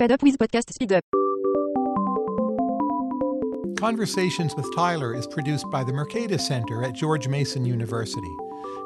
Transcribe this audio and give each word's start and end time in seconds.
Up 0.00 0.22
with 0.22 0.38
Podcast 0.38 0.72
Speed 0.72 0.92
Up. 0.92 1.04
Conversations 3.78 4.54
with 4.56 4.66
Tyler 4.74 5.14
is 5.14 5.26
produced 5.26 5.70
by 5.70 5.84
the 5.84 5.92
Mercatus 5.92 6.40
Center 6.40 6.82
at 6.82 6.94
George 6.94 7.28
Mason 7.28 7.64
University, 7.64 8.34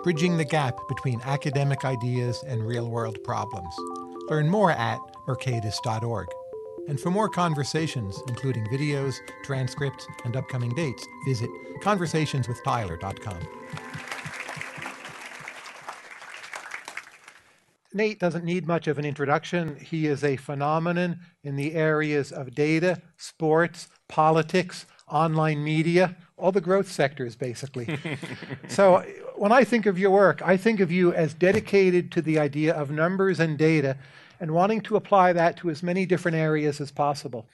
bridging 0.04 0.36
the 0.36 0.44
gap 0.44 0.76
between 0.86 1.20
academic 1.22 1.84
ideas 1.84 2.44
and 2.46 2.66
real 2.66 2.90
world 2.90 3.22
problems. 3.24 3.74
Learn 4.28 4.48
more 4.48 4.72
at 4.72 4.98
mercatus.org. 5.26 6.28
And 6.88 7.00
for 7.00 7.10
more 7.10 7.28
conversations, 7.28 8.22
including 8.28 8.66
videos, 8.66 9.16
transcripts, 9.44 10.06
and 10.24 10.36
upcoming 10.36 10.74
dates, 10.74 11.06
visit 11.26 11.50
conversationswithtyler.com. 11.80 13.87
Nate 17.94 18.18
doesn't 18.18 18.44
need 18.44 18.66
much 18.66 18.86
of 18.86 18.98
an 18.98 19.04
introduction. 19.04 19.76
He 19.76 20.06
is 20.06 20.22
a 20.22 20.36
phenomenon 20.36 21.20
in 21.42 21.56
the 21.56 21.74
areas 21.74 22.32
of 22.32 22.54
data, 22.54 23.00
sports, 23.16 23.88
politics, 24.08 24.84
online 25.08 25.64
media, 25.64 26.16
all 26.36 26.52
the 26.52 26.60
growth 26.60 26.90
sectors, 26.90 27.34
basically. 27.34 27.98
so 28.68 29.04
when 29.36 29.52
I 29.52 29.64
think 29.64 29.86
of 29.86 29.98
your 29.98 30.10
work, 30.10 30.42
I 30.44 30.56
think 30.56 30.80
of 30.80 30.92
you 30.92 31.12
as 31.14 31.32
dedicated 31.32 32.12
to 32.12 32.22
the 32.22 32.38
idea 32.38 32.74
of 32.74 32.90
numbers 32.90 33.40
and 33.40 33.56
data 33.56 33.96
and 34.38 34.52
wanting 34.52 34.82
to 34.82 34.96
apply 34.96 35.32
that 35.32 35.56
to 35.58 35.70
as 35.70 35.82
many 35.82 36.04
different 36.06 36.36
areas 36.36 36.80
as 36.80 36.90
possible. 36.90 37.46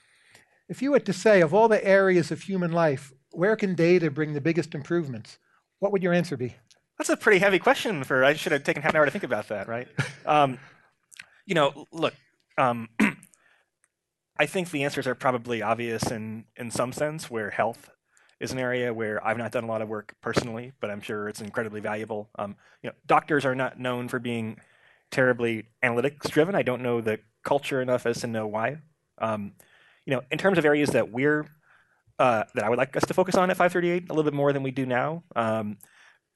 If 0.67 0.81
you 0.81 0.91
were 0.91 0.99
to 0.99 1.13
say, 1.13 1.41
of 1.41 1.53
all 1.53 1.67
the 1.67 1.83
areas 1.85 2.31
of 2.31 2.41
human 2.41 2.71
life, 2.71 3.13
where 3.31 3.55
can 3.55 3.75
data 3.75 4.11
bring 4.11 4.33
the 4.33 4.41
biggest 4.41 4.75
improvements? 4.75 5.37
What 5.79 5.91
would 5.91 6.03
your 6.03 6.13
answer 6.13 6.37
be? 6.37 6.55
That's 6.97 7.09
a 7.09 7.17
pretty 7.17 7.39
heavy 7.39 7.59
question 7.59 8.03
for. 8.03 8.23
I 8.23 8.33
should 8.33 8.51
have 8.51 8.63
taken 8.63 8.81
half 8.81 8.91
an 8.91 8.97
hour 8.97 9.05
to 9.05 9.11
think 9.11 9.23
about 9.23 9.49
that, 9.49 9.67
right? 9.67 9.87
um, 10.25 10.57
you 11.45 11.55
know, 11.55 11.85
look, 11.91 12.13
um, 12.57 12.89
I 14.39 14.45
think 14.45 14.71
the 14.71 14.83
answers 14.83 15.07
are 15.07 15.15
probably 15.15 15.61
obvious 15.61 16.11
in 16.11 16.45
in 16.55 16.71
some 16.71 16.91
sense. 16.91 17.29
Where 17.29 17.49
health 17.49 17.89
is 18.39 18.51
an 18.51 18.59
area 18.59 18.93
where 18.93 19.25
I've 19.25 19.37
not 19.37 19.51
done 19.51 19.63
a 19.63 19.67
lot 19.67 19.81
of 19.81 19.89
work 19.89 20.15
personally, 20.21 20.73
but 20.79 20.89
I'm 20.89 21.01
sure 21.01 21.29
it's 21.29 21.41
incredibly 21.41 21.79
valuable. 21.79 22.29
Um, 22.37 22.55
you 22.81 22.89
know, 22.89 22.95
doctors 23.05 23.45
are 23.45 23.55
not 23.55 23.79
known 23.79 24.07
for 24.07 24.19
being 24.19 24.59
terribly 25.11 25.67
analytics 25.83 26.29
driven. 26.29 26.55
I 26.55 26.63
don't 26.63 26.81
know 26.81 27.01
the 27.01 27.19
culture 27.43 27.81
enough 27.81 28.05
as 28.05 28.21
to 28.21 28.27
know 28.27 28.47
why. 28.47 28.77
Um, 29.19 29.53
you 30.05 30.13
know, 30.13 30.21
in 30.31 30.37
terms 30.37 30.57
of 30.57 30.65
areas 30.65 30.89
that 30.89 31.11
we're 31.11 31.45
uh, 32.19 32.43
that 32.53 32.63
I 32.63 32.69
would 32.69 32.77
like 32.77 32.95
us 32.95 33.05
to 33.05 33.13
focus 33.13 33.35
on 33.35 33.49
at 33.49 33.57
538 33.57 34.09
a 34.09 34.13
little 34.13 34.29
bit 34.29 34.35
more 34.35 34.53
than 34.53 34.63
we 34.63 34.71
do 34.71 34.85
now. 34.85 35.23
Um, 35.35 35.77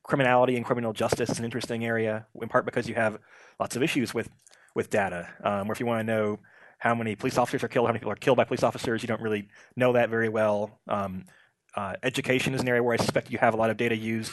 criminality 0.03 0.55
and 0.55 0.65
criminal 0.65 0.93
justice 0.93 1.29
is 1.29 1.39
an 1.39 1.45
interesting 1.45 1.85
area, 1.85 2.25
in 2.41 2.49
part 2.49 2.65
because 2.65 2.87
you 2.87 2.95
have 2.95 3.19
lots 3.59 3.75
of 3.75 3.83
issues 3.83 4.13
with 4.13 4.29
with 4.75 4.89
data. 4.89 5.27
Um, 5.43 5.67
where 5.67 5.73
if 5.73 5.79
you 5.79 5.85
want 5.85 5.99
to 5.99 6.13
know 6.13 6.39
how 6.77 6.95
many 6.95 7.15
police 7.15 7.37
officers 7.37 7.63
are 7.63 7.67
killed, 7.67 7.87
how 7.87 7.91
many 7.91 7.99
people 7.99 8.11
are 8.11 8.15
killed 8.15 8.37
by 8.37 8.45
police 8.45 8.63
officers, 8.63 9.01
you 9.01 9.07
don't 9.07 9.21
really 9.21 9.47
know 9.75 9.93
that 9.93 10.09
very 10.09 10.29
well. 10.29 10.79
Um, 10.87 11.25
uh, 11.75 11.95
education 12.03 12.53
is 12.53 12.61
an 12.61 12.69
area 12.69 12.81
where 12.81 12.93
I 12.93 12.97
suspect 12.97 13.31
you 13.31 13.37
have 13.37 13.53
a 13.53 13.57
lot 13.57 13.69
of 13.69 13.77
data 13.77 13.95
used 13.95 14.31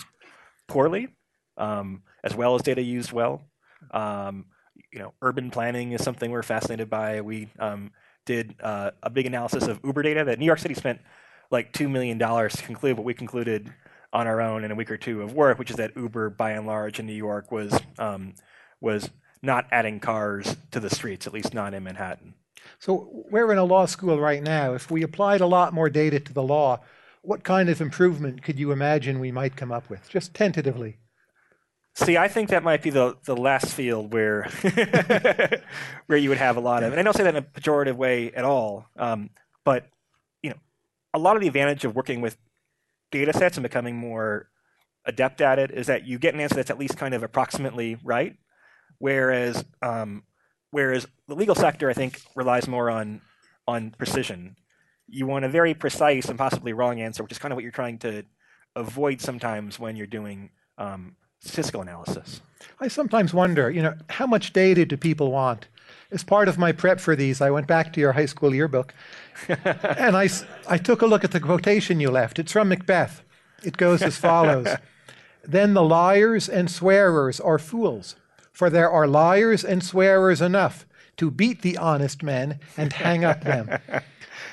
poorly, 0.69 1.09
um, 1.57 2.03
as 2.23 2.35
well 2.35 2.55
as 2.55 2.63
data 2.63 2.83
used 2.83 3.13
well. 3.13 3.43
Um, 3.91 4.47
you 4.93 4.99
know, 4.99 5.13
urban 5.23 5.51
planning 5.51 5.93
is 5.93 6.03
something 6.03 6.31
we're 6.31 6.43
fascinated 6.43 6.89
by. 6.89 7.21
We 7.21 7.49
um, 7.59 7.91
did 8.25 8.55
uh, 8.61 8.93
a 9.03 9.11
big 9.11 9.27
analysis 9.27 9.67
of 9.67 9.81
Uber 9.85 10.03
data 10.03 10.25
that 10.25 10.39
New 10.39 10.47
York 10.47 10.59
City 10.59 10.75
spent 10.75 11.01
like 11.51 11.73
two 11.73 11.89
million 11.89 12.19
dollars 12.19 12.55
to 12.55 12.63
conclude 12.63 12.97
what 12.97 13.05
we 13.05 13.15
concluded 13.15 13.73
on 14.17 14.27
our 14.27 14.41
own 14.41 14.65
in 14.65 14.71
a 14.71 14.75
week 14.75 14.91
or 14.91 14.97
two 14.97 15.21
of 15.21 15.35
work, 15.35 15.59
which 15.59 15.71
is 15.71 15.77
that 15.77 15.95
Uber, 15.95 16.31
by 16.31 16.53
and 16.53 16.67
large, 16.67 16.99
in 16.99 17.07
New 17.07 17.13
York 17.13 17.53
was 17.53 17.79
um, 17.99 18.35
was 18.81 19.11
not 19.43 19.67
adding 19.71 20.01
cars 20.01 20.57
to 20.71 20.81
the 20.81 20.89
streets, 20.89 21.27
at 21.27 21.35
least 21.35 21.53
not 21.53 21.75
in 21.75 21.85
Manhattan. 21.85 22.33
So 22.79 23.25
we're 23.31 23.53
in 23.53 23.59
a 23.59 23.65
law 23.65 23.85
school 23.85 24.19
right 24.19 24.43
now. 24.43 24.73
If 24.73 24.91
we 24.91 25.03
applied 25.03 25.43
a 25.43 25.47
lot 25.47 25.75
more 25.75 25.91
data 25.91 26.19
to 26.19 26.33
the 26.33 26.43
law, 26.43 26.81
what 27.21 27.45
kind 27.45 27.69
of 27.69 27.83
improvement 27.83 28.43
could 28.43 28.59
you 28.59 28.73
imagine 28.73 29.21
we 29.21 29.31
might 29.31 29.55
come 29.55 29.71
up 29.71 29.91
with, 29.91 30.09
just 30.09 30.33
tentatively? 30.33 30.97
See, 31.95 32.17
I 32.17 32.27
think 32.29 32.49
that 32.49 32.63
might 32.63 32.83
be 32.83 32.91
the, 32.91 33.17
the 33.25 33.37
last 33.37 33.67
field 33.67 34.15
where 34.15 34.45
where 36.07 36.19
you 36.19 36.31
would 36.31 36.39
have 36.39 36.57
a 36.57 36.61
lot 36.61 36.83
of, 36.83 36.93
and 36.93 36.99
I 36.99 37.03
don't 37.03 37.15
say 37.15 37.23
that 37.23 37.37
in 37.37 37.43
a 37.45 37.61
pejorative 37.61 37.97
way 37.97 38.33
at 38.33 38.45
all, 38.45 38.87
um, 38.97 39.29
but 39.63 39.87
you 40.43 40.51
know, 40.51 40.57
a 41.13 41.19
lot 41.19 41.37
of 41.37 41.43
the 41.43 41.49
advantage 41.49 41.85
of 41.85 41.95
working 41.95 42.23
with 42.23 42.39
data 43.19 43.33
sets 43.33 43.57
and 43.57 43.63
becoming 43.63 43.97
more 43.97 44.49
adept 45.05 45.41
at 45.41 45.59
it 45.59 45.71
is 45.71 45.87
that 45.87 46.07
you 46.07 46.19
get 46.19 46.35
an 46.35 46.41
answer 46.41 46.57
that's 46.57 46.71
at 46.71 46.79
least 46.79 46.99
kind 46.99 47.15
of 47.15 47.23
approximately 47.23 47.97
right. 48.03 48.37
Whereas 48.99 49.65
um, 49.83 50.25
whereas 50.71 51.07
the 51.29 51.35
legal 51.35 51.55
sector, 51.55 51.89
I 51.89 51.93
think, 51.93 52.21
relies 52.35 52.67
more 52.69 52.91
on 52.91 53.21
on 53.69 53.91
precision. 53.91 54.57
You 55.09 55.27
want 55.27 55.45
a 55.45 55.49
very 55.49 55.75
precise 55.75 56.29
and 56.29 56.39
possibly 56.39 56.73
wrong 56.73 57.01
answer, 57.01 57.23
which 57.23 57.33
is 57.33 57.39
kind 57.39 57.53
of 57.53 57.57
what 57.57 57.63
you're 57.63 57.73
trying 57.73 57.99
to 57.99 58.25
avoid 58.75 59.21
sometimes 59.21 59.79
when 59.79 59.97
you're 59.97 60.07
doing 60.07 60.51
um, 60.79 61.17
statistical 61.41 61.83
analysis. 61.83 62.41
I 62.81 62.89
sometimes 62.89 63.33
wonder, 63.33 63.71
you 63.71 63.83
know, 63.83 63.95
how 64.11 64.27
much 64.27 64.53
data 64.53 64.85
do 64.85 64.97
people 64.97 65.31
want? 65.31 65.69
As 66.11 66.23
part 66.23 66.49
of 66.49 66.57
my 66.57 66.73
prep 66.73 67.01
for 67.01 67.17
these, 67.17 67.41
I 67.41 67.51
went 67.51 67.67
back 67.67 67.93
to 67.93 68.01
your 68.01 68.13
high 68.13 68.27
school 68.27 68.55
yearbook 68.55 68.95
and 69.49 70.17
I, 70.17 70.29
I 70.69 70.79
took 70.79 71.03
a 71.03 71.07
look 71.07 71.25
at 71.25 71.33
the 71.33 71.41
quotation 71.41 72.01
you 72.01 72.11
left. 72.11 72.39
It's 72.39 72.53
from 72.53 72.69
Macbeth. 72.69 73.23
It 73.65 73.77
goes 73.77 74.03
as 74.03 74.17
follows 74.17 74.69
Then 75.45 75.75
the 75.75 75.83
liars 75.83 76.49
and 76.49 76.71
swearers 76.71 77.39
are 77.39 77.59
fools, 77.59 78.17
for 78.53 78.69
there 78.69 78.91
are 78.91 79.07
liars 79.07 79.65
and 79.65 79.83
swearers 79.83 80.41
enough 80.41 80.87
to 81.19 81.31
beat 81.31 81.63
the 81.63 81.79
honest 81.79 82.23
men 82.23 82.59
and 82.77 82.93
hang 82.93 83.25
up 83.25 83.43
them. 83.43 83.79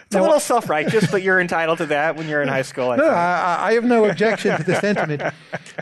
It's 0.05 0.15
now, 0.15 0.21
a 0.21 0.25
little 0.25 0.39
self 0.39 0.69
righteous, 0.69 1.09
but 1.09 1.23
you're 1.23 1.39
entitled 1.39 1.79
to 1.79 1.87
that 1.87 2.15
when 2.15 2.29
you're 2.29 2.41
in 2.41 2.47
high 2.47 2.61
school. 2.61 2.91
I 2.91 2.97
no, 2.97 3.07
I, 3.07 3.69
I, 3.69 3.73
have 3.73 3.83
no 3.83 4.05
objection 4.05 4.55
to 4.57 4.63
the 4.63 4.79
sentiment. 4.79 5.23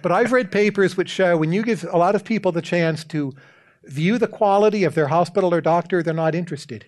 But 0.01 0.11
I've 0.11 0.31
read 0.31 0.51
papers 0.51 0.95
which 0.95 1.09
show 1.09 1.35
when 1.35 1.51
you 1.51 1.63
give 1.63 1.83
a 1.83 1.97
lot 1.97 2.15
of 2.15 2.23
people 2.23 2.51
the 2.51 2.61
chance 2.61 3.03
to 3.05 3.35
view 3.83 4.17
the 4.17 4.27
quality 4.27 4.83
of 4.83 4.95
their 4.95 5.07
hospital 5.07 5.53
or 5.53 5.61
doctor, 5.61 6.03
they're 6.03 6.13
not 6.13 6.35
interested. 6.35 6.85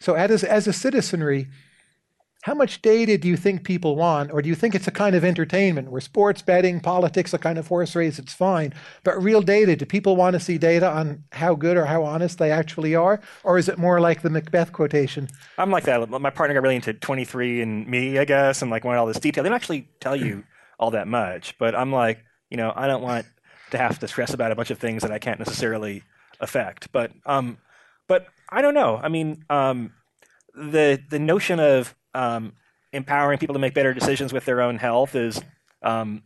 So, 0.00 0.14
as, 0.14 0.42
as 0.42 0.66
a 0.66 0.72
citizenry, 0.72 1.48
how 2.42 2.54
much 2.54 2.80
data 2.80 3.18
do 3.18 3.28
you 3.28 3.36
think 3.36 3.64
people 3.64 3.96
want? 3.96 4.32
Or 4.32 4.40
do 4.40 4.48
you 4.48 4.54
think 4.54 4.74
it's 4.74 4.88
a 4.88 4.90
kind 4.90 5.14
of 5.14 5.24
entertainment 5.24 5.90
where 5.90 6.00
sports 6.00 6.40
betting, 6.40 6.80
politics, 6.80 7.34
a 7.34 7.38
kind 7.38 7.58
of 7.58 7.66
horse 7.66 7.94
race, 7.94 8.18
it's 8.18 8.32
fine. 8.32 8.72
But 9.04 9.22
real 9.22 9.42
data, 9.42 9.76
do 9.76 9.84
people 9.84 10.16
want 10.16 10.32
to 10.34 10.40
see 10.40 10.56
data 10.56 10.90
on 10.90 11.24
how 11.32 11.54
good 11.54 11.76
or 11.76 11.84
how 11.84 12.02
honest 12.02 12.38
they 12.38 12.50
actually 12.50 12.94
are? 12.94 13.20
Or 13.44 13.58
is 13.58 13.68
it 13.68 13.76
more 13.76 14.00
like 14.00 14.22
the 14.22 14.30
Macbeth 14.30 14.72
quotation? 14.72 15.28
I'm 15.58 15.70
like 15.70 15.84
that. 15.84 16.08
My 16.08 16.30
partner 16.30 16.54
got 16.54 16.62
really 16.62 16.76
into 16.76 16.94
23andMe, 16.94 18.18
I 18.18 18.24
guess, 18.24 18.62
and 18.62 18.70
like 18.70 18.84
wanted 18.84 19.00
all 19.00 19.06
this 19.06 19.20
detail. 19.20 19.44
They 19.44 19.50
don't 19.50 19.56
actually 19.56 19.88
tell 20.00 20.16
you 20.16 20.44
all 20.78 20.92
that 20.92 21.08
much. 21.08 21.58
But 21.58 21.74
I'm 21.74 21.92
like, 21.92 22.24
you 22.48 22.56
know, 22.56 22.72
I 22.74 22.86
don't 22.86 23.02
want 23.02 23.26
to 23.72 23.78
have 23.78 23.98
to 23.98 24.08
stress 24.08 24.32
about 24.32 24.50
a 24.50 24.54
bunch 24.54 24.70
of 24.70 24.78
things 24.78 25.02
that 25.02 25.12
I 25.12 25.18
can't 25.18 25.38
necessarily 25.38 26.04
affect. 26.40 26.90
But 26.92 27.12
um, 27.26 27.58
but 28.08 28.26
I 28.48 28.62
don't 28.62 28.74
know. 28.74 28.98
I 29.02 29.08
mean, 29.08 29.44
um, 29.50 29.92
the 30.54 31.00
the 31.08 31.18
notion 31.18 31.60
of 31.60 31.94
um, 32.14 32.54
empowering 32.92 33.38
people 33.38 33.54
to 33.54 33.60
make 33.60 33.74
better 33.74 33.94
decisions 33.94 34.32
with 34.32 34.44
their 34.44 34.60
own 34.60 34.76
health 34.76 35.14
is 35.14 35.40
um, 35.82 36.22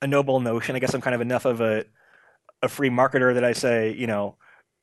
a 0.00 0.06
noble 0.06 0.40
notion. 0.40 0.76
I 0.76 0.78
guess 0.78 0.94
I'm 0.94 1.00
kind 1.00 1.14
of 1.14 1.20
enough 1.20 1.44
of 1.44 1.60
a 1.60 1.84
a 2.62 2.68
free 2.68 2.90
marketer 2.90 3.34
that 3.34 3.44
I 3.44 3.52
say, 3.52 3.92
you 3.92 4.06
know, 4.06 4.36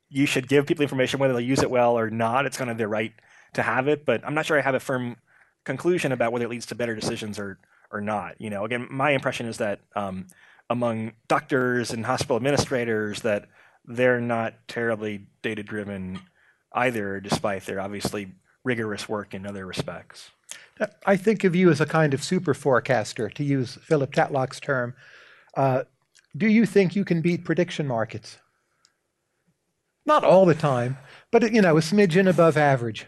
you 0.10 0.26
should 0.26 0.48
give 0.48 0.68
people 0.68 0.84
information 0.84 1.20
whether 1.20 1.34
they'll 1.34 1.42
use 1.42 1.64
it 1.64 1.72
well 1.72 1.98
or 1.98 2.10
not. 2.10 2.46
It's 2.46 2.58
kind 2.58 2.70
of 2.70 2.78
their 2.78 2.88
right 2.88 3.14
to 3.54 3.64
have 3.64 3.88
it, 3.88 4.06
but 4.06 4.24
I'm 4.26 4.36
not 4.36 4.46
sure 4.46 4.58
I 4.58 4.62
have 4.62 4.76
a 4.76 4.80
firm 4.80 5.18
conclusion 5.66 6.12
about 6.12 6.32
whether 6.32 6.46
it 6.46 6.50
leads 6.50 6.68
to 6.68 6.76
better 6.76 6.96
decisions 6.96 7.40
or 7.40 7.60
or 7.92 8.02
not. 8.02 8.40
You 8.40 8.50
know, 8.50 8.66
again, 8.66 8.88
my 8.90 9.12
impression 9.12 9.48
is 9.48 9.58
that 9.58 9.80
um, 9.96 10.28
among 10.70 11.14
doctors 11.28 11.92
and 11.92 12.06
hospital 12.06 12.36
administrators 12.36 13.22
that 13.22 13.48
they're 13.86 14.22
not 14.22 14.56
terribly 14.68 15.28
data 15.42 15.64
driven 15.64 16.20
either, 16.74 17.20
despite 17.20 17.66
their 17.66 17.80
obviously 17.80 18.32
rigorous 18.64 19.08
work 19.10 19.34
in 19.34 19.46
other 19.46 19.66
respects. 19.66 20.32
I 21.06 21.18
think 21.18 21.44
of 21.44 21.56
you 21.56 21.70
as 21.70 21.82
a 21.82 21.86
kind 21.86 22.14
of 22.14 22.24
super 22.24 22.54
forecaster, 22.54 23.30
to 23.30 23.44
use 23.44 23.76
Philip 23.76 24.14
Tetlock's 24.14 24.60
term. 24.60 24.96
Uh, 25.56 25.84
do 26.36 26.48
you 26.48 26.66
think 26.66 26.96
you 26.96 27.06
can 27.06 27.22
beat 27.22 27.46
prediction 27.46 27.88
markets? 27.88 28.38
Not 30.06 30.24
all 30.24 30.46
the 30.46 30.56
time, 30.56 30.98
but 31.32 31.52
you 31.54 31.62
know, 31.62 31.78
a 31.78 31.82
smidgen 31.82 32.28
above 32.28 32.58
average. 32.58 33.08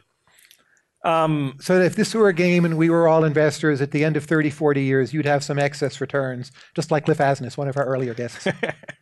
Um, 1.04 1.58
so 1.60 1.80
if 1.82 1.96
this 1.96 2.14
were 2.14 2.30
a 2.30 2.34
game 2.34 2.66
and 2.66 2.78
we 2.78 2.90
were 2.90 3.08
all 3.08 3.24
investors 3.24 3.82
at 3.82 3.92
the 3.92 4.04
end 4.04 4.18
of 4.18 4.26
30, 4.26 4.50
40 4.50 4.84
years, 4.84 5.14
you'd 5.14 5.26
have 5.26 5.44
some 5.44 5.60
excess 5.60 6.02
returns, 6.02 6.52
just 6.74 6.90
like 6.90 7.06
Cliff 7.06 7.20
Asness, 7.20 7.58
one 7.58 7.68
of 7.68 7.78
our 7.78 7.86
earlier 7.86 8.14
guests. 8.14 8.48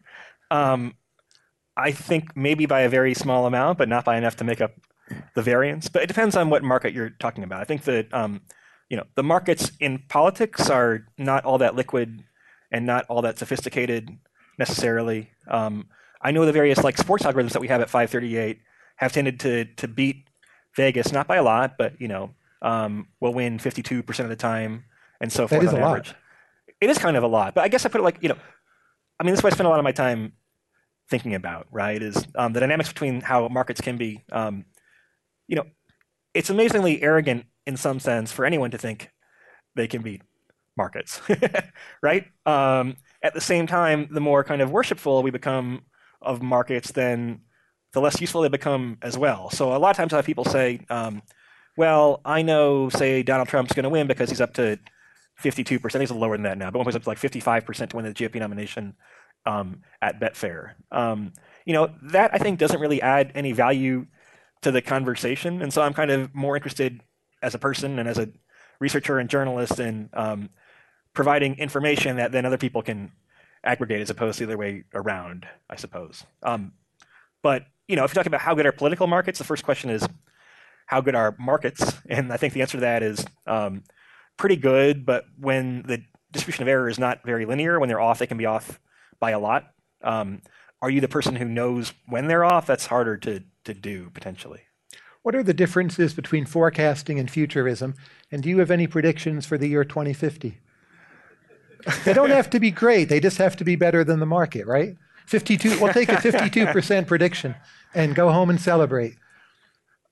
um, 0.52 0.94
I 1.76 1.92
think 1.92 2.36
maybe 2.36 2.66
by 2.66 2.82
a 2.82 2.90
very 2.90 3.14
small 3.14 3.46
amount, 3.46 3.78
but 3.78 3.90
not 3.90 4.06
by 4.06 4.18
enough 4.18 4.36
to 4.38 4.44
make 4.44 4.62
up 4.62 4.74
the 5.36 5.42
variance. 5.42 5.90
But 5.90 6.04
it 6.04 6.08
depends 6.08 6.36
on 6.36 6.50
what 6.50 6.64
market 6.64 6.94
you're 6.94 7.10
talking 7.10 7.44
about. 7.44 7.62
I 7.62 7.66
think 7.66 7.84
that 7.84 8.14
um, 8.14 8.42
you 8.90 8.98
know 8.98 9.06
the 9.16 9.24
markets 9.24 9.72
in 9.80 10.04
politics 10.10 10.70
are 10.70 11.08
not 11.18 11.46
all 11.46 11.58
that 11.58 11.76
liquid 11.76 12.24
and 12.72 12.86
not 12.86 13.06
all 13.08 13.22
that 13.22 13.38
sophisticated 13.38 14.10
necessarily. 14.58 15.32
Um, 15.48 15.88
I 16.22 16.32
know 16.32 16.46
the 16.46 16.52
various 16.52 16.84
like 16.84 16.98
sports 16.98 17.24
algorithms 17.24 17.52
that 17.52 17.62
we 17.62 17.68
have 17.68 17.82
at 17.82 17.90
538 17.90 18.60
have 18.98 19.12
tended 19.12 19.40
to 19.42 19.66
to 19.66 19.88
beat 19.88 20.28
Vegas, 20.76 21.12
not 21.12 21.28
by 21.28 21.38
a 21.38 21.44
lot, 21.44 21.76
but 21.78 22.00
you 22.00 22.08
know, 22.08 22.32
um, 22.62 23.08
will 23.20 23.34
win 23.34 23.60
52% 23.60 24.20
of 24.20 24.30
the 24.30 24.36
time 24.36 24.86
and 25.20 25.32
so 25.32 25.48
forth 25.48 25.62
That 25.62 25.68
is 25.68 25.74
on 25.74 25.82
a 25.82 25.86
lot. 25.86 26.16
It 26.82 26.90
is 26.90 26.98
kind 26.98 27.16
of 27.16 27.24
a 27.24 27.28
lot, 27.28 27.54
but 27.54 27.64
I 27.64 27.68
guess 27.68 27.86
I 27.86 27.90
put 27.90 28.02
it 28.02 28.04
like, 28.04 28.18
you 28.22 28.30
know, 28.30 28.38
I 29.20 29.24
mean, 29.24 29.32
this 29.32 29.40
is 29.40 29.44
why 29.44 29.50
I 29.50 29.54
spend 29.54 29.68
a 29.68 29.70
lot 29.70 29.80
of 29.80 29.84
my 29.84 29.92
time 29.92 30.34
thinking 31.14 31.36
about, 31.36 31.68
right? 31.70 32.02
Is 32.02 32.26
um, 32.34 32.54
the 32.54 32.60
dynamics 32.60 32.90
between 32.90 33.22
how 33.22 33.48
markets 33.48 33.80
can 33.82 33.98
be, 33.98 34.24
um, 34.32 34.66
you 35.48 35.56
know, 35.56 35.66
it's 36.34 36.50
amazingly 36.50 37.04
arrogant 37.04 37.46
in 37.68 37.78
some 37.78 38.00
sense 38.00 38.32
for 38.32 38.46
anyone 38.46 38.72
to 38.72 38.80
think 38.80 39.12
they 39.76 39.86
can 39.88 40.02
beat 40.02 40.24
markets, 40.76 41.22
right? 42.02 42.26
Um, 42.48 42.96
at 43.22 43.36
the 43.36 43.42
same 43.42 43.68
time, 43.68 44.08
the 44.10 44.20
more 44.20 44.44
kind 44.44 44.60
of 44.60 44.72
worshipful 44.72 45.22
we 45.22 45.30
become 45.30 45.84
of 46.20 46.42
markets, 46.42 46.92
then 46.94 47.42
the 47.92 48.02
less 48.02 48.20
useful 48.20 48.42
they 48.42 48.50
become 48.50 48.98
as 49.04 49.16
well. 49.16 49.52
So 49.52 49.76
a 49.76 49.78
lot 49.78 49.92
of 49.92 49.98
times 49.98 50.14
I 50.14 50.16
have 50.16 50.26
people 50.26 50.46
say, 50.46 50.80
um, 50.90 51.22
well, 51.78 52.22
I 52.26 52.42
know, 52.42 52.90
say, 52.90 53.22
Donald 53.22 53.50
Trump's 53.50 53.74
going 53.74 53.84
to 53.84 53.90
win 53.90 54.08
because 54.08 54.30
he's 54.32 54.42
up 54.42 54.56
to 54.56 54.80
52%. 55.44 55.80
He's 55.80 55.94
a 55.94 56.00
little 56.00 56.18
lower 56.18 56.38
than 56.38 56.44
that 56.46 56.58
now, 56.58 56.72
but 56.72 56.80
one 56.80 56.88
was 56.88 56.96
up 56.96 57.04
to 57.04 57.10
like 57.10 57.20
55% 57.20 57.90
to 57.90 57.96
win 57.96 58.06
the 58.06 58.14
GOP 58.14 58.40
nomination 58.40 58.96
um, 59.46 59.82
at 60.02 60.20
Betfair. 60.20 60.74
Um, 60.92 61.34
you 61.66 61.74
know, 61.74 61.94
that 62.02 62.32
I 62.34 62.38
think 62.38 62.60
doesn't 62.60 62.80
really 62.80 63.02
add 63.02 63.32
any 63.36 63.52
value 63.52 64.08
to 64.62 64.72
the 64.72 64.82
conversation. 64.82 65.62
And 65.62 65.74
so 65.74 65.82
I'm 65.82 65.94
kind 65.94 66.12
of 66.12 66.34
more 66.34 66.56
interested 66.56 67.02
as 67.42 67.56
a 67.56 67.60
person 67.60 68.00
and 68.00 68.08
as 68.08 68.18
a 68.18 68.30
researcher 68.80 69.20
and 69.20 69.30
journalist 69.30 69.80
in 69.80 70.10
um, 70.14 70.50
providing 71.14 71.58
information 71.58 72.18
that 72.18 72.32
then 72.32 72.46
other 72.46 72.58
people 72.58 72.82
can 72.82 73.12
aggregate 73.64 74.02
as 74.02 74.10
opposed 74.10 74.38
to 74.38 74.46
the 74.46 74.52
other 74.52 74.58
way 74.58 74.84
around, 74.94 75.46
I 75.70 75.76
suppose. 75.76 76.24
Um, 76.42 76.74
but, 77.42 77.66
you 77.88 77.96
know, 77.96 78.04
if 78.04 78.12
you're 78.12 78.16
talking 78.16 78.30
about 78.30 78.42
how 78.42 78.56
good 78.56 78.66
are 78.66 78.72
political 78.72 79.08
markets, 79.08 79.38
the 79.40 79.46
first 79.46 79.64
question 79.64 79.90
is 79.90 80.08
how 80.86 81.02
good 81.02 81.16
are 81.16 81.36
markets? 81.40 81.94
And 82.10 82.32
I 82.32 82.38
think 82.38 82.54
the 82.54 82.62
answer 82.62 82.78
to 82.78 82.82
that 82.82 83.04
is 83.04 83.26
um, 83.48 83.84
pretty 84.38 84.56
good, 84.56 85.06
but 85.06 85.26
when 85.38 85.84
the 85.84 86.04
distribution 86.32 86.64
of 86.64 86.68
error 86.68 86.90
is 86.90 87.00
not 87.00 87.24
very 87.26 87.46
linear, 87.46 87.80
when 87.80 87.88
they're 87.90 88.02
off, 88.02 88.20
they 88.20 88.28
can 88.28 88.38
be 88.38 88.46
off 88.46 88.80
by 89.20 89.32
a 89.32 89.40
lot. 89.40 89.72
Um, 90.02 90.42
are 90.82 90.90
you 90.90 91.02
the 91.02 91.08
person 91.08 91.36
who 91.36 91.46
knows 91.46 91.94
when 92.08 92.28
they're 92.28 92.46
off? 92.46 92.66
That's 92.66 92.88
harder 92.88 93.18
to, 93.18 93.44
to 93.64 93.74
do 93.74 94.10
potentially. 94.14 94.62
What 95.22 95.36
are 95.36 95.44
the 95.44 95.54
differences 95.54 96.14
between 96.14 96.46
forecasting 96.46 97.18
and 97.18 97.32
futurism? 97.32 97.96
And 98.32 98.44
do 98.44 98.50
you 98.50 98.60
have 98.60 98.72
any 98.72 98.88
predictions 98.88 99.46
for 99.46 99.58
the 99.58 99.68
year 99.68 99.86
2050? 99.86 100.60
They 102.04 102.14
don't 102.14 102.30
have 102.30 102.50
to 102.52 102.60
be 102.60 102.72
great. 102.72 103.06
They 103.06 103.20
just 103.20 103.38
have 103.38 103.56
to 103.58 103.64
be 103.64 103.76
better 103.76 104.04
than 104.04 104.20
the 104.20 104.26
market, 104.26 104.68
right? 104.68 104.96
52, 105.28 105.80
we'll 105.80 105.94
take 105.94 106.10
a 106.10 106.16
52% 106.16 107.08
prediction 107.08 107.56
and 107.94 108.16
go 108.16 108.32
home 108.32 108.50
and 108.50 108.60
celebrate. 108.60 109.16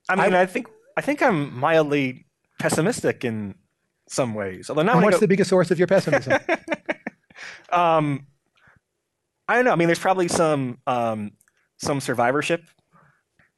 I 0.09 0.15
mean, 0.15 0.33
I, 0.33 0.45
think 0.45 0.67
I 0.97 1.01
think 1.01 1.21
I'm 1.21 1.57
mildly 1.57 2.25
pessimistic 2.59 3.23
in 3.25 3.55
some 4.07 4.33
ways. 4.33 4.69
Although 4.69 4.83
not 4.83 4.95
And 4.95 5.05
what's 5.05 5.17
go- 5.17 5.21
the 5.21 5.27
biggest 5.27 5.49
source 5.49 5.71
of 5.71 5.77
your 5.77 5.87
pessimism? 5.87 6.39
um, 7.71 8.27
I 9.51 9.55
don't 9.55 9.65
know. 9.65 9.73
I 9.73 9.75
mean, 9.75 9.89
there's 9.89 9.99
probably 9.99 10.29
some 10.29 10.77
um, 10.87 11.33
some 11.75 11.99
survivorship 11.99 12.63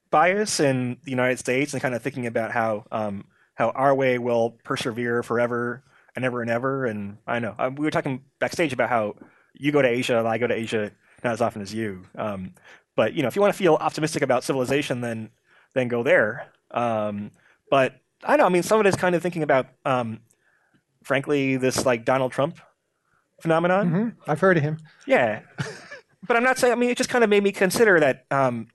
bias 0.10 0.60
in 0.60 0.98
the 1.04 1.12
United 1.12 1.38
States, 1.38 1.74
and 1.74 1.82
kind 1.84 1.94
of 1.94 2.02
thinking 2.02 2.26
about 2.26 2.52
how 2.52 2.86
um, 2.92 3.26
how 3.54 3.70
our 3.70 3.94
way 3.94 4.18
will 4.18 4.58
persevere 4.64 5.22
forever 5.22 5.84
and 6.16 6.26
ever 6.26 6.42
and 6.42 6.50
ever. 6.50 6.86
And 6.88 7.20
I 7.28 7.38
know 7.38 7.54
uh, 7.60 7.70
we 7.78 7.86
were 7.86 7.92
talking 7.92 8.24
backstage 8.40 8.74
about 8.74 8.90
how 8.90 9.18
you 9.54 9.72
go 9.72 9.84
to 9.84 9.88
Asia, 9.88 10.18
and 10.18 10.28
I 10.28 10.40
go 10.40 10.48
to 10.48 10.56
Asia 10.56 10.92
not 11.24 11.34
as 11.34 11.42
often 11.42 11.62
as 11.62 11.72
you. 11.72 12.02
Um, 12.16 12.56
but 12.96 13.14
you 13.14 13.22
know, 13.22 13.28
if 13.28 13.36
you 13.36 13.44
want 13.44 13.54
to 13.54 13.58
feel 13.58 13.76
optimistic 13.76 14.24
about 14.24 14.44
civilization, 14.44 15.02
then 15.02 15.30
then 15.76 15.90
go 15.90 16.02
there. 16.02 16.48
Um, 16.72 17.30
but 17.70 18.02
I 18.24 18.36
know. 18.38 18.48
I 18.48 18.50
mean, 18.50 18.64
some 18.64 18.80
of 18.80 18.86
it 18.88 18.90
is 18.90 18.96
kind 18.96 19.14
of 19.14 19.22
thinking 19.22 19.44
about, 19.44 19.68
um, 19.86 20.22
frankly, 21.04 21.58
this 21.58 21.86
like 21.86 22.04
Donald 22.04 22.32
Trump 22.32 22.60
phenomenon. 23.44 23.90
hmm 23.90 24.10
I've 24.32 24.40
heard 24.40 24.58
of 24.58 24.64
him. 24.64 24.78
Yeah, 25.06 25.42
but 26.28 26.36
I'm 26.36 26.44
not 26.44 26.58
saying. 26.58 26.74
I 26.74 26.76
mean, 26.76 26.90
it 26.90 26.98
just 26.98 27.10
kind 27.10 27.24
of 27.24 27.30
made 27.30 27.44
me 27.44 27.52
consider 27.52 28.00
that. 28.00 28.26
Um, 28.32 28.70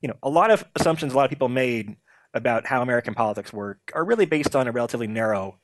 you 0.00 0.08
know, 0.08 0.16
a 0.22 0.30
lot 0.30 0.50
of 0.50 0.64
assumptions 0.76 1.12
a 1.12 1.16
lot 1.16 1.24
of 1.24 1.30
people 1.30 1.48
made 1.48 1.96
about 2.32 2.66
how 2.66 2.82
American 2.82 3.14
politics 3.14 3.52
work 3.52 3.78
are 3.94 4.04
really 4.04 4.26
based 4.26 4.54
on 4.54 4.68
a 4.68 4.72
relatively 4.72 5.06
narrow 5.06 5.58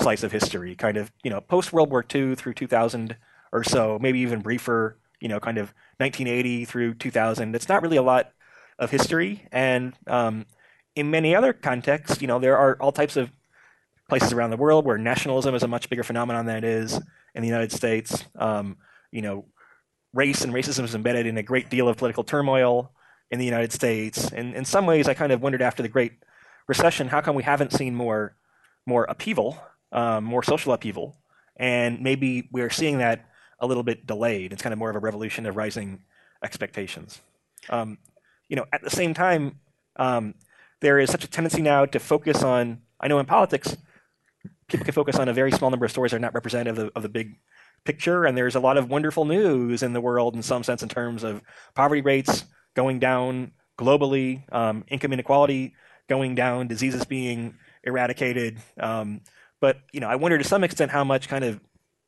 slice 0.00 0.22
of 0.22 0.32
history, 0.32 0.74
kind 0.74 0.96
of 0.96 1.12
you 1.22 1.30
know 1.30 1.40
post 1.40 1.72
World 1.72 1.90
War 1.90 2.04
II 2.12 2.34
through 2.34 2.54
2000 2.54 3.16
or 3.52 3.62
so, 3.62 3.98
maybe 4.00 4.18
even 4.20 4.40
briefer. 4.40 4.98
You 5.20 5.28
know, 5.28 5.40
kind 5.40 5.58
of 5.58 5.72
1980 5.98 6.64
through 6.64 6.94
2000. 6.94 7.54
It's 7.54 7.68
not 7.68 7.82
really 7.82 7.96
a 7.96 8.02
lot 8.02 8.32
of 8.78 8.90
history, 8.90 9.46
and 9.52 9.94
um, 10.06 10.46
in 10.96 11.10
many 11.10 11.34
other 11.34 11.52
contexts, 11.52 12.20
you 12.20 12.28
know, 12.28 12.38
there 12.38 12.56
are 12.56 12.76
all 12.80 12.92
types 12.92 13.16
of 13.16 13.30
places 14.08 14.32
around 14.32 14.50
the 14.50 14.56
world 14.56 14.84
where 14.84 14.98
nationalism 14.98 15.54
is 15.54 15.62
a 15.62 15.68
much 15.68 15.88
bigger 15.88 16.02
phenomenon 16.02 16.46
than 16.46 16.56
it 16.56 16.64
is 16.64 17.00
in 17.34 17.42
the 17.42 17.48
United 17.48 17.72
States. 17.72 18.24
Um, 18.36 18.76
you 19.10 19.22
know, 19.22 19.46
race 20.12 20.42
and 20.42 20.52
racism 20.52 20.84
is 20.84 20.94
embedded 20.94 21.26
in 21.26 21.36
a 21.38 21.42
great 21.42 21.70
deal 21.70 21.88
of 21.88 21.96
political 21.96 22.24
turmoil 22.24 22.92
in 23.30 23.38
the 23.38 23.44
United 23.44 23.72
States. 23.72 24.30
And 24.32 24.54
in 24.54 24.64
some 24.64 24.86
ways, 24.86 25.08
I 25.08 25.14
kind 25.14 25.32
of 25.32 25.42
wondered 25.42 25.62
after 25.62 25.82
the 25.82 25.88
Great 25.88 26.12
Recession, 26.66 27.08
how 27.08 27.20
come 27.20 27.34
we 27.34 27.42
haven't 27.42 27.72
seen 27.72 27.94
more 27.94 28.36
more 28.86 29.04
upheaval, 29.04 29.58
um, 29.92 30.24
more 30.24 30.42
social 30.42 30.72
upheaval, 30.72 31.16
and 31.56 32.00
maybe 32.00 32.48
we're 32.52 32.70
seeing 32.70 32.98
that 32.98 33.26
a 33.58 33.66
little 33.66 33.82
bit 33.82 34.06
delayed. 34.06 34.52
It's 34.52 34.62
kind 34.62 34.72
of 34.72 34.78
more 34.78 34.90
of 34.90 34.96
a 34.96 35.00
revolution 35.00 35.46
of 35.46 35.56
rising 35.56 36.02
expectations. 36.42 37.20
Um, 37.70 37.98
you 38.48 38.56
know, 38.56 38.66
at 38.72 38.82
the 38.82 38.90
same 38.90 39.14
time, 39.14 39.60
um, 39.96 40.34
there 40.80 40.98
is 40.98 41.10
such 41.10 41.24
a 41.24 41.28
tendency 41.28 41.62
now 41.62 41.86
to 41.86 41.98
focus 41.98 42.42
on. 42.42 42.82
I 43.00 43.08
know 43.08 43.18
in 43.18 43.26
politics, 43.26 43.76
can 44.78 44.92
focus 44.92 45.16
on 45.16 45.28
a 45.28 45.32
very 45.32 45.52
small 45.52 45.70
number 45.70 45.86
of 45.86 45.90
stories 45.90 46.12
that 46.12 46.16
are 46.16 46.20
not 46.20 46.34
representative 46.34 46.78
of, 46.78 46.90
of 46.96 47.02
the 47.02 47.08
big 47.08 47.36
picture, 47.84 48.24
and 48.24 48.36
there's 48.36 48.54
a 48.54 48.60
lot 48.60 48.76
of 48.76 48.90
wonderful 48.90 49.24
news 49.24 49.82
in 49.82 49.92
the 49.92 50.00
world 50.00 50.34
in 50.34 50.42
some 50.42 50.62
sense 50.62 50.82
in 50.82 50.88
terms 50.88 51.22
of 51.22 51.42
poverty 51.74 52.00
rates 52.00 52.44
going 52.74 52.98
down 52.98 53.52
globally, 53.78 54.42
um, 54.52 54.84
income 54.88 55.12
inequality 55.12 55.74
going 56.08 56.34
down, 56.34 56.66
diseases 56.68 57.04
being 57.04 57.54
eradicated. 57.82 58.58
Um, 58.78 59.20
but 59.60 59.78
you 59.92 60.00
know, 60.00 60.08
I 60.08 60.16
wonder 60.16 60.38
to 60.38 60.44
some 60.44 60.64
extent 60.64 60.90
how 60.90 61.04
much 61.04 61.28
kind 61.28 61.44
of 61.44 61.60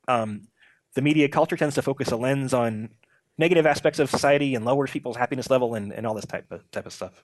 um, 0.07 0.47
the 0.93 1.01
media 1.01 1.29
culture 1.29 1.57
tends 1.57 1.75
to 1.75 1.81
focus 1.81 2.11
a 2.11 2.17
lens 2.17 2.53
on 2.53 2.89
negative 3.37 3.65
aspects 3.65 3.99
of 3.99 4.09
society 4.09 4.55
and 4.55 4.65
lowers 4.65 4.91
people's 4.91 5.17
happiness 5.17 5.49
level 5.49 5.75
and, 5.75 5.91
and 5.91 6.05
all 6.05 6.13
this 6.13 6.25
type 6.25 6.51
of 6.51 6.69
type 6.71 6.85
of 6.85 6.93
stuff. 6.93 7.23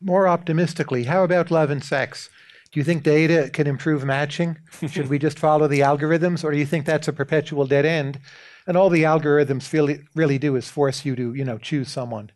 More 0.00 0.28
optimistically, 0.28 1.04
how 1.04 1.24
about 1.24 1.50
love 1.50 1.70
and 1.70 1.82
sex? 1.82 2.30
Do 2.72 2.80
you 2.80 2.84
think 2.84 3.02
data 3.02 3.50
can 3.52 3.66
improve 3.66 4.02
matching? 4.04 4.56
Should 4.90 5.08
we 5.08 5.18
just 5.18 5.38
follow 5.38 5.68
the 5.68 5.80
algorithms, 5.80 6.42
or 6.42 6.50
do 6.50 6.58
you 6.58 6.66
think 6.66 6.86
that's 6.86 7.06
a 7.06 7.12
perpetual 7.12 7.66
dead 7.66 7.84
end? 7.84 8.18
And 8.66 8.76
all 8.76 8.88
the 8.88 9.02
algorithms 9.02 9.64
feel, 9.64 9.94
really 10.14 10.38
do 10.38 10.56
is 10.56 10.70
force 10.70 11.04
you 11.04 11.14
to, 11.16 11.34
you 11.34 11.44
know, 11.44 11.58
choose 11.58 11.90
someone, 11.90 12.30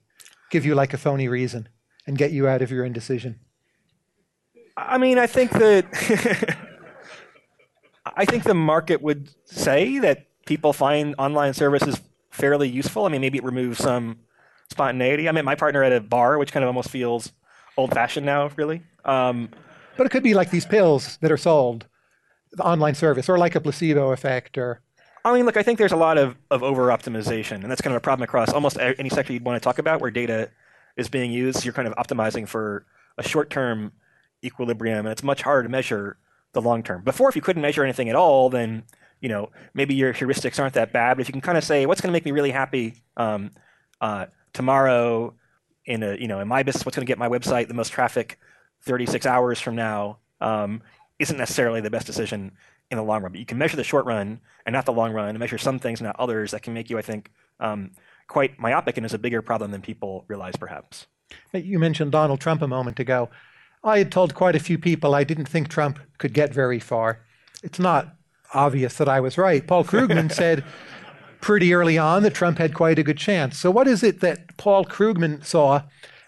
give 0.50 0.66
you 0.66 0.74
like 0.74 0.92
a 0.92 0.98
phony 0.98 1.26
reason, 1.26 1.68
and 2.06 2.18
get 2.18 2.32
you 2.32 2.46
out 2.46 2.60
of 2.60 2.70
your 2.70 2.84
indecision. 2.84 3.40
I 4.76 4.98
mean, 4.98 5.18
I 5.18 5.26
think 5.26 5.52
that 5.52 6.56
I 8.16 8.26
think 8.26 8.44
the 8.44 8.54
market 8.54 9.00
would 9.00 9.30
say 9.46 9.98
that 10.00 10.26
people 10.44 10.74
find 10.74 11.14
online 11.18 11.54
services 11.54 12.00
fairly 12.30 12.68
useful. 12.68 13.06
I 13.06 13.08
mean, 13.08 13.22
maybe 13.22 13.38
it 13.38 13.44
removes 13.44 13.78
some 13.78 14.18
spontaneity. 14.70 15.28
I 15.28 15.32
met 15.32 15.46
my 15.46 15.54
partner 15.54 15.82
at 15.82 15.92
a 15.92 16.00
bar, 16.00 16.36
which 16.38 16.52
kind 16.52 16.62
of 16.62 16.68
almost 16.68 16.90
feels 16.90 17.32
old-fashioned 17.76 18.26
now, 18.26 18.50
really. 18.56 18.82
Um, 19.04 19.48
But 19.96 20.06
it 20.06 20.10
could 20.10 20.22
be 20.22 20.34
like 20.34 20.50
these 20.50 20.66
pills 20.66 21.18
that 21.18 21.32
are 21.32 21.36
sold, 21.36 21.86
the 22.52 22.62
online 22.62 22.94
service, 22.94 23.28
or 23.28 23.38
like 23.38 23.54
a 23.54 23.60
placebo 23.60 24.12
effect, 24.12 24.58
or 24.58 24.80
I 25.26 25.34
mean, 25.34 25.44
look, 25.44 25.56
I 25.56 25.64
think 25.64 25.80
there's 25.80 25.92
a 25.92 25.96
lot 25.96 26.18
of, 26.18 26.36
of 26.52 26.62
over 26.62 26.86
optimization, 26.86 27.62
and 27.62 27.70
that's 27.70 27.80
kind 27.80 27.92
of 27.92 27.98
a 27.98 28.00
problem 28.00 28.22
across 28.22 28.52
almost 28.52 28.78
any 28.78 29.08
sector 29.08 29.32
you'd 29.32 29.44
want 29.44 29.60
to 29.60 29.64
talk 29.64 29.80
about 29.80 30.00
where 30.00 30.10
data 30.12 30.50
is 30.96 31.08
being 31.08 31.32
used. 31.32 31.64
You're 31.64 31.74
kind 31.74 31.88
of 31.88 31.94
optimizing 31.94 32.46
for 32.46 32.86
a 33.18 33.26
short 33.26 33.50
term 33.50 33.90
equilibrium, 34.44 35.04
and 35.04 35.08
it's 35.08 35.24
much 35.24 35.42
harder 35.42 35.64
to 35.64 35.68
measure 35.68 36.16
the 36.52 36.62
long 36.62 36.84
term. 36.84 37.02
Before, 37.02 37.28
if 37.28 37.34
you 37.34 37.42
couldn't 37.42 37.62
measure 37.62 37.82
anything 37.82 38.08
at 38.08 38.14
all, 38.14 38.50
then 38.50 38.84
you 39.20 39.28
know 39.28 39.50
maybe 39.74 39.96
your 39.96 40.14
heuristics 40.14 40.60
aren't 40.60 40.74
that 40.74 40.92
bad. 40.92 41.16
But 41.16 41.22
if 41.22 41.28
you 41.28 41.32
can 41.32 41.40
kind 41.40 41.58
of 41.58 41.64
say 41.64 41.86
what's 41.86 42.00
going 42.00 42.10
to 42.10 42.12
make 42.12 42.24
me 42.24 42.30
really 42.30 42.52
happy 42.52 42.94
um, 43.16 43.50
uh, 44.00 44.26
tomorrow 44.52 45.34
in 45.86 46.04
a 46.04 46.14
you 46.14 46.28
know 46.28 46.38
in 46.38 46.46
my 46.46 46.62
business, 46.62 46.86
what's 46.86 46.94
going 46.94 47.04
to 47.04 47.10
get 47.10 47.18
my 47.18 47.28
website 47.28 47.66
the 47.66 47.74
most 47.74 47.90
traffic 47.90 48.38
36 48.86 49.26
hours 49.26 49.60
from 49.60 49.76
now 49.76 50.18
um, 50.40 50.80
isn't 51.18 51.36
necessarily 51.36 51.80
the 51.80 51.90
best 51.90 52.06
decision 52.06 52.52
in 52.90 52.96
the 52.96 53.02
long 53.02 53.22
run. 53.22 53.32
But 53.32 53.40
you 53.40 53.46
can 53.46 53.58
measure 53.58 53.76
the 53.76 53.84
short 53.84 54.06
run 54.06 54.40
and 54.64 54.72
not 54.72 54.86
the 54.86 54.92
long 54.92 55.12
run, 55.12 55.28
and 55.28 55.38
measure 55.38 55.58
some 55.58 55.78
things, 55.78 56.00
and 56.00 56.06
not 56.06 56.16
others, 56.18 56.52
that 56.52 56.62
can 56.62 56.72
make 56.72 56.88
you, 56.88 56.98
I 56.98 57.02
think, 57.02 57.30
um, 57.60 57.90
quite 58.28 58.58
myopic 58.58 58.96
and 58.96 59.04
is 59.04 59.14
a 59.14 59.18
bigger 59.18 59.42
problem 59.42 59.70
than 59.70 59.82
people 59.82 60.24
realize, 60.28 60.56
perhaps. 60.56 61.06
You 61.52 61.78
mentioned 61.78 62.12
Donald 62.12 62.40
Trump 62.40 62.62
a 62.62 62.68
moment 62.68 62.98
ago. 63.00 63.28
I 63.82 63.98
had 63.98 64.10
told 64.10 64.34
quite 64.34 64.56
a 64.56 64.60
few 64.60 64.78
people 64.78 65.14
I 65.14 65.24
didn't 65.24 65.46
think 65.46 65.68
Trump 65.68 65.98
could 66.18 66.32
get 66.32 66.52
very 66.52 66.80
far. 66.80 67.20
It's 67.62 67.78
not 67.78 68.14
obvious 68.54 68.96
that 68.96 69.08
I 69.08 69.20
was 69.20 69.38
right. 69.38 69.66
Paul 69.66 69.84
Krugman 69.84 70.32
said 70.32 70.64
pretty 71.40 71.72
early 71.74 71.98
on 71.98 72.22
that 72.22 72.34
Trump 72.34 72.58
had 72.58 72.74
quite 72.74 72.98
a 72.98 73.02
good 73.02 73.18
chance. 73.18 73.58
So, 73.58 73.70
what 73.70 73.86
is 73.86 74.02
it 74.02 74.20
that 74.20 74.56
Paul 74.56 74.84
Krugman 74.84 75.44
saw 75.44 75.82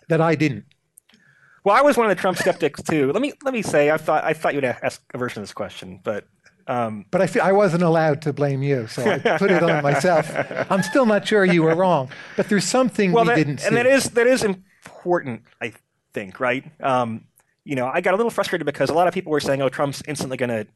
that 0.09 0.21
I 0.21 0.35
didn't? 0.35 0.65
Well, 1.65 1.77
I 1.77 1.83
was 1.83 1.97
one 1.97 2.11
of 2.11 2.17
the 2.17 2.21
Trump 2.21 2.39
skeptics 2.39 2.83
too. 2.83 3.13
Let 3.13 3.23
me 3.23 3.33
let 3.45 3.53
me 3.53 3.63
say, 3.63 3.91
I 3.91 3.97
thought 3.97 4.25
I 4.25 4.33
thought 4.33 4.55
you'd 4.55 4.65
ask 4.65 5.03
a 5.15 5.19
version 5.19 5.41
of 5.41 5.43
this 5.49 5.53
question, 5.53 6.01
but 6.03 6.27
um, 6.67 7.07
But 7.11 7.23
I, 7.23 7.27
feel, 7.27 7.43
I 7.43 7.53
wasn't 7.53 7.83
allowed 7.83 8.21
to 8.23 8.33
blame 8.33 8.63
you, 8.63 8.87
so 8.89 9.03
I 9.03 9.39
put 9.39 9.51
it 9.51 9.63
on 9.63 9.83
myself. 9.91 10.31
I'm 10.71 10.83
still 10.83 11.07
not 11.07 11.27
sure 11.27 11.45
you 11.45 11.63
were 11.63 11.75
wrong, 11.75 12.11
but 12.37 12.49
there's 12.51 12.67
something 12.67 13.13
well, 13.13 13.25
we 13.25 13.29
that, 13.31 13.37
didn't 13.37 13.59
see. 13.59 13.67
and 13.69 13.77
that 13.77 13.87
is 13.87 14.11
that 14.11 14.27
is 14.27 14.45
important, 14.45 15.43
I 15.63 15.73
think, 16.13 16.41
right? 16.41 16.65
Um, 16.83 17.25
you 17.65 17.75
know, 17.75 17.87
I 17.87 18.01
got 18.03 18.15
a 18.15 18.17
little 18.17 18.31
frustrated 18.31 18.67
because 18.67 18.91
a 18.91 18.95
lot 18.95 19.09
of 19.09 19.15
people 19.15 19.33
were 19.33 19.41
saying, 19.41 19.63
"Oh, 19.63 19.69
Trump's 19.71 20.03
instantly 20.07 20.37
going 20.37 20.51
to 20.51 20.67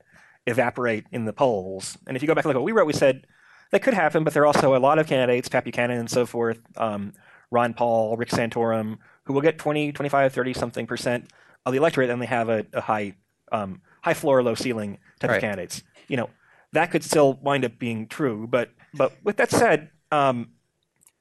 evaporate 0.47 1.05
in 1.13 1.27
the 1.27 1.33
polls," 1.33 1.99
and 2.07 2.17
if 2.17 2.23
you 2.23 2.27
go 2.27 2.35
back 2.35 2.45
and 2.45 2.51
look 2.51 2.57
at 2.57 2.61
what 2.61 2.67
we 2.67 2.73
wrote, 2.73 2.87
we 2.87 2.95
said 2.95 3.27
that 3.71 3.83
could 3.83 3.95
happen, 3.95 4.25
but 4.25 4.33
there 4.35 4.43
are 4.43 4.47
also 4.47 4.75
a 4.75 4.79
lot 4.79 4.99
of 4.99 5.07
candidates, 5.07 5.49
Pat 5.49 5.65
Buchanan 5.65 5.99
and 5.99 6.11
so 6.11 6.27
forth, 6.27 6.59
um, 6.77 7.13
Ron 7.51 7.75
Paul, 7.75 8.17
Rick 8.17 8.29
Santorum, 8.31 8.99
who 9.25 9.33
will 9.33 9.41
get 9.41 9.59
20, 9.59 9.93
25, 9.93 10.33
30 10.33 10.53
something 10.55 10.87
percent 10.87 11.31
of 11.65 11.73
the 11.73 11.79
electorate, 11.79 12.11
and 12.11 12.21
they 12.21 12.27
have 12.27 12.49
a, 12.49 12.67
a 12.73 12.81
high 12.81 13.15
um, 13.53 13.81
high 14.03 14.15
floor, 14.15 14.43
low 14.43 14.55
ceiling 14.55 14.99
type 15.21 15.31
Right. 15.31 15.37
of 15.37 15.41
candidates. 15.43 15.83
You 16.09 16.17
know, 16.17 16.31
that 16.73 16.91
could 16.91 17.05
still 17.05 17.35
wind 17.35 17.65
up 17.65 17.79
being 17.79 18.07
true. 18.09 18.47
But 18.51 18.71
but 18.95 19.13
with 19.23 19.37
that 19.37 19.51
said, 19.51 19.91
um, 20.11 20.51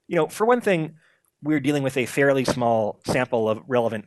you 0.07 0.15
know, 0.15 0.27
for 0.27 0.45
one 0.45 0.61
thing, 0.61 0.95
we're 1.43 1.59
dealing 1.59 1.83
with 1.83 1.97
a 1.97 2.05
fairly 2.05 2.45
small 2.45 2.99
sample 3.05 3.49
of 3.49 3.61
relevant 3.67 4.05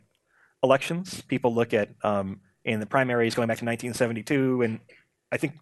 elections. 0.63 1.21
People 1.21 1.53
look 1.53 1.73
at 1.73 1.89
um, 2.03 2.41
in 2.63 2.79
the 2.79 2.85
primaries 2.85 3.35
going 3.35 3.47
back 3.47 3.59
to 3.59 3.65
1972, 3.65 4.61
and 4.63 4.79
I 5.31 5.37
think 5.37 5.53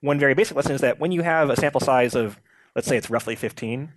one 0.00 0.18
very 0.18 0.34
basic 0.34 0.56
lesson 0.56 0.72
is 0.72 0.80
that 0.80 0.98
when 0.98 1.12
you 1.12 1.22
have 1.22 1.50
a 1.50 1.56
sample 1.56 1.80
size 1.80 2.14
of, 2.14 2.40
let's 2.74 2.88
say 2.88 2.96
it's 2.96 3.10
roughly 3.10 3.36
15, 3.36 3.92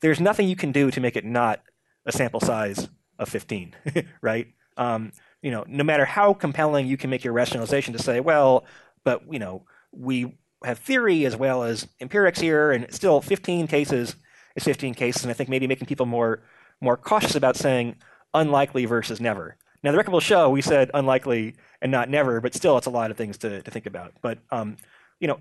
there's 0.00 0.20
nothing 0.20 0.48
you 0.48 0.56
can 0.56 0.72
do 0.72 0.90
to 0.90 1.00
make 1.00 1.16
it 1.16 1.24
not 1.24 1.60
a 2.06 2.12
sample 2.12 2.40
size 2.40 2.88
of 3.18 3.28
15, 3.28 3.74
right? 4.22 4.48
Um, 4.76 5.12
you 5.42 5.50
know, 5.50 5.64
no 5.68 5.84
matter 5.84 6.04
how 6.04 6.34
compelling 6.34 6.86
you 6.86 6.96
can 6.96 7.10
make 7.10 7.24
your 7.24 7.32
rationalization 7.32 7.92
to 7.92 8.02
say, 8.02 8.20
well, 8.20 8.64
but 9.04 9.22
you 9.30 9.38
know, 9.38 9.66
we 9.92 10.36
have 10.64 10.78
theory 10.78 11.26
as 11.26 11.36
well 11.36 11.62
as 11.62 11.86
empirics 12.00 12.40
here, 12.40 12.72
and 12.72 12.92
still 12.92 13.20
15 13.20 13.66
cases 13.66 14.16
is 14.56 14.64
15 14.64 14.94
cases, 14.94 15.22
and 15.22 15.30
I 15.30 15.34
think 15.34 15.50
maybe 15.50 15.66
making 15.66 15.86
people 15.86 16.06
more 16.06 16.42
more 16.80 16.96
cautious 16.96 17.34
about 17.34 17.56
saying 17.56 17.96
unlikely 18.32 18.84
versus 18.84 19.20
never. 19.20 19.56
Now, 19.82 19.92
the 19.92 19.98
record 19.98 20.12
will 20.12 20.20
show 20.20 20.48
we 20.50 20.62
said 20.62 20.90
unlikely 20.94 21.54
and 21.82 21.92
not 21.92 22.08
never, 22.08 22.40
but 22.40 22.54
still, 22.54 22.78
it's 22.78 22.86
a 22.86 22.90
lot 22.90 23.10
of 23.10 23.16
things 23.16 23.38
to, 23.38 23.62
to 23.62 23.70
think 23.70 23.86
about. 23.86 24.14
But 24.22 24.38
um, 24.50 24.76
you 25.20 25.28
know, 25.28 25.40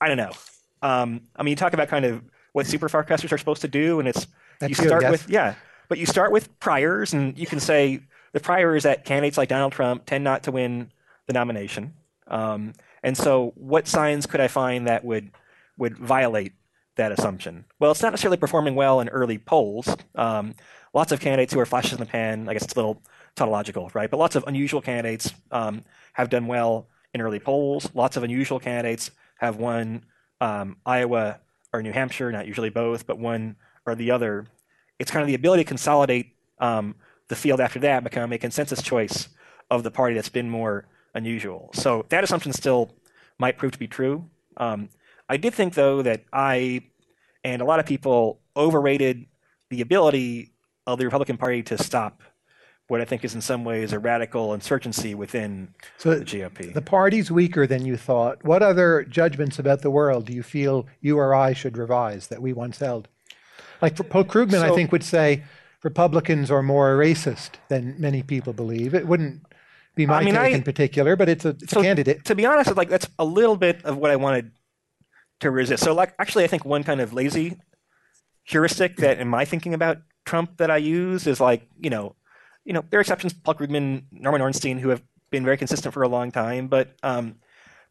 I 0.00 0.08
don't 0.08 0.16
know. 0.16 0.32
Um, 0.82 1.22
I 1.36 1.42
mean, 1.42 1.52
you 1.52 1.56
talk 1.56 1.72
about 1.72 1.88
kind 1.88 2.04
of 2.04 2.22
what 2.52 2.66
super 2.66 2.88
forecasters 2.88 3.32
are 3.32 3.38
supposed 3.38 3.62
to 3.62 3.68
do, 3.68 4.00
and 4.00 4.08
it's 4.08 4.26
That's 4.60 4.78
you 4.78 4.86
start 4.86 5.10
with 5.10 5.28
yeah, 5.28 5.54
but 5.88 5.98
you 5.98 6.06
start 6.06 6.32
with 6.32 6.58
priors, 6.60 7.12
and 7.12 7.36
you 7.36 7.46
can 7.46 7.60
say 7.60 8.00
the 8.32 8.40
prior 8.40 8.76
is 8.76 8.84
that 8.84 9.04
candidates 9.04 9.36
like 9.36 9.48
Donald 9.48 9.72
Trump 9.72 10.06
tend 10.06 10.22
not 10.22 10.44
to 10.44 10.52
win 10.52 10.92
the 11.26 11.32
nomination. 11.32 11.94
Um, 12.26 12.74
and 13.02 13.16
so, 13.16 13.52
what 13.56 13.88
signs 13.88 14.26
could 14.26 14.40
I 14.40 14.48
find 14.48 14.86
that 14.86 15.04
would 15.04 15.30
would 15.78 15.96
violate 15.96 16.52
that 16.96 17.10
assumption? 17.10 17.64
Well, 17.78 17.90
it's 17.90 18.02
not 18.02 18.12
necessarily 18.12 18.36
performing 18.36 18.74
well 18.74 19.00
in 19.00 19.08
early 19.08 19.38
polls. 19.38 19.96
Um, 20.14 20.54
lots 20.92 21.10
of 21.10 21.20
candidates 21.20 21.52
who 21.52 21.60
are 21.60 21.66
flashes 21.66 21.92
in 21.92 21.98
the 21.98 22.06
pan. 22.06 22.48
I 22.48 22.52
guess 22.52 22.62
it's 22.62 22.74
a 22.74 22.76
little 22.76 23.02
tautological, 23.34 23.90
right? 23.94 24.10
But 24.10 24.18
lots 24.18 24.36
of 24.36 24.44
unusual 24.46 24.82
candidates 24.82 25.32
um, 25.50 25.82
have 26.12 26.28
done 26.28 26.46
well 26.46 26.88
in 27.14 27.20
early 27.20 27.38
polls. 27.38 27.88
Lots 27.94 28.16
of 28.16 28.22
unusual 28.22 28.60
candidates 28.60 29.10
have 29.38 29.56
won 29.56 30.04
um, 30.40 30.76
Iowa 30.84 31.40
or 31.72 31.82
New 31.82 31.92
Hampshire, 31.92 32.30
not 32.30 32.46
usually 32.46 32.70
both, 32.70 33.06
but 33.06 33.18
one 33.18 33.56
or 33.90 33.94
the 33.94 34.10
other. 34.10 34.46
It's 34.98 35.10
kind 35.10 35.22
of 35.22 35.28
the 35.28 35.34
ability 35.34 35.64
to 35.64 35.68
consolidate 35.68 36.34
um, 36.58 36.94
the 37.28 37.36
field 37.36 37.60
after 37.60 37.78
that, 37.80 38.04
become 38.04 38.32
a 38.32 38.38
consensus 38.38 38.82
choice 38.82 39.28
of 39.70 39.82
the 39.82 39.90
party 39.90 40.14
that's 40.14 40.28
been 40.28 40.50
more 40.50 40.86
unusual. 41.14 41.70
So 41.72 42.04
that 42.10 42.24
assumption 42.24 42.52
still 42.52 42.94
might 43.38 43.56
prove 43.56 43.72
to 43.72 43.78
be 43.78 43.88
true. 43.88 44.28
Um, 44.56 44.88
I 45.28 45.36
did 45.36 45.54
think, 45.54 45.74
though, 45.74 46.02
that 46.02 46.24
I 46.32 46.82
and 47.44 47.62
a 47.62 47.64
lot 47.64 47.80
of 47.80 47.86
people 47.86 48.40
overrated 48.56 49.26
the 49.70 49.80
ability 49.80 50.52
of 50.86 50.98
the 50.98 51.04
Republican 51.04 51.36
Party 51.36 51.62
to 51.62 51.78
stop 51.78 52.22
what 52.88 53.00
I 53.00 53.04
think 53.04 53.24
is 53.24 53.36
in 53.36 53.40
some 53.40 53.64
ways 53.64 53.92
a 53.92 54.00
radical 54.00 54.52
insurgency 54.52 55.14
within 55.14 55.72
so 55.96 56.16
the 56.16 56.24
GOP. 56.24 56.74
the 56.74 56.82
party's 56.82 57.30
weaker 57.30 57.64
than 57.66 57.86
you 57.86 57.96
thought. 57.96 58.44
What 58.44 58.62
other 58.64 59.04
judgments 59.04 59.60
about 59.60 59.82
the 59.82 59.90
world 59.90 60.26
do 60.26 60.32
you 60.32 60.42
feel 60.42 60.88
you 61.00 61.16
or 61.16 61.32
I 61.32 61.52
should 61.52 61.76
revise 61.76 62.26
that 62.26 62.42
we 62.42 62.52
once 62.52 62.80
held? 62.80 63.08
Like 63.82 63.96
Paul 64.10 64.24
Krugman, 64.24 64.62
I 64.62 64.74
think 64.74 64.92
would 64.92 65.04
say 65.04 65.44
Republicans 65.82 66.50
are 66.50 66.62
more 66.62 66.96
racist 66.96 67.50
than 67.68 67.94
many 67.98 68.22
people 68.22 68.52
believe. 68.52 68.94
It 68.94 69.06
wouldn't 69.06 69.42
be 69.94 70.06
my 70.06 70.22
mean, 70.24 70.34
take 70.34 70.42
I- 70.42 70.48
in 70.48 70.62
particular, 70.62 71.16
but 71.16 71.28
it's 71.28 71.44
a, 71.44 71.50
it's 71.50 71.72
So- 71.72 71.80
a 71.80 71.82
candidate. 71.82 72.24
to 72.26 72.34
be 72.34 72.46
honest, 72.46 72.76
like 72.76 72.88
that's 72.88 73.08
a 73.18 73.24
little 73.24 73.56
bit 73.56 73.84
of 73.84 73.96
what 73.96 74.10
I 74.10 74.16
wanted 74.16 74.52
to 75.40 75.50
resist. 75.50 75.82
So, 75.82 75.94
like, 75.94 76.14
actually, 76.18 76.44
I 76.44 76.48
think 76.48 76.64
one 76.64 76.84
kind 76.84 77.00
of 77.00 77.12
lazy 77.12 77.56
heuristic 78.44 78.96
that 78.96 79.18
in 79.18 79.28
my 79.28 79.44
thinking 79.44 79.74
about 79.74 79.98
Trump 80.26 80.56
that 80.58 80.70
I 80.70 80.76
use 80.76 81.26
is 81.26 81.40
like, 81.40 81.66
you 81.78 81.90
know, 81.90 82.14
you 82.64 82.72
know, 82.72 82.84
there 82.90 82.98
are 82.98 83.00
exceptions, 83.00 83.32
Paul 83.32 83.54
Krugman, 83.54 84.04
Norman 84.12 84.42
Ornstein, 84.42 84.78
who 84.78 84.90
have 84.90 85.02
been 85.30 85.44
very 85.44 85.56
consistent 85.56 85.94
for 85.94 86.02
a 86.02 86.08
long 86.08 86.30
time, 86.30 86.68
but 86.68 86.94
um, 87.02 87.36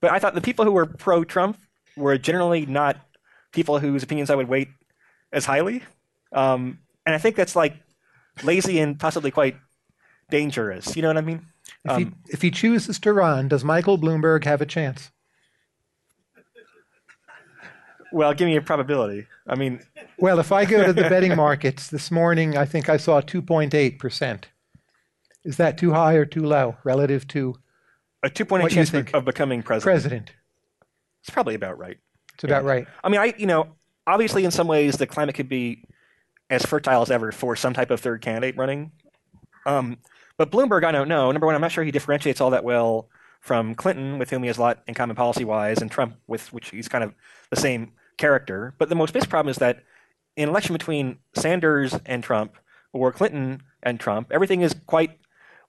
but 0.02 0.12
I 0.12 0.20
thought 0.20 0.36
the 0.36 0.42
people 0.42 0.64
who 0.64 0.72
were 0.72 0.86
pro-Trump 0.86 1.58
were 1.98 2.18
generally 2.18 2.66
not 2.66 2.98
people 3.52 3.80
whose 3.80 4.04
opinions 4.04 4.30
I 4.30 4.36
would 4.36 4.48
weight 4.48 4.70
as 5.32 5.46
highly, 5.46 5.84
um, 6.34 6.80
and 7.06 7.16
I 7.16 7.18
think 7.18 7.36
that's 7.36 7.56
like 7.56 7.76
lazy 8.44 8.80
and 8.80 9.00
possibly 9.00 9.32
quite 9.32 9.58
dangerous. 10.30 10.96
You 10.96 11.02
know 11.02 11.10
what 11.10 11.18
I 11.18 11.22
mean? 11.22 11.46
If, 11.86 11.98
he, 11.98 12.04
Um, 12.06 12.16
if 12.30 12.42
he 12.42 12.52
chooses 12.52 13.00
to 13.00 13.14
run, 13.14 13.48
does 13.48 13.64
Michael 13.64 13.98
Bloomberg 13.98 14.44
have 14.46 14.62
a 14.62 14.66
chance? 14.66 15.12
well, 18.12 18.34
give 18.34 18.48
me 18.48 18.56
a 18.56 18.62
probability. 18.62 19.28
I 19.48 19.56
mean, 19.56 19.82
Well, 20.18 20.40
if 20.40 20.52
I 20.52 20.66
go 20.66 20.84
to 20.86 20.94
the 20.94 21.04
betting 21.10 21.36
markets 21.36 21.90
this 21.90 22.10
morning, 22.10 22.58
I 22.58 22.66
think 22.66 22.90
I 22.90 22.98
saw 22.98 23.22
2.8%. 23.22 24.44
Is 25.46 25.58
that 25.58 25.78
too 25.78 25.94
high 25.94 26.14
or 26.16 26.26
too 26.26 26.44
low 26.46 26.76
relative 26.84 27.28
to 27.30 27.56
a 28.24 28.30
two 28.30 28.44
point 28.46 28.62
eight 28.62 28.64
What 28.66 28.72
chance 28.74 28.90
think? 28.90 29.14
of 29.14 29.24
becoming 29.26 29.64
president. 29.64 29.84
president? 30.02 30.32
It's 31.22 31.30
probably 31.30 31.56
about 31.56 31.78
right. 31.78 31.98
It's 32.34 32.44
about 32.44 32.64
Yeah. 32.64 32.70
right. 32.70 32.88
I 33.04 33.10
mean, 33.10 33.22
I 33.22 33.34
you 33.38 33.46
know, 33.46 33.76
obviously 34.10 34.44
in 34.44 34.52
some 34.52 34.68
ways 34.68 34.98
the 34.98 35.08
climate 35.08 35.36
could 35.36 35.50
be 35.50 35.84
as 36.50 36.66
fertile 36.66 37.02
as 37.02 37.12
ever 37.12 37.32
for 37.32 37.56
some 37.56 37.74
type 37.74 37.92
of 37.92 38.00
third 38.00 38.22
candidate 38.22 38.58
running. 38.58 38.92
Um, 39.66 39.98
but 40.38 40.52
Bloomberg, 40.52 40.84
I 40.84 40.92
don't 40.92 41.08
know. 41.08 41.32
Number 41.32 41.46
one, 41.46 41.56
I'm 41.56 41.62
not 41.62 41.72
sure 41.72 41.84
he 41.84 41.92
differentiates 41.92 42.42
all 42.42 42.50
that 42.50 42.64
well 42.64 43.08
from 43.40 43.76
Clinton, 43.76 44.18
with 44.18 44.32
whom 44.32 44.42
he 44.42 44.48
has 44.48 44.58
a 44.58 44.62
lot 44.62 44.84
in 44.88 44.94
common 44.96 45.16
policy 45.16 45.46
wise, 45.46 45.82
and 45.82 45.92
Trump, 45.92 46.16
with 46.28 46.52
which 46.52 46.70
he's 46.70 46.88
kind 46.88 47.04
of 47.04 47.14
the 47.52 47.56
same 47.56 47.92
character. 48.18 48.74
But 48.78 48.90
the 48.90 48.96
most 48.96 49.14
basic 49.14 49.30
problem 49.30 49.52
is 49.52 49.58
that 49.58 49.84
in 50.36 50.44
an 50.44 50.50
election 50.50 50.74
between 50.74 51.20
Sanders 51.36 51.96
and 52.06 52.24
Trump 52.24 52.56
or 52.92 53.12
Clinton 53.12 53.62
and 53.84 54.00
Trump, 54.00 54.32
everything 54.32 54.62
is 54.62 54.76
quite 54.88 55.20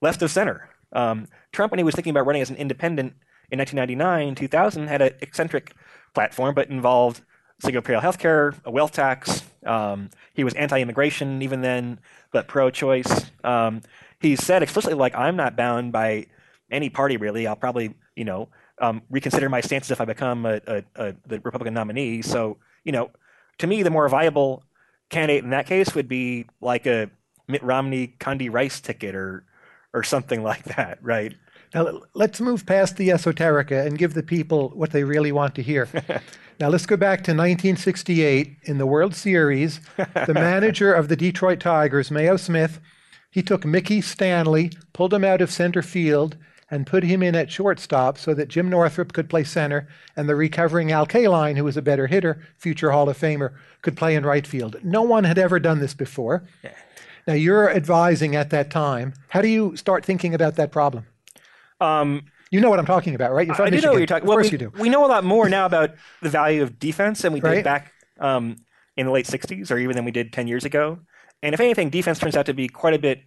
left 0.01 0.23
of 0.23 0.31
center. 0.31 0.71
Um, 0.93 1.29
Trump, 1.53 1.73
when 1.73 1.79
he 1.79 1.85
was 1.85 1.95
thinking 1.95 2.13
about 2.13 2.27
running 2.27 2.43
as 2.43 2.51
an 2.51 2.57
independent 2.57 3.15
in 3.51 3.59
1999, 3.59 4.35
2000, 4.35 4.87
had 4.89 5.03
an 5.03 5.13
eccentric 5.21 5.75
platform, 6.15 6.55
but 6.55 6.71
involved 6.71 7.23
single 7.61 7.83
payer 7.83 8.01
health 8.01 8.19
care, 8.19 8.55
a 8.65 8.71
wealth 8.71 8.93
tax. 8.93 9.43
Um, 9.65 10.11
he 10.35 10.45
was 10.45 10.55
anti 10.55 10.81
immigration 10.81 11.43
even 11.43 11.61
then, 11.61 12.01
but 12.33 12.49
pro 12.49 12.71
choice. 12.71 13.31
Um, 13.45 13.83
he 14.21 14.37
said 14.37 14.63
explicitly, 14.63 14.99
like, 14.99 15.15
I'm 15.15 15.37
not 15.37 15.57
bound 15.57 15.93
by 15.93 16.27
any 16.71 16.91
party 16.91 17.17
really. 17.17 17.47
I'll 17.47 17.57
probably, 17.57 17.95
you 18.17 18.25
know, 18.25 18.49
um, 18.81 19.03
reconsider 19.11 19.49
my 19.49 19.61
stances 19.61 19.91
if 19.91 20.01
I 20.01 20.05
become 20.05 20.47
a, 20.47 20.61
a, 20.67 20.85
a, 20.97 21.15
the 21.27 21.41
Republican 21.41 21.75
nominee. 21.75 22.23
So, 22.23 22.59
you 22.85 22.93
know, 22.93 23.11
to 23.59 23.67
me, 23.67 23.83
the 23.83 23.91
more 23.91 24.09
viable 24.09 24.65
candidate 25.11 25.45
in 25.45 25.51
that 25.51 25.67
case 25.67 25.95
would 25.95 26.09
be 26.09 26.47
like 26.61 26.87
a 26.87 27.11
Mitt 27.49 27.63
Romney 27.63 28.15
Condi 28.19 28.51
Rice 28.51 28.81
ticket 28.81 29.15
or 29.15 29.45
or 29.93 30.03
something 30.03 30.43
like 30.51 30.65
that, 30.65 30.99
right? 31.03 31.35
Now, 31.75 32.01
let's 32.15 32.41
move 32.41 32.67
past 32.67 32.97
the 32.97 33.11
esoterica 33.11 33.87
and 33.87 33.99
give 33.99 34.15
the 34.15 34.23
people 34.23 34.71
what 34.71 34.91
they 34.91 35.05
really 35.05 35.31
want 35.31 35.55
to 35.55 35.63
hear. 35.63 35.89
now, 36.61 36.69
let's 36.69 36.87
go 36.87 36.97
back 36.97 37.19
to 37.25 37.31
1968 37.31 38.57
in 38.65 38.79
the 38.79 38.87
World 38.87 39.15
Series. 39.15 39.81
The 39.97 40.33
manager 40.35 40.93
of 40.93 41.09
the 41.09 41.17
Detroit 41.17 41.61
Tigers, 41.61 42.11
Mayo 42.11 42.37
Smith, 42.37 42.81
he 43.31 43.43
took 43.43 43.65
Mickey 43.65 44.01
Stanley, 44.01 44.73
pulled 44.93 45.15
him 45.15 45.25
out 45.25 45.41
of 45.41 45.53
center 45.53 45.83
field, 45.83 46.37
and 46.71 46.87
put 46.87 47.03
him 47.03 47.23
in 47.23 47.35
at 47.35 47.51
shortstop 47.51 48.17
so 48.17 48.33
that 48.35 48.49
Jim 48.49 48.71
Northrup 48.71 49.13
could 49.13 49.29
play 49.29 49.45
center 49.45 49.89
and 50.17 50.29
the 50.29 50.37
recovering 50.37 50.93
Al 50.93 51.07
Kaline, 51.07 51.57
who 51.57 51.65
was 51.65 51.77
a 51.77 51.83
better 51.83 52.07
hitter, 52.07 52.41
future 52.57 52.93
Hall 52.93 53.09
of 53.09 53.19
Famer, 53.19 53.55
could 53.83 53.97
play 53.97 54.15
in 54.15 54.25
right 54.25 54.47
field. 54.47 54.77
No 54.85 55.03
one 55.03 55.25
had 55.25 55.39
ever 55.39 55.59
done 55.59 55.81
this 55.81 55.95
before. 55.95 56.45
Now, 57.27 57.35
you're 57.35 57.71
advising 57.71 58.35
at 58.35 58.51
that 58.51 58.71
time. 58.71 59.15
How 59.29 59.43
do 59.43 59.49
you 59.49 59.77
start 59.77 60.05
thinking 60.05 60.35
about 60.35 60.57
that 60.57 60.73
problem? 60.73 61.07
Um, 61.81 62.23
You 62.51 62.61
know 62.61 62.69
what 62.71 62.79
I'm 62.79 62.87
talking 62.87 63.15
about, 63.15 63.33
right? 63.33 63.47
You're 63.47 63.55
from 63.55 63.67
I 63.67 63.71
do 63.71 63.77
Michigan. 63.77 63.89
know 63.89 63.93
what 63.95 63.99
you're 63.99 64.07
talking. 64.07 64.25
Of 64.25 64.29
Well, 64.29 64.37
course 64.37 64.47
we, 64.47 64.53
you 64.53 64.59
do. 64.59 64.73
We 64.79 64.89
know 64.89 65.05
a 65.05 65.09
lot 65.09 65.25
more 65.25 65.49
now 65.49 65.67
about 65.67 65.91
the 66.23 66.29
value 66.29 66.63
of 66.63 66.79
defense 66.79 67.23
than 67.23 67.33
we 67.33 67.41
Right. 67.41 67.57
did 67.57 67.65
back 67.65 67.93
um, 68.19 68.57
in 68.97 69.07
the 69.07 69.13
late 69.13 69.27
'60s, 69.27 69.71
or 69.71 69.79
even 69.79 69.97
than 69.97 70.05
we 70.05 70.11
did 70.11 70.33
10 70.33 70.47
years 70.49 70.65
ago. 70.65 70.99
And 71.43 71.55
if 71.55 71.61
anything, 71.61 71.91
defense 71.91 72.19
turns 72.19 72.37
out 72.37 72.47
to 72.47 72.55
be 72.55 72.69
quite 72.69 72.93
a 72.95 72.99
bit 72.99 73.23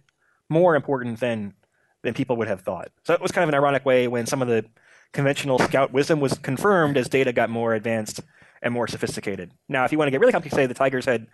more 0.48 0.76
important 0.76 1.20
than 1.20 1.54
than 2.02 2.12
people 2.14 2.36
would 2.36 2.48
have 2.48 2.60
thought. 2.60 2.90
So 3.04 3.14
it 3.14 3.20
was 3.20 3.32
kind 3.32 3.42
of 3.44 3.48
an 3.48 3.54
ironic 3.54 3.84
way 3.86 4.06
when 4.08 4.26
some 4.26 4.42
of 4.42 4.48
the 4.48 4.66
conventional 5.14 5.58
scout 5.58 5.90
wisdom 5.92 6.20
was 6.20 6.36
confirmed 6.38 6.96
as 6.98 7.08
data 7.08 7.32
got 7.32 7.48
more 7.48 7.72
advanced 7.74 8.20
and 8.60 8.74
more 8.74 8.86
sophisticated. 8.86 9.52
Now, 9.70 9.84
if 9.84 9.92
you 9.92 9.96
want 9.96 10.08
to 10.08 10.10
get 10.10 10.20
really 10.20 10.32
complicated, 10.32 10.56
say 10.64 10.66
the 10.66 10.74
Tigers 10.74 11.06
had 11.06 11.26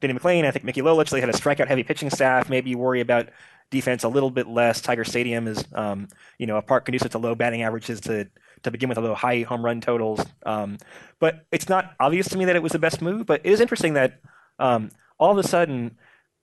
Danny 0.00 0.14
McLain, 0.14 0.44
I 0.44 0.50
think 0.50 0.64
Mickey 0.64 0.82
Lolich, 0.82 1.10
they 1.10 1.20
had 1.20 1.28
a 1.28 1.32
strikeout 1.32 1.68
heavy 1.68 1.84
pitching 1.84 2.10
staff. 2.10 2.48
Maybe 2.50 2.70
you 2.70 2.78
worry 2.78 3.00
about 3.00 3.28
defense 3.70 4.04
a 4.04 4.08
little 4.08 4.30
bit 4.30 4.46
less. 4.46 4.80
Tiger 4.80 5.04
Stadium 5.04 5.48
is, 5.48 5.64
um, 5.72 6.08
you 6.38 6.46
know, 6.46 6.56
a 6.56 6.62
park 6.62 6.84
conducive 6.84 7.10
to 7.12 7.18
low 7.18 7.34
batting 7.34 7.62
averages 7.62 8.00
to 8.02 8.28
to 8.62 8.70
begin 8.70 8.88
with, 8.88 8.98
although 8.98 9.14
high 9.14 9.42
home 9.42 9.64
run 9.64 9.80
totals. 9.80 10.24
Um, 10.44 10.78
but 11.20 11.46
it's 11.52 11.68
not 11.68 11.94
obvious 12.00 12.28
to 12.28 12.38
me 12.38 12.46
that 12.46 12.56
it 12.56 12.62
was 12.62 12.72
the 12.72 12.78
best 12.78 13.02
move. 13.02 13.26
But 13.26 13.42
it 13.44 13.52
is 13.52 13.60
interesting 13.60 13.94
that 13.94 14.20
um, 14.58 14.90
all 15.18 15.30
of 15.30 15.38
a 15.38 15.46
sudden, 15.46 15.96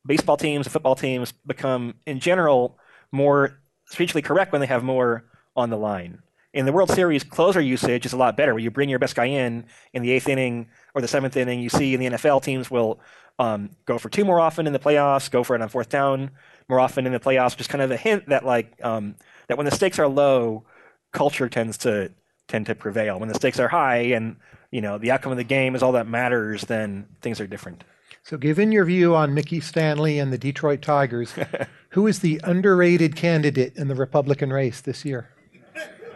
baseball 0.06 0.38
teams, 0.38 0.68
football 0.68 0.96
teams 0.96 1.32
become, 1.46 1.96
in 2.06 2.20
general, 2.20 2.78
more 3.12 3.60
strategically 3.86 4.22
correct 4.22 4.52
when 4.52 4.62
they 4.62 4.68
have 4.68 4.84
more 4.84 5.26
on 5.56 5.70
the 5.70 5.78
line. 5.78 6.20
In 6.54 6.68
the 6.68 6.72
World 6.72 6.92
Series, 6.92 7.24
closer 7.24 7.62
usage 7.62 8.06
is 8.06 8.14
a 8.14 8.18
lot 8.18 8.38
better. 8.38 8.54
Where 8.54 8.62
you 8.62 8.70
bring 8.70 8.90
your 8.90 9.00
best 9.00 9.16
guy 9.16 9.26
in 9.26 9.66
in 9.94 10.04
the 10.04 10.12
eighth 10.12 10.30
inning 10.30 10.70
or 10.94 11.02
the 11.02 11.08
seventh 11.08 11.36
inning, 11.36 11.60
you 11.60 11.70
see 11.70 11.96
in 11.96 12.00
the 12.00 12.06
NFL 12.06 12.44
teams 12.44 12.70
will 12.70 13.00
um, 13.40 13.72
go 13.86 13.98
for 13.98 14.10
two 14.10 14.26
more 14.26 14.40
often 14.40 14.68
in 14.68 14.74
the 14.74 14.80
playoffs, 14.80 15.30
go 15.30 15.44
for 15.44 15.56
it 15.56 15.62
on 15.62 15.70
fourth 15.70 15.90
down 15.90 16.32
more 16.70 16.80
often 16.80 17.06
in 17.06 17.12
the 17.12 17.20
playoffs. 17.20 17.58
Just 17.58 17.70
kind 17.70 17.82
of 17.82 17.92
a 17.92 17.98
hint 17.98 18.30
that 18.30 18.46
like 18.46 18.74
um, 18.84 19.16
that 19.48 19.58
when 19.58 19.66
the 19.66 19.72
stakes 19.72 20.00
are 20.00 20.08
low, 20.08 20.64
culture 21.12 21.50
tends 21.50 21.78
to 21.80 22.12
tend 22.48 22.66
to 22.68 22.76
prevail. 22.76 23.20
When 23.20 23.30
the 23.30 23.36
stakes 23.36 23.60
are 23.60 23.68
high 23.68 23.98
and 23.98 24.38
you 24.72 24.82
know 24.82 24.98
the 24.98 25.12
outcome 25.12 25.32
of 25.32 25.38
the 25.38 25.44
game 25.44 25.76
is 25.76 25.84
all 25.84 25.94
that 25.94 26.08
matters, 26.08 26.64
then 26.64 27.08
things 27.22 27.40
are 27.40 27.48
different. 27.48 27.84
So, 28.26 28.38
given 28.38 28.72
your 28.72 28.86
view 28.86 29.16
on 29.16 29.34
Mickey 29.34 29.60
Stanley 29.60 30.18
and 30.18 30.32
the 30.32 30.38
Detroit 30.38 30.82
Tigers, 30.82 31.34
who 31.90 32.08
is 32.08 32.20
the 32.20 32.40
underrated 32.44 33.18
candidate 33.18 33.76
in 33.76 33.90
the 33.90 33.96
Republican 33.96 34.54
race 34.54 34.80
this 34.80 35.04
year? 35.04 35.30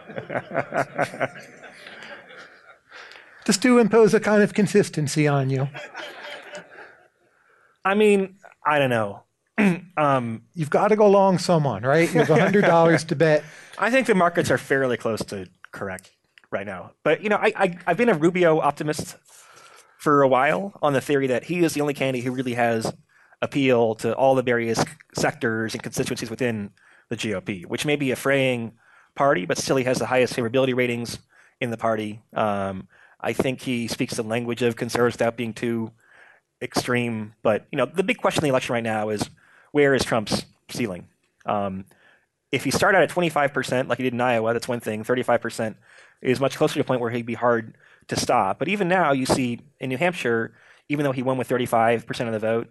Just 3.44 3.60
to 3.62 3.78
impose 3.78 4.14
a 4.14 4.20
kind 4.20 4.42
of 4.42 4.54
consistency 4.54 5.28
on 5.28 5.50
you. 5.50 5.68
I 7.84 7.94
mean, 7.94 8.36
I 8.66 8.78
don't 8.78 8.90
know. 8.90 9.22
um, 9.96 10.42
You've 10.54 10.70
got 10.70 10.88
to 10.88 10.96
go 10.96 11.08
long 11.08 11.38
someone, 11.38 11.82
right? 11.82 12.12
You 12.12 12.20
have 12.20 12.28
$100 12.28 13.06
to 13.08 13.16
bet. 13.16 13.44
I 13.78 13.90
think 13.90 14.06
the 14.06 14.14
markets 14.14 14.50
are 14.50 14.58
fairly 14.58 14.96
close 14.96 15.24
to 15.26 15.48
correct 15.72 16.12
right 16.50 16.66
now. 16.66 16.92
But 17.04 17.22
you 17.22 17.28
know, 17.28 17.36
I, 17.36 17.52
I 17.56 17.78
I've 17.86 17.96
been 17.96 18.08
a 18.08 18.14
Rubio 18.14 18.60
optimist 18.60 19.16
for 19.98 20.22
a 20.22 20.28
while 20.28 20.72
on 20.80 20.92
the 20.92 21.00
theory 21.00 21.26
that 21.28 21.44
he 21.44 21.58
is 21.60 21.74
the 21.74 21.80
only 21.80 21.94
candidate 21.94 22.24
who 22.24 22.32
really 22.32 22.54
has 22.54 22.92
appeal 23.42 23.94
to 23.96 24.14
all 24.14 24.34
the 24.34 24.42
various 24.42 24.82
sectors 25.14 25.74
and 25.74 25.82
constituencies 25.82 26.30
within 26.30 26.70
the 27.08 27.16
GOP, 27.16 27.66
which 27.66 27.84
may 27.86 27.96
be 27.96 28.10
a 28.10 28.16
fraying 28.16 28.72
party, 29.14 29.46
but 29.46 29.58
still 29.58 29.76
he 29.76 29.84
has 29.84 29.98
the 29.98 30.06
highest 30.06 30.34
favorability 30.34 30.74
ratings 30.74 31.18
in 31.60 31.70
the 31.70 31.76
party. 31.76 32.22
Um, 32.34 32.88
I 33.20 33.32
think 33.32 33.60
he 33.60 33.88
speaks 33.88 34.14
the 34.14 34.22
language 34.22 34.62
of 34.62 34.76
conservatives 34.76 35.14
without 35.14 35.36
being 35.36 35.52
too 35.52 35.92
extreme. 36.62 37.34
But 37.42 37.66
you 37.70 37.78
know, 37.78 37.86
the 37.86 38.02
big 38.02 38.18
question 38.18 38.40
in 38.40 38.48
the 38.48 38.50
election 38.50 38.72
right 38.72 38.82
now 38.82 39.08
is 39.08 39.28
where 39.72 39.94
is 39.94 40.04
Trump's 40.04 40.44
ceiling? 40.70 41.08
Um, 41.46 41.84
if 42.50 42.64
he 42.64 42.70
start 42.70 42.94
out 42.94 43.02
at 43.02 43.10
25%, 43.10 43.88
like 43.88 43.98
he 43.98 44.04
did 44.04 44.14
in 44.14 44.20
Iowa, 44.20 44.52
that's 44.52 44.68
one 44.68 44.80
thing. 44.80 45.04
35% 45.04 45.74
is 46.22 46.40
much 46.40 46.56
closer 46.56 46.74
to 46.74 46.80
a 46.80 46.84
point 46.84 47.00
where 47.00 47.10
he'd 47.10 47.26
be 47.26 47.34
hard 47.34 47.76
to 48.08 48.16
stop. 48.16 48.58
But 48.58 48.68
even 48.68 48.88
now, 48.88 49.12
you 49.12 49.26
see 49.26 49.60
in 49.80 49.90
New 49.90 49.98
Hampshire, 49.98 50.54
even 50.88 51.04
though 51.04 51.12
he 51.12 51.22
won 51.22 51.36
with 51.36 51.48
35% 51.48 52.26
of 52.26 52.32
the 52.32 52.38
vote, 52.38 52.68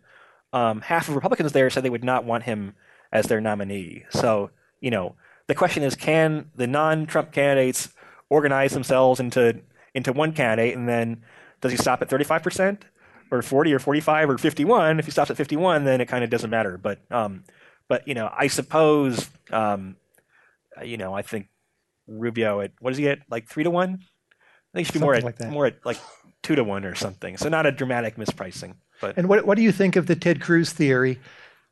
um, 0.54 0.82
half 0.82 1.08
of 1.08 1.16
Republicans 1.16 1.52
there 1.52 1.70
said 1.70 1.84
they 1.84 1.90
would 1.90 2.04
not 2.04 2.26
want 2.26 2.44
him 2.44 2.74
as 3.12 3.28
their 3.28 3.42
nominee. 3.42 4.06
So, 4.10 4.50
you 4.82 4.92
know, 4.92 5.16
the 5.48 5.56
question 5.56 5.84
is 5.84 5.96
can 5.96 6.50
the 6.56 6.68
non 6.68 7.06
Trump 7.06 7.32
candidates 7.32 7.90
organize 8.30 8.74
themselves 8.74 9.20
into, 9.20 9.62
into 9.94 10.12
one 10.12 10.34
candidate, 10.34 10.76
and 10.76 10.90
then 10.90 11.22
does 11.62 11.72
he 11.72 11.78
stop 11.78 12.02
at 12.02 12.10
35%? 12.10 12.82
Or 13.32 13.42
40 13.42 13.74
or 13.74 13.80
45 13.80 14.30
or 14.30 14.38
51. 14.38 15.00
If 15.00 15.06
he 15.06 15.12
stops 15.12 15.30
at 15.30 15.38
51, 15.38 15.84
then 15.84 16.02
it 16.02 16.08
kind 16.08 16.24
of 16.24 16.30
doesn't 16.30 16.50
matter. 16.50 16.78
But 16.78 17.00
um, 17.12 17.44
but 17.90 18.08
you 18.08 18.14
know, 18.14 18.32
I 18.36 18.48
suppose 18.48 19.30
um, 19.52 19.98
you 20.84 20.98
know, 20.98 21.14
I 21.14 21.22
think 21.22 21.48
Rubio 22.08 22.62
at 22.62 22.72
what 22.80 22.92
does 22.92 22.98
he 22.98 23.04
get? 23.04 23.20
Like 23.30 23.48
three 23.48 23.64
to 23.64 23.70
one? 23.70 24.00
I 24.00 24.78
think 24.78 24.80
he 24.80 24.84
should 24.86 24.94
be 24.94 25.00
more 25.00 25.16
Something 25.16 25.24
at 25.24 25.26
like 25.26 25.38
that. 25.38 25.52
more 25.52 25.66
at 25.66 25.86
like 25.86 25.98
two 26.44 26.56
to 26.56 26.64
one 26.64 26.86
or 26.86 26.96
something. 26.96 27.38
So 27.38 27.50
not 27.50 27.66
a 27.66 27.72
dramatic 27.72 28.16
mispricing. 28.16 28.76
But 29.02 29.18
And 29.18 29.28
what, 29.30 29.46
what 29.46 29.58
do 29.58 29.62
you 29.62 29.72
think 29.72 29.96
of 29.96 30.08
the 30.08 30.16
Ted 30.16 30.42
Cruz 30.42 30.72
theory 30.72 31.20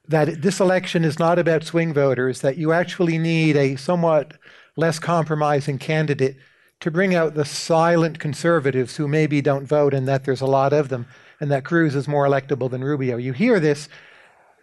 that 0.08 0.42
this 0.42 0.60
election 0.60 1.04
is 1.04 1.18
not 1.18 1.40
about 1.40 1.64
swing 1.64 1.94
voters, 1.94 2.42
that 2.42 2.58
you 2.58 2.72
actually 2.72 3.18
need 3.18 3.56
a 3.56 3.76
somewhat 3.76 4.34
less 4.78 5.00
compromising 5.00 5.80
candidate 5.80 6.38
to 6.82 6.92
bring 6.92 7.16
out 7.16 7.34
the 7.34 7.46
silent 7.46 8.20
conservatives 8.20 8.98
who 8.98 9.08
maybe 9.08 9.42
don't 9.42 9.66
vote 9.66 9.94
and 9.94 10.08
that 10.08 10.26
there's 10.26 10.42
a 10.42 10.46
lot 10.46 10.74
of 10.74 10.90
them, 10.90 11.08
and 11.40 11.52
that 11.52 11.66
Cruz 11.66 11.96
is 11.96 12.08
more 12.08 12.26
electable 12.26 12.70
than 12.70 12.84
Rubio? 12.84 13.18
You 13.18 13.34
hear 13.34 13.60
this. 13.60 13.90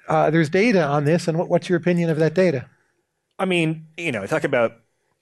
Uh, 0.08 0.30
there's 0.30 0.48
data 0.48 0.82
on 0.82 1.04
this, 1.04 1.28
and 1.28 1.38
what, 1.38 1.48
what's 1.48 1.68
your 1.68 1.78
opinion 1.78 2.11
of 2.11 2.18
that 2.18 2.35
data? 2.35 2.66
I 3.38 3.44
mean, 3.44 3.87
you 3.96 4.12
know, 4.12 4.26
talk 4.26 4.44
about 4.44 4.72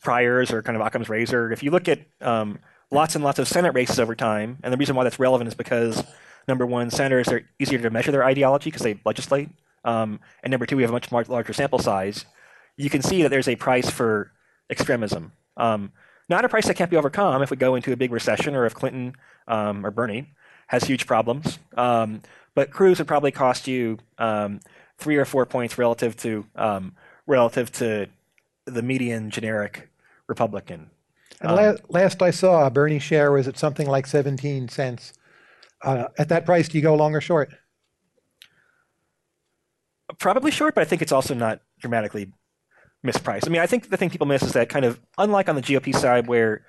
priors 0.02 0.50
or 0.50 0.62
kind 0.62 0.76
of 0.76 0.86
Occam's 0.86 1.08
razor. 1.08 1.52
If 1.52 1.62
you 1.62 1.70
look 1.70 1.88
at 1.88 2.00
um, 2.20 2.58
lots 2.90 3.14
and 3.14 3.22
lots 3.22 3.38
of 3.38 3.46
Senate 3.46 3.74
races 3.74 4.00
over 4.00 4.14
time, 4.14 4.58
and 4.62 4.72
the 4.72 4.76
reason 4.76 4.96
why 4.96 5.04
that's 5.04 5.18
relevant 5.18 5.48
is 5.48 5.54
because 5.54 6.02
number 6.48 6.66
one, 6.66 6.90
senators 6.90 7.28
are 7.28 7.42
easier 7.58 7.78
to 7.78 7.90
measure 7.90 8.10
their 8.10 8.24
ideology 8.24 8.70
because 8.70 8.82
they 8.82 8.98
legislate, 9.04 9.50
um, 9.84 10.20
and 10.42 10.50
number 10.50 10.66
two, 10.66 10.76
we 10.76 10.82
have 10.82 10.90
a 10.90 10.94
much 10.94 11.10
more, 11.10 11.24
larger 11.28 11.52
sample 11.52 11.78
size. 11.78 12.24
You 12.76 12.90
can 12.90 13.02
see 13.02 13.22
that 13.22 13.28
there's 13.28 13.48
a 13.48 13.56
price 13.56 13.90
for 13.90 14.32
extremism. 14.70 15.32
Um, 15.56 15.92
not 16.28 16.44
a 16.44 16.48
price 16.48 16.66
that 16.66 16.74
can't 16.76 16.90
be 16.90 16.96
overcome 16.96 17.42
if 17.42 17.50
we 17.50 17.56
go 17.56 17.74
into 17.74 17.92
a 17.92 17.96
big 17.96 18.12
recession 18.12 18.54
or 18.54 18.64
if 18.64 18.74
Clinton 18.74 19.14
um, 19.48 19.84
or 19.84 19.90
Bernie 19.90 20.32
has 20.70 20.84
huge 20.84 21.04
problems. 21.04 21.58
Um, 21.76 22.22
but 22.54 22.70
Cruz 22.70 22.98
would 22.98 23.08
probably 23.08 23.32
cost 23.32 23.66
you 23.66 23.98
um, 24.18 24.60
three 24.98 25.16
or 25.16 25.24
four 25.24 25.44
points 25.44 25.76
relative 25.76 26.16
to 26.18 26.46
um, 26.54 26.94
relative 27.26 27.72
to 27.72 28.06
the 28.66 28.80
median 28.80 29.30
generic 29.30 29.90
Republican. 30.28 30.90
And 31.40 31.56
la- 31.56 31.74
last 31.88 32.22
I 32.22 32.30
saw, 32.30 32.70
Bernie 32.70 33.00
share 33.00 33.32
was 33.32 33.48
at 33.48 33.58
something 33.58 33.88
like 33.88 34.06
17 34.06 34.68
cents. 34.68 35.12
Uh, 35.82 36.04
at 36.16 36.28
that 36.28 36.46
price, 36.46 36.68
do 36.68 36.78
you 36.78 36.82
go 36.82 36.94
long 36.94 37.16
or 37.16 37.20
short? 37.20 37.50
Probably 40.18 40.52
short, 40.52 40.76
but 40.76 40.82
I 40.82 40.84
think 40.84 41.02
it's 41.02 41.12
also 41.12 41.34
not 41.34 41.62
dramatically 41.80 42.32
mispriced. 43.04 43.48
I 43.48 43.50
mean, 43.50 43.60
I 43.60 43.66
think 43.66 43.90
the 43.90 43.96
thing 43.96 44.10
people 44.10 44.26
miss 44.28 44.42
is 44.42 44.52
that 44.52 44.68
kind 44.68 44.84
of 44.84 45.00
unlike 45.18 45.48
on 45.48 45.56
the 45.56 45.62
GOP 45.62 45.96
side 45.96 46.28
where 46.28 46.64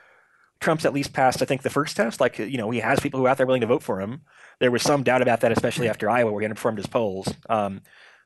Trump's 0.61 0.85
at 0.85 0.93
least 0.93 1.11
passed, 1.11 1.41
I 1.41 1.45
think, 1.45 1.63
the 1.63 1.69
first 1.69 1.97
test. 1.97 2.21
Like, 2.21 2.37
you 2.37 2.57
know, 2.57 2.69
he 2.69 2.79
has 2.79 2.99
people 2.99 3.19
who 3.19 3.25
are 3.25 3.29
out 3.29 3.37
there 3.37 3.47
willing 3.47 3.61
to 3.61 3.67
vote 3.67 3.83
for 3.83 3.99
him. 3.99 4.21
There 4.59 4.71
was 4.71 4.83
some 4.83 5.03
doubt 5.03 5.23
about 5.23 5.41
that, 5.41 5.51
especially 5.51 5.89
after 5.89 6.09
Iowa, 6.09 6.31
where 6.31 6.41
he 6.41 6.47
underperformed 6.47 6.77
his 6.77 6.87
polls. 6.87 7.27
Um, 7.49 7.81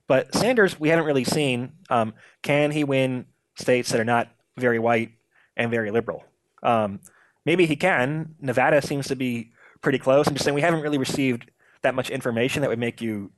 but 0.08 0.36
Sanders, 0.36 0.80
we 0.80 0.89
haven't 0.89 1.06
really 1.06 1.24
seen. 1.24 1.71
Um, 1.89 2.13
can 2.43 2.71
he 2.71 2.84
win 2.84 3.26
states 3.56 3.89
that 3.89 4.02
are 4.02 4.06
not 4.06 4.30
very 4.58 4.80
white 4.80 5.13
and 5.56 5.71
very 5.71 5.91
liberal? 5.91 6.26
Um, 6.62 7.00
maybe 7.45 7.65
he 7.65 7.78
can. 7.78 8.36
Nevada 8.41 8.82
seems 8.82 9.08
to 9.08 9.15
be 9.15 9.54
pretty 9.82 9.98
close. 9.98 10.28
I'm 10.28 10.34
just 10.34 10.43
saying 10.43 10.56
we 10.56 10.62
haven't 10.62 10.82
really 10.82 10.98
received 10.98 11.50
that 11.84 11.95
much 11.95 12.10
information 12.10 12.62
that 12.62 12.69
would 12.69 12.80
make 12.80 13.02
you 13.02 13.32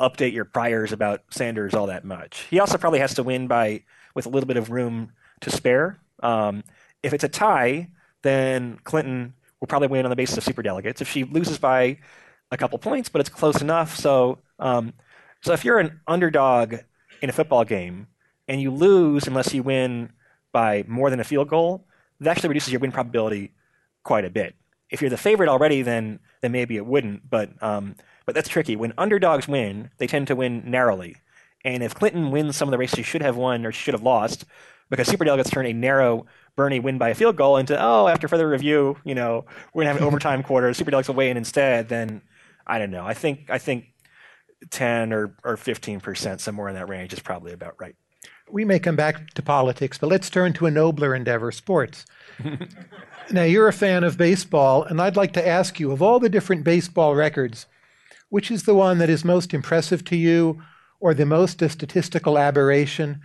update 0.00 0.32
your 0.32 0.46
priors 0.46 0.92
about 0.92 1.20
Sanders 1.30 1.74
all 1.74 1.86
that 1.88 2.04
much. 2.04 2.46
He 2.50 2.60
also 2.60 2.78
probably 2.78 3.00
has 3.00 3.14
to 3.14 3.22
win 3.22 3.46
by 3.46 3.82
with 4.14 4.24
a 4.24 4.30
little 4.30 4.46
bit 4.46 4.56
of 4.56 4.70
room 4.70 5.12
to 5.42 5.50
spare. 5.50 5.98
Um, 6.22 6.64
if 7.02 7.12
it's 7.12 7.24
a 7.24 7.28
tie, 7.28 7.88
then 8.22 8.78
Clinton 8.84 9.34
will 9.60 9.68
probably 9.68 9.88
win 9.88 10.04
on 10.04 10.10
the 10.10 10.16
basis 10.16 10.38
of 10.38 10.44
superdelegates. 10.44 11.00
If 11.00 11.08
she 11.08 11.24
loses 11.24 11.58
by 11.58 11.98
a 12.50 12.56
couple 12.56 12.78
points, 12.78 13.08
but 13.08 13.20
it's 13.20 13.30
close 13.30 13.60
enough, 13.60 13.96
so 13.96 14.38
um, 14.58 14.92
so 15.42 15.52
if 15.52 15.64
you're 15.64 15.78
an 15.78 16.00
underdog 16.06 16.76
in 17.20 17.28
a 17.28 17.32
football 17.32 17.64
game 17.64 18.06
and 18.48 18.60
you 18.60 18.70
lose 18.70 19.26
unless 19.26 19.52
you 19.52 19.62
win 19.62 20.12
by 20.52 20.84
more 20.86 21.10
than 21.10 21.20
a 21.20 21.24
field 21.24 21.48
goal, 21.48 21.86
that 22.20 22.30
actually 22.30 22.48
reduces 22.50 22.72
your 22.72 22.80
win 22.80 22.92
probability 22.92 23.52
quite 24.04 24.24
a 24.24 24.30
bit. 24.30 24.54
If 24.90 25.00
you're 25.00 25.10
the 25.10 25.16
favorite 25.16 25.48
already, 25.48 25.82
then 25.82 26.20
then 26.42 26.52
maybe 26.52 26.76
it 26.76 26.86
wouldn't. 26.86 27.28
But 27.28 27.50
um, 27.62 27.96
but 28.26 28.34
that's 28.34 28.48
tricky. 28.48 28.76
When 28.76 28.92
underdogs 28.98 29.48
win, 29.48 29.90
they 29.98 30.06
tend 30.06 30.28
to 30.28 30.36
win 30.36 30.62
narrowly. 30.66 31.16
And 31.64 31.82
if 31.82 31.94
Clinton 31.94 32.30
wins 32.30 32.56
some 32.56 32.68
of 32.68 32.72
the 32.72 32.78
races 32.78 32.98
she 32.98 33.02
should 33.02 33.22
have 33.22 33.36
won 33.36 33.64
or 33.64 33.72
she 33.72 33.82
should 33.82 33.94
have 33.94 34.02
lost, 34.02 34.44
because 34.90 35.08
superdelegates 35.08 35.50
turn 35.50 35.66
a 35.66 35.72
narrow 35.72 36.26
Bernie 36.56 36.80
win 36.80 36.98
by 36.98 37.10
a 37.10 37.14
field 37.14 37.36
goal 37.36 37.56
into 37.56 37.80
oh 37.80 38.08
after 38.08 38.28
further 38.28 38.48
review, 38.48 38.96
you 39.04 39.14
know 39.14 39.44
we're 39.72 39.82
gonna 39.82 39.92
have 39.92 40.02
an 40.02 40.06
overtime 40.06 40.42
quarter. 40.44 40.70
Superdelegates 40.70 41.08
will 41.08 41.14
weigh 41.14 41.30
in 41.30 41.36
instead. 41.36 41.88
Then 41.88 42.22
I 42.66 42.78
don't 42.78 42.90
know. 42.90 43.06
I 43.06 43.14
think 43.14 43.50
I 43.50 43.58
think 43.58 43.86
ten 44.70 45.12
or 45.12 45.36
or 45.44 45.56
fifteen 45.56 46.00
percent 46.00 46.40
somewhere 46.40 46.68
in 46.68 46.74
that 46.74 46.88
range 46.88 47.12
is 47.12 47.20
probably 47.20 47.52
about 47.52 47.74
right. 47.80 47.96
We 48.50 48.64
may 48.64 48.78
come 48.78 48.96
back 48.96 49.30
to 49.34 49.42
politics, 49.42 49.96
but 49.98 50.08
let's 50.08 50.28
turn 50.28 50.52
to 50.54 50.66
a 50.66 50.70
nobler 50.70 51.14
endeavor 51.14 51.50
sports. 51.52 52.04
now, 53.30 53.44
you're 53.44 53.68
a 53.68 53.72
fan 53.72 54.04
of 54.04 54.18
baseball, 54.18 54.84
and 54.84 55.00
I'd 55.00 55.16
like 55.16 55.32
to 55.34 55.46
ask 55.46 55.80
you 55.80 55.90
of 55.90 56.02
all 56.02 56.20
the 56.20 56.28
different 56.28 56.62
baseball 56.62 57.14
records, 57.14 57.66
which 58.28 58.50
is 58.50 58.64
the 58.64 58.74
one 58.74 58.98
that 58.98 59.08
is 59.08 59.24
most 59.24 59.54
impressive 59.54 60.04
to 60.06 60.16
you 60.16 60.62
or 61.00 61.14
the 61.14 61.26
most 61.26 61.62
a 61.62 61.68
statistical 61.68 62.38
aberration? 62.38 63.20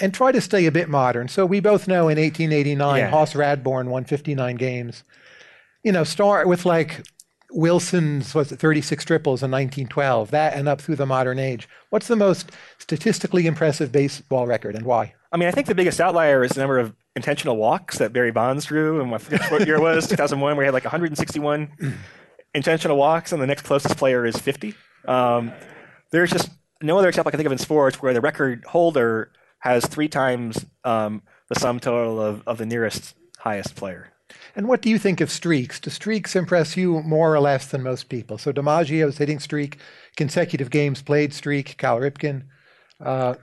And 0.00 0.14
try 0.14 0.32
to 0.32 0.40
stay 0.40 0.66
a 0.66 0.72
bit 0.72 0.88
modern. 0.88 1.28
So 1.28 1.44
we 1.44 1.60
both 1.60 1.86
know 1.86 2.08
in 2.08 2.18
1889, 2.18 2.98
Yeah. 2.98 3.10
Hoss 3.10 3.34
Radbourn 3.34 3.86
won 3.88 4.04
59 4.04 4.56
games. 4.56 5.04
You 5.84 5.92
know, 5.92 6.04
start 6.04 6.46
with 6.48 6.64
like 6.64 7.02
Wilson's 7.52 8.34
was 8.34 8.52
it 8.52 8.58
36 8.60 9.04
triples 9.04 9.42
in 9.42 9.50
1912, 9.50 10.30
that 10.30 10.54
and 10.54 10.68
up 10.68 10.80
through 10.80 10.96
the 10.96 11.06
modern 11.06 11.38
age. 11.38 11.68
What's 11.90 12.06
the 12.08 12.16
most 12.16 12.50
statistically 12.78 13.46
impressive 13.46 13.90
baseball 13.92 14.46
record 14.46 14.74
and 14.76 14.84
why? 14.86 15.14
I 15.32 15.36
mean, 15.36 15.48
I 15.48 15.52
think 15.52 15.66
the 15.66 15.74
biggest 15.74 16.00
outlier 16.00 16.42
is 16.44 16.52
the 16.52 16.60
number 16.60 16.78
of 16.78 16.94
intentional 17.16 17.56
walks 17.56 17.98
that 17.98 18.12
Barry 18.12 18.30
Bonds 18.30 18.64
drew, 18.66 19.00
and 19.00 19.10
what, 19.10 19.22
what 19.50 19.66
year 19.66 19.80
was 19.80 20.06
2001, 20.08 20.56
where 20.56 20.64
he 20.64 20.66
had 20.66 20.74
like 20.74 20.84
161 20.84 21.70
intentional 22.54 22.96
walks, 22.96 23.32
and 23.32 23.40
the 23.42 23.46
next 23.46 23.62
closest 23.62 23.96
player 23.96 24.24
is 24.26 24.36
50. 24.36 24.74
Um, 25.06 25.52
there's 26.12 26.30
just 26.30 26.50
no 26.82 26.98
other 26.98 27.08
example 27.08 27.28
I 27.28 27.32
can 27.32 27.38
think 27.38 27.46
of 27.46 27.52
in 27.52 27.58
sports 27.58 28.00
where 28.02 28.12
the 28.14 28.20
record 28.20 28.64
holder 28.64 29.32
has 29.60 29.86
three 29.86 30.08
times 30.08 30.64
um, 30.84 31.22
the 31.48 31.58
sum 31.58 31.80
total 31.80 32.20
of, 32.20 32.42
of 32.46 32.58
the 32.58 32.66
nearest 32.66 33.14
highest 33.38 33.76
player. 33.76 34.12
And 34.54 34.68
what 34.68 34.82
do 34.82 34.90
you 34.90 34.98
think 34.98 35.20
of 35.20 35.30
streaks? 35.30 35.80
Do 35.80 35.90
streaks 35.90 36.36
impress 36.36 36.76
you 36.76 37.02
more 37.02 37.34
or 37.34 37.40
less 37.40 37.66
than 37.66 37.82
most 37.82 38.08
people? 38.08 38.38
So 38.38 38.52
DiMaggio's 38.52 39.18
hitting 39.18 39.40
streak, 39.40 39.78
consecutive 40.16 40.70
games 40.70 41.02
played 41.02 41.32
streak, 41.34 41.76
Cal 41.78 41.98
Ripken. 41.98 42.44
Uh, 43.04 43.34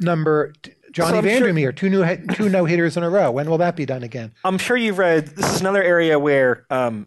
number 0.00 0.52
Johnny 0.92 1.10
So 1.10 1.18
I'm 1.18 1.24
sure- 1.24 1.32
Vander 1.32 1.52
Meer, 1.52 1.72
two 1.72 1.88
new 1.90 2.04
two 2.34 2.48
no 2.48 2.64
hitters 2.64 2.96
in 2.96 3.02
a 3.02 3.10
row. 3.10 3.30
When 3.30 3.48
will 3.48 3.58
that 3.58 3.76
be 3.76 3.86
done 3.86 4.02
again? 4.02 4.32
I'm 4.44 4.58
sure 4.58 4.76
you've 4.76 4.98
read. 4.98 5.28
This 5.28 5.52
is 5.54 5.60
another 5.60 5.82
area 5.82 6.18
where 6.18 6.66
um, 6.70 7.06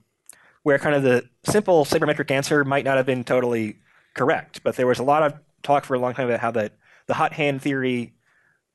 where 0.64 0.80
kind 0.80 0.96
of 0.96 1.04
the 1.04 1.28
simple 1.46 1.84
sabermetric 1.86 2.32
answer 2.32 2.64
might 2.64 2.86
not 2.86 2.98
have 2.98 3.06
been 3.06 3.24
totally 3.24 3.78
correct, 4.14 4.62
but 4.64 4.76
there 4.76 4.88
was 4.88 5.00
a 5.00 5.04
lot 5.04 5.24
of 5.24 5.34
talk 5.64 5.84
for 5.86 5.96
a 5.96 6.00
long 6.00 6.14
time 6.14 6.28
about 6.28 6.40
how 6.40 6.52
the 6.52 6.72
the 7.08 7.16
hot 7.16 7.34
hand 7.34 7.62
theory 7.62 8.14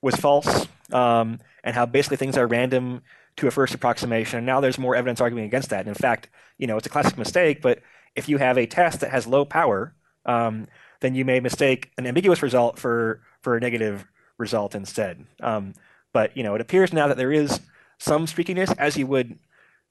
was 0.02 0.16
false, 0.16 0.66
um, 0.92 1.40
and 1.64 1.74
how 1.74 1.86
basically 1.86 2.16
things 2.16 2.36
are 2.36 2.46
random 2.46 3.02
to 3.36 3.46
a 3.46 3.50
first 3.50 3.74
approximation. 3.74 4.44
Now 4.44 4.60
there's 4.60 4.78
more 4.78 4.96
evidence 4.96 5.20
arguing 5.20 5.44
against 5.44 5.70
that. 5.70 5.80
And 5.80 5.88
in 5.88 5.94
fact, 5.94 6.28
you 6.58 6.66
know, 6.66 6.76
it's 6.76 6.86
a 6.86 6.90
classic 6.90 7.16
mistake. 7.16 7.62
But 7.62 7.80
if 8.16 8.28
you 8.28 8.38
have 8.38 8.58
a 8.58 8.66
test 8.66 9.00
that 9.00 9.10
has 9.10 9.26
low 9.26 9.44
power, 9.44 9.94
um, 10.26 10.66
then 11.00 11.14
you 11.14 11.24
may 11.24 11.40
mistake 11.40 11.92
an 11.96 12.06
ambiguous 12.06 12.42
result 12.42 12.78
for 12.78 13.20
for 13.42 13.56
a 13.56 13.60
negative 13.60 14.06
result 14.38 14.74
instead. 14.74 15.24
Um, 15.40 15.74
but 16.12 16.36
you 16.36 16.42
know, 16.42 16.54
it 16.54 16.60
appears 16.60 16.92
now 16.92 17.06
that 17.08 17.16
there 17.16 17.32
is 17.32 17.60
some 17.98 18.26
streakiness, 18.26 18.74
as 18.78 18.96
you 18.96 19.06
would 19.06 19.38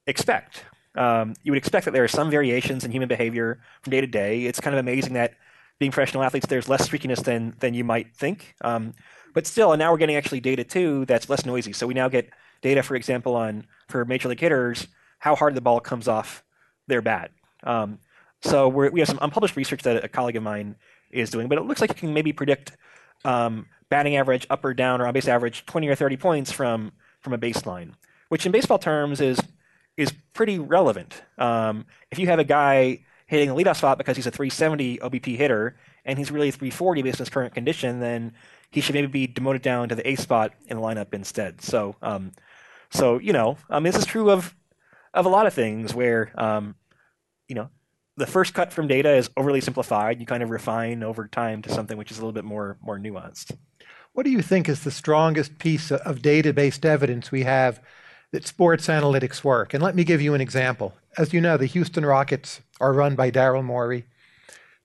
expect. 0.06 0.65
Um, 0.96 1.36
you 1.43 1.52
would 1.52 1.58
expect 1.58 1.86
that 1.86 1.91
there 1.91 2.04
are 2.04 2.10
some 2.10 2.30
variations 2.30 2.84
in 2.84 2.91
human 2.91 3.08
behavior 3.08 3.60
from 3.82 3.91
day 3.91 4.02
to 4.02 4.08
day. 4.08 4.46
It's 4.46 4.60
kind 4.60 4.76
of 4.76 4.80
amazing 4.80 5.13
that 5.13 5.36
being 5.80 5.91
professional 5.91 6.24
athletes, 6.24 6.48
there's 6.48 6.67
less 6.67 6.89
streakiness 6.89 7.24
than 7.24 7.56
than 7.60 7.74
you 7.74 7.84
might 7.84 8.15
think. 8.15 8.56
Um, 8.62 8.93
but 9.38 9.45
still, 9.45 9.71
and 9.71 9.78
now 9.78 9.91
we're 9.91 10.00
getting 10.00 10.15
actually 10.15 10.39
data 10.39 10.63
too 10.63 11.06
that's 11.06 11.30
less 11.30 11.45
noisy. 11.45 11.71
So 11.71 11.86
we 11.86 11.93
now 11.93 12.10
get 12.10 12.28
data, 12.63 12.82
for 12.82 12.95
example, 12.95 13.36
on 13.36 13.67
for 13.88 14.04
major 14.04 14.30
league 14.30 14.39
hitters 14.39 14.88
how 15.19 15.36
hard 15.36 15.54
the 15.54 15.62
ball 15.62 15.80
comes 15.80 16.08
off 16.08 16.43
their 16.88 17.04
bat. 17.04 17.30
Um, 17.62 18.00
so 18.41 18.67
we 18.67 19.00
have 19.00 19.08
some 19.08 19.19
unpublished 19.21 19.56
research 19.56 19.84
that 19.84 20.04
a 20.04 20.08
colleague 20.08 20.38
of 20.38 20.41
mine 20.41 20.76
is 21.12 21.30
doing, 21.30 21.50
but 21.50 21.60
it 21.60 21.65
looks 21.65 21.82
like 21.82 21.91
you 21.91 21.95
can 21.95 22.15
maybe 22.15 22.34
predict 22.34 22.71
um, 23.26 23.67
batting 23.89 24.17
average 24.17 24.47
up 24.50 24.65
or 24.65 24.73
down 24.73 25.02
or 25.02 25.06
on 25.06 25.13
base 25.13 25.28
average 25.28 25.67
20 25.67 25.88
or 25.88 25.93
30 25.93 26.17
points 26.17 26.52
from 26.52 26.91
from 27.21 27.34
a 27.34 27.38
baseline, 27.38 27.91
which 28.30 28.43
in 28.47 28.52
baseball 28.52 28.80
terms 28.80 29.21
is 29.21 29.39
is 29.97 30.12
pretty 30.34 30.58
relevant. 30.58 31.21
Um, 31.38 31.86
if 32.10 32.17
you 32.17 32.26
have 32.26 32.39
a 32.39 32.43
guy 32.43 33.06
hitting 33.28 33.52
a 33.52 33.54
leadoff 33.54 33.78
spot 33.78 34.00
because 34.00 34.15
he's 34.15 34.26
a 34.26 34.32
370 34.32 34.97
OBP 34.97 35.38
hitter 35.38 35.78
and 36.06 36.17
he's 36.17 36.32
really 36.32 36.50
340 36.50 37.04
based 37.04 37.19
on 37.19 37.26
his 37.26 37.30
current 37.30 37.54
condition, 37.54 38.00
then 38.00 38.34
he 38.71 38.82
should 38.82 38.95
maybe 38.95 39.08
be 39.08 39.27
demoted 39.27 39.62
down 39.62 39.89
to 39.89 39.95
the 39.95 40.08
A 40.08 40.15
spot 40.15 40.53
in 40.67 40.77
the 40.77 40.84
lineup 40.84 41.13
instead. 41.13 41.62
So, 41.62 41.95
um, 42.01 42.32
so 42.89 43.19
you 43.19 43.34
know, 43.34 43.58
um, 43.69 43.84
this 43.84 43.95
is 43.95 44.06
true 44.06 44.30
of 44.30 44.56
of 45.13 45.25
a 45.25 45.30
lot 45.30 45.47
of 45.47 45.53
things 45.53 45.93
where 45.93 46.32
um, 46.36 46.75
you 47.47 47.56
know 47.56 47.69
the 48.17 48.27
first 48.27 48.53
cut 48.53 48.73
from 48.73 48.88
data 48.88 49.13
is 49.15 49.30
overly 49.38 49.62
simplified. 49.62 50.19
You 50.19 50.25
kind 50.25 50.43
of 50.43 50.49
refine 50.49 51.03
over 51.03 51.27
time 51.27 51.62
to 51.63 51.69
something 51.71 51.97
which 51.97 52.12
is 52.12 52.17
a 52.17 52.21
little 52.21 52.34
bit 52.34 52.45
more 52.45 52.77
more 52.82 52.97
nuanced. 52.97 53.56
What 54.13 54.23
do 54.23 54.32
you 54.32 54.41
think 54.41 54.67
is 54.67 54.84
the 54.84 54.91
strongest 54.91 55.60
piece 55.60 55.91
of 55.91 56.23
data-based 56.23 56.86
evidence 56.86 57.32
we 57.32 57.43
have 57.43 57.80
that 58.32 58.47
sports 58.47 58.88
analytics 58.88 59.43
work? 59.43 59.75
And 59.75 59.84
let 59.84 59.95
me 59.95 60.03
give 60.03 60.21
you 60.21 60.34
an 60.34 60.41
example. 60.41 60.95
As 61.19 61.34
you 61.34 61.41
know, 61.41 61.56
the 61.56 61.67
Houston 61.67 62.03
Rockets 62.03 62.62
are 62.82 62.93
run 62.93 63.15
by 63.15 63.30
Daryl 63.30 63.63
Morey, 63.63 64.08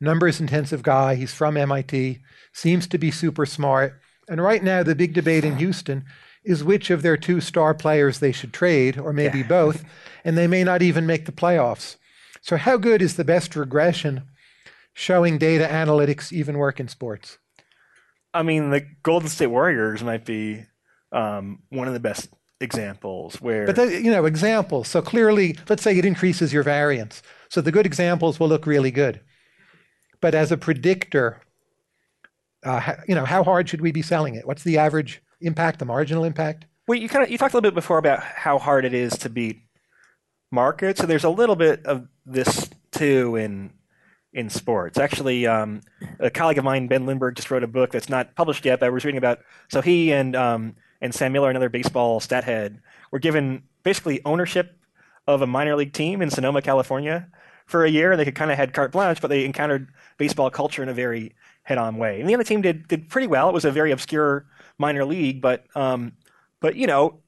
numbers 0.03 0.41
intensive 0.41 0.83
guy. 0.83 1.15
He's 1.15 1.33
from 1.33 1.57
MIT, 1.57 2.19
seems 2.53 2.87
to 2.89 2.99
be 2.99 3.11
super 3.11 3.47
smart. 3.47 4.01
And 4.29 4.43
right 4.43 4.63
now, 4.63 4.83
the 4.83 4.95
big 4.95 5.15
debate 5.15 5.45
in 5.45 5.57
Houston 5.57 6.05
is 6.45 6.65
which 6.65 6.91
of 6.91 7.03
their 7.03 7.17
two 7.17 7.41
star 7.41 7.73
players 7.73 8.19
they 8.19 8.33
should 8.33 8.53
trade, 8.53 8.99
or 8.99 9.13
maybe 9.13 9.39
Yeah. 9.39 9.47
both, 9.47 9.85
and 10.25 10.37
they 10.37 10.47
may 10.49 10.65
not 10.65 10.83
even 10.83 11.07
make 11.07 11.27
the 11.27 11.33
playoffs. 11.33 11.97
So, 12.41 12.57
how 12.57 12.77
good 12.77 13.01
is 13.01 13.15
the 13.17 13.25
best 13.25 13.55
regression 13.55 14.25
showing 14.93 15.39
data 15.39 15.67
analytics 15.67 16.33
even 16.33 16.59
work 16.59 16.81
in 16.81 16.89
sports? 16.89 17.39
I 18.35 18.43
mean, 18.43 18.71
the 18.71 18.85
Golden 19.03 19.29
State 19.29 19.47
Warriors 19.49 20.03
might 20.03 20.25
be 20.25 20.65
um, 21.13 21.61
one 21.69 21.87
of 21.87 21.95
the 21.95 22.01
best 22.01 22.29
examples 22.61 23.41
where. 23.41 23.67
But 23.67 23.77
the, 23.77 24.01
you 24.03 24.11
know, 24.11 24.25
examples. 24.25 24.89
So 24.89 25.03
clearly, 25.03 25.57
let's 25.69 25.83
say 25.83 25.97
it 25.97 26.05
increases 26.05 26.53
your 26.53 26.63
variance. 26.63 27.23
So 27.49 27.61
the 27.61 27.73
good 27.73 27.87
examples 27.87 28.41
will 28.41 28.49
look 28.49 28.67
really 28.67 28.91
good. 28.91 29.21
But 30.23 30.35
as 30.35 30.51
a 30.51 30.57
predictor, 30.57 31.43
uh, 32.65 32.95
you 33.07 33.15
know, 33.15 33.27
how 33.27 33.45
hard 33.45 33.69
should 33.69 33.83
we 33.83 33.93
be 33.93 34.01
selling 34.01 34.37
it? 34.37 34.47
What's 34.47 34.63
the 34.63 34.79
average 34.79 35.21
impact, 35.43 35.81
the 35.81 35.85
marginal 35.85 36.25
impact? 36.25 36.65
Well, 36.89 36.99
you 36.99 37.09
kind 37.09 37.25
of 37.25 37.31
you 37.31 37.37
talked 37.37 37.53
a 37.53 37.57
little 37.57 37.71
bit 37.71 37.75
before 37.75 37.99
about 37.99 38.23
how 38.23 38.59
hard 38.59 38.85
it 38.85 38.95
is 38.95 39.13
to 39.19 39.29
beat 39.29 39.61
markets. 40.51 41.01
So 41.01 41.07
there's 41.07 41.25
a 41.25 41.31
little 41.31 41.57
bit 41.57 41.85
of 41.85 42.09
this 42.25 42.71
too 42.93 43.37
in 43.37 43.73
in 44.33 44.49
sports. 44.49 44.97
Actually, 44.97 45.47
um, 45.47 45.83
a 46.19 46.31
colleague 46.31 46.59
of 46.59 46.65
mine, 46.65 46.87
Ben 46.87 47.05
Lindbergh, 47.05 47.37
just 47.37 47.51
wrote 47.51 47.65
a 47.65 47.67
book 47.69 47.91
that's 47.91 48.09
not 48.09 48.35
published 48.35 48.65
yet, 48.65 48.81
but 48.81 48.87
I 48.87 48.91
was 48.91 49.05
reading 49.05 49.19
about. 49.19 49.41
So 49.69 49.83
he 49.83 50.13
and 50.13 50.37
um, 50.37 50.77
and 51.01 51.13
Sam 51.13 51.33
Miller, 51.33 51.51
another 51.51 51.69
baseball 51.69 52.21
stat 52.21 52.45
head, 52.45 52.81
were 53.11 53.19
given 53.19 53.65
basically 53.83 54.21
ownership 54.25 54.79
of 55.27 55.43
a 55.43 55.47
minor 55.47 55.77
league 55.77 55.93
team 55.93 56.23
in 56.23 56.31
Sonoma, 56.31 56.63
California, 56.63 57.29
for 57.73 57.85
a 57.85 57.91
year. 57.91 58.13
And 58.13 58.21
they 58.21 58.25
could 58.25 58.37
kind 58.37 58.53
of 58.53 58.57
had 58.57 58.73
carte 58.73 58.93
blanche, 58.93 59.21
but 59.21 59.29
they 59.29 59.45
encountered 59.45 59.89
baseball 60.19 60.51
culture 60.51 60.83
in 60.85 60.89
a 60.89 60.95
very 60.95 61.35
head-on 61.65 61.97
way. 61.97 62.21
And 62.21 62.29
the 62.29 62.35
other 62.35 62.45
team 62.45 62.63
did 62.63 62.87
did 62.87 63.09
pretty 63.09 63.27
well. 63.27 63.49
It 63.49 63.53
was 63.53 63.65
a 63.65 63.73
very 63.73 63.91
obscure 63.91 64.47
minor 64.79 65.05
league, 65.05 65.41
but 65.41 65.65
um, 65.75 66.13
but 66.61 66.77
you 66.77 66.87
know, 66.87 67.19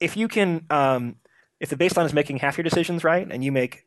if 0.00 0.16
you 0.16 0.28
can, 0.28 0.64
um, 0.70 1.16
if 1.60 1.68
the 1.68 1.76
baseline 1.76 2.06
is 2.06 2.14
making 2.14 2.38
half 2.38 2.56
your 2.56 2.64
decisions 2.64 3.04
right, 3.04 3.26
and 3.30 3.44
you 3.44 3.52
make 3.52 3.84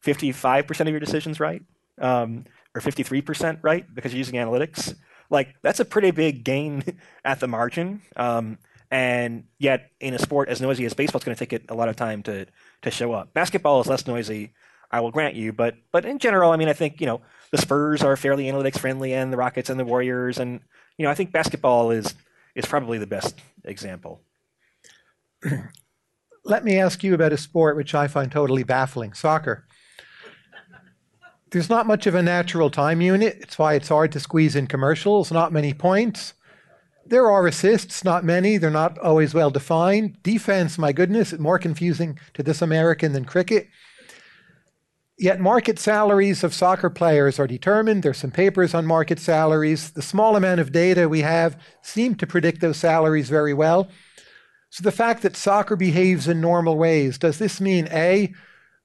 fifty-five 0.00 0.66
percent 0.66 0.88
of 0.88 0.92
your 0.92 1.00
decisions 1.00 1.38
right, 1.38 1.62
um, 2.00 2.44
or 2.74 2.80
fifty-three 2.80 3.22
percent 3.22 3.60
right 3.62 3.92
because 3.94 4.12
you're 4.12 4.18
using 4.18 4.34
analytics, 4.34 4.94
like 5.30 5.54
that's 5.62 5.80
a 5.80 5.84
pretty 5.84 6.10
big 6.10 6.44
gain 6.44 6.82
at 7.24 7.40
the 7.40 7.48
margin. 7.48 8.02
Um, 8.16 8.58
and 8.90 9.44
yet, 9.58 9.90
in 10.00 10.12
a 10.12 10.18
sport 10.18 10.50
as 10.50 10.60
noisy 10.60 10.84
as 10.84 10.92
baseball, 10.92 11.18
it's 11.18 11.24
going 11.24 11.34
to 11.34 11.38
take 11.38 11.54
it 11.54 11.64
a 11.70 11.74
lot 11.74 11.88
of 11.88 11.96
time 11.96 12.22
to 12.24 12.46
to 12.82 12.90
show 12.90 13.12
up. 13.12 13.32
Basketball 13.32 13.80
is 13.80 13.86
less 13.86 14.06
noisy, 14.06 14.52
I 14.92 15.00
will 15.00 15.10
grant 15.10 15.34
you, 15.34 15.52
but 15.52 15.76
but 15.90 16.04
in 16.04 16.18
general, 16.18 16.50
I 16.50 16.56
mean, 16.56 16.68
I 16.68 16.74
think 16.74 17.00
you 17.00 17.06
know 17.06 17.22
the 17.50 17.58
Spurs 17.58 18.02
are 18.02 18.16
fairly 18.16 18.44
analytics 18.44 18.78
friendly, 18.78 19.14
and 19.14 19.32
the 19.32 19.36
Rockets 19.36 19.70
and 19.70 19.80
the 19.80 19.84
Warriors, 19.84 20.38
and 20.38 20.60
you 20.98 21.04
know, 21.04 21.10
I 21.10 21.14
think 21.14 21.32
basketball 21.32 21.90
is 21.90 22.14
is 22.54 22.66
probably 22.66 22.98
the 22.98 23.06
best 23.06 23.40
example. 23.64 24.20
Let 26.44 26.64
me 26.64 26.78
ask 26.78 27.02
you 27.02 27.14
about 27.14 27.32
a 27.32 27.38
sport 27.38 27.76
which 27.76 27.94
I 27.94 28.08
find 28.08 28.30
totally 28.30 28.64
baffling 28.64 29.12
soccer. 29.14 29.66
There's 31.50 31.70
not 31.70 31.86
much 31.86 32.06
of 32.06 32.14
a 32.14 32.22
natural 32.22 32.70
time 32.70 33.00
unit. 33.00 33.38
It's 33.40 33.58
why 33.58 33.74
it's 33.74 33.88
hard 33.88 34.12
to 34.12 34.20
squeeze 34.20 34.56
in 34.56 34.66
commercials, 34.66 35.30
not 35.30 35.52
many 35.52 35.72
points. 35.72 36.34
There 37.04 37.30
are 37.30 37.46
assists, 37.46 38.04
not 38.04 38.24
many. 38.24 38.56
They're 38.56 38.70
not 38.70 38.98
always 38.98 39.34
well 39.34 39.50
defined. 39.50 40.22
Defense, 40.22 40.78
my 40.78 40.92
goodness, 40.92 41.38
more 41.38 41.58
confusing 41.58 42.18
to 42.34 42.42
this 42.42 42.62
American 42.62 43.12
than 43.12 43.24
cricket. 43.24 43.68
Yet 45.22 45.38
market 45.38 45.78
salaries 45.78 46.42
of 46.42 46.52
soccer 46.52 46.90
players 46.90 47.38
are 47.38 47.46
determined. 47.46 48.02
There's 48.02 48.18
some 48.18 48.32
papers 48.32 48.74
on 48.74 48.84
market 48.86 49.20
salaries. 49.20 49.92
The 49.92 50.02
small 50.02 50.34
amount 50.34 50.58
of 50.58 50.72
data 50.72 51.08
we 51.08 51.20
have 51.20 51.56
seem 51.80 52.16
to 52.16 52.26
predict 52.26 52.60
those 52.60 52.76
salaries 52.76 53.28
very 53.28 53.54
well. 53.54 53.88
So 54.70 54.82
the 54.82 54.90
fact 54.90 55.22
that 55.22 55.36
soccer 55.36 55.76
behaves 55.76 56.26
in 56.26 56.40
normal 56.40 56.76
ways, 56.76 57.18
does 57.18 57.38
this 57.38 57.60
mean 57.60 57.86
A, 57.92 58.34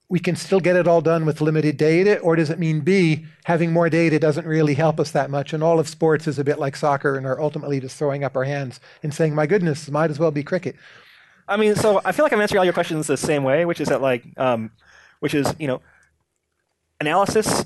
we 0.09 0.19
can 0.19 0.35
still 0.35 0.59
get 0.59 0.75
it 0.75 0.87
all 0.87 1.01
done 1.01 1.25
with 1.25 1.41
limited 1.41 1.75
data, 1.75 2.19
or 2.19 2.35
does 2.35 2.51
it 2.51 2.59
mean 2.59 2.81
B, 2.81 3.25
having 3.45 3.73
more 3.73 3.89
data 3.89 4.19
doesn't 4.19 4.45
really 4.45 4.75
help 4.75 4.99
us 4.99 5.09
that 5.09 5.31
much, 5.31 5.53
and 5.53 5.63
all 5.63 5.79
of 5.79 5.89
sports 5.89 6.27
is 6.27 6.37
a 6.37 6.43
bit 6.43 6.59
like 6.59 6.75
soccer 6.75 7.17
and 7.17 7.25
are 7.25 7.41
ultimately 7.41 7.79
just 7.79 7.97
throwing 7.97 8.23
up 8.23 8.35
our 8.35 8.43
hands 8.43 8.79
and 9.01 9.11
saying, 9.11 9.33
my 9.33 9.47
goodness, 9.47 9.89
might 9.89 10.11
as 10.11 10.19
well 10.19 10.29
be 10.29 10.43
cricket. 10.43 10.75
I 11.47 11.57
mean, 11.57 11.73
so 11.73 11.99
I 12.05 12.11
feel 12.11 12.23
like 12.23 12.31
I'm 12.31 12.41
answering 12.41 12.59
all 12.59 12.65
your 12.65 12.73
questions 12.73 13.07
the 13.07 13.17
same 13.17 13.43
way, 13.43 13.65
which 13.65 13.81
is 13.81 13.87
that 13.87 14.03
like, 14.03 14.23
um, 14.37 14.69
which 15.19 15.33
is 15.33 15.55
you 15.57 15.65
know, 15.65 15.81
analysis 16.99 17.65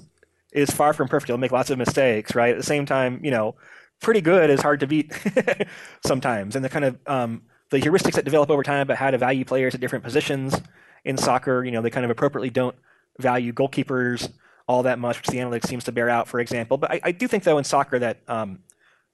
is 0.52 0.70
far 0.70 0.94
from 0.94 1.08
perfect. 1.08 1.30
It'll 1.30 1.40
make 1.40 1.52
lots 1.52 1.70
of 1.70 1.78
mistakes, 1.78 2.36
right? 2.36 2.52
At 2.52 2.58
the 2.58 2.64
same 2.64 2.86
time, 2.86 3.20
you 3.24 3.32
know, 3.32 3.56
pretty 4.02 4.22
good 4.22 4.50
is 4.50 4.62
hard 4.62 4.80
to 4.82 4.88
beat 4.88 5.14
sometimes. 6.06 6.56
And 6.56 6.66
the 6.66 6.70
kind 6.70 6.86
of 6.86 6.98
um, 7.08 7.44
the 7.70 7.80
heuristics 7.80 8.14
that 8.14 8.26
develop 8.26 8.50
over 8.50 8.64
time 8.64 8.82
about 8.82 8.98
how 8.98 9.12
to 9.12 9.18
value 9.18 9.46
players 9.46 9.74
at 9.74 9.82
different 9.82 10.04
positions 10.04 10.60
in 11.06 11.18
soccer, 11.18 11.64
you 11.64 11.72
know, 11.72 11.82
they 11.82 11.90
kind 11.90 12.06
of 12.06 12.12
appropriately 12.12 12.50
don't 12.50 12.76
value 13.20 13.54
goalkeepers 13.54 14.32
all 14.68 14.84
that 14.84 15.00
much, 15.00 15.18
which 15.18 15.28
the 15.28 15.38
analytics 15.38 15.68
seems 15.68 15.84
to 15.86 15.92
bear 15.92 16.10
out, 16.10 16.28
for 16.28 16.40
example. 16.40 16.78
But 16.78 16.92
I, 16.92 17.00
I 17.06 17.12
do 17.12 17.28
think, 17.28 17.44
though, 17.44 17.58
in 17.58 17.64
soccer 17.64 18.00
that, 18.00 18.20
um, 18.28 18.60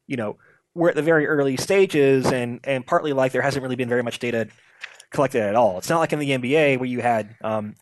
you 0.05 0.17
know, 0.17 0.37
we're 0.73 0.89
at 0.89 0.95
the 0.95 1.01
very 1.01 1.25
early 1.25 1.57
stages, 1.57 2.27
and 2.27 2.59
and 2.63 2.85
partly 2.85 3.13
like 3.13 3.31
there 3.31 3.41
hasn't 3.41 3.63
really 3.63 3.75
been 3.75 3.89
very 3.89 4.03
much 4.03 4.19
data 4.19 4.47
collected 5.09 5.41
at 5.41 5.55
all. 5.55 5.77
It's 5.77 5.89
not 5.89 5.99
like 5.99 6.13
in 6.13 6.19
the 6.19 6.29
NBA 6.29 6.77
where 6.77 6.85
you 6.85 7.01
had 7.01 7.35
um, 7.43 7.73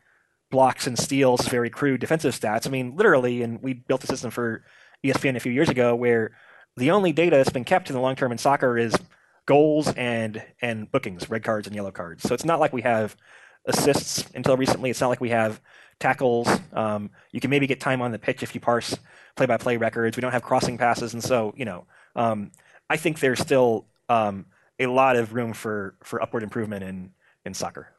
blocks 0.56 0.88
and 0.88 0.98
steals, 0.98 1.46
very 1.50 1.70
crude 1.70 2.00
defensive 2.00 2.34
stats. 2.34 2.66
I 2.66 2.70
mean, 2.70 2.96
literally, 2.96 3.42
and 3.42 3.62
we 3.62 3.74
built 3.74 4.06
a 4.06 4.08
system 4.08 4.32
for 4.32 4.64
ESPN 5.04 5.36
a 5.36 5.42
few 5.42 5.52
years 5.52 5.68
ago 5.68 5.94
where 5.94 6.32
the 6.78 6.92
only 6.92 7.12
data 7.12 7.36
that's 7.36 7.50
been 7.50 7.66
kept 7.66 7.90
in 7.90 7.94
the 7.94 8.00
long 8.00 8.16
term 8.16 8.32
in 8.32 8.38
soccer 8.38 8.78
is 8.78 8.96
goals 9.46 9.94
and 9.96 10.42
and 10.62 10.90
bookings, 10.90 11.30
red 11.30 11.44
cards 11.44 11.68
and 11.68 11.76
yellow 11.76 11.92
cards. 11.92 12.24
So 12.24 12.34
it's 12.34 12.46
not 12.46 12.62
like 12.62 12.72
we 12.72 12.84
have 12.84 13.18
assists 13.66 14.30
until 14.34 14.56
recently. 14.56 14.90
It's 14.90 15.02
not 15.02 15.10
like 15.10 15.20
we 15.20 15.32
have 15.32 15.60
tackles. 16.00 16.48
Um, 16.72 17.10
you 17.34 17.42
can 17.42 17.50
maybe 17.50 17.68
get 17.68 17.82
time 17.82 18.02
on 18.02 18.14
the 18.14 18.20
pitch 18.20 18.42
if 18.42 18.56
you 18.56 18.62
parse 18.62 18.98
play-by-play 19.36 19.76
records. 19.76 20.16
We 20.16 20.22
don't 20.22 20.32
have 20.32 20.42
crossing 20.42 20.78
passes, 20.78 21.14
and 21.14 21.22
so 21.22 21.54
you 21.58 21.66
know, 21.66 21.86
um, 22.16 22.54
I 22.90 22.96
think 22.96 23.20
there's 23.20 23.42
still 23.42 23.88
um, 24.08 24.46
a 24.80 24.88
lot 24.88 25.18
of 25.18 25.34
room 25.34 25.52
for 25.52 25.96
for 26.02 26.22
upward 26.22 26.44
improvement 26.44 26.86
in 26.86 27.12
in 27.44 27.54
soccer. 27.54 27.95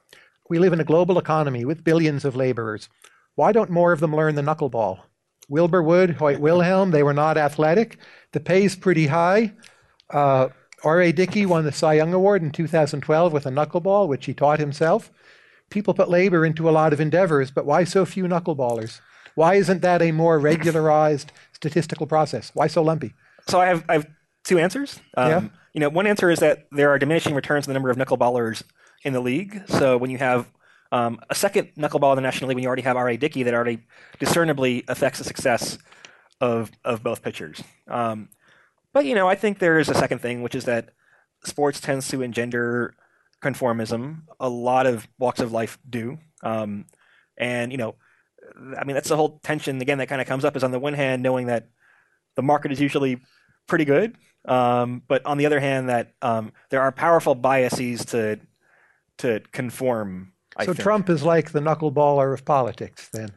We 0.49 0.59
live 0.59 0.73
in 0.73 0.81
a 0.81 0.85
global 0.85 1.19
economy 1.19 1.65
with 1.65 1.85
billions 1.85 2.25
of 2.25 2.37
laborers. 2.37 2.89
Why 3.35 3.53
don't 3.53 3.71
more 3.71 3.93
of 3.93 4.01
them 4.01 4.15
learn 4.15 4.35
the 4.35 4.43
knuckleball? 4.43 5.01
Wilbur 5.49 5.83
Wood, 5.83 6.11
Hoyt 6.11 6.41
Wilhelm, 6.41 6.91
they 6.91 7.03
were 7.03 7.13
not 7.13 7.37
athletic. 7.37 7.99
The 8.33 8.41
pay's 8.41 8.75
pretty 8.75 9.07
high. 9.07 9.53
Uh, 10.11 10.49
R.A. 10.83 11.13
Dickey 11.13 11.47
won 11.47 11.65
the 11.65 11.73
Cy 11.73 11.95
Young 11.95 12.13
Award 12.13 12.43
in 12.43 12.51
2012 12.51 13.33
with 13.33 13.47
a 13.47 13.51
knuckleball, 13.51 14.09
which 14.09 14.27
he 14.27 14.35
taught 14.35 14.59
himself. 14.59 15.11
People 15.71 15.95
put 15.95 16.09
labor 16.09 16.45
into 16.45 16.69
a 16.69 16.73
lot 16.73 16.93
of 16.93 17.01
endeavors, 17.01 17.51
but 17.51 17.67
why 17.67 17.85
so 17.85 18.05
few 18.05 18.25
knuckleballers? 18.25 19.01
Why 19.35 19.55
isn't 19.55 19.83
that 19.83 20.03
a 20.03 20.13
more 20.13 20.39
regularized 20.39 21.33
statistical 21.53 22.07
process? 22.07 22.51
Why 22.55 22.67
so 22.69 22.83
lumpy? 22.83 23.15
So 23.49 23.61
I 23.61 23.67
have, 23.67 23.85
I 23.89 23.93
have 23.95 24.07
two 24.45 24.59
answers. 24.59 25.01
Um, 25.17 25.31
Yeah. 25.31 25.49
You 25.75 25.81
know, 25.81 25.89
one 25.91 26.07
answer 26.07 26.31
is 26.31 26.39
that 26.39 26.69
there 26.73 26.89
are 26.91 26.99
diminishing 26.99 27.35
returns 27.35 27.67
in 27.67 27.71
the 27.71 27.75
number 27.75 27.91
of 27.91 27.99
knuckleballers 27.99 28.63
in 29.07 29.13
the 29.13 29.21
league. 29.21 29.63
So 29.69 29.97
when 29.97 30.11
you 30.11 30.19
have 30.19 30.53
um, 30.91 31.21
a 31.31 31.35
second 31.35 31.71
knuckleball 31.79 32.13
in 32.13 32.17
the 32.17 32.23
National 32.23 32.49
League, 32.49 32.57
when 32.57 32.65
you 32.65 32.67
already 32.67 32.83
have 32.83 32.97
R.A. 32.97 33.17
Dickey, 33.17 33.45
that 33.45 33.55
already 33.55 33.87
discernibly 34.19 34.85
affects 34.89 35.19
the 35.19 35.25
success 35.25 35.79
of 36.41 36.73
of 36.85 37.03
both 37.03 37.23
pitchers. 37.23 37.63
Um, 37.89 38.29
but 38.93 39.07
you 39.07 39.15
know, 39.15 39.29
I 39.29 39.37
think 39.37 39.61
there 39.61 39.79
is 39.79 39.89
a 39.89 39.95
second 39.95 40.19
thing, 40.19 40.43
which 40.43 40.57
is 40.57 40.65
that 40.65 40.91
sports 41.45 41.81
tends 41.81 42.09
to 42.09 42.21
engender 42.21 42.95
conformism. 43.41 44.23
A 44.41 44.49
lot 44.49 44.87
of 44.87 45.07
walks 45.19 45.39
of 45.39 45.53
life 45.53 45.79
do, 45.89 46.19
um, 46.43 46.87
and 47.39 47.71
you 47.71 47.79
know, 47.79 47.95
I 48.77 48.85
mean, 48.85 48.95
that's 48.95 49.09
the 49.09 49.17
whole 49.17 49.39
tension 49.45 49.81
again 49.81 49.99
that 49.99 50.09
kind 50.09 50.21
of 50.21 50.27
comes 50.27 50.45
up. 50.45 50.57
Is 50.57 50.65
on 50.65 50.73
the 50.73 50.81
one 50.81 50.95
hand, 50.95 51.23
knowing 51.23 51.47
that 51.47 51.69
the 52.35 52.43
market 52.43 52.73
is 52.73 52.81
usually 52.81 53.21
pretty 53.69 53.85
good, 53.85 54.17
um, 54.47 55.03
but 55.07 55.25
on 55.25 55.39
the 55.39 55.47
other 55.47 55.61
hand, 55.61 55.91
that 55.91 56.13
um, 56.23 56.53
there 56.71 56.83
are 56.83 56.91
powerful 56.91 57.37
biases 57.37 58.05
to 58.07 58.41
to 59.19 59.41
conform. 59.53 60.33
I 60.57 60.65
so 60.65 60.73
think. 60.73 60.83
Trump 60.83 61.11
is 61.11 61.23
like 61.23 61.53
the 61.53 61.61
knuckleballer 61.61 62.33
of 62.33 62.45
politics, 62.45 63.09
then. 63.13 63.31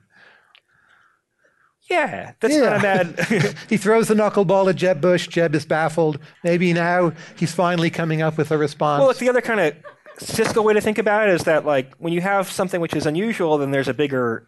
yeah, 1.89 2.33
that's 2.39 2.53
Yeah. 2.53 2.61
not 2.61 2.79
a 2.79 2.81
bad. 2.81 3.55
He 3.69 3.77
throws 3.77 4.07
the 4.07 4.13
knuckleball 4.13 4.69
at 4.69 4.75
Jeb 4.75 5.01
Bush. 5.01 5.27
Jeb 5.27 5.55
is 5.55 5.65
baffled. 5.65 6.19
Maybe 6.43 6.71
now 6.73 7.13
he's 7.35 7.53
finally 7.53 7.89
coming 7.89 8.21
up 8.21 8.37
with 8.37 8.51
a 8.51 8.57
response. 8.57 8.99
Well, 8.99 9.07
look, 9.09 9.17
the 9.17 9.29
other 9.29 9.41
kind 9.41 9.59
of 9.59 9.75
Cisco 10.19 10.61
way 10.61 10.73
to 10.73 10.81
think 10.81 10.97
about 10.97 11.27
it 11.29 11.33
is 11.33 11.43
that, 11.45 11.65
like, 11.65 11.93
when 11.97 12.13
you 12.13 12.21
have 12.21 12.51
something 12.51 12.79
which 12.81 12.93
is 12.95 13.05
unusual, 13.05 13.57
then 13.57 13.71
there's 13.71 13.87
a 13.87 13.93
bigger 13.93 14.47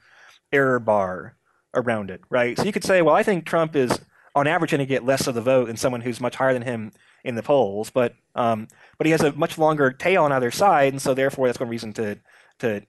error 0.52 0.80
bar 0.80 1.36
around 1.74 2.10
it, 2.12 2.22
right? 2.30 2.58
So 2.58 2.64
you 2.66 2.74
could 2.74 2.84
say, 2.84 3.02
well, 3.02 3.16
I 3.16 3.24
think 3.24 3.46
Trump 3.46 3.76
is, 3.76 4.00
on 4.36 4.48
average, 4.48 4.72
going 4.72 4.80
to 4.80 4.86
get 4.86 5.06
less 5.06 5.28
of 5.28 5.36
the 5.36 5.42
vote 5.42 5.68
than 5.68 5.78
someone 5.78 6.02
who's 6.02 6.20
much 6.20 6.36
higher 6.36 6.54
than 6.54 6.62
him 6.64 6.92
in 7.24 7.36
the 7.36 7.44
polls, 7.44 7.90
but 7.90 8.16
um, 8.36 8.68
but 8.98 9.06
he 9.06 9.12
has 9.12 9.22
a 9.22 9.34
much 9.34 9.58
longer 9.58 9.92
tail 9.92 10.24
on 10.24 10.32
either 10.32 10.52
side, 10.52 10.94
and 10.94 11.02
so 11.02 11.14
therefore 11.14 11.48
that's 11.48 11.60
one 11.60 11.70
reason 11.70 11.94
to 11.94 12.18
to 12.60 12.82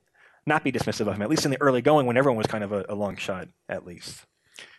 not 0.47 0.64
be 0.64 0.73
dismissive 0.73 1.07
of 1.07 1.14
him, 1.14 1.23
at 1.23 1.31
least 1.31 1.45
in 1.45 1.51
the 1.51 1.61
early 1.61 1.83
going 1.83 2.07
when 2.07 2.16
everyone 2.16 2.38
was 2.38 2.47
kind 2.47 2.64
of 2.64 2.73
a, 2.73 2.85
a 2.88 2.95
long 2.95 3.16
shot, 3.16 3.49
at 3.68 3.87
least. 3.87 4.27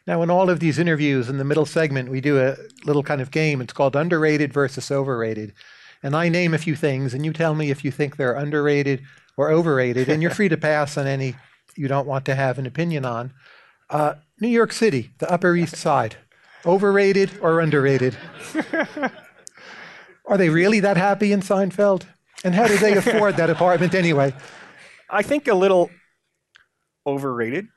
Now, 0.06 0.22
in 0.22 0.30
all 0.30 0.50
of 0.50 0.60
these 0.60 0.80
interviews, 0.80 1.30
in 1.30 1.38
the 1.38 1.46
middle 1.46 1.66
segment, 1.66 2.12
we 2.12 2.20
do 2.20 2.38
a 2.40 2.58
little 2.86 3.04
kind 3.04 3.22
of 3.22 3.32
game. 3.32 3.62
It's 3.62 3.72
called 3.72 3.96
underrated 3.96 4.52
versus 4.52 4.92
overrated. 4.92 5.54
And 6.02 6.16
I 6.16 6.28
name 6.28 6.54
a 6.54 6.58
few 6.58 6.76
things, 6.76 7.14
and 7.14 7.24
you 7.24 7.32
tell 7.32 7.56
me 7.56 7.72
if 7.72 7.86
you 7.86 7.92
think 7.92 8.18
they're 8.18 8.34
underrated 8.34 9.02
or 9.38 9.50
overrated. 9.50 10.10
And 10.10 10.22
you're 10.22 10.32
free 10.32 10.50
to 10.50 10.58
pass 10.58 10.98
on 10.98 11.08
any 11.08 11.36
you 11.76 11.88
don't 11.88 12.08
want 12.08 12.26
to 12.26 12.36
have 12.36 12.60
an 12.60 12.66
opinion 12.66 13.06
on. 13.06 13.34
Uh, 13.90 14.16
New 14.40 14.50
York 14.50 14.72
City, 14.72 15.12
the 15.20 15.32
Upper 15.32 15.56
East 15.56 15.76
Side, 15.76 16.18
overrated 16.66 17.32
or 17.42 17.60
underrated? 17.60 18.18
Are 20.34 20.38
they 20.38 20.50
really 20.50 20.80
that 20.80 20.98
happy 20.98 21.32
in 21.32 21.42
Seinfeld? 21.42 22.08
And 22.44 22.56
how 22.56 22.68
do 22.68 22.76
they 22.76 22.98
afford 22.98 23.38
that 23.38 23.52
apartment 23.52 23.94
anyway? 23.94 24.34
I 25.08 25.22
think 25.22 25.48
a 25.48 25.54
little 25.54 25.92
overrated, 27.06 27.68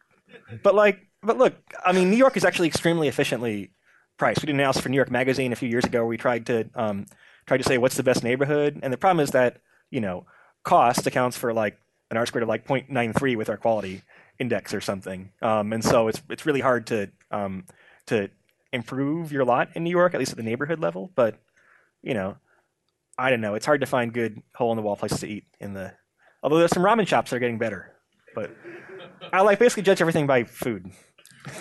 but 0.63 0.75
like, 0.75 1.01
but 1.23 1.37
look, 1.37 1.53
I 1.85 1.93
mean, 1.93 2.11
New 2.11 2.17
York 2.17 2.35
is 2.35 2.47
actually 2.47 2.69
extremely 2.69 3.09
efficiently 3.09 3.73
priced. 4.17 4.41
We 4.41 4.47
did 4.47 4.55
an 4.55 4.61
analysis 4.61 4.83
for 4.83 4.89
New 4.89 4.97
York 4.97 5.11
Magazine 5.11 5.53
a 5.53 5.57
few 5.57 5.69
years 5.69 5.85
ago 5.85 5.99
where 5.99 6.07
we 6.07 6.17
tried 6.17 6.47
to 6.47 6.67
um, 6.75 7.05
tried 7.45 7.59
to 7.59 7.65
say 7.65 7.77
what's 7.77 7.99
the 7.99 8.03
best 8.03 8.25
neighborhood, 8.25 8.81
and 8.83 8.91
the 8.91 8.97
problem 8.97 9.23
is 9.23 9.33
that 9.33 9.59
you 9.91 10.01
know 10.01 10.25
cost 10.65 11.07
accounts 11.07 11.37
for 11.37 11.53
like 11.53 11.77
an 12.11 12.17
R 12.17 12.25
squared 12.25 12.45
of 12.45 12.49
like 12.49 12.67
0.93 12.67 13.37
with 13.37 13.51
our 13.51 13.59
quality 13.59 14.01
index 14.39 14.73
or 14.73 14.81
something, 14.81 15.31
um, 15.43 15.75
and 15.75 15.85
so 15.85 16.09
it's 16.09 16.23
it's 16.31 16.47
really 16.47 16.61
hard 16.61 16.87
to 16.87 17.11
um, 17.31 17.67
to 18.07 18.31
improve 18.73 19.31
your 19.31 19.45
lot 19.45 19.69
in 19.75 19.85
New 19.85 19.91
York, 19.91 20.15
at 20.15 20.21
least 20.21 20.31
at 20.31 20.39
the 20.39 20.43
neighborhood 20.43 20.81
level. 20.81 21.13
But 21.15 21.39
you 22.03 22.15
know, 22.15 22.39
I 23.19 23.31
don't 23.31 23.41
know. 23.41 23.55
It's 23.55 23.67
hard 23.67 23.81
to 23.81 23.87
find 23.87 24.13
good 24.13 24.41
hole 24.55 24.73
in 24.73 24.77
the 24.77 24.83
wall 24.83 24.97
places 24.97 25.21
to 25.21 25.29
eat 25.29 25.45
in 25.61 25.73
the. 25.75 25.93
Although 26.43 26.59
there's 26.59 26.73
some 26.73 26.83
ramen 26.83 27.07
shops 27.07 27.31
that 27.31 27.37
are 27.37 27.41
getting 27.41 27.59
better, 27.59 27.93
but 28.35 28.51
I 29.33 29.41
like 29.43 29.59
basically 29.59 29.83
judge 29.83 30.01
everything 30.01 30.27
by 30.27 30.45
food. 30.45 30.91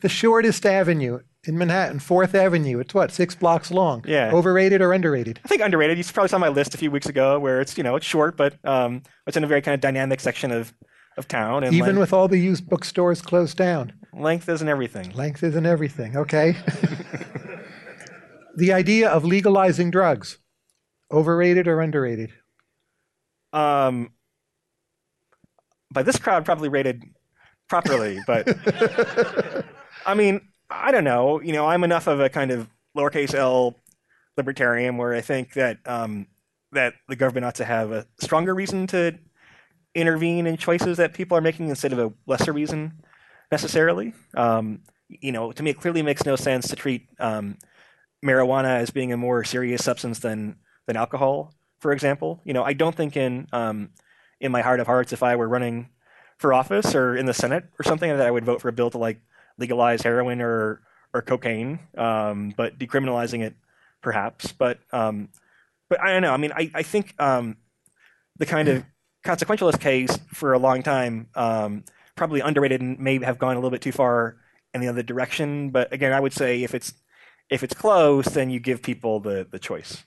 The 0.00 0.08
shortest 0.08 0.64
avenue 0.66 1.20
in 1.44 1.58
Manhattan, 1.58 1.98
Fourth 1.98 2.34
Avenue, 2.34 2.78
it's 2.80 2.94
what, 2.94 3.10
six 3.10 3.34
blocks 3.34 3.70
long? 3.70 4.04
Yeah. 4.06 4.30
Overrated 4.32 4.80
or 4.80 4.92
underrated? 4.92 5.40
I 5.44 5.48
think 5.48 5.62
underrated. 5.62 5.98
You 5.98 6.04
probably 6.04 6.28
saw 6.28 6.38
my 6.38 6.48
list 6.48 6.74
a 6.74 6.78
few 6.78 6.90
weeks 6.90 7.06
ago, 7.06 7.38
where 7.38 7.60
it's 7.60 7.76
you 7.76 7.84
know 7.84 7.96
it's 7.96 8.06
short, 8.06 8.36
but 8.36 8.54
um, 8.64 9.02
it's 9.26 9.36
in 9.36 9.44
a 9.44 9.46
very 9.46 9.62
kind 9.62 9.74
of 9.74 9.80
dynamic 9.80 10.20
section 10.20 10.52
of 10.52 10.72
of 11.16 11.26
town, 11.28 11.64
and 11.64 11.74
Even 11.74 11.96
length, 11.96 11.98
with 11.98 12.12
all 12.12 12.28
the 12.28 12.38
used 12.38 12.68
bookstores 12.68 13.22
closed 13.22 13.56
down. 13.56 13.92
length 14.12 14.48
isn't 14.48 14.68
everything. 14.68 15.10
Length 15.12 15.42
isn't 15.42 15.66
everything, 15.66 16.16
okay? 16.16 16.56
the 18.56 18.72
idea 18.72 19.08
of 19.08 19.24
legalizing 19.24 19.90
drugs, 19.90 20.38
overrated 21.10 21.68
or 21.68 21.80
underrated? 21.80 22.32
Um, 23.52 24.10
by 25.92 26.02
this 26.02 26.18
crowd, 26.18 26.44
probably 26.44 26.68
rated 26.68 27.02
properly, 27.68 28.18
but 28.26 28.48
I 30.06 30.14
mean, 30.14 30.40
I 30.70 30.90
don't 30.90 31.04
know. 31.04 31.40
You 31.40 31.52
know, 31.52 31.66
I'm 31.66 31.84
enough 31.84 32.06
of 32.06 32.20
a 32.20 32.28
kind 32.28 32.50
of 32.50 32.68
lowercase 32.96 33.34
l 33.34 33.76
libertarian 34.36 34.96
where 34.96 35.14
I 35.14 35.20
think 35.20 35.54
that 35.54 35.78
um, 35.86 36.26
that 36.72 36.94
the 37.08 37.16
government 37.16 37.46
ought 37.46 37.54
to 37.56 37.64
have 37.64 37.92
a 37.92 38.06
stronger 38.20 38.54
reason 38.54 38.86
to 38.88 39.18
intervene 39.94 40.46
in 40.46 40.56
choices 40.56 40.98
that 40.98 41.14
people 41.14 41.36
are 41.36 41.40
making 41.40 41.68
instead 41.68 41.92
of 41.92 41.98
a 41.98 42.12
lesser 42.26 42.52
reason 42.52 42.92
necessarily. 43.50 44.12
Um, 44.34 44.82
you 45.08 45.32
know, 45.32 45.52
to 45.52 45.62
me, 45.62 45.70
it 45.70 45.80
clearly 45.80 46.02
makes 46.02 46.26
no 46.26 46.36
sense 46.36 46.68
to 46.68 46.76
treat 46.76 47.08
um, 47.18 47.56
marijuana 48.26 48.76
as 48.80 48.90
being 48.90 49.12
a 49.12 49.16
more 49.16 49.44
serious 49.44 49.84
substance 49.84 50.18
than 50.18 50.56
than 50.86 50.96
alcohol, 50.96 51.54
for 51.78 51.92
example. 51.92 52.40
You 52.44 52.52
know, 52.52 52.64
I 52.64 52.72
don't 52.72 52.94
think 52.94 53.16
in 53.16 53.46
um, 53.52 53.90
in 54.40 54.52
my 54.52 54.62
heart 54.62 54.80
of 54.80 54.86
hearts, 54.86 55.12
if 55.12 55.22
I 55.22 55.36
were 55.36 55.48
running 55.48 55.88
for 56.38 56.52
office 56.52 56.94
or 56.94 57.16
in 57.16 57.26
the 57.26 57.34
Senate 57.34 57.64
or 57.78 57.82
something, 57.82 58.10
that 58.10 58.26
I 58.26 58.30
would 58.30 58.44
vote 58.44 58.60
for 58.60 58.68
a 58.68 58.72
bill 58.72 58.90
to 58.90 58.98
like 58.98 59.20
legalize 59.58 60.02
heroin 60.02 60.40
or 60.40 60.82
or 61.14 61.22
cocaine, 61.22 61.78
um, 61.96 62.52
but 62.56 62.78
decriminalizing 62.78 63.42
it 63.42 63.54
perhaps. 64.02 64.52
But 64.52 64.78
um, 64.92 65.28
but 65.88 66.00
I 66.00 66.12
don't 66.12 66.22
know. 66.22 66.32
I 66.32 66.36
mean, 66.36 66.52
I 66.52 66.70
I 66.74 66.82
think 66.82 67.14
um, 67.20 67.56
the 68.38 68.46
kind 68.46 68.68
of 68.68 68.84
consequentialist 69.24 69.80
case 69.80 70.18
for 70.32 70.52
a 70.52 70.58
long 70.58 70.82
time 70.82 71.28
um, 71.34 71.84
probably 72.14 72.40
underrated 72.40 72.80
and 72.80 72.98
may 72.98 73.18
have 73.24 73.38
gone 73.38 73.56
a 73.56 73.58
little 73.58 73.70
bit 73.70 73.82
too 73.82 73.92
far 73.92 74.36
in 74.72 74.80
the 74.80 74.88
other 74.88 75.02
direction. 75.02 75.70
But 75.70 75.92
again, 75.92 76.12
I 76.12 76.20
would 76.20 76.32
say 76.32 76.62
if 76.62 76.74
it's 76.74 76.92
if 77.50 77.62
it's 77.62 77.74
close, 77.74 78.26
then 78.26 78.50
you 78.50 78.60
give 78.60 78.82
people 78.82 79.20
the 79.20 79.46
the 79.50 79.58
choice. 79.58 80.04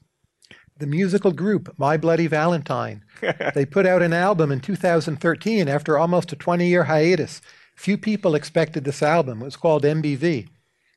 The 0.77 0.87
musical 0.87 1.31
group, 1.33 1.73
My 1.77 1.97
Bloody 1.97 2.27
Valentine. 2.27 3.03
they 3.53 3.65
put 3.65 3.85
out 3.85 4.01
an 4.01 4.13
album 4.13 4.49
in 4.51 4.61
2013 4.61 5.67
after 5.67 5.97
almost 5.97 6.31
a 6.31 6.37
20 6.37 6.67
year 6.67 6.85
hiatus. 6.85 7.41
Few 7.75 7.97
people 7.97 8.33
expected 8.35 8.83
this 8.85 9.03
album. 9.03 9.41
It 9.41 9.45
was 9.45 9.55
called 9.57 9.83
MBV. 9.83 10.47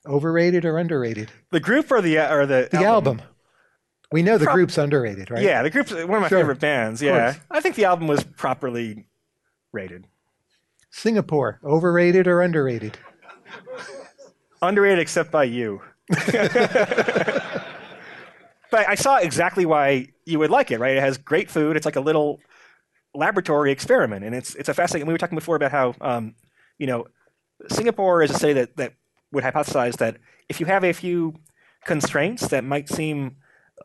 Overrated 0.07 0.64
or 0.64 0.78
underrated? 0.78 1.31
The 1.50 1.61
group 1.61 1.90
or 1.90 2.00
the 2.00 2.18
or 2.33 2.46
the 2.46 2.68
The 2.70 2.85
album. 2.85 3.22
We 4.12 4.22
know 4.22 4.37
the 4.37 4.44
Pro- 4.44 4.55
group's 4.55 4.76
underrated, 4.78 5.31
right? 5.31 5.42
Yeah, 5.42 5.62
the 5.62 5.70
group's 5.70 5.90
one 5.92 6.02
of 6.02 6.09
my 6.22 6.28
Sure. 6.28 6.40
favorite 6.40 6.61
bands. 6.61 7.00
Yeah. 7.00 7.35
I 7.50 7.61
think 7.61 7.76
the 7.76 7.85
album 7.87 8.09
was 8.09 8.22
properly 8.24 9.07
rated. 9.72 10.07
Singapore, 10.90 11.59
overrated 11.64 12.26
or 12.26 12.42
underrated? 12.42 12.98
Underrated 14.61 14.98
except 15.00 15.31
by 15.31 15.44
you. 15.44 15.81
But 18.70 18.88
I 18.88 18.94
saw 18.94 19.18
exactly 19.18 19.66
why 19.66 20.09
you 20.25 20.38
would 20.38 20.51
like 20.51 20.70
it, 20.70 20.79
right? 20.79 20.96
It 20.96 21.01
has 21.01 21.18
great 21.18 21.51
food. 21.51 21.77
It's 21.77 21.87
like 21.87 21.96
a 21.96 22.01
little 22.01 22.40
laboratory 23.14 23.70
experiment, 23.72 24.25
and 24.25 24.35
it's 24.35 24.55
it's 24.55 24.68
a 24.68 24.75
fascinating. 24.75 25.07
We 25.07 25.14
were 25.14 25.18
talking 25.18 25.38
before 25.38 25.57
about 25.57 25.72
how 25.72 25.94
um, 26.01 26.35
you 26.79 26.87
know 26.87 27.07
Singapore 27.68 28.22
is 28.22 28.31
a 28.31 28.38
city 28.38 28.55
that 28.55 28.77
that 28.77 28.94
would 29.33 29.44
hypothesize 29.44 29.96
that 29.98 30.16
if 30.48 30.61
you 30.61 30.66
have 30.66 30.85
a 30.85 30.92
few 30.92 31.35
constraints 31.85 32.48
that 32.48 32.64
might 32.64 32.88
seem 32.88 33.37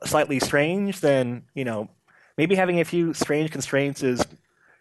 slightly 0.05 0.39
strange, 0.39 1.01
then 1.01 1.43
you 1.53 1.65
know 1.65 1.89
maybe 2.37 2.55
having 2.55 2.79
a 2.79 2.85
few 2.85 3.13
strange 3.13 3.51
constraints 3.51 4.03
is 4.03 4.25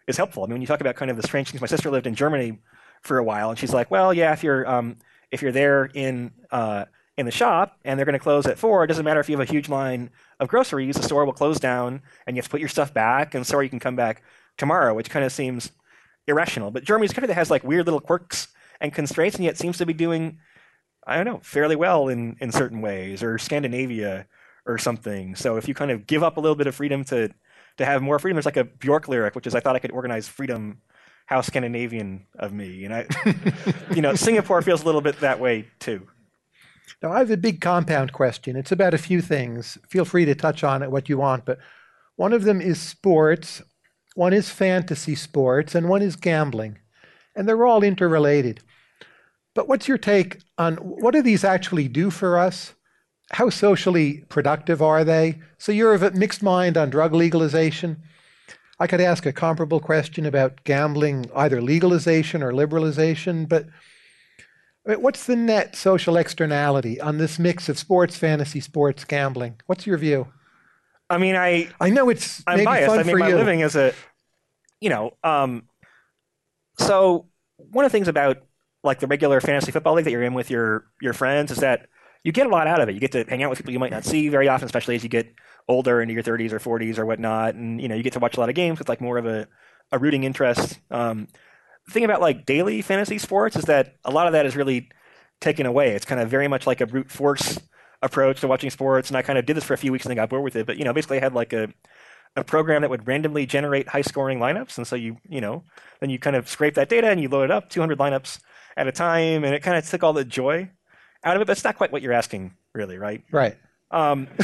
is 0.07 0.17
helpful. 0.17 0.45
I 0.45 0.47
mean, 0.47 0.55
when 0.55 0.61
you 0.61 0.67
talk 0.67 0.81
about 0.81 0.97
kind 0.97 1.11
of 1.11 1.17
the 1.17 1.23
strange 1.23 1.51
things, 1.51 1.61
my 1.61 1.67
sister 1.67 1.91
lived 1.91 2.07
in 2.07 2.15
Germany 2.15 2.59
for 3.03 3.19
a 3.19 3.25
while, 3.25 3.51
and 3.51 3.59
she's 3.59 3.75
like, 3.75 3.91
well, 3.91 4.15
yeah, 4.15 4.33
if 4.33 4.43
you're 4.43 4.69
um, 4.69 4.97
if 5.31 5.43
you're 5.43 5.53
there 5.53 5.87
in 5.87 6.31
uh, 6.51 6.85
in 7.17 7.27
the 7.27 7.33
shop 7.33 7.79
and 7.85 7.99
they're 7.99 8.05
going 8.05 8.13
to 8.13 8.19
close 8.19 8.47
at 8.47 8.59
four, 8.59 8.85
it 8.85 8.89
doesn't 8.89 9.05
matter 9.05 9.21
if 9.21 9.29
you 9.29 9.39
have 9.39 9.49
a 9.49 9.51
huge 9.51 9.69
line 9.69 10.11
of 10.39 10.49
groceries, 10.49 10.97
the 10.97 11.03
store 11.03 11.25
will 11.25 11.33
close 11.33 11.59
down, 11.59 12.03
and 12.27 12.37
you 12.37 12.41
have 12.41 12.47
to 12.47 12.51
put 12.51 12.61
your 12.61 12.69
stuff 12.69 12.93
back, 12.93 13.35
and 13.35 13.47
sorry, 13.47 13.67
you 13.67 13.71
can 13.71 13.81
come 13.81 13.97
back 13.97 14.23
tomorrow, 14.59 14.95
which 14.95 15.11
kind 15.11 15.25
of 15.25 15.33
seems 15.33 15.71
irrational. 16.27 16.71
But 16.71 16.85
Germany's 16.85 17.13
a 17.13 17.15
country 17.15 17.29
that 17.29 17.35
has 17.35 17.51
like 17.51 17.65
weird 17.65 17.87
little 17.87 18.01
quirks 18.01 18.49
and 18.81 18.93
constraints, 18.93 19.37
and 19.37 19.45
yet 19.45 19.57
seems 19.57 19.79
to 19.79 19.87
be 19.87 19.95
doing, 19.95 20.39
I 21.07 21.17
don't 21.17 21.25
know, 21.25 21.41
fairly 21.43 21.77
well 21.77 22.09
in 22.09 22.37
in 22.41 22.53
certain 22.53 22.81
ways, 22.81 23.23
or 23.23 23.39
Scandinavia 23.39 24.27
or 24.67 24.79
something. 24.79 25.37
So 25.37 25.57
if 25.57 25.69
you 25.69 25.75
kind 25.75 25.91
of 25.91 26.07
give 26.07 26.23
up 26.23 26.37
a 26.37 26.41
little 26.41 26.57
bit 26.57 26.67
of 26.67 26.75
freedom 26.75 27.05
to 27.05 27.31
to 27.79 27.85
have 27.85 28.03
more 28.03 28.19
freedom, 28.19 28.37
there's 28.37 28.47
like 28.47 28.57
a 28.57 28.65
Björk 28.65 29.09
lyric, 29.09 29.35
which 29.35 29.47
is 29.47 29.55
I 29.55 29.61
thought 29.61 29.77
I 29.77 29.81
could 29.81 29.93
organize 29.93 30.29
freedom. 30.29 30.83
How 31.29 31.41
Scandinavian 31.41 32.25
of 32.39 32.53
me, 32.53 32.85
and 32.85 32.95
I, 32.95 33.05
you 33.93 34.01
know, 34.01 34.15
Singapore 34.15 34.63
feels 34.63 34.83
a 34.83 34.85
little 34.85 35.01
bit 35.01 35.19
that 35.23 35.41
way 35.41 35.67
too. 35.81 36.07
Now, 37.03 37.13
I 37.13 37.19
have 37.19 37.31
a 37.31 37.37
big 37.37 37.61
compound 37.61 38.13
question. 38.13 38.57
It's 38.57 38.73
about 38.73 38.95
a 38.95 38.99
few 38.99 39.21
things. 39.21 39.77
Feel 39.89 40.05
free 40.05 40.25
to 40.25 40.35
touch 40.35 40.65
on 40.65 40.83
it 40.83 40.91
what 40.91 41.09
you 41.09 41.19
want, 41.19 41.45
but 41.45 41.59
one 42.17 42.33
of 42.33 42.45
them 42.45 42.61
is 42.61 42.81
sports, 42.81 43.63
one 44.15 44.33
is 44.33 44.49
fantasy 44.49 45.15
sports, 45.15 45.75
and 45.75 45.89
one 45.89 46.01
is 46.03 46.17
gambling. 46.17 46.79
And 47.35 47.47
they're 47.47 47.67
all 47.67 47.83
interrelated. 47.83 48.61
But 49.55 49.69
what's 49.69 49.89
your 49.89 49.99
take 49.99 50.41
on 50.59 50.77
what 50.77 51.13
do 51.13 51.23
these 51.23 51.45
actually 51.45 51.89
do 51.89 52.11
for 52.11 52.39
us? 52.39 52.75
How 53.33 53.51
socially 53.51 54.25
productive 54.29 54.81
are 54.81 55.05
they? 55.05 55.41
So 55.59 55.73
you're 55.73 55.95
of 55.95 56.03
a 56.03 56.13
mixed 56.13 56.43
mind 56.43 56.77
on 56.77 56.91
drug 56.91 57.15
legalization. 57.15 58.03
I 58.79 58.87
could 58.87 59.01
ask 59.01 59.25
a 59.27 59.33
comparable 59.33 59.81
question 59.81 60.27
about 60.27 60.65
gambling, 60.65 61.31
either 61.35 61.61
legalization 61.61 62.43
or 62.43 62.53
liberalization, 62.53 63.49
but 63.49 63.67
I 64.87 64.91
mean, 64.91 65.03
What's 65.03 65.27
the 65.27 65.37
net 65.37 65.77
social 65.77 66.17
externality 66.17 67.01
on 67.01 67.19
this 67.19 67.39
mix 67.39 67.69
of 67.69 67.79
sports, 67.79 68.17
fantasy 68.17 68.61
sports, 68.61 69.05
gambling? 69.05 69.61
What's 69.67 69.87
your 69.87 69.99
view? 69.99 70.29
I 71.09 71.19
mean, 71.19 71.37
I 71.37 71.69
I 71.81 71.91
know 71.91 72.09
it's 72.09 72.43
I'm 72.47 72.65
biased. 72.65 72.91
I 72.91 73.03
make 73.03 73.11
for 73.11 73.19
my 73.19 73.29
you. 73.29 73.37
living 73.37 73.63
as 73.63 73.77
a, 73.77 73.95
you 74.81 74.91
know, 74.91 75.13
um, 75.23 75.69
so 76.79 77.27
one 77.57 77.85
of 77.85 77.91
the 77.91 77.97
things 77.97 78.09
about 78.09 78.39
like 78.83 79.01
the 79.01 79.07
regular 79.07 79.41
fantasy 79.41 79.73
football 79.73 79.95
league 79.95 80.05
that 80.05 80.11
you're 80.11 80.23
in 80.23 80.35
with 80.35 80.51
your 80.51 80.87
your 81.01 81.13
friends 81.13 81.51
is 81.51 81.59
that 81.59 81.89
you 82.25 82.33
get 82.33 82.47
a 82.47 82.51
lot 82.51 82.67
out 82.67 82.81
of 82.81 82.89
it. 82.89 82.95
You 82.95 83.01
get 83.01 83.13
to 83.13 83.25
hang 83.25 83.43
out 83.43 83.51
with 83.51 83.59
people 83.59 83.73
you 83.73 83.79
might 83.79 83.93
not 83.93 84.05
see 84.05 84.29
very 84.29 84.49
often, 84.49 84.67
especially 84.67 84.97
as 84.97 85.03
you 85.03 85.09
get 85.09 85.33
older 85.69 86.01
into 86.01 86.15
your 86.15 86.23
30s 86.23 86.53
or 86.53 86.59
40s 86.59 86.99
or 86.99 87.07
whatnot, 87.07 87.55
and 87.55 87.81
you 87.81 87.89
know 87.89 87.95
you 87.95 88.03
get 88.03 88.13
to 88.15 88.19
watch 88.19 88.37
a 88.37 88.41
lot 88.41 88.49
of 88.49 88.55
games 88.55 88.79
with 88.79 88.89
like 88.89 89.01
more 89.01 89.19
of 89.19 89.27
a 89.27 89.47
a 89.93 89.99
rooting 89.99 90.25
interest. 90.25 90.81
Um, 90.91 91.29
the 91.87 91.93
thing 91.93 92.05
about 92.05 92.21
like 92.21 92.47
daily 92.47 92.83
fantasy 92.83 93.19
sports 93.19 93.57
is 93.57 93.65
that 93.65 93.97
a 94.05 94.11
lot 94.11 94.27
of 94.27 94.33
that 94.33 94.47
is 94.47 94.57
really 94.57 94.89
taken 95.41 95.67
away. 95.67 95.93
It's 95.93 96.05
kind 96.05 96.21
of 96.21 96.29
very 96.29 96.49
much 96.49 96.67
like 96.67 96.81
a 96.81 96.87
brute 96.87 97.11
force 97.11 97.59
approach 98.03 98.41
to 98.41 98.49
watching 98.49 98.71
sports, 98.71 99.09
and 99.09 99.17
I 99.17 99.23
kind 99.23 99.39
of 99.39 99.47
did 99.47 99.57
this 99.57 99.65
for 99.65 99.75
a 99.75 99.79
few 99.79 99.93
weeks 99.93 100.05
and 100.05 100.11
then 100.11 100.17
got 100.17 100.29
bored 100.29 100.43
with 100.43 100.57
it. 100.57 100.67
But 100.67 100.79
you 100.79 100.85
know, 100.85 100.93
basically, 100.93 101.19
I 101.19 101.21
had 101.21 101.35
like 101.35 101.53
a 101.53 101.69
a 102.35 102.45
program 102.45 102.83
that 102.83 102.91
would 102.91 103.07
randomly 103.07 103.47
generate 103.47 103.89
high 103.89 104.03
scoring 104.03 104.39
lineups, 104.39 104.77
and 104.79 104.87
so 104.87 104.97
you 104.97 105.19
you 105.29 105.41
know 105.41 105.65
then 106.01 106.11
you 106.11 106.19
kind 106.19 106.37
of 106.37 106.49
scrape 106.49 106.75
that 106.75 106.89
data 106.89 107.09
and 107.09 107.21
you 107.21 107.29
load 107.29 107.45
it 107.45 107.51
up 107.51 107.71
200 107.71 107.99
lineups 107.99 108.41
at 108.77 108.87
a 108.87 108.93
time, 108.93 109.45
and 109.45 109.55
it 109.55 109.63
kind 109.63 109.77
of 109.77 109.89
took 109.89 110.03
all 110.03 110.13
the 110.13 110.25
joy 110.25 110.71
out 111.25 111.37
of 111.37 111.43
it. 111.43 111.47
But 111.47 111.53
it's 111.53 111.65
not 111.65 111.77
quite 111.77 111.93
what 111.93 112.03
you're 112.03 112.13
asking, 112.13 112.55
really, 112.75 112.99
right? 112.99 113.23
Right. 113.31 113.57
Um, 113.91 114.29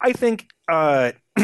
I 0.00 0.12
think 0.12 0.48
uh, 0.68 1.12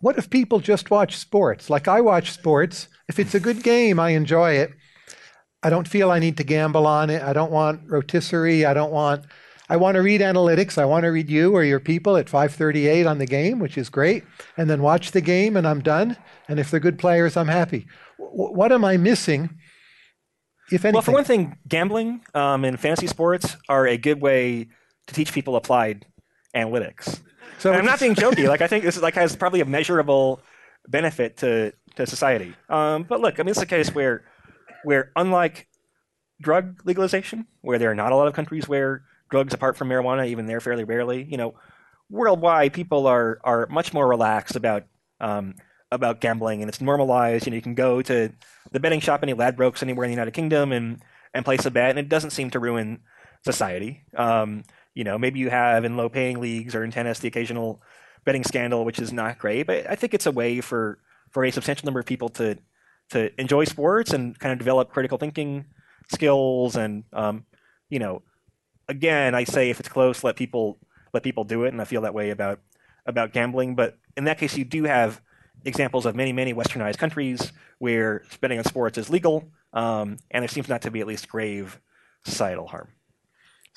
What 0.00 0.16
if 0.18 0.30
people 0.30 0.60
just 0.60 0.90
watch 0.90 1.16
sports? 1.16 1.68
Like 1.68 1.88
I 1.88 2.00
watch 2.00 2.30
sports. 2.32 2.88
If 3.08 3.18
it's 3.18 3.34
a 3.34 3.40
good 3.40 3.62
game, 3.62 3.98
I 3.98 4.10
enjoy 4.10 4.52
it. 4.52 4.70
I 5.62 5.70
don't 5.70 5.88
feel 5.88 6.10
I 6.10 6.20
need 6.20 6.36
to 6.36 6.44
gamble 6.44 6.86
on 6.86 7.10
it. 7.10 7.22
I 7.22 7.32
don't 7.32 7.50
want 7.50 7.82
rotisserie. 7.90 8.64
I 8.64 8.74
don't 8.74 8.92
want. 8.92 9.24
I 9.70 9.76
want 9.76 9.96
to 9.96 10.02
read 10.02 10.20
analytics. 10.20 10.78
I 10.78 10.84
want 10.86 11.02
to 11.02 11.08
read 11.08 11.28
you 11.28 11.52
or 11.54 11.62
your 11.62 11.80
people 11.80 12.16
at 12.16 12.28
538 12.28 13.06
on 13.06 13.18
the 13.18 13.26
game, 13.26 13.58
which 13.58 13.76
is 13.76 13.90
great, 13.90 14.24
and 14.56 14.70
then 14.70 14.80
watch 14.80 15.10
the 15.10 15.20
game, 15.20 15.56
and 15.58 15.66
I'm 15.66 15.80
done. 15.80 16.16
And 16.48 16.58
if 16.58 16.70
they're 16.70 16.80
good 16.80 16.98
players, 16.98 17.36
I'm 17.36 17.48
happy. 17.48 17.86
W- 18.18 18.54
what 18.54 18.72
am 18.72 18.84
I 18.84 18.96
missing? 18.96 19.50
If 20.70 20.84
anything, 20.84 20.92
Well, 20.94 21.02
for 21.02 21.12
one 21.12 21.24
thing, 21.24 21.56
gambling 21.66 22.22
um, 22.34 22.64
and 22.64 22.78
fantasy 22.78 23.08
sports 23.08 23.56
are 23.68 23.86
a 23.86 23.98
good 23.98 24.22
way 24.22 24.68
to 25.06 25.14
teach 25.14 25.32
people 25.32 25.56
applied 25.56 26.06
analytics. 26.54 27.20
So 27.58 27.72
I'm 27.72 27.84
not 27.84 28.00
being 28.00 28.14
jokey. 28.14 28.48
Like 28.48 28.60
I 28.60 28.66
think 28.66 28.84
this 28.84 28.96
is 28.96 29.02
like 29.02 29.14
has 29.14 29.36
probably 29.36 29.60
a 29.60 29.64
measurable 29.64 30.40
benefit 30.88 31.36
to 31.38 31.72
to 31.96 32.06
society. 32.06 32.54
Um, 32.68 33.04
but 33.04 33.20
look, 33.20 33.38
I 33.38 33.42
mean, 33.42 33.50
it's 33.50 33.60
a 33.60 33.66
case 33.66 33.94
where 33.94 34.24
where 34.84 35.12
unlike 35.16 35.68
drug 36.40 36.80
legalization, 36.84 37.46
where 37.60 37.78
there 37.78 37.90
are 37.90 37.94
not 37.94 38.12
a 38.12 38.16
lot 38.16 38.28
of 38.28 38.34
countries 38.34 38.68
where 38.68 39.02
drugs 39.30 39.52
apart 39.54 39.76
from 39.76 39.88
marijuana, 39.88 40.26
even 40.28 40.46
there 40.46 40.60
fairly 40.60 40.84
rarely, 40.84 41.24
you 41.24 41.36
know, 41.36 41.54
worldwide 42.10 42.72
people 42.72 43.06
are 43.06 43.38
are 43.44 43.66
much 43.68 43.92
more 43.92 44.06
relaxed 44.06 44.56
about 44.56 44.84
um, 45.20 45.54
about 45.90 46.20
gambling, 46.20 46.62
and 46.62 46.68
it's 46.68 46.80
normalized. 46.80 47.46
You 47.46 47.50
know, 47.50 47.56
you 47.56 47.62
can 47.62 47.74
go 47.74 48.02
to 48.02 48.32
the 48.72 48.80
betting 48.80 49.00
shop, 49.00 49.22
any 49.22 49.34
Ladbrokes 49.34 49.82
anywhere 49.82 50.04
in 50.04 50.10
the 50.10 50.14
United 50.14 50.32
Kingdom, 50.32 50.72
and 50.72 51.02
and 51.34 51.44
place 51.44 51.66
a 51.66 51.70
bet, 51.70 51.90
and 51.90 51.98
it 51.98 52.08
doesn't 52.08 52.30
seem 52.30 52.50
to 52.50 52.58
ruin 52.58 53.00
society. 53.44 54.04
Um, 54.16 54.64
you 54.98 55.04
know, 55.04 55.16
maybe 55.16 55.38
you 55.38 55.48
have 55.48 55.84
in 55.84 55.96
low 55.96 56.08
paying 56.08 56.40
leagues 56.40 56.74
or 56.74 56.82
in 56.82 56.90
tennis 56.90 57.20
the 57.20 57.28
occasional 57.28 57.80
betting 58.24 58.42
scandal, 58.42 58.84
which 58.84 58.98
is 58.98 59.12
not 59.12 59.38
great, 59.38 59.68
but 59.68 59.88
I 59.88 59.94
think 59.94 60.12
it's 60.12 60.26
a 60.26 60.32
way 60.32 60.60
for 60.60 60.98
for 61.30 61.44
a 61.44 61.52
substantial 61.52 61.86
number 61.86 62.00
of 62.00 62.06
people 62.06 62.28
to 62.30 62.58
to 63.10 63.40
enjoy 63.40 63.62
sports 63.62 64.12
and 64.12 64.36
kind 64.36 64.52
of 64.52 64.58
develop 64.58 64.90
critical 64.90 65.16
thinking 65.16 65.66
skills 66.12 66.74
and 66.74 67.04
um, 67.12 67.44
you 67.88 68.00
know 68.00 68.22
again 68.88 69.34
i 69.34 69.44
say 69.44 69.70
if 69.70 69.78
it's 69.78 69.88
close 69.88 70.24
let 70.24 70.36
people 70.36 70.78
let 71.12 71.22
people 71.22 71.44
do 71.44 71.64
it 71.64 71.68
and 71.68 71.80
i 71.80 71.84
feel 71.84 72.00
that 72.00 72.14
way 72.14 72.30
about 72.30 72.60
about 73.06 73.32
gambling 73.32 73.74
but 73.74 73.98
in 74.16 74.24
that 74.24 74.38
case 74.38 74.56
you 74.56 74.64
do 74.64 74.84
have 74.84 75.20
examples 75.64 76.06
of 76.06 76.16
many 76.16 76.32
many 76.32 76.54
westernized 76.54 76.96
countries 76.96 77.52
where 77.78 78.22
betting 78.40 78.58
on 78.58 78.64
sports 78.64 78.98
is 78.98 79.10
legal 79.10 79.52
um, 79.74 80.16
and 80.30 80.42
there 80.42 80.48
seems 80.48 80.68
not 80.68 80.82
to 80.82 80.90
be 80.90 81.00
at 81.00 81.06
least 81.06 81.28
grave 81.28 81.78
societal 82.24 82.66
harm 82.66 82.88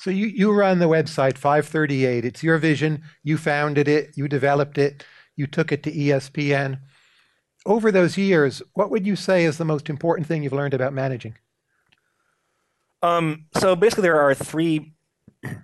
So 0.02 0.10
you, 0.10 0.26
you 0.26 0.50
run 0.50 0.80
the 0.80 0.88
website 0.88 1.38
538. 1.38 2.24
It's 2.24 2.42
your 2.42 2.58
vision. 2.58 3.04
You 3.22 3.38
founded 3.38 3.86
it. 3.86 4.10
You 4.16 4.26
developed 4.26 4.76
it. 4.76 5.04
You 5.36 5.46
took 5.46 5.70
it 5.70 5.84
to 5.84 5.92
ESPN. 5.92 6.80
Over 7.66 7.92
those 7.92 8.18
years, 8.18 8.62
what 8.74 8.90
would 8.90 9.06
you 9.06 9.14
say 9.14 9.44
is 9.44 9.58
the 9.58 9.64
most 9.64 9.88
important 9.88 10.26
thing 10.26 10.42
you've 10.42 10.52
learned 10.52 10.74
about 10.74 10.92
managing? 10.92 11.36
Um, 13.00 13.44
so 13.54 13.76
basically, 13.76 14.02
there 14.02 14.20
are 14.20 14.34
three 14.34 14.92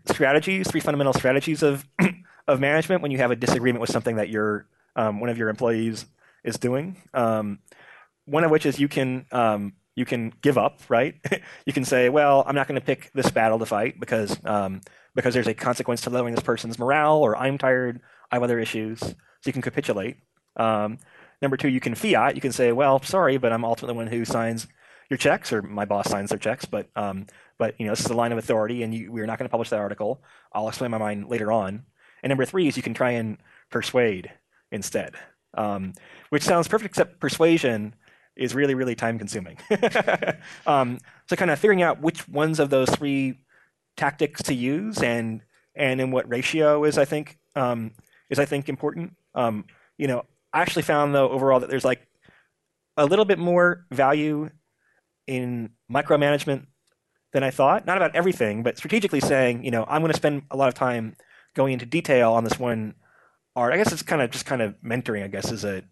strategies, 0.06 0.70
three 0.70 0.80
fundamental 0.82 1.14
strategies 1.14 1.64
of 1.64 1.84
of 2.46 2.60
management 2.60 3.02
when 3.02 3.10
you 3.10 3.18
have 3.18 3.32
a 3.32 3.36
disagreement 3.36 3.80
with 3.80 3.90
something 3.90 4.14
that 4.16 4.28
your 4.28 4.68
um, 4.94 5.18
one 5.18 5.30
of 5.30 5.36
your 5.36 5.48
employees 5.48 6.06
is 6.44 6.58
doing. 6.58 7.02
Um, 7.12 7.58
one 8.24 8.44
of 8.44 8.52
which 8.52 8.66
is 8.66 8.78
you 8.78 8.86
can 8.86 9.26
um, 9.32 9.72
you 9.98 10.06
can 10.06 10.32
give 10.42 10.56
up, 10.58 10.80
right? 10.88 11.14
you 11.66 11.72
can 11.72 11.84
say, 11.84 12.08
well, 12.08 12.44
I'm 12.46 12.54
not 12.54 12.68
going 12.68 12.80
to 12.80 12.86
pick 12.86 13.10
this 13.14 13.30
battle 13.30 13.58
to 13.58 13.66
fight 13.66 14.00
because 14.00 14.38
um, 14.44 14.80
because 15.14 15.34
there's 15.34 15.48
a 15.48 15.54
consequence 15.54 16.02
to 16.02 16.10
lowering 16.10 16.34
this 16.34 16.44
person's 16.44 16.78
morale, 16.78 17.16
or 17.18 17.36
I'm 17.36 17.58
tired, 17.58 18.00
I 18.30 18.36
have 18.36 18.42
other 18.44 18.60
issues. 18.60 19.00
So 19.00 19.14
you 19.46 19.52
can 19.52 19.62
capitulate. 19.62 20.18
Um, 20.56 20.98
number 21.42 21.56
two, 21.56 21.68
you 21.68 21.80
can 21.80 21.94
fiat. 21.94 22.34
You 22.36 22.40
can 22.40 22.52
say, 22.52 22.72
well, 22.72 23.02
sorry, 23.02 23.38
but 23.38 23.52
I'm 23.52 23.64
ultimately 23.64 23.94
the 23.94 23.98
one 23.98 24.06
who 24.08 24.24
signs 24.24 24.68
your 25.10 25.18
checks, 25.18 25.52
or 25.52 25.62
my 25.62 25.84
boss 25.86 26.08
signs 26.10 26.30
their 26.30 26.38
checks, 26.38 26.64
but 26.66 26.88
um, 26.96 27.26
but 27.58 27.74
you 27.78 27.86
know 27.86 27.92
this 27.92 28.00
is 28.04 28.10
a 28.10 28.14
line 28.14 28.32
of 28.32 28.38
authority, 28.38 28.82
and 28.82 28.94
you, 28.94 29.12
we're 29.12 29.26
not 29.26 29.38
going 29.38 29.48
to 29.48 29.50
publish 29.50 29.70
that 29.70 29.80
article. 29.80 30.22
I'll 30.52 30.68
explain 30.68 30.90
my 30.90 30.98
mind 30.98 31.28
later 31.28 31.52
on. 31.52 31.84
And 32.22 32.30
number 32.30 32.46
three 32.46 32.68
is 32.68 32.76
you 32.76 32.82
can 32.82 32.94
try 32.94 33.12
and 33.12 33.38
persuade 33.70 34.30
instead. 34.72 35.14
um, 35.54 35.94
which 36.30 36.42
sounds 36.44 36.68
perfect, 36.68 36.92
except 36.92 37.20
persuasion 37.20 37.94
is 38.38 38.54
really, 38.54 38.74
really 38.74 38.94
time 38.94 39.18
consuming. 39.18 39.58
um, 40.66 40.98
so 41.28 41.36
kind 41.36 41.50
of 41.50 41.58
figuring 41.58 41.82
out 41.82 42.00
which 42.00 42.26
ones 42.28 42.60
of 42.60 42.70
those 42.70 42.88
three 42.90 43.38
tactics 43.96 44.42
to 44.44 44.54
use 44.54 45.02
and 45.02 45.42
and 45.74 46.00
in 46.00 46.10
what 46.10 46.28
ratio 46.30 46.84
is 46.84 46.96
I 46.96 47.04
think 47.04 47.38
um, 47.56 47.92
is 48.30 48.38
I 48.38 48.44
think 48.44 48.68
important. 48.68 49.16
Um, 49.34 49.64
you 49.98 50.06
know, 50.06 50.24
I 50.52 50.62
actually 50.62 50.82
found 50.82 51.14
though 51.14 51.28
overall 51.28 51.60
that 51.60 51.68
there's 51.68 51.84
like 51.84 52.06
a 52.96 53.04
little 53.06 53.24
bit 53.24 53.38
more 53.38 53.84
value 53.90 54.50
in 55.26 55.70
micromanagement 55.90 56.66
than 57.32 57.42
I 57.42 57.50
thought. 57.50 57.86
Not 57.86 57.96
about 57.96 58.16
everything, 58.16 58.62
but 58.62 58.76
strategically 58.76 59.20
saying, 59.20 59.64
you 59.64 59.70
know, 59.70 59.84
I'm 59.88 60.00
going 60.00 60.12
to 60.12 60.16
spend 60.16 60.42
a 60.50 60.56
lot 60.56 60.68
of 60.68 60.74
time 60.74 61.16
going 61.54 61.72
into 61.72 61.86
detail 61.86 62.32
on 62.32 62.44
this 62.44 62.58
one 62.58 62.94
art. 63.54 63.72
I 63.72 63.76
guess 63.76 63.92
it's 63.92 64.02
kind 64.02 64.22
of 64.22 64.30
just 64.30 64.46
kind 64.46 64.62
of 64.62 64.74
mentoring. 64.82 65.24
I 65.24 65.28
guess 65.28 65.52
is 65.52 65.64
a 65.64 65.82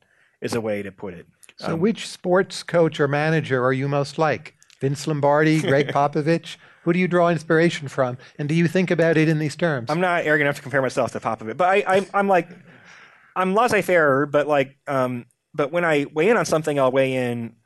is 0.41 0.55
a 0.55 0.61
way 0.61 0.83
to 0.83 0.93
put 0.93 1.15
it. 1.15 1.27
So, 1.57 1.75
um, 1.75 1.81
which 1.81 2.09
sports 2.09 2.63
coach 2.63 3.01
or 3.01 3.09
manager 3.09 3.65
are 3.65 3.73
you 3.73 3.89
most 3.89 4.19
like? 4.19 4.55
Vince 4.81 5.07
Lombardi, 5.07 5.61
Gregg 5.61 5.89
Popovich? 5.95 6.57
Who 6.83 6.93
do 6.93 6.99
you 6.99 7.09
draw 7.09 7.31
inspiration 7.31 7.89
from? 7.89 8.19
And 8.39 8.49
do 8.49 8.55
you 8.55 8.69
think 8.69 8.91
about 8.91 9.17
it 9.17 9.29
in 9.29 9.39
these 9.39 9.57
terms? 9.57 9.91
I'm 9.91 10.01
not 10.01 10.25
arrogant 10.25 10.47
enough 10.47 10.57
to 10.57 10.63
compare 10.63 10.83
myself 10.83 11.13
to 11.13 11.21
Popovich, 11.21 11.57
but 11.57 11.69
I, 11.87 12.07
I'm 12.15 12.29
like, 12.29 12.49
I'm 13.35 13.55
laissez-faire, 13.55 14.27
but 14.27 14.47
like, 14.47 14.77
um, 14.87 15.27
but 15.55 15.73
when 15.73 15.85
I 15.85 16.07
weigh 16.13 16.29
in 16.29 16.37
on 16.37 16.45
something, 16.45 16.79
I'll 16.79 16.93
weigh 16.93 17.15
in 17.15 17.57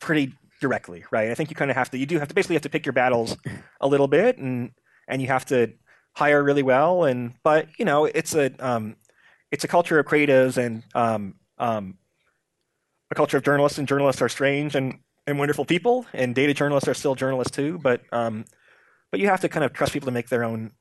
pretty 0.00 0.34
directly, 0.60 1.04
right? 1.10 1.30
I 1.30 1.34
think 1.34 1.50
you 1.50 1.56
kind 1.56 1.70
of 1.70 1.76
have 1.76 1.90
to, 1.92 1.98
you 1.98 2.06
do 2.06 2.18
have 2.18 2.28
to 2.28 2.34
basically 2.34 2.56
have 2.56 2.62
to 2.62 2.68
pick 2.68 2.84
your 2.84 2.92
battles 2.92 3.36
a 3.80 3.86
little 3.86 4.08
bit, 4.08 4.38
and 4.38 4.72
and 5.06 5.22
you 5.22 5.28
have 5.28 5.46
to 5.46 5.72
hire 6.14 6.42
really 6.42 6.62
well, 6.62 7.04
and 7.04 7.34
but 7.42 7.68
you 7.78 7.84
know, 7.84 8.04
it's 8.04 8.34
a 8.34 8.50
um, 8.58 8.96
it's 9.50 9.64
a 9.64 9.68
culture 9.68 9.98
of 9.98 10.06
creatives 10.06 10.56
and 10.56 10.82
um, 10.94 11.34
um, 11.58 11.96
a 13.10 13.14
culture 13.14 13.36
of 13.36 13.42
journalists, 13.42 13.78
and 13.78 13.88
journalists 13.88 14.22
are 14.22 14.28
strange 14.28 14.74
and, 14.74 14.98
and 15.26 15.38
wonderful 15.38 15.64
people, 15.64 16.06
and 16.12 16.34
data 16.34 16.54
journalists 16.54 16.88
are 16.88 16.94
still 16.94 17.14
journalists 17.14 17.54
too. 17.54 17.78
But 17.82 18.02
um, 18.12 18.44
but 19.10 19.20
you 19.20 19.28
have 19.28 19.40
to 19.40 19.48
kind 19.48 19.64
of 19.64 19.72
trust 19.72 19.92
people 19.92 20.06
to 20.06 20.12
make 20.12 20.28
their 20.28 20.44
own 20.44 20.72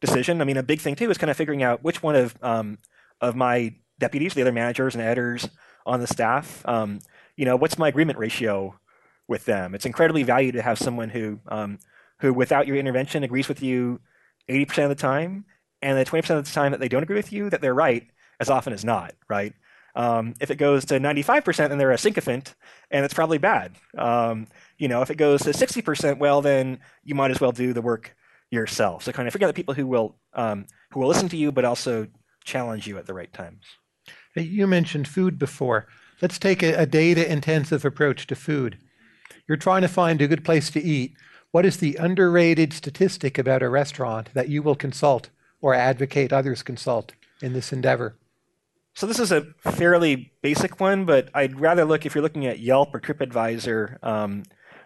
decision. 0.00 0.40
I 0.40 0.44
mean, 0.44 0.56
a 0.56 0.62
big 0.62 0.80
thing 0.80 0.94
too 0.94 1.10
is 1.10 1.18
kind 1.18 1.30
of 1.30 1.36
figuring 1.36 1.62
out 1.62 1.82
which 1.82 2.02
one 2.02 2.16
of 2.16 2.34
um, 2.42 2.78
of 3.20 3.36
my 3.36 3.74
deputies, 3.98 4.34
the 4.34 4.42
other 4.42 4.52
managers 4.52 4.94
and 4.94 5.02
editors 5.02 5.48
on 5.86 6.00
the 6.00 6.06
staff, 6.06 6.66
um, 6.66 7.00
you 7.36 7.44
know, 7.44 7.56
what's 7.56 7.78
my 7.78 7.88
agreement 7.88 8.18
ratio 8.18 8.78
with 9.28 9.44
them? 9.44 9.74
It's 9.74 9.86
incredibly 9.86 10.22
valuable 10.22 10.58
to 10.58 10.62
have 10.62 10.78
someone 10.78 11.08
who 11.08 11.40
um, 11.48 11.78
who, 12.20 12.34
without 12.34 12.66
your 12.66 12.76
intervention, 12.76 13.24
agrees 13.24 13.48
with 13.48 13.62
you 13.62 14.00
80% 14.48 14.84
of 14.84 14.88
the 14.90 14.94
time, 14.94 15.44
and 15.80 15.98
the 15.98 16.04
20% 16.04 16.38
of 16.38 16.44
the 16.44 16.52
time 16.52 16.72
that 16.72 16.80
they 16.80 16.88
don't 16.88 17.02
agree 17.02 17.16
with 17.16 17.32
you, 17.32 17.48
that 17.50 17.60
they're 17.60 17.74
right 17.74 18.06
as 18.38 18.50
often 18.50 18.72
as 18.72 18.84
not, 18.84 19.14
right? 19.28 19.54
Um, 19.94 20.34
if 20.40 20.50
it 20.50 20.56
goes 20.56 20.84
to 20.86 21.00
95%, 21.00 21.68
then 21.68 21.78
they're 21.78 21.90
a 21.90 21.98
sycophant, 21.98 22.54
and 22.90 23.04
it's 23.04 23.14
probably 23.14 23.38
bad. 23.38 23.72
Um, 23.98 24.46
you 24.78 24.88
know, 24.88 25.02
if 25.02 25.10
it 25.10 25.16
goes 25.16 25.42
to 25.42 25.50
60%, 25.50 26.18
well, 26.18 26.40
then 26.42 26.78
you 27.04 27.14
might 27.14 27.30
as 27.30 27.40
well 27.40 27.52
do 27.52 27.72
the 27.72 27.82
work 27.82 28.14
yourself. 28.50 29.04
So 29.04 29.12
kind 29.12 29.28
of 29.28 29.34
out 29.34 29.46
the 29.46 29.52
people 29.52 29.74
who 29.74 29.86
will 29.86 30.16
um, 30.34 30.66
who 30.90 31.00
will 31.00 31.08
listen 31.08 31.28
to 31.28 31.36
you, 31.36 31.52
but 31.52 31.64
also 31.64 32.06
challenge 32.44 32.86
you 32.86 32.98
at 32.98 33.06
the 33.06 33.14
right 33.14 33.32
times. 33.32 33.64
You 34.34 34.66
mentioned 34.66 35.08
food 35.08 35.38
before. 35.38 35.86
Let's 36.20 36.38
take 36.38 36.62
a, 36.62 36.74
a 36.74 36.86
data-intensive 36.86 37.84
approach 37.84 38.26
to 38.28 38.36
food. 38.36 38.78
You're 39.48 39.56
trying 39.56 39.82
to 39.82 39.88
find 39.88 40.20
a 40.20 40.28
good 40.28 40.44
place 40.44 40.70
to 40.70 40.82
eat. 40.82 41.14
What 41.50 41.66
is 41.66 41.78
the 41.78 41.96
underrated 41.96 42.72
statistic 42.72 43.38
about 43.38 43.62
a 43.62 43.68
restaurant 43.68 44.30
that 44.34 44.48
you 44.48 44.62
will 44.62 44.76
consult 44.76 45.30
or 45.60 45.74
advocate 45.74 46.32
others 46.32 46.62
consult 46.62 47.12
in 47.42 47.52
this 47.52 47.72
endeavor? 47.72 48.16
So 48.94 49.06
this 49.06 49.18
is 49.18 49.32
a 49.32 49.42
fairly 49.60 50.32
basic 50.42 50.80
one, 50.80 51.04
but 51.04 51.30
I'd 51.34 51.58
rather 51.60 51.84
look 51.84 52.04
if 52.04 52.14
you're 52.14 52.22
looking 52.22 52.46
at 52.46 52.58
Yelp 52.58 52.94
or 52.94 53.00
TripAdvisor. 53.00 54.02
Um, 54.04 54.42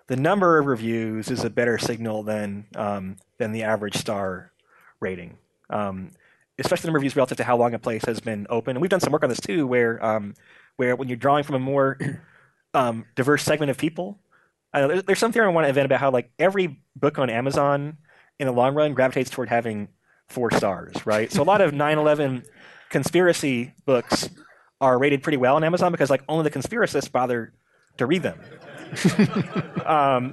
the 0.06 0.16
number 0.16 0.58
of 0.58 0.66
reviews 0.66 1.30
is 1.30 1.44
a 1.44 1.50
better 1.50 1.78
signal 1.78 2.22
than 2.22 2.66
um, 2.76 3.16
than 3.38 3.52
the 3.52 3.62
average 3.62 3.96
star 3.96 4.52
rating, 5.00 5.38
um, 5.70 6.10
especially 6.58 6.82
the 6.82 6.88
number 6.88 6.98
of 6.98 7.02
reviews 7.02 7.16
relative 7.16 7.38
to 7.38 7.44
how 7.44 7.56
long 7.56 7.72
a 7.74 7.78
place 7.78 8.04
has 8.04 8.20
been 8.20 8.46
open. 8.50 8.76
And 8.76 8.82
we've 8.82 8.90
done 8.90 9.00
some 9.00 9.12
work 9.12 9.22
on 9.22 9.30
this 9.30 9.40
too, 9.40 9.66
where 9.66 10.04
um, 10.04 10.34
where 10.76 10.94
when 10.96 11.08
you're 11.08 11.16
drawing 11.16 11.44
from 11.44 11.56
a 11.56 11.60
more 11.60 11.98
um, 12.74 13.06
diverse 13.14 13.42
segment 13.42 13.70
of 13.70 13.78
people, 13.78 14.18
uh, 14.74 14.86
there's, 14.86 15.02
there's 15.04 15.18
some 15.18 15.32
theory 15.32 15.46
I 15.46 15.50
want 15.50 15.64
to 15.64 15.68
invent 15.68 15.86
about 15.86 16.00
how 16.00 16.10
like 16.10 16.30
every 16.38 16.80
book 16.94 17.18
on 17.18 17.30
Amazon 17.30 17.96
in 18.38 18.46
the 18.46 18.52
long 18.52 18.74
run 18.74 18.92
gravitates 18.92 19.30
toward 19.30 19.48
having 19.48 19.88
four 20.28 20.50
stars, 20.50 20.94
right? 21.06 21.32
So 21.32 21.42
a 21.42 21.44
lot 21.44 21.62
of 21.62 21.72
9/11 21.72 22.44
conspiracy 22.94 23.74
books 23.86 24.30
are 24.80 24.96
rated 25.00 25.20
pretty 25.20 25.36
well 25.36 25.56
on 25.56 25.64
Amazon 25.64 25.90
because 25.90 26.10
like 26.10 26.22
only 26.28 26.44
the 26.48 26.56
conspiracists 26.56 27.10
bother 27.10 27.52
to 27.96 28.06
read 28.06 28.22
them. 28.22 28.38
um, 29.84 30.32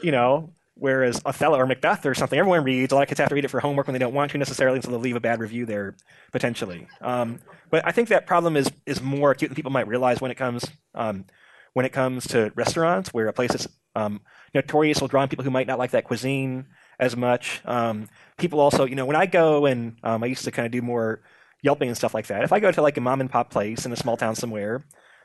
you 0.00 0.12
know, 0.12 0.52
whereas 0.74 1.20
Othello 1.26 1.58
or 1.58 1.66
Macbeth 1.66 2.06
or 2.06 2.14
something, 2.14 2.38
everyone 2.38 2.62
reads. 2.62 2.92
A 2.92 2.94
lot 2.94 3.02
of 3.02 3.08
kids 3.08 3.18
have 3.18 3.28
to 3.28 3.34
read 3.34 3.44
it 3.44 3.48
for 3.48 3.58
homework 3.58 3.88
when 3.88 3.92
they 3.92 3.98
don't 3.98 4.14
want 4.14 4.30
to 4.30 4.38
necessarily, 4.38 4.80
so 4.80 4.88
they'll 4.88 5.00
leave 5.00 5.16
a 5.16 5.20
bad 5.20 5.40
review 5.40 5.66
there 5.66 5.96
potentially. 6.30 6.86
Um, 7.00 7.40
but 7.70 7.84
I 7.84 7.90
think 7.90 8.08
that 8.10 8.24
problem 8.24 8.56
is 8.56 8.70
is 8.86 9.02
more 9.02 9.32
acute 9.32 9.50
than 9.50 9.56
people 9.56 9.72
might 9.72 9.88
realize 9.88 10.20
when 10.20 10.30
it 10.30 10.36
comes 10.36 10.70
um, 10.94 11.24
when 11.72 11.84
it 11.84 11.92
comes 11.92 12.28
to 12.28 12.52
restaurants, 12.54 13.12
where 13.12 13.26
a 13.26 13.32
place 13.32 13.52
is 13.52 13.66
um, 13.96 14.20
notorious 14.54 15.00
will 15.00 15.08
draw 15.08 15.24
in 15.24 15.28
people 15.28 15.44
who 15.44 15.50
might 15.50 15.66
not 15.66 15.80
like 15.80 15.90
that 15.90 16.04
cuisine 16.04 16.66
as 17.00 17.16
much. 17.16 17.60
Um, 17.64 18.08
people 18.38 18.60
also, 18.60 18.84
you 18.84 18.94
know, 18.94 19.06
when 19.06 19.16
I 19.16 19.26
go 19.26 19.66
and 19.66 19.96
um, 20.04 20.22
I 20.22 20.26
used 20.26 20.44
to 20.44 20.52
kind 20.52 20.66
of 20.66 20.70
do 20.70 20.82
more 20.82 21.20
Yelping 21.64 21.88
and 21.88 21.96
stuff 21.96 22.12
like 22.12 22.26
that. 22.26 22.44
If 22.44 22.52
I 22.52 22.60
go 22.60 22.70
to 22.70 22.82
like 22.82 22.98
a 22.98 23.00
mom 23.00 23.22
and 23.22 23.30
pop 23.30 23.50
place 23.50 23.86
in 23.86 23.92
a 23.92 23.96
small 23.96 24.18
town 24.18 24.34
somewhere 24.34 24.84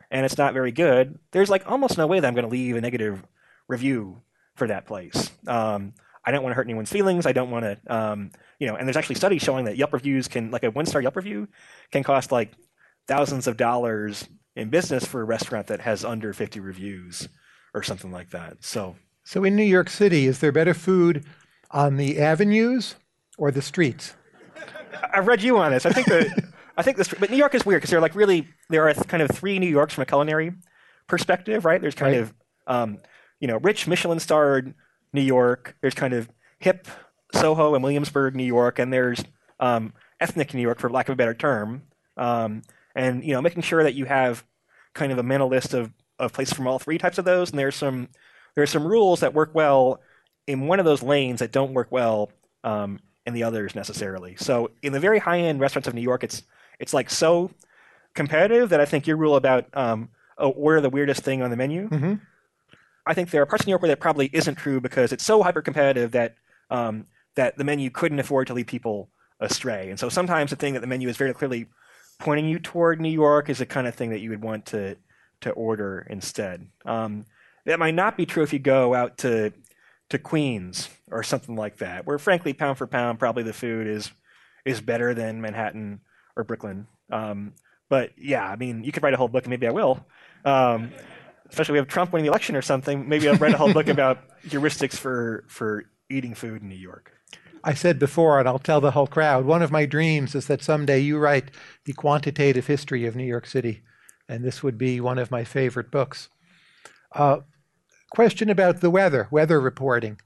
and 0.09 0.25
it's 0.25 0.37
not 0.37 0.53
very 0.53 0.71
good, 0.71 1.19
there's 1.31 1.49
like 1.49 1.69
almost 1.69 1.97
no 1.97 2.07
way 2.07 2.21
that 2.21 2.27
I'm 2.27 2.33
going 2.33 2.45
to 2.45 2.51
leave 2.51 2.77
a 2.77 2.81
negative 2.81 3.21
review 3.67 4.21
for 4.55 4.67
that 4.67 4.85
place. 4.85 5.31
Um, 5.47 5.93
I 6.25 6.31
don't 6.31 6.41
want 6.41 6.53
to 6.53 6.55
hurt 6.55 6.65
anyone's 6.65 6.91
feelings. 6.91 7.25
I 7.25 7.33
don't 7.33 7.51
want 7.51 7.65
to, 7.65 7.93
um, 7.93 8.31
you 8.57 8.67
know, 8.67 8.75
and 8.75 8.87
there's 8.87 8.95
actually 8.95 9.15
studies 9.15 9.41
showing 9.41 9.65
that 9.65 9.75
Yelp 9.75 9.91
reviews 9.91 10.29
can, 10.29 10.49
like 10.49 10.63
a 10.63 10.71
one 10.71 10.85
star 10.85 11.01
Yelp 11.01 11.17
review, 11.17 11.49
can 11.91 12.03
cost 12.03 12.31
like 12.31 12.53
thousands 13.05 13.45
of 13.45 13.57
dollars 13.57 14.27
in 14.55 14.69
business 14.69 15.05
for 15.05 15.21
a 15.21 15.25
restaurant 15.25 15.67
that 15.67 15.81
has 15.81 16.05
under 16.05 16.31
50 16.31 16.61
reviews 16.61 17.27
or 17.73 17.83
something 17.83 18.11
like 18.11 18.29
that. 18.29 18.57
So, 18.61 18.95
so 19.23 19.43
in 19.43 19.55
New 19.55 19.63
York 19.63 19.89
City, 19.89 20.25
is 20.25 20.39
there 20.39 20.51
better 20.51 20.73
food 20.73 21.25
on 21.71 21.97
the 21.97 22.19
avenues 22.19 22.95
or 23.37 23.51
the 23.51 23.61
streets? 23.61 24.13
I've 25.13 25.27
read 25.27 25.41
you 25.41 25.57
on 25.57 25.71
this. 25.71 25.85
I 25.85 25.91
think 25.91 26.07
that 26.07 26.51
I 26.77 26.81
think 26.81 26.97
this, 26.97 27.07
but 27.07 27.29
New 27.29 27.37
York 27.37 27.55
is 27.55 27.65
weird 27.65 27.81
because 27.81 27.89
there 27.89 27.99
are 27.99 28.01
like 28.01 28.15
really 28.15 28.47
there 28.69 28.87
are 28.87 28.93
kind 28.93 29.21
of 29.21 29.29
three 29.31 29.59
New 29.59 29.67
Yorks 29.67 29.93
from 29.93 30.03
a 30.03 30.05
culinary 30.05 30.53
perspective, 31.07 31.65
right? 31.65 31.81
There's 31.81 31.95
kind 31.95 32.15
right. 32.15 32.21
of 32.21 32.33
um, 32.67 32.97
you 33.39 33.47
know 33.47 33.57
rich 33.57 33.87
Michelin 33.87 34.19
starred 34.19 34.73
New 35.13 35.21
York. 35.21 35.75
There's 35.81 35.93
kind 35.93 36.13
of 36.13 36.29
hip 36.59 36.87
Soho 37.33 37.75
and 37.75 37.83
Williamsburg, 37.83 38.35
New 38.35 38.45
York, 38.45 38.79
and 38.79 38.91
there's 38.91 39.23
um, 39.59 39.93
ethnic 40.19 40.53
New 40.53 40.61
York, 40.61 40.79
for 40.79 40.89
lack 40.89 41.09
of 41.09 41.13
a 41.13 41.15
better 41.15 41.33
term. 41.33 41.83
Um, 42.17 42.63
and 42.95 43.23
you 43.23 43.33
know, 43.33 43.41
making 43.41 43.63
sure 43.63 43.83
that 43.83 43.95
you 43.95 44.05
have 44.05 44.43
kind 44.93 45.11
of 45.11 45.17
a 45.17 45.23
mental 45.23 45.49
list 45.49 45.73
of, 45.73 45.91
of 46.17 46.33
places 46.33 46.53
from 46.53 46.67
all 46.67 46.79
three 46.79 46.97
types 46.97 47.17
of 47.17 47.25
those. 47.25 47.49
And 47.49 47.59
there's 47.59 47.75
some 47.75 48.09
there 48.55 48.63
are 48.63 48.67
some 48.67 48.85
rules 48.85 49.19
that 49.19 49.33
work 49.33 49.51
well 49.53 50.01
in 50.47 50.67
one 50.67 50.79
of 50.79 50.85
those 50.85 51.03
lanes 51.03 51.39
that 51.39 51.51
don't 51.51 51.73
work 51.73 51.91
well 51.91 52.31
um, 52.63 52.99
in 53.29 53.33
the 53.33 53.43
others 53.43 53.73
necessarily. 53.73 54.35
So 54.37 54.71
in 54.83 54.91
the 54.91 54.99
very 54.99 55.19
high 55.19 55.39
end 55.39 55.61
restaurants 55.61 55.87
of 55.87 55.93
New 55.93 56.01
York, 56.01 56.23
it's 56.23 56.43
it's 56.79 56.93
like 56.93 57.09
so 57.09 57.51
competitive 58.13 58.69
that 58.69 58.81
I 58.81 58.85
think 58.85 59.07
your 59.07 59.17
rule 59.17 59.35
about 59.37 59.65
um, 59.73 60.09
oh, 60.37 60.49
order 60.49 60.81
the 60.81 60.89
weirdest 60.89 61.23
thing 61.23 61.41
on 61.41 61.49
the 61.49 61.55
menu. 61.55 61.87
Mm-hmm. 61.87 62.15
I 63.05 63.13
think 63.13 63.31
there 63.31 63.41
are 63.41 63.45
parts 63.45 63.63
of 63.63 63.67
New 63.67 63.71
York 63.71 63.81
where 63.81 63.89
that 63.89 63.99
probably 63.99 64.29
isn't 64.33 64.55
true 64.55 64.81
because 64.81 65.11
it's 65.11 65.25
so 65.25 65.41
hyper 65.41 65.61
competitive 65.61 66.11
that 66.11 66.35
um, 66.69 67.07
that 67.35 67.57
the 67.57 67.63
menu 67.63 67.89
couldn't 67.89 68.19
afford 68.19 68.47
to 68.47 68.53
lead 68.53 68.67
people 68.67 69.09
astray. 69.39 69.89
And 69.89 69.99
so 69.99 70.09
sometimes 70.09 70.49
the 70.49 70.57
thing 70.57 70.73
that 70.73 70.81
the 70.81 70.87
menu 70.87 71.07
is 71.07 71.17
very 71.17 71.33
clearly 71.33 71.67
pointing 72.19 72.49
you 72.49 72.59
toward 72.59 72.99
New 72.99 73.09
York 73.09 73.49
is 73.49 73.59
the 73.59 73.65
kind 73.65 73.87
of 73.87 73.95
thing 73.95 74.09
that 74.09 74.19
you 74.19 74.29
would 74.29 74.43
want 74.43 74.65
to 74.67 74.97
to 75.41 75.51
order 75.51 76.05
instead. 76.09 76.67
Um, 76.85 77.25
that 77.65 77.79
might 77.79 77.95
not 77.95 78.17
be 78.17 78.25
true 78.25 78.43
if 78.43 78.51
you 78.51 78.59
go 78.59 78.93
out 78.93 79.19
to 79.19 79.53
to 80.09 80.17
Queens 80.17 80.89
or 81.11 81.23
something 81.23 81.55
like 81.55 81.77
that, 81.77 82.05
where 82.05 82.17
frankly, 82.17 82.53
pound 82.53 82.77
for 82.77 82.87
pound, 82.87 83.19
probably 83.19 83.43
the 83.43 83.53
food 83.53 83.87
is 83.87 84.11
is 84.65 84.81
better 84.81 85.13
than 85.13 85.41
Manhattan 85.41 86.01
or 86.35 86.43
Brooklyn. 86.43 86.87
Um, 87.11 87.53
but 87.89 88.11
yeah, 88.17 88.45
I 88.45 88.55
mean, 88.55 88.83
you 88.83 88.91
could 88.91 89.03
write 89.03 89.13
a 89.13 89.17
whole 89.17 89.27
book, 89.27 89.43
and 89.45 89.49
maybe 89.49 89.67
I 89.67 89.71
will. 89.71 90.05
Um, 90.45 90.91
especially 91.49 91.73
we 91.73 91.77
have 91.79 91.87
Trump 91.87 92.13
winning 92.13 92.25
the 92.25 92.31
election 92.31 92.55
or 92.55 92.61
something. 92.61 93.07
Maybe 93.07 93.27
I'll 93.27 93.35
write 93.35 93.53
a 93.53 93.57
whole 93.57 93.73
book 93.73 93.87
about 93.87 94.19
heuristics 94.45 94.95
for 94.95 95.45
for 95.47 95.85
eating 96.09 96.33
food 96.33 96.61
in 96.61 96.69
New 96.69 96.75
York. 96.75 97.11
I 97.63 97.73
said 97.73 97.99
before, 97.99 98.39
and 98.39 98.47
I'll 98.47 98.59
tell 98.59 98.79
the 98.79 98.91
whole 98.91 99.07
crowd, 99.07 99.45
one 99.45 99.61
of 99.61 99.71
my 99.71 99.85
dreams 99.85 100.33
is 100.33 100.47
that 100.47 100.63
someday 100.63 100.99
you 100.99 101.17
write 101.17 101.51
the 101.85 101.93
quantitative 101.93 102.67
history 102.67 103.05
of 103.05 103.15
New 103.15 103.25
York 103.25 103.45
City, 103.45 103.81
and 104.29 104.43
this 104.43 104.63
would 104.63 104.77
be 104.77 105.01
one 105.01 105.17
of 105.17 105.29
my 105.29 105.43
favorite 105.43 105.91
books. 105.91 106.29
Uh, 107.13 107.39
question 108.11 108.49
about 108.49 108.81
the 108.81 108.89
weather, 108.89 109.27
weather 109.31 109.59
reporting. 109.59 110.19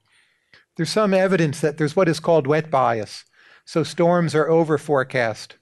There's 0.77 0.89
some 0.89 1.13
evidence 1.13 1.61
that 1.61 1.77
there's 1.77 1.95
what 1.95 2.09
is 2.09 2.19
called 2.19 2.47
wet 2.47 2.71
bias, 2.71 3.25
so 3.65 3.83
storms 3.83 4.33
are 4.35 4.49
over 4.49 4.77
forecast. 4.77 5.57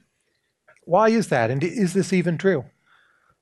Why 0.85 1.09
is 1.09 1.27
that, 1.27 1.51
and 1.51 1.63
is 1.63 1.93
this 1.93 2.13
even 2.13 2.37
true? 2.37 2.65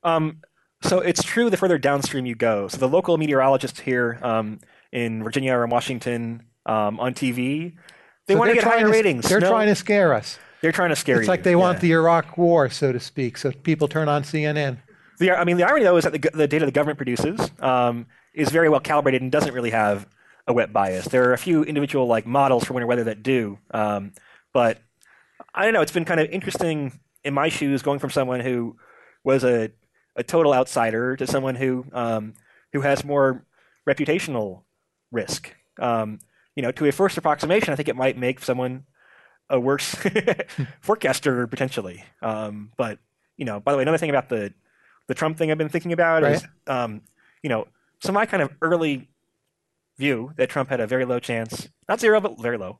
Um, 0.02 0.38
so 0.82 0.98
it's 1.00 1.22
true 1.22 1.50
the 1.50 1.56
further 1.56 1.78
downstream 1.78 2.26
you 2.26 2.34
go. 2.34 2.68
So 2.68 2.78
the 2.78 2.88
local 2.88 3.18
meteorologists 3.18 3.80
here 3.80 4.18
um, 4.22 4.60
in 4.92 5.22
Virginia 5.22 5.54
or 5.54 5.64
in 5.64 5.70
Washington 5.70 6.42
um, 6.66 6.98
on 6.98 7.14
TV, 7.14 7.74
they 8.26 8.34
So 8.34 8.38
want 8.38 8.50
to 8.50 8.54
get 8.54 8.64
higher 8.64 8.86
to- 8.86 8.90
ratings. 8.90 9.28
They're 9.28 9.40
No, 9.40 9.50
trying 9.50 9.68
to 9.68 9.74
scare 9.74 10.12
us. 10.14 10.38
they're 10.62 10.72
trying 10.72 10.90
to 10.90 10.96
scare 10.96 11.16
It's 11.16 11.20
you. 11.20 11.22
It's 11.22 11.28
like 11.28 11.42
they 11.42 11.56
want 11.56 11.80
the 11.80 11.92
Iraq 11.92 12.36
War, 12.36 12.68
so 12.70 12.92
to 12.92 13.00
speak. 13.00 13.36
So 13.38 13.52
people 13.52 13.88
turn 13.88 14.08
on 14.08 14.22
CNN. 14.22 14.78
The, 15.20 15.30
I 15.32 15.44
mean, 15.44 15.58
the 15.58 15.64
irony 15.64 15.84
though 15.84 15.98
is 15.98 16.04
that 16.04 16.14
the, 16.14 16.30
the 16.32 16.48
data 16.48 16.64
the 16.64 16.72
government 16.72 16.96
produces 16.96 17.38
um, 17.60 18.06
is 18.32 18.48
very 18.48 18.70
well 18.70 18.80
calibrated 18.80 19.20
and 19.20 19.30
doesn't 19.30 19.52
really 19.52 19.70
have 19.70 20.08
a 20.46 20.52
wet 20.54 20.72
bias. 20.72 21.04
There 21.06 21.28
are 21.28 21.34
a 21.34 21.38
few 21.38 21.62
individual 21.62 22.06
like 22.06 22.26
models 22.26 22.64
for 22.64 22.72
winter 22.72 22.86
weather 22.86 23.04
that 23.04 23.22
do, 23.22 23.58
um, 23.70 24.12
but 24.54 24.78
I 25.54 25.64
don't 25.64 25.74
know. 25.74 25.82
It's 25.82 25.92
been 25.92 26.06
kind 26.06 26.20
of 26.20 26.30
interesting 26.30 26.98
in 27.22 27.34
my 27.34 27.50
shoes 27.50 27.82
going 27.82 27.98
from 27.98 28.08
someone 28.08 28.40
who 28.40 28.76
was 29.22 29.44
a, 29.44 29.70
a 30.16 30.22
total 30.22 30.54
outsider 30.54 31.16
to 31.16 31.26
someone 31.26 31.54
who 31.54 31.84
um, 31.92 32.32
who 32.72 32.80
has 32.80 33.04
more 33.04 33.44
reputational 33.86 34.62
risk. 35.12 35.54
Um, 35.78 36.18
you 36.56 36.62
know, 36.62 36.72
to 36.72 36.86
a 36.86 36.92
first 36.92 37.18
approximation, 37.18 37.74
I 37.74 37.76
think 37.76 37.88
it 37.88 37.96
might 37.96 38.16
make 38.16 38.40
someone 38.40 38.84
a 39.50 39.60
worse 39.60 39.96
forecaster 40.80 41.46
potentially. 41.46 42.04
Um, 42.22 42.72
but 42.78 42.98
you 43.36 43.44
know, 43.44 43.60
by 43.60 43.72
the 43.72 43.76
way, 43.76 43.82
another 43.82 43.98
thing 43.98 44.10
about 44.10 44.30
the 44.30 44.54
the 45.10 45.14
Trump 45.16 45.36
thing 45.36 45.50
I've 45.50 45.58
been 45.58 45.68
thinking 45.68 45.92
about 45.92 46.22
is, 46.22 46.46
um, 46.68 47.02
you 47.42 47.50
know, 47.50 47.66
so 48.00 48.12
my 48.12 48.26
kind 48.26 48.44
of 48.44 48.52
early 48.62 49.08
view 49.98 50.32
that 50.36 50.48
Trump 50.48 50.68
had 50.68 50.78
a 50.78 50.86
very 50.86 51.04
low 51.04 51.18
chance, 51.18 51.68
not 51.88 51.98
zero, 51.98 52.20
but 52.20 52.40
very 52.40 52.56
low, 52.56 52.78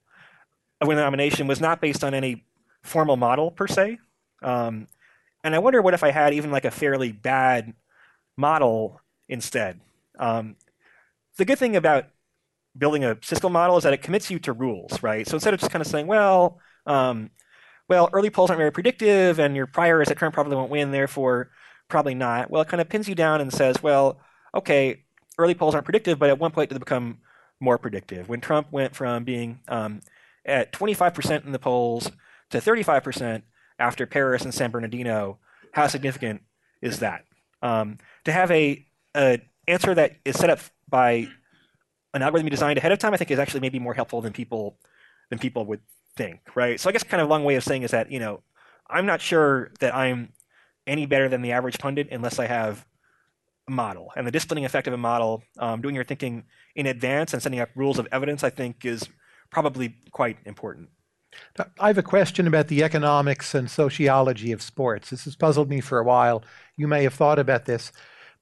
of 0.80 0.86
winning 0.86 0.98
the 0.98 1.02
nomination 1.02 1.48
was 1.48 1.60
not 1.60 1.80
based 1.80 2.04
on 2.04 2.14
any 2.14 2.44
formal 2.84 3.16
model 3.16 3.50
per 3.50 3.66
se. 3.66 3.98
Um, 4.44 4.86
and 5.42 5.56
I 5.56 5.58
wonder 5.58 5.82
what 5.82 5.92
if 5.92 6.04
I 6.04 6.12
had 6.12 6.32
even 6.32 6.52
like 6.52 6.64
a 6.64 6.70
fairly 6.70 7.10
bad 7.10 7.74
model 8.36 9.00
instead. 9.28 9.80
Um, 10.16 10.54
the 11.36 11.44
good 11.44 11.58
thing 11.58 11.74
about 11.74 12.04
building 12.78 13.02
a 13.02 13.16
statistical 13.16 13.50
model 13.50 13.76
is 13.76 13.82
that 13.82 13.92
it 13.92 14.02
commits 14.02 14.30
you 14.30 14.38
to 14.38 14.52
rules, 14.52 15.02
right? 15.02 15.26
So 15.26 15.34
instead 15.34 15.52
of 15.52 15.58
just 15.58 15.72
kind 15.72 15.82
of 15.82 15.88
saying, 15.88 16.06
well, 16.06 16.60
um, 16.86 17.30
well, 17.88 18.08
early 18.12 18.30
polls 18.30 18.50
aren't 18.50 18.58
very 18.58 18.70
predictive, 18.70 19.40
and 19.40 19.56
your 19.56 19.66
prior 19.66 20.00
is 20.00 20.06
that 20.06 20.16
Trump 20.16 20.32
probably 20.32 20.54
won't 20.54 20.70
win, 20.70 20.92
therefore 20.92 21.50
probably 21.90 22.14
not. 22.14 22.50
Well, 22.50 22.62
it 22.62 22.68
kind 22.68 22.80
of 22.80 22.88
pins 22.88 23.08
you 23.08 23.14
down 23.14 23.40
and 23.40 23.52
says, 23.52 23.82
well, 23.82 24.20
okay, 24.54 25.04
early 25.38 25.54
polls 25.54 25.74
aren't 25.74 25.84
predictive, 25.84 26.18
but 26.18 26.30
at 26.30 26.38
one 26.38 26.52
point 26.52 26.70
they 26.70 26.78
become 26.78 27.18
more 27.60 27.78
predictive? 27.78 28.28
When 28.28 28.40
Trump 28.40 28.72
went 28.72 28.96
from 28.96 29.24
being 29.24 29.60
um, 29.68 30.00
at 30.44 30.72
25% 30.72 31.44
in 31.44 31.52
the 31.52 31.58
polls 31.58 32.10
to 32.50 32.58
35% 32.58 33.42
after 33.78 34.06
Paris 34.06 34.42
and 34.42 34.54
San 34.54 34.70
Bernardino, 34.70 35.38
how 35.72 35.86
significant 35.86 36.42
is 36.80 37.00
that? 37.00 37.24
Um, 37.62 37.98
to 38.24 38.32
have 38.32 38.50
a, 38.50 38.86
a 39.14 39.40
answer 39.68 39.94
that 39.94 40.16
is 40.24 40.36
set 40.36 40.50
up 40.50 40.60
by 40.88 41.28
an 42.14 42.22
algorithm 42.22 42.46
you 42.46 42.50
designed 42.50 42.78
ahead 42.78 42.92
of 42.92 42.98
time, 42.98 43.14
I 43.14 43.16
think 43.16 43.30
is 43.30 43.38
actually 43.38 43.60
maybe 43.60 43.78
more 43.78 43.94
helpful 43.94 44.20
than 44.20 44.32
people 44.32 44.78
than 45.28 45.38
people 45.38 45.64
would 45.66 45.80
think, 46.16 46.40
right? 46.56 46.80
So 46.80 46.88
I 46.88 46.92
guess 46.92 47.04
kind 47.04 47.20
of 47.20 47.28
a 47.28 47.30
long 47.30 47.44
way 47.44 47.54
of 47.54 47.62
saying 47.62 47.82
is 47.82 47.92
that 47.92 48.10
you 48.10 48.18
know 48.18 48.42
I'm 48.88 49.06
not 49.06 49.20
sure 49.20 49.70
that 49.78 49.94
I'm 49.94 50.32
any 50.90 51.06
better 51.06 51.28
than 51.28 51.40
the 51.40 51.52
average 51.52 51.78
pundit 51.78 52.08
unless 52.10 52.38
I 52.38 52.46
have 52.46 52.84
a 53.68 53.70
model. 53.70 54.12
And 54.16 54.26
the 54.26 54.30
disciplining 54.30 54.64
effect 54.64 54.86
of 54.86 54.92
a 54.92 54.98
model, 54.98 55.42
um, 55.58 55.80
doing 55.80 55.94
your 55.94 56.04
thinking 56.04 56.44
in 56.74 56.86
advance 56.86 57.32
and 57.32 57.42
setting 57.42 57.60
up 57.60 57.70
rules 57.74 57.98
of 57.98 58.08
evidence, 58.12 58.44
I 58.44 58.50
think 58.50 58.84
is 58.84 59.08
probably 59.50 59.94
quite 60.10 60.38
important. 60.44 60.90
I 61.78 61.86
have 61.86 61.98
a 61.98 62.02
question 62.02 62.46
about 62.48 62.68
the 62.68 62.82
economics 62.82 63.54
and 63.54 63.70
sociology 63.70 64.50
of 64.50 64.62
sports. 64.62 65.10
This 65.10 65.24
has 65.24 65.36
puzzled 65.36 65.70
me 65.70 65.80
for 65.80 65.98
a 65.98 66.04
while. 66.04 66.42
You 66.76 66.88
may 66.88 67.04
have 67.04 67.14
thought 67.14 67.38
about 67.38 67.66
this, 67.66 67.92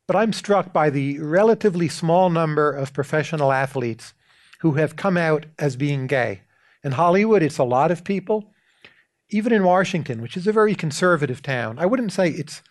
but 0.07 0.17
I'm 0.17 0.33
struck 0.33 0.73
by 0.73 0.89
the 0.89 1.19
relatively 1.19 1.89
small 1.89 2.31
number 2.31 2.73
of 2.73 2.95
professional 2.95 3.53
athletes 3.53 4.15
who 4.61 4.73
have 4.73 4.97
come 4.97 5.19
out 5.19 5.45
as 5.59 5.77
being 5.77 6.07
gay. 6.07 6.41
In 6.83 6.93
Hollywood, 6.93 7.43
it's 7.43 7.59
a 7.59 7.65
lot 7.65 7.91
of 7.91 8.05
people. 8.05 8.53
Even 9.31 9.53
in 9.53 9.65
Washington, 9.65 10.23
which 10.23 10.37
is 10.37 10.47
a 10.47 10.53
very 10.53 10.75
conservative 10.75 11.43
town, 11.43 11.79
I 11.79 11.87
wouldn't 11.87 12.13
say 12.13 12.31
it's 12.31 12.63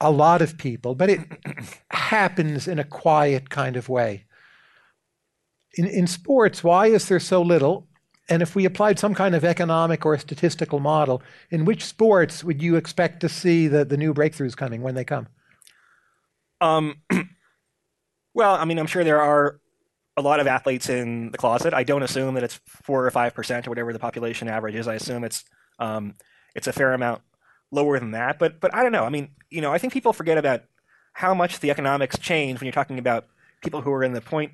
a 0.00 0.10
lot 0.10 0.42
of 0.42 0.58
people, 0.58 0.94
but 0.94 1.10
it 1.10 1.20
happens 1.90 2.68
in 2.68 2.78
a 2.78 2.84
quiet 2.84 3.50
kind 3.50 3.76
of 3.76 3.88
way. 3.88 4.24
In, 5.74 5.86
in 5.86 6.06
sports, 6.06 6.62
why 6.62 6.86
is 6.86 7.08
there 7.08 7.20
so 7.20 7.42
little? 7.42 7.88
And 8.28 8.42
if 8.42 8.54
we 8.54 8.64
applied 8.64 8.98
some 8.98 9.14
kind 9.14 9.34
of 9.34 9.44
economic 9.44 10.04
or 10.04 10.18
statistical 10.18 10.80
model, 10.80 11.22
in 11.50 11.64
which 11.64 11.84
sports 11.84 12.42
would 12.42 12.62
you 12.62 12.76
expect 12.76 13.20
to 13.20 13.28
see 13.28 13.68
the, 13.68 13.84
the 13.84 13.96
new 13.96 14.12
breakthroughs 14.12 14.56
coming 14.56 14.82
when 14.82 14.94
they 14.94 15.04
come? 15.04 15.28
Um, 16.60 17.02
well, 18.34 18.54
I 18.54 18.64
mean, 18.64 18.78
I'm 18.78 18.86
sure 18.86 19.04
there 19.04 19.20
are 19.20 19.60
a 20.16 20.22
lot 20.22 20.40
of 20.40 20.46
athletes 20.46 20.88
in 20.88 21.30
the 21.30 21.38
closet. 21.38 21.74
I 21.74 21.84
don't 21.84 22.02
assume 22.02 22.34
that 22.34 22.42
it's 22.42 22.58
four 22.66 23.06
or 23.06 23.10
five 23.10 23.34
percent 23.34 23.66
or 23.66 23.70
whatever 23.70 23.92
the 23.92 23.98
population 23.98 24.48
average 24.48 24.74
is. 24.74 24.88
I 24.88 24.94
assume 24.94 25.24
it's 25.24 25.44
um, 25.78 26.14
it's 26.54 26.66
a 26.66 26.72
fair 26.72 26.92
amount 26.92 27.22
lower 27.70 27.98
than 27.98 28.12
that. 28.12 28.38
But 28.38 28.60
but 28.60 28.74
I 28.74 28.82
don't 28.82 28.92
know. 28.92 29.04
I 29.04 29.10
mean, 29.10 29.30
you 29.50 29.60
know, 29.60 29.72
I 29.72 29.78
think 29.78 29.92
people 29.92 30.12
forget 30.12 30.38
about 30.38 30.62
how 31.12 31.34
much 31.34 31.60
the 31.60 31.70
economics 31.70 32.18
change 32.18 32.60
when 32.60 32.66
you're 32.66 32.72
talking 32.72 32.98
about 32.98 33.26
people 33.62 33.80
who 33.80 33.92
are 33.92 34.04
in 34.04 34.12
the 34.12 34.20
point 34.20 34.52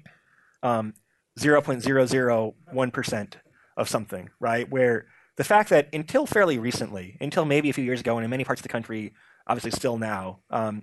um, 0.62 0.94
zero 1.38 1.60
point 1.60 1.82
zero 1.82 2.06
zero 2.06 2.54
one 2.72 2.90
percent 2.90 3.38
of 3.76 3.88
something, 3.88 4.30
right? 4.40 4.68
Where 4.70 5.06
the 5.36 5.44
fact 5.44 5.70
that 5.70 5.88
until 5.92 6.26
fairly 6.26 6.58
recently, 6.58 7.16
until 7.20 7.44
maybe 7.44 7.70
a 7.70 7.72
few 7.72 7.84
years 7.84 8.00
ago, 8.00 8.16
and 8.16 8.24
in 8.24 8.30
many 8.30 8.44
parts 8.44 8.60
of 8.60 8.62
the 8.62 8.68
country, 8.68 9.14
obviously 9.46 9.70
still 9.70 9.98
now, 9.98 10.40
um, 10.50 10.82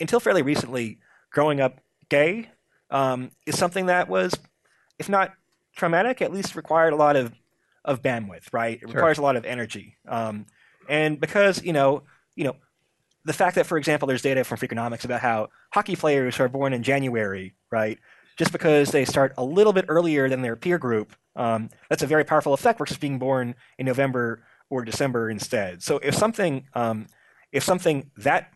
until 0.00 0.18
fairly 0.18 0.42
recently, 0.42 0.98
growing 1.30 1.60
up 1.60 1.80
gay 2.08 2.50
um, 2.90 3.30
is 3.46 3.58
something 3.58 3.86
that 3.86 4.08
was, 4.08 4.34
if 4.98 5.08
not 5.08 5.32
traumatic, 5.76 6.22
at 6.22 6.32
least 6.32 6.56
required 6.56 6.92
a 6.92 6.96
lot 6.96 7.16
of, 7.16 7.32
of 7.84 8.02
bandwidth, 8.02 8.52
right? 8.52 8.74
It 8.76 8.80
Sure. 8.80 8.94
requires 8.94 9.18
a 9.18 9.22
lot 9.22 9.36
of 9.36 9.44
energy. 9.44 9.96
Um, 10.08 10.46
and 10.88 11.20
because, 11.20 11.62
you 11.62 11.72
know, 11.72 12.02
you 12.36 12.44
know, 12.44 12.56
the 13.24 13.32
fact 13.32 13.54
that, 13.56 13.66
for 13.66 13.78
example, 13.78 14.08
there's 14.08 14.22
data 14.22 14.42
from 14.44 14.58
Freakonomics 14.58 15.04
about 15.04 15.20
how 15.20 15.48
hockey 15.72 15.96
players 15.96 16.36
who 16.36 16.44
are 16.44 16.48
born 16.48 16.72
in 16.72 16.82
January, 16.82 17.54
right, 17.70 17.98
just 18.36 18.50
because 18.52 18.90
they 18.90 19.04
start 19.04 19.32
a 19.36 19.44
little 19.44 19.72
bit 19.72 19.84
earlier 19.88 20.28
than 20.28 20.42
their 20.42 20.56
peer 20.56 20.78
group, 20.78 21.14
um, 21.36 21.70
that's 21.88 22.02
a 22.02 22.06
very 22.06 22.24
powerful 22.24 22.52
effect 22.54 22.78
versus 22.78 22.98
being 22.98 23.18
born 23.18 23.54
in 23.78 23.86
November 23.86 24.44
or 24.70 24.84
December 24.84 25.30
instead. 25.30 25.82
So 25.82 25.98
if 25.98 26.14
something, 26.14 26.66
um, 26.74 27.06
if 27.52 27.62
something 27.62 28.10
that 28.16 28.52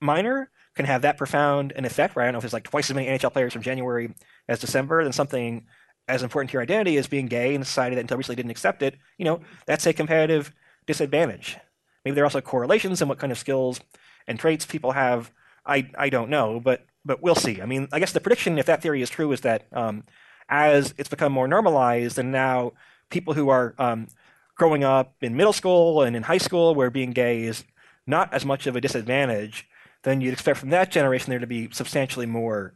minor 0.00 0.50
can 0.74 0.84
have 0.84 1.02
that 1.02 1.16
profound 1.16 1.72
an 1.76 1.84
effect, 1.84 2.16
right? 2.16 2.24
I 2.24 2.26
don't 2.26 2.34
know 2.34 2.38
if 2.38 2.44
it's 2.44 2.52
like 2.52 2.64
twice 2.64 2.90
as 2.90 2.94
many 2.94 3.06
NHL 3.08 3.32
players 3.32 3.52
from 3.52 3.62
January 3.62 4.14
as 4.48 4.58
December, 4.60 5.02
then 5.02 5.12
something 5.12 5.66
as 6.10 6.22
important 6.22 6.50
to 6.50 6.54
your 6.54 6.62
identity 6.62 6.96
as 6.96 7.06
being 7.06 7.26
gay 7.26 7.54
in 7.54 7.62
a 7.62 7.64
society 7.64 7.94
that 7.94 8.02
until 8.02 8.16
recently 8.16 8.36
didn't 8.36 8.50
accept 8.50 8.82
it, 8.82 8.96
you 9.16 9.24
know, 9.24 9.40
that's 9.66 9.86
a 9.86 9.92
competitive 9.92 10.52
disadvantage. 10.86 11.56
Maybe 12.04 12.14
there 12.14 12.24
are 12.24 12.26
also 12.26 12.40
correlations 12.40 13.00
in 13.00 13.08
what 13.08 13.18
kind 13.18 13.32
of 13.32 13.38
skills 13.38 13.80
and 14.26 14.38
traits 14.38 14.64
people 14.64 14.92
have. 14.92 15.30
I, 15.64 15.90
I 15.96 16.10
don't 16.10 16.30
know, 16.30 16.60
but 16.60 16.86
but 17.04 17.22
we'll 17.22 17.34
see. 17.34 17.62
I 17.62 17.66
mean, 17.66 17.88
I 17.92 17.98
guess 17.98 18.12
the 18.12 18.20
prediction, 18.20 18.58
if 18.58 18.66
that 18.66 18.82
theory 18.82 19.00
is 19.00 19.08
true, 19.08 19.32
is 19.32 19.40
that 19.40 19.66
um, 19.72 20.04
as 20.48 20.92
it's 20.98 21.08
become 21.08 21.32
more 21.32 21.48
normalized, 21.48 22.18
and 22.18 22.30
now 22.30 22.72
people 23.08 23.34
who 23.34 23.48
are 23.48 23.74
um, 23.78 24.08
growing 24.56 24.84
up 24.84 25.14
in 25.22 25.36
middle 25.36 25.52
school 25.52 26.02
and 26.02 26.14
in 26.14 26.24
high 26.24 26.38
school 26.38 26.74
where 26.74 26.90
being 26.90 27.12
gay 27.12 27.44
is 27.44 27.64
not 28.06 28.32
as 28.34 28.44
much 28.44 28.66
of 28.66 28.76
a 28.76 28.80
disadvantage, 28.80 29.66
then 30.02 30.20
you'd 30.20 30.32
expect 30.32 30.58
from 30.58 30.70
that 30.70 30.90
generation 30.90 31.30
there 31.30 31.38
to 31.38 31.46
be 31.46 31.68
substantially 31.72 32.26
more 32.26 32.74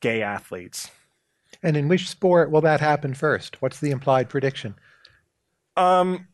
gay 0.00 0.22
athletes. 0.22 0.90
And 1.60 1.76
in 1.76 1.88
which 1.88 2.08
sport 2.08 2.52
will 2.52 2.60
that 2.60 2.78
happen 2.80 3.14
first? 3.14 3.60
What's 3.60 3.80
the 3.80 3.90
implied 3.90 4.28
prediction? 4.28 4.76
Um, 5.76 6.28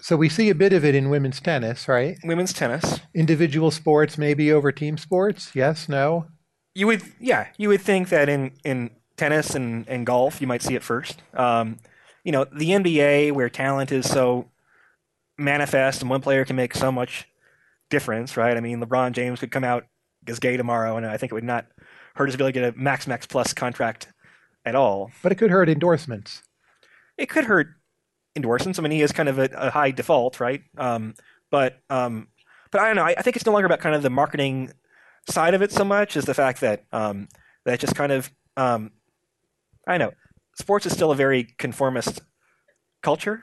So 0.00 0.16
we 0.16 0.28
see 0.28 0.50
a 0.50 0.54
bit 0.54 0.72
of 0.72 0.84
it 0.84 0.94
in 0.94 1.10
women's 1.10 1.40
tennis, 1.40 1.86
right? 1.88 2.18
women's 2.24 2.52
tennis. 2.54 3.00
Individual 3.14 3.70
sports 3.70 4.18
maybe 4.18 4.52
over 4.52 4.72
team 4.72 4.98
sports? 4.98 5.52
Yes, 5.54 5.88
no? 5.88 6.26
You 6.74 6.86
would, 6.86 7.02
yeah, 7.18 7.48
you 7.58 7.68
would 7.68 7.80
think 7.80 8.08
that 8.10 8.28
in, 8.28 8.52
in 8.64 8.90
tennis 9.16 9.54
and, 9.54 9.86
and 9.88 10.06
golf, 10.06 10.40
you 10.40 10.46
might 10.46 10.62
see 10.62 10.74
it 10.74 10.82
first. 10.82 11.22
Um, 11.34 11.78
you 12.24 12.32
know, 12.32 12.44
the 12.44 12.72
NBA, 12.72 13.32
where 13.32 13.48
talent 13.50 13.90
is 13.92 14.08
so 14.08 14.50
manifest 15.38 16.02
and 16.02 16.10
one 16.10 16.22
player 16.22 16.44
can 16.44 16.56
make 16.56 16.74
so 16.74 16.92
much 16.92 17.28
difference, 17.90 18.36
right? 18.36 18.56
I 18.56 18.60
mean, 18.60 18.80
LeBron 18.80 19.12
James 19.12 19.40
could 19.40 19.52
come 19.52 19.64
out 19.64 19.86
as 20.26 20.40
gay 20.40 20.56
tomorrow, 20.56 20.96
and 20.96 21.06
I 21.06 21.16
think 21.18 21.32
it 21.32 21.36
would 21.36 21.44
not 21.44 21.66
hurt 22.20 22.26
his 22.26 22.34
ability 22.34 22.60
to 22.60 22.60
get 22.60 22.74
a 22.74 22.78
max 22.78 23.06
max 23.06 23.26
plus 23.26 23.54
contract 23.54 24.08
at 24.66 24.74
all. 24.74 25.10
But 25.22 25.32
it 25.32 25.36
could 25.36 25.50
hurt 25.50 25.70
endorsements. 25.70 26.42
It 27.16 27.30
could 27.30 27.44
hurt 27.44 27.68
endorsements. 28.36 28.78
I 28.78 28.82
mean, 28.82 28.92
he 28.92 29.00
is 29.00 29.10
kind 29.10 29.28
of 29.28 29.38
a, 29.38 29.48
a 29.54 29.70
high 29.70 29.90
default, 29.90 30.38
right? 30.38 30.62
Um, 30.76 31.14
but 31.50 31.78
um, 31.88 32.28
but 32.70 32.82
I 32.82 32.86
don't 32.86 32.96
know. 32.96 33.04
I, 33.04 33.14
I 33.16 33.22
think 33.22 33.36
it's 33.36 33.46
no 33.46 33.52
longer 33.52 33.64
about 33.64 33.80
kind 33.80 33.94
of 33.94 34.02
the 34.02 34.10
marketing 34.10 34.70
side 35.30 35.54
of 35.54 35.62
it 35.62 35.72
so 35.72 35.82
much 35.82 36.14
as 36.14 36.26
the 36.26 36.34
fact 36.34 36.60
that 36.60 36.84
um, 36.92 37.26
that 37.64 37.80
just 37.80 37.94
kind 37.94 38.12
of 38.12 38.30
um, 38.58 38.90
I 39.86 39.96
know 39.96 40.12
sports 40.56 40.84
is 40.84 40.92
still 40.92 41.10
a 41.10 41.16
very 41.16 41.44
conformist 41.56 42.20
culture. 43.02 43.42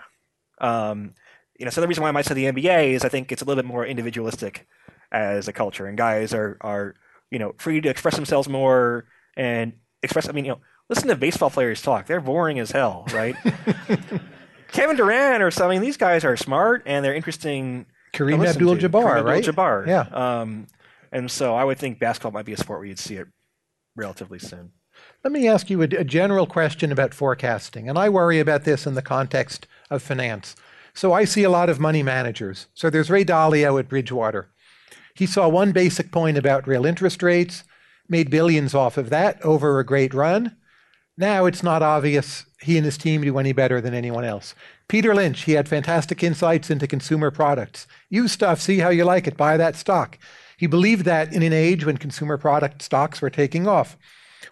Um, 0.62 1.16
you 1.58 1.66
know, 1.66 1.72
so 1.72 1.82
the 1.82 1.88
reason 1.88 2.04
why 2.04 2.10
I 2.10 2.12
might 2.12 2.26
say 2.26 2.36
the 2.36 2.46
NBA 2.46 2.92
is 2.92 3.04
I 3.04 3.10
think 3.10 3.32
it's 3.32 3.42
a 3.42 3.46
little 3.46 3.62
bit 3.62 3.68
more 3.68 3.84
individualistic 3.84 4.68
as 5.12 5.48
a 5.48 5.54
culture, 5.54 5.88
and 5.88 5.98
guys 5.98 6.32
are 6.32 6.58
are 6.62 6.94
you 7.32 7.40
know 7.40 7.54
free 7.58 7.82
to 7.82 7.90
express 7.90 8.16
themselves 8.16 8.48
more 8.48 9.06
and 9.36 9.74
express. 10.04 10.30
I 10.30 10.32
mean, 10.32 10.46
you 10.46 10.52
know, 10.52 10.60
listen 10.90 11.08
to 11.08 11.16
baseball 11.16 11.50
players 11.50 11.82
talk; 11.82 12.08
they're 12.08 12.22
boring 12.22 12.60
as 12.60 12.72
hell, 12.72 13.06
right? 13.14 13.36
Kevin 14.72 14.96
Durant 14.96 15.42
or 15.42 15.52
something. 15.52 15.82
These 15.82 15.98
guys 15.98 16.24
are 16.24 16.36
smart 16.36 16.84
and 16.86 17.04
they're 17.04 17.16
interesting. 17.16 17.86
Kareem. 18.14 18.46
Abdul-Jabbar, 18.46 19.24
right? 19.24 19.48
Abdul-Jabbar. 19.48 19.88
Yeah. 19.88 20.02
Um, 20.12 20.68
and 21.12 21.30
so 21.30 21.56
I 21.56 21.64
would 21.64 21.78
think 21.78 22.00
basketball 22.00 22.32
might 22.32 22.46
be 22.46 22.54
a 22.54 22.58
sport 22.58 22.80
where 22.80 22.88
you'd 22.88 23.00
see 23.00 23.16
it 23.16 23.28
relatively 23.96 24.40
soon. 24.40 24.72
Let 25.24 25.32
me 25.32 25.48
ask 25.48 25.70
you 25.70 25.82
a, 25.82 25.86
a 25.86 26.04
general 26.04 26.48
question 26.48 26.92
about 26.92 27.14
forecasting, 27.14 27.90
and 27.90 27.98
I 27.98 28.10
worry 28.10 28.40
about 28.40 28.64
this 28.64 28.86
in 28.86 28.96
the 28.96 29.02
context 29.02 29.68
of 29.90 30.02
finance. 30.02 30.56
So 30.94 31.14
I 31.14 31.26
see 31.26 31.44
a 31.44 31.50
lot 31.50 31.70
of 31.70 31.80
money 31.80 32.02
managers. 32.02 32.68
So 32.74 32.90
there's 32.90 33.10
Ray 33.10 33.24
Dalio 33.24 33.80
at 33.80 33.88
Bridgewater. 33.88 34.50
He 35.18 35.26
saw 35.26 35.48
one 35.48 35.72
basic 35.72 36.12
point 36.12 36.38
about 36.38 36.68
real 36.68 36.86
interest 36.86 37.24
rates, 37.24 37.64
made 38.08 38.30
billions 38.30 38.76
off 38.76 38.98
of 38.98 39.10
that 39.10 39.44
over 39.44 39.80
a 39.80 39.86
great 39.86 40.14
run. 40.14 40.56
Now 41.18 41.46
it's 41.46 41.64
not 41.64 41.82
obvious 41.82 42.46
he 42.62 42.78
and 42.78 42.86
his 42.86 43.00
team 43.00 43.24
do 43.24 43.40
any 43.40 43.52
better 43.52 43.82
than 43.82 43.96
anyone 43.96 44.24
else. 44.24 44.54
Peter 44.88 45.16
Lynch, 45.16 45.46
he 45.46 45.54
had 45.54 45.68
fantastic 45.68 46.24
insights 46.24 46.70
into 46.70 46.86
consumer 46.86 47.32
products. 47.32 47.88
Use 48.12 48.32
stuff, 48.32 48.62
see 48.62 48.78
how 48.78 48.90
you 48.90 49.06
like 49.06 49.26
it, 49.26 49.36
buy 49.36 49.58
that 49.58 49.76
stock. 49.76 50.20
He 50.56 50.68
believed 50.68 51.06
that 51.06 51.34
in 51.34 51.42
an 51.42 51.52
age 51.52 51.84
when 51.84 51.98
consumer 51.98 52.38
product 52.38 52.84
stocks 52.84 53.20
were 53.20 53.32
taking 53.32 53.68
off. 53.68 53.98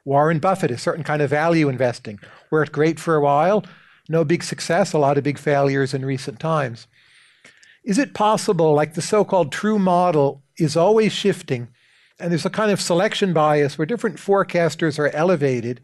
Warren 0.04 0.40
Buffett, 0.40 0.72
a 0.72 0.80
certain 0.80 1.04
kind 1.04 1.22
of 1.22 1.30
value 1.30 1.70
investing, 1.70 2.20
worked 2.50 2.72
great 2.72 3.00
for 3.00 3.14
a 3.14 3.22
while, 3.22 3.64
no 4.10 4.26
big 4.26 4.42
success, 4.42 4.94
a 4.94 4.98
lot 4.98 5.20
of 5.20 5.24
big 5.24 5.38
failures 5.38 5.94
in 5.94 6.04
recent 6.04 6.40
times. 6.40 6.88
Is 7.84 8.00
it 8.00 8.16
possible, 8.16 8.74
like 8.74 8.96
the 8.96 9.02
so 9.04 9.24
called 9.24 9.52
true 9.52 9.78
model 9.78 10.42
is 10.58 10.78
always 10.78 11.12
shifting, 11.12 11.70
and 12.20 12.32
there's 12.32 12.46
a 12.46 12.50
kind 12.50 12.72
of 12.72 12.82
selection 12.82 13.34
bias 13.34 13.78
where 13.78 13.86
different 13.86 14.18
forecasters 14.18 14.98
are 15.00 15.10
elevated 15.10 15.82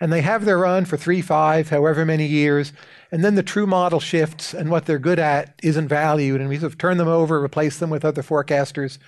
and 0.00 0.12
they 0.12 0.22
have 0.22 0.44
their 0.44 0.58
run 0.58 0.84
for 0.84 0.96
three, 0.96 1.22
five, 1.22 1.70
however 1.70 2.04
many 2.04 2.26
years, 2.26 2.72
and 3.12 3.24
then 3.24 3.34
the 3.36 3.42
true 3.42 3.66
model 3.66 4.00
shifts 4.00 4.52
and 4.52 4.70
what 4.70 4.86
they're 4.86 4.98
good 4.98 5.18
at 5.18 5.54
isn't 5.62 5.88
valued, 5.88 6.40
and 6.40 6.48
we 6.50 6.58
sort 6.58 6.72
of 6.72 6.78
turn 6.78 6.98
them 6.98 7.08
over, 7.08 7.42
replace 7.42 7.78
them 7.78 7.90
with 7.90 8.04
other 8.04 8.22
forecasters. 8.22 8.98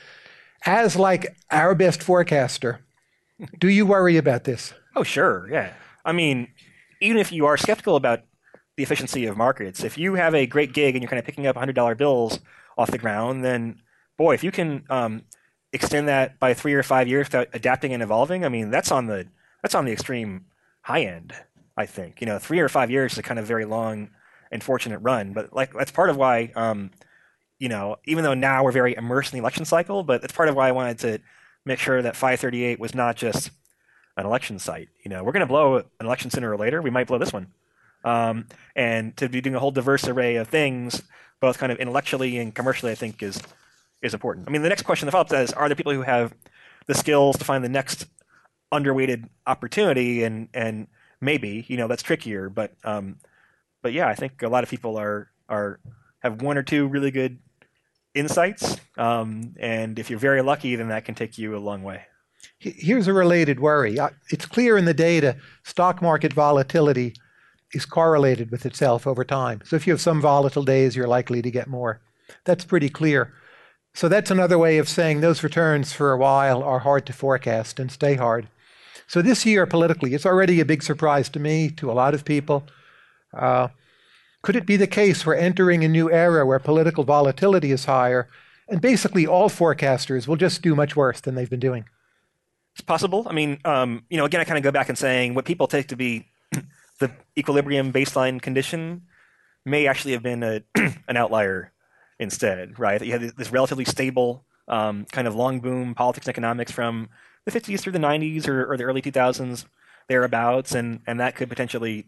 As 0.65 0.97
like 0.97 1.37
our 1.51 1.75
best 1.75 2.03
forecaster, 2.03 2.81
do 3.59 3.69
you 3.69 3.85
worry 3.85 4.17
about 4.17 4.45
this? 4.45 4.73
Oh, 4.95 5.03
sure, 5.03 5.49
yeah. 5.51 5.73
I 6.05 6.13
mean, 6.13 6.49
even 7.01 7.19
if 7.19 7.33
you 7.33 7.47
are 7.47 7.57
skeptical 7.57 7.97
about 7.97 8.21
the 8.77 8.83
efficiency 8.83 9.27
of 9.27 9.37
markets, 9.37 9.83
if 9.83 9.99
you 9.99 10.15
have 10.15 10.35
a 10.35 10.47
great 10.47 10.73
gig 10.73 10.95
and 10.95 11.03
you're 11.03 11.11
kind 11.11 11.19
of 11.19 11.27
picking 11.27 11.47
up 11.47 11.57
$100 11.57 11.97
bills 11.97 12.41
off 12.79 12.91
the 12.91 12.99
ground, 12.99 13.45
then 13.45 13.81
boy, 14.17 14.35
if 14.35 14.45
you 14.45 14.51
can 14.51 14.85
um, 14.91 15.23
extend 15.73 16.09
that 16.09 16.39
by 16.39 16.55
three 16.55 16.75
or 16.75 16.83
five 16.83 17.09
years 17.09 17.27
without 17.29 17.49
adapting 17.53 17.93
and 17.93 18.03
evolving, 18.03 18.45
I 18.45 18.49
mean, 18.49 18.71
that's 18.71 18.91
on 18.91 19.07
the 19.07 19.27
that's 19.63 19.75
on 19.75 19.85
the 19.85 19.93
extreme 19.93 20.47
high 20.83 21.03
end. 21.03 21.33
I 21.77 21.87
think 21.87 22.21
you 22.21 22.27
know, 22.27 22.39
three 22.39 22.61
or 22.61 22.69
five 22.69 22.91
years 22.91 23.13
is 23.13 23.19
a 23.19 23.23
kind 23.23 23.39
of 23.39 23.47
very 23.47 23.65
long 23.65 24.11
and 24.51 24.63
fortunate 24.63 24.99
run, 24.99 25.33
but 25.33 25.53
like 25.55 25.73
that's 25.73 25.91
part 25.91 26.11
of 26.11 26.17
why. 26.17 26.53
Um, 26.55 26.91
you 27.59 27.69
know, 27.69 27.97
even 28.05 28.23
though 28.23 28.35
now 28.35 28.63
we're 28.65 28.73
very 28.73 28.95
immersed 28.95 29.33
in 29.33 29.39
the 29.39 29.43
election 29.43 29.65
cycle, 29.65 30.03
but 30.03 30.21
that's 30.21 30.33
part 30.33 30.49
of 30.49 30.55
why 30.55 30.69
I 30.69 30.73
wanted 30.73 30.99
to 31.01 31.19
make 31.65 31.79
sure 31.79 32.03
that 32.03 32.15
538 32.15 32.79
was 32.79 32.95
not 32.95 33.17
just 33.17 33.51
an 34.17 34.27
election 34.27 34.59
site. 34.59 34.89
You 35.03 35.11
know, 35.11 35.25
we're 35.25 35.33
going 35.33 35.41
to 35.41 35.47
blow 35.47 35.77
an 35.77 35.85
election 36.01 36.31
sooner 36.31 36.51
or 36.51 36.57
later. 36.57 36.83
We 36.83 36.91
might 36.91 37.07
blow 37.07 37.19
this 37.19 37.33
one. 37.33 37.49
Um, 38.05 38.47
and 38.75 39.17
to 39.17 39.29
be 39.29 39.41
doing 39.41 39.57
a 39.57 39.59
whole 39.59 39.71
diverse 39.71 40.07
array 40.07 40.37
of 40.37 40.49
things, 40.49 41.03
both 41.41 41.59
kind 41.59 41.73
of 41.73 41.79
intellectually 41.79 42.39
and 42.39 42.55
commercially, 42.55 42.93
I 42.93 42.95
think 42.95 43.23
is 43.23 43.43
is 44.03 44.15
important. 44.15 44.49
I 44.49 44.51
mean, 44.51 44.63
the 44.63 44.69
next 44.69 44.83
question 44.83 45.07
that 45.07 45.13
follows 45.13 45.33
is: 45.33 45.53
Are 45.53 45.69
there 45.69 45.77
people 45.77 45.93
who 45.93 46.03
have 46.03 46.35
the 46.87 46.95
skills 46.95 47.37
to 47.39 47.45
find 47.45 47.65
the 47.65 47.69
next 47.69 48.07
underweighted 48.73 49.29
opportunity? 49.47 50.25
And 50.25 50.49
and 50.55 50.89
maybe 51.21 51.65
you 51.69 51.77
know 51.77 51.89
that's 51.89 52.03
trickier, 52.03 52.49
but 52.49 52.75
um, 52.85 53.19
but 53.83 53.93
yeah, 53.93 54.09
I 54.09 54.15
think 54.15 54.43
a 54.43 54.49
lot 54.49 54.65
of 54.65 54.71
people 54.71 54.99
are 54.99 55.31
are 55.49 55.81
have 56.21 56.43
one 56.43 56.59
or 56.59 56.63
two 56.63 56.87
really 56.87 57.11
good 57.11 57.39
insights, 58.15 58.77
um, 58.97 59.55
and 59.59 59.99
if 59.99 60.11
you're 60.11 60.19
very 60.19 60.43
lucky, 60.43 60.77
then 60.77 60.89
that 60.89 61.05
can 61.05 61.15
take 61.15 61.39
you 61.39 61.57
a 61.57 61.59
long 61.59 61.83
way. 61.83 62.03
Here's 62.59 63.07
a 63.07 63.13
related 63.13 63.61
worry. 63.61 63.99
It's 64.31 64.47
clear 64.47 64.79
in 64.79 64.87
the 64.87 64.95
data 64.95 65.37
stock 65.65 66.01
market 66.01 66.33
volatility 66.33 67.15
is 67.73 67.85
correlated 67.85 68.51
with 68.51 68.65
itself 68.65 69.07
over 69.07 69.25
time. 69.25 69.61
So 69.65 69.77
if 69.77 69.87
you 69.87 69.93
have 69.93 70.01
some 70.01 70.21
volatile 70.21 70.63
days, 70.63 70.97
you're 70.97 71.09
likely 71.09 71.43
to 71.43 71.51
get 71.51 71.67
more. 71.67 72.01
That's 72.45 72.65
pretty 72.65 72.89
clear. 72.89 73.35
So 73.97 74.11
that's 74.11 74.31
another 74.31 74.59
way 74.59 74.77
of 74.77 74.91
saying 74.91 75.23
those 75.23 75.43
returns 75.43 75.95
for 75.95 76.13
a 76.13 76.19
while 76.19 76.63
are 76.63 76.81
hard 76.81 77.07
to 77.07 77.15
forecast 77.15 77.81
and 77.81 77.91
stay 77.91 78.15
hard. 78.15 78.47
So 79.07 79.23
this 79.23 79.47
year, 79.47 79.65
politically, 79.65 80.13
it's 80.13 80.27
already 80.27 80.61
a 80.61 80.67
big 80.67 80.83
surprise 80.83 81.31
to 81.31 81.41
me, 81.41 81.71
to 81.79 81.91
a 81.91 81.95
lot 81.95 82.13
of 82.13 82.23
people. 82.23 82.67
Uh, 83.33 83.69
could 84.43 84.55
it 84.55 84.67
be 84.67 84.77
the 84.77 84.87
case 84.87 85.25
we're 85.25 85.37
entering 85.37 85.83
a 85.83 85.89
new 85.89 86.11
era 86.13 86.45
where 86.45 86.59
political 86.59 87.05
volatility 87.05 87.73
is 87.73 87.87
higher, 87.87 88.29
and 88.69 88.83
basically 88.83 89.27
all 89.27 89.49
forecasters 89.49 90.29
will 90.29 90.37
just 90.37 90.61
do 90.61 90.75
much 90.75 90.95
worse 90.95 91.23
than 91.23 91.35
they've 91.35 91.49
been 91.49 91.59
doing? 91.59 91.87
It's 92.75 92.83
possible. 92.83 93.27
I 93.31 93.33
mean, 93.33 93.61
um, 93.65 94.05
you 94.11 94.19
know, 94.19 94.27
again, 94.27 94.43
I 94.43 94.45
kind 94.45 94.59
of 94.59 94.63
go 94.63 94.73
back 94.73 94.91
and 94.91 94.99
saying 94.99 95.33
what 95.33 95.47
people 95.47 95.69
take 95.69 95.89
to 95.89 95.97
be 95.97 96.27
the 96.99 97.11
equilibrium 97.39 97.95
baseline 97.95 98.43
condition 98.43 99.07
may 99.65 99.87
actually 99.87 100.13
have 100.13 100.23
been 100.23 100.43
a, 100.43 100.63
an 101.09 101.17
outlier 101.17 101.73
instead, 102.19 102.79
right? 102.79 103.03
You 103.03 103.13
had 103.13 103.23
this 103.37 103.53
relatively 103.53 103.85
stable 103.85 104.45
um, 104.69 105.05
kind 105.13 105.29
of 105.29 105.35
long 105.35 105.61
boom 105.61 105.95
politics 105.95 106.27
and 106.27 106.33
economics 106.33 106.73
from 106.73 107.09
the 107.45 107.53
50s 107.53 107.81
through 107.81 107.93
the 107.93 107.99
90s 107.99 108.49
or, 108.49 108.71
or 108.71 108.77
the 108.77 108.85
early 108.85 109.03
2000s 109.03 109.65
thereabouts, 110.09 110.75
and 110.75 111.01
and 111.07 111.21
that 111.21 111.37
could 111.37 111.49
potentially 111.49 112.07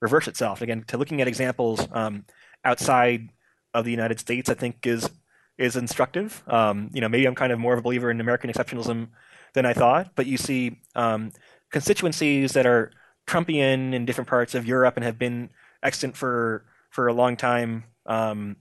reverse 0.00 0.28
itself. 0.28 0.62
Again, 0.62 0.84
to 0.88 0.98
looking 0.98 1.20
at 1.20 1.28
examples 1.28 1.86
um, 1.92 2.24
outside 2.64 3.30
of 3.74 3.84
the 3.84 3.90
United 3.90 4.20
States, 4.20 4.48
I 4.48 4.54
think 4.54 4.86
is 4.86 5.08
is 5.56 5.76
instructive. 5.76 6.42
Um, 6.46 6.90
you 6.92 7.00
know, 7.00 7.08
maybe 7.08 7.26
I'm 7.26 7.34
kind 7.34 7.52
of 7.52 7.58
more 7.58 7.72
of 7.72 7.78
a 7.78 7.82
believer 7.82 8.10
in 8.10 8.20
American 8.20 8.50
exceptionalism 8.50 9.08
than 9.54 9.66
I 9.66 9.72
thought, 9.72 10.12
but 10.14 10.26
you 10.26 10.36
see 10.36 10.80
um, 10.94 11.32
constituencies 11.72 12.52
that 12.52 12.66
are 12.66 12.92
Trumpian 13.26 13.92
in 13.92 14.06
different 14.06 14.28
parts 14.28 14.54
of 14.54 14.66
Europe 14.66 14.96
and 14.96 15.04
have 15.04 15.18
been 15.18 15.50
extant 15.82 16.16
for 16.16 16.64
for 16.90 17.08
a 17.08 17.12
long 17.12 17.36
time. 17.36 17.84
Um, 18.06 18.56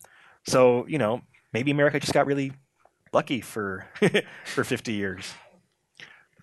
so 0.48 0.86
you 0.88 0.98
know, 0.98 1.22
maybe 1.54 1.72
America 1.72 2.00
just 2.00 2.14
got 2.14 2.26
really 2.26 2.54
lucky 3.14 3.42
for 3.42 3.88
for 4.46 4.64
50 4.64 4.94
years. 4.94 5.34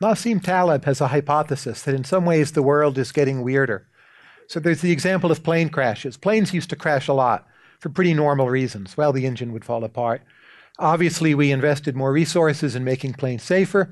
Nassim 0.03 0.43
Taleb 0.43 0.85
has 0.85 1.01
a 1.01 1.09
hypothesis 1.09 1.83
that 1.83 1.95
in 1.95 2.05
some 2.05 2.25
ways 2.25 2.53
the 2.53 2.63
world 2.63 2.99
is 2.99 3.13
getting 3.13 3.43
weirder. 3.43 3.87
So 4.49 4.61
there's 4.61 4.83
the 4.83 4.93
example 4.93 5.31
of 5.31 5.43
plane 5.43 5.69
crashes. 5.69 6.17
Planes 6.17 6.53
used 6.53 6.71
to 6.71 6.77
crash 6.77 7.09
a 7.09 7.15
lot 7.15 7.47
for 7.81 7.89
pretty 7.89 8.13
normal 8.13 8.51
reasons. 8.51 8.97
Well, 8.97 9.13
the 9.13 9.27
engine 9.27 9.53
would 9.53 9.65
fall 9.65 9.85
apart. 9.85 10.23
Obviously, 10.79 11.35
we 11.35 11.53
invested 11.53 11.95
more 11.95 12.13
resources 12.13 12.75
in 12.75 12.85
making 12.85 13.15
planes 13.15 13.45
safer. 13.45 13.91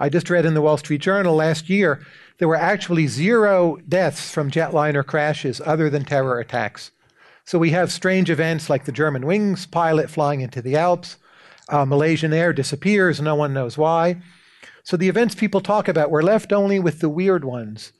I 0.00 0.08
just 0.08 0.30
read 0.30 0.46
in 0.46 0.54
the 0.54 0.62
Wall 0.62 0.78
Street 0.78 1.02
Journal 1.02 1.36
last 1.36 1.68
year 1.68 2.04
there 2.38 2.48
were 2.48 2.56
actually 2.56 3.06
zero 3.06 3.78
deaths 3.88 4.30
from 4.30 4.50
jetliner 4.50 5.06
crashes 5.06 5.60
other 5.64 5.88
than 5.88 6.04
terror 6.04 6.40
attacks. 6.40 6.90
So 7.44 7.58
we 7.58 7.70
have 7.70 7.92
strange 7.92 8.30
events 8.30 8.70
like 8.70 8.84
the 8.84 8.92
Germanwings 8.92 9.70
pilot 9.70 10.08
flying 10.08 10.40
into 10.40 10.62
the 10.62 10.76
Alps, 10.76 11.18
uh, 11.68 11.84
Malaysian 11.84 12.32
Air 12.32 12.52
disappears, 12.52 13.20
no 13.20 13.34
one 13.34 13.54
knows 13.54 13.76
why. 13.76 14.16
So 14.82 14.96
the 14.96 15.08
events 15.08 15.34
people 15.34 15.60
talk 15.60 15.88
about, 15.88 16.10
we're 16.10 16.22
left 16.22 16.52
only 16.52 16.78
with 16.78 17.00
the 17.00 17.08
weird 17.08 17.44
ones. 17.44 17.92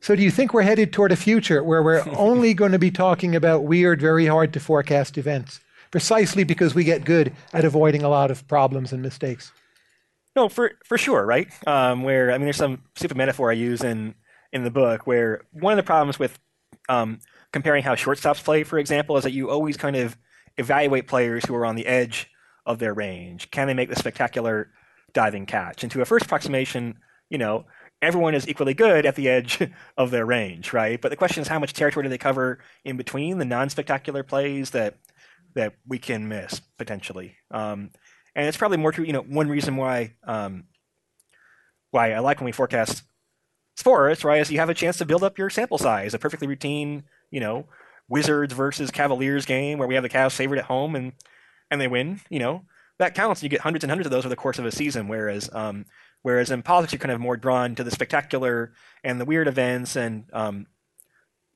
So 0.00 0.14
do 0.14 0.22
you 0.22 0.30
think 0.30 0.54
we're 0.54 0.62
headed 0.62 0.92
toward 0.92 1.10
a 1.10 1.16
future 1.16 1.62
where 1.62 1.82
we're 1.82 2.04
only 2.16 2.54
going 2.54 2.72
to 2.72 2.78
be 2.78 2.90
talking 2.90 3.34
about 3.34 3.64
weird, 3.64 4.00
very 4.00 4.26
hard 4.26 4.52
to 4.52 4.60
forecast 4.60 5.18
events, 5.18 5.60
precisely 5.90 6.44
because 6.44 6.74
we 6.74 6.84
get 6.84 7.04
good 7.04 7.32
at 7.52 7.64
avoiding 7.64 8.02
a 8.02 8.08
lot 8.08 8.30
of 8.30 8.46
problems 8.46 8.92
and 8.92 9.02
mistakes? 9.02 9.52
No, 10.36 10.48
for 10.48 10.72
for 10.84 10.96
sure, 10.96 11.26
right? 11.26 11.48
Um, 11.66 12.04
where 12.04 12.30
I 12.30 12.38
mean, 12.38 12.44
there's 12.44 12.56
some 12.56 12.82
stupid 12.94 13.16
metaphor 13.16 13.50
I 13.50 13.54
use 13.54 13.82
in 13.82 14.14
in 14.52 14.62
the 14.62 14.70
book 14.70 15.04
where 15.04 15.42
one 15.50 15.72
of 15.72 15.76
the 15.78 15.82
problems 15.82 16.18
with 16.18 16.38
um, 16.88 17.20
comparing 17.52 17.82
how 17.82 17.94
shortstops 17.94 18.42
play, 18.42 18.64
for 18.64 18.78
example, 18.78 19.16
is 19.16 19.24
that 19.24 19.32
you 19.32 19.50
always 19.50 19.76
kind 19.76 19.96
of 19.96 20.16
evaluate 20.56 21.06
players 21.06 21.44
who 21.44 21.54
are 21.54 21.66
on 21.66 21.76
the 21.76 21.86
edge 21.86 22.30
of 22.66 22.78
their 22.78 22.94
range. 22.94 23.50
Can 23.50 23.66
they 23.66 23.74
make 23.74 23.88
the 23.88 23.96
spectacular 23.96 24.70
diving 25.12 25.46
catch? 25.46 25.82
And 25.82 25.92
to 25.92 26.02
a 26.02 26.04
first 26.04 26.26
approximation, 26.26 26.98
you 27.30 27.38
know, 27.38 27.66
everyone 28.02 28.34
is 28.34 28.48
equally 28.48 28.74
good 28.74 29.06
at 29.06 29.16
the 29.16 29.28
edge 29.28 29.60
of 29.96 30.10
their 30.10 30.26
range, 30.26 30.72
right? 30.72 31.00
But 31.00 31.10
the 31.10 31.16
question 31.16 31.42
is 31.42 31.48
how 31.48 31.58
much 31.58 31.72
territory 31.72 32.04
do 32.04 32.10
they 32.10 32.18
cover 32.18 32.60
in 32.84 32.96
between 32.96 33.38
the 33.38 33.44
non-spectacular 33.44 34.22
plays 34.22 34.70
that 34.70 34.96
that 35.54 35.74
we 35.86 35.98
can 35.98 36.28
miss 36.28 36.60
potentially. 36.76 37.34
Um, 37.50 37.90
and 38.36 38.46
it's 38.46 38.56
probably 38.56 38.76
more 38.76 38.92
true. 38.92 39.04
You 39.04 39.12
know, 39.12 39.22
one 39.22 39.48
reason 39.48 39.76
why 39.76 40.14
um, 40.24 40.64
why 41.90 42.12
I 42.12 42.20
like 42.20 42.38
when 42.38 42.44
we 42.44 42.52
forecast 42.52 43.02
sports, 43.78 44.24
right, 44.24 44.40
is 44.40 44.50
you 44.50 44.58
have 44.58 44.68
a 44.68 44.74
chance 44.74 44.98
to 44.98 45.04
build 45.04 45.22
up 45.22 45.38
your 45.38 45.48
sample 45.48 45.78
size. 45.78 46.12
A 46.12 46.18
perfectly 46.18 46.48
routine, 46.48 47.04
you 47.30 47.38
know, 47.38 47.66
Wizards 48.08 48.52
versus 48.52 48.90
Cavaliers 48.90 49.46
game 49.46 49.78
where 49.78 49.86
we 49.86 49.94
have 49.94 50.02
the 50.02 50.08
Cavs 50.08 50.32
favored 50.32 50.58
at 50.58 50.64
home 50.64 50.96
and 50.96 51.12
and 51.70 51.80
they 51.80 51.86
win. 51.86 52.20
You 52.28 52.40
know, 52.40 52.64
that 52.98 53.14
counts. 53.14 53.42
You 53.42 53.48
get 53.48 53.60
hundreds 53.60 53.84
and 53.84 53.90
hundreds 53.90 54.06
of 54.06 54.10
those 54.10 54.24
over 54.24 54.30
the 54.30 54.36
course 54.36 54.58
of 54.58 54.66
a 54.66 54.72
season. 54.72 55.06
Whereas 55.06 55.48
um, 55.52 55.86
whereas 56.22 56.50
in 56.50 56.62
politics, 56.62 56.92
you're 56.92 56.98
kind 56.98 57.12
of 57.12 57.20
more 57.20 57.36
drawn 57.36 57.76
to 57.76 57.84
the 57.84 57.92
spectacular 57.92 58.72
and 59.04 59.20
the 59.20 59.24
weird 59.24 59.46
events, 59.46 59.94
and 59.94 60.24
um, 60.32 60.66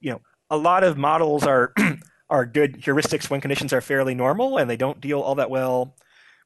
you 0.01 0.13
know, 0.13 0.21
a 0.49 0.57
lot 0.57 0.85
of 0.85 0.97
models 0.97 1.45
are 1.45 1.75
are 2.31 2.47
good 2.47 2.83
heuristics 2.83 3.31
when 3.31 3.41
conditions 3.41 3.73
are 3.73 3.81
fairly 3.81 4.15
normal, 4.15 4.59
and 4.59 4.71
they 4.71 4.77
don't 4.77 5.01
deal 5.01 5.21
all 5.21 5.35
that 5.35 5.51
well 5.51 5.97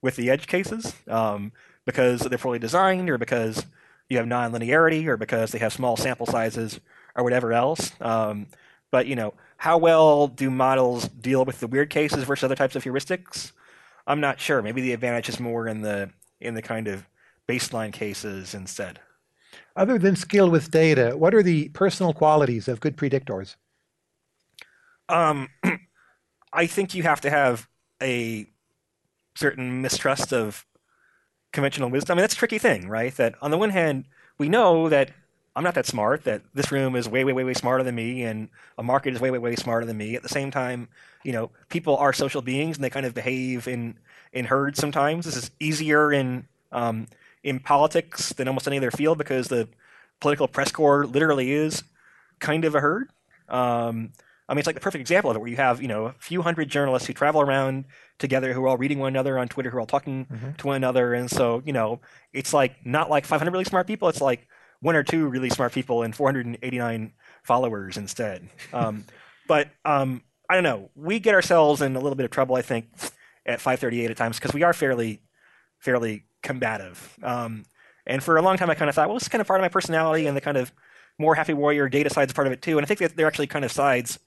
with 0.01 0.17
the 0.17 0.31
edge 0.31 0.47
cases 0.47 0.95
um, 1.09 1.53
because 1.85 2.21
they're 2.21 2.39
poorly 2.39 2.59
designed, 2.59 3.11
or 3.11 3.19
because 3.19 3.67
you 4.09 4.19
have 4.19 4.27
nonlinearity, 4.27 5.07
or 5.07 5.17
because 5.17 5.53
they 5.53 5.59
have 5.59 5.73
small 5.73 5.97
sample 5.97 6.27
sizes, 6.27 6.81
or 7.15 7.25
whatever 7.25 7.53
else. 7.53 7.93
Um, 8.01 8.47
but 8.91 9.07
you 9.07 9.17
know, 9.17 9.35
how 9.57 9.79
well 9.79 10.29
do 10.29 10.51
models 10.51 11.09
deal 11.09 11.45
with 11.45 11.61
the 11.61 11.67
weird 11.67 11.91
cases 11.91 12.25
versus 12.25 12.45
other 12.45 12.55
types 12.55 12.77
of 12.77 12.85
heuristics? 12.85 13.53
I'm 14.07 14.21
not 14.21 14.41
sure. 14.41 14.63
Maybe 14.63 14.81
the 14.81 14.93
advantage 14.93 15.29
is 15.29 15.41
more 15.41 15.67
in 15.67 15.81
the 15.81 16.11
in 16.41 16.55
the 16.55 16.63
kind 16.63 16.89
of 16.89 17.07
baseline 17.49 17.93
cases 17.93 18.55
instead. 18.55 19.01
Other 19.75 19.99
than 19.99 20.17
skill 20.17 20.51
with 20.51 20.71
data, 20.71 21.15
what 21.17 21.35
are 21.35 21.43
the 21.43 21.69
personal 21.71 22.13
qualities 22.13 22.69
of 22.69 22.81
good 22.81 22.97
predictors? 22.97 23.57
Um, 25.09 25.49
I 26.53 26.67
think 26.67 26.95
you 26.95 27.03
have 27.03 27.21
to 27.23 27.31
have 27.31 27.69
a 28.03 28.47
certain 29.35 29.83
mistrust 29.83 30.33
of 30.33 30.65
conventional 31.57 31.91
wisdom. 31.91 32.15
I 32.15 32.17
mean, 32.17 32.23
that's 32.23 32.35
a 32.35 32.37
tricky 32.37 32.59
thing, 32.59 32.87
right? 32.87 33.17
That 33.17 33.35
on 33.43 33.51
the 33.51 33.59
one 33.59 33.71
hand, 33.71 34.05
we 34.39 34.49
know 34.49 34.89
that 34.91 35.11
I'm 35.57 35.65
not 35.65 35.75
that 35.75 35.87
smart, 35.87 36.25
that 36.25 36.43
this 36.53 36.71
room 36.71 36.95
is 36.95 37.09
way, 37.09 37.25
way, 37.25 37.33
way, 37.33 37.43
way 37.43 37.55
smarter 37.55 37.83
than 37.83 37.95
me, 37.95 38.23
and 38.25 38.51
a 38.77 38.83
market 38.83 39.15
is 39.15 39.21
way, 39.21 39.31
way, 39.31 39.39
way 39.39 39.57
smarter 39.57 39.87
than 39.87 39.97
me. 39.97 40.15
At 40.15 40.23
the 40.23 40.29
same 40.29 40.51
time, 40.51 40.89
you 41.25 41.33
know, 41.33 41.51
people 41.71 41.97
are 41.97 42.13
social 42.13 42.43
beings 42.43 42.77
and 42.77 42.85
they 42.85 42.91
kind 42.91 43.07
of 43.07 43.15
behave 43.15 43.67
in, 43.67 43.97
in 44.35 44.45
herds 44.45 44.79
sometimes. 44.79 45.25
This 45.25 45.35
is 45.35 45.51
easier 45.59 46.13
in, 46.13 46.47
um, 46.73 47.07
in 47.43 47.59
politics 47.59 48.35
than 48.35 48.49
almost 48.49 48.67
any 48.69 48.77
other 48.77 48.91
field 48.91 49.17
because 49.17 49.49
the 49.49 49.67
political 50.21 50.47
press 50.47 50.71
corps 50.71 51.07
literally 51.07 51.53
is 51.53 51.85
kind 52.39 52.67
of 52.67 52.75
a 52.75 52.81
herd. 52.81 53.09
Um, 53.49 54.13
I 54.49 54.55
mean, 54.55 54.59
it's 54.61 54.67
like 54.67 54.77
the 54.77 54.81
perfect 54.81 55.01
example 55.01 55.31
of 55.31 55.37
it, 55.37 55.41
where 55.41 55.49
you 55.51 55.57
have 55.57 55.83
you 55.83 55.89
know 55.89 56.07
a 56.07 56.13
few 56.19 56.43
hundred 56.43 56.69
journalists 56.69 57.07
who 57.07 57.13
travel 57.13 57.41
around 57.41 57.85
together, 58.19 58.53
who 58.53 58.63
are 58.65 58.69
all 58.69 58.77
reading 58.79 58.99
one 58.99 59.09
another 59.09 59.39
on 59.39 59.49
Twitter, 59.49 59.71
who 59.71 59.77
are 59.77 59.81
all 59.81 59.87
talking 59.87 60.27
Mhm. 60.27 60.57
to 60.59 60.67
one 60.67 60.77
another, 60.77 61.15
and 61.15 61.31
so 61.31 61.63
you 61.65 61.73
know 61.73 62.01
it's 62.33 62.53
like 62.55 62.85
not 62.87 63.11
like 63.11 63.25
500 63.27 63.51
really 63.51 63.65
smart 63.65 63.87
people. 63.87 64.09
It's 64.09 64.21
like 64.21 64.47
one 64.81 64.95
or 64.95 65.03
two 65.03 65.27
really 65.27 65.51
smart 65.51 65.73
people 65.73 66.03
and 66.03 66.15
489 66.15 67.13
followers 67.43 67.97
instead. 67.97 68.49
Um, 68.73 69.05
but 69.49 69.69
um, 69.85 70.23
I 70.49 70.55
don't 70.55 70.65
know. 70.65 70.91
We 70.95 71.19
get 71.19 71.35
ourselves 71.35 71.81
in 71.83 71.97
a 71.97 72.01
little 72.01 72.15
bit 72.17 72.25
of 72.25 72.31
trouble, 72.31 72.55
I 72.57 72.63
think, 72.63 72.87
at 73.47 73.61
538 73.61 74.11
at 74.11 74.17
times 74.17 74.39
because 74.39 74.53
we 74.55 74.63
are 74.63 74.73
fairly 74.73 75.23
fairly 75.81 76.25
combative. 76.43 77.17
Um, 77.23 77.65
and 78.07 78.23
for 78.23 78.37
a 78.37 78.43
long 78.43 78.57
time, 78.57 78.71
I 78.71 78.75
kind 78.75 78.89
of 78.89 78.95
thought, 78.95 79.09
well, 79.09 79.17
this 79.17 79.25
is 79.25 79.29
kind 79.29 79.41
of 79.41 79.49
part 79.49 79.59
of 79.61 79.63
my 79.63 79.69
personality, 79.69 80.27
and 80.27 80.37
the 80.37 80.41
kind 80.41 80.57
of 80.57 80.73
more 81.19 81.35
happy 81.35 81.55
warrior 81.55 81.89
data 81.89 82.11
side's 82.11 82.33
part 82.33 82.47
of 82.47 82.53
it 82.53 82.63
too. 82.63 82.79
And 82.79 82.85
I 82.85 82.87
think 82.87 83.01
that 83.01 83.17
they're 83.17 83.27
actually 83.27 83.47
kind 83.49 83.65
of 83.65 83.73
sides 83.73 84.19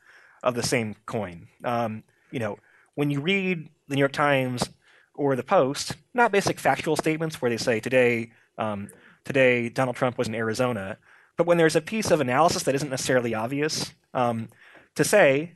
of 0.43 0.55
the 0.55 0.63
same 0.63 0.95
coin. 1.05 1.47
Um, 1.63 2.03
you 2.31 2.39
know, 2.39 2.57
when 2.95 3.11
you 3.11 3.21
read 3.21 3.69
the 3.87 3.95
New 3.95 3.99
York 3.99 4.11
Times 4.11 4.69
or 5.15 5.35
the 5.35 5.43
Post, 5.43 5.95
not 6.13 6.31
basic 6.31 6.59
factual 6.59 6.95
statements 6.95 7.41
where 7.41 7.49
they 7.49 7.57
say 7.57 7.79
today, 7.79 8.31
um, 8.57 8.89
today 9.25 9.69
Donald 9.69 9.95
Trump 9.95 10.17
was 10.17 10.27
in 10.27 10.35
Arizona, 10.35 10.97
but 11.37 11.47
when 11.47 11.57
there's 11.57 11.75
a 11.75 11.81
piece 11.81 12.11
of 12.11 12.19
analysis 12.19 12.63
that 12.63 12.75
isn't 12.75 12.89
necessarily 12.89 13.33
obvious, 13.33 13.93
um, 14.13 14.49
to 14.95 15.03
say, 15.03 15.55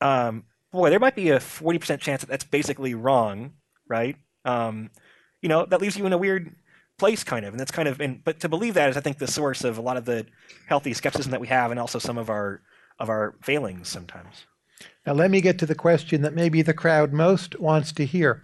um, 0.00 0.44
boy, 0.72 0.90
there 0.90 1.00
might 1.00 1.16
be 1.16 1.30
a 1.30 1.38
40% 1.38 2.00
chance 2.00 2.20
that 2.20 2.28
that's 2.28 2.44
basically 2.44 2.94
wrong, 2.94 3.52
right? 3.88 4.16
Um, 4.44 4.90
you 5.42 5.48
know, 5.48 5.66
that 5.66 5.80
leaves 5.80 5.96
you 5.96 6.06
in 6.06 6.12
a 6.12 6.18
weird 6.18 6.54
place, 6.98 7.24
kind 7.24 7.44
of, 7.44 7.52
and 7.52 7.60
that's 7.60 7.70
kind 7.70 7.88
of, 7.88 8.00
and 8.00 8.22
but 8.22 8.40
to 8.40 8.48
believe 8.48 8.74
that 8.74 8.90
is, 8.90 8.96
I 8.96 9.00
think, 9.00 9.18
the 9.18 9.26
source 9.26 9.64
of 9.64 9.78
a 9.78 9.82
lot 9.82 9.96
of 9.96 10.04
the 10.04 10.26
healthy 10.66 10.92
skepticism 10.92 11.30
that 11.32 11.40
we 11.40 11.48
have, 11.48 11.70
and 11.70 11.80
also 11.80 11.98
some 11.98 12.18
of 12.18 12.30
our 12.30 12.62
of 12.98 13.08
our 13.08 13.34
failings 13.42 13.88
sometimes. 13.88 14.46
Now, 15.06 15.12
let 15.12 15.30
me 15.30 15.40
get 15.40 15.58
to 15.60 15.66
the 15.66 15.74
question 15.74 16.22
that 16.22 16.34
maybe 16.34 16.62
the 16.62 16.74
crowd 16.74 17.12
most 17.12 17.58
wants 17.60 17.92
to 17.92 18.04
hear. 18.04 18.42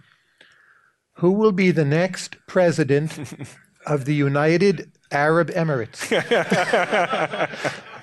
Who 1.17 1.31
will 1.31 1.51
be 1.51 1.71
the 1.71 1.85
next 1.85 2.37
president 2.47 3.19
of 3.85 4.05
the 4.05 4.15
United 4.15 4.91
Arab 5.11 5.49
Emirates? 5.51 6.09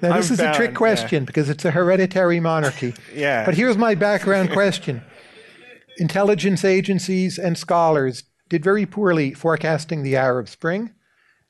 Now, 0.00 0.16
this 0.16 0.28
I'm 0.28 0.34
is 0.34 0.40
a 0.40 0.54
trick 0.54 0.56
bound, 0.56 0.72
yeah. 0.72 0.76
question 0.76 1.24
because 1.24 1.50
it's 1.50 1.64
a 1.64 1.70
hereditary 1.70 2.40
monarchy. 2.40 2.94
Yeah. 3.14 3.44
But 3.44 3.54
here's 3.54 3.76
my 3.76 3.94
background 3.94 4.50
question 4.52 5.02
Intelligence 5.96 6.64
agencies 6.64 7.38
and 7.38 7.58
scholars 7.58 8.24
did 8.48 8.62
very 8.62 8.86
poorly 8.86 9.34
forecasting 9.34 10.02
the 10.02 10.14
Arab 10.16 10.48
Spring 10.48 10.92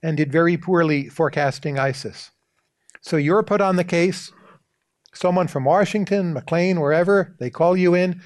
and 0.02 0.16
did 0.16 0.32
very 0.32 0.56
poorly 0.56 1.08
forecasting 1.08 1.78
ISIS. 1.78 2.30
So 3.02 3.16
you're 3.16 3.42
put 3.42 3.60
on 3.60 3.76
the 3.76 3.84
case. 3.84 4.32
Someone 5.12 5.48
from 5.48 5.64
Washington, 5.64 6.32
McLean, 6.32 6.80
wherever, 6.80 7.34
they 7.38 7.50
call 7.50 7.76
you 7.76 7.94
in. 7.94 8.20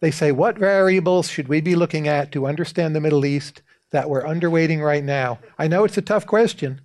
They 0.00 0.10
say, 0.10 0.32
What 0.32 0.58
variables 0.58 1.28
should 1.28 1.48
we 1.48 1.60
be 1.60 1.74
looking 1.74 2.08
at 2.08 2.32
to 2.32 2.46
understand 2.46 2.94
the 2.94 3.00
Middle 3.00 3.24
East 3.24 3.62
that 3.90 4.10
we're 4.10 4.22
underweighting 4.22 4.84
right 4.84 5.02
now? 5.02 5.38
I 5.58 5.68
know 5.68 5.84
it's 5.84 5.96
a 5.96 6.02
tough 6.02 6.26
question, 6.26 6.80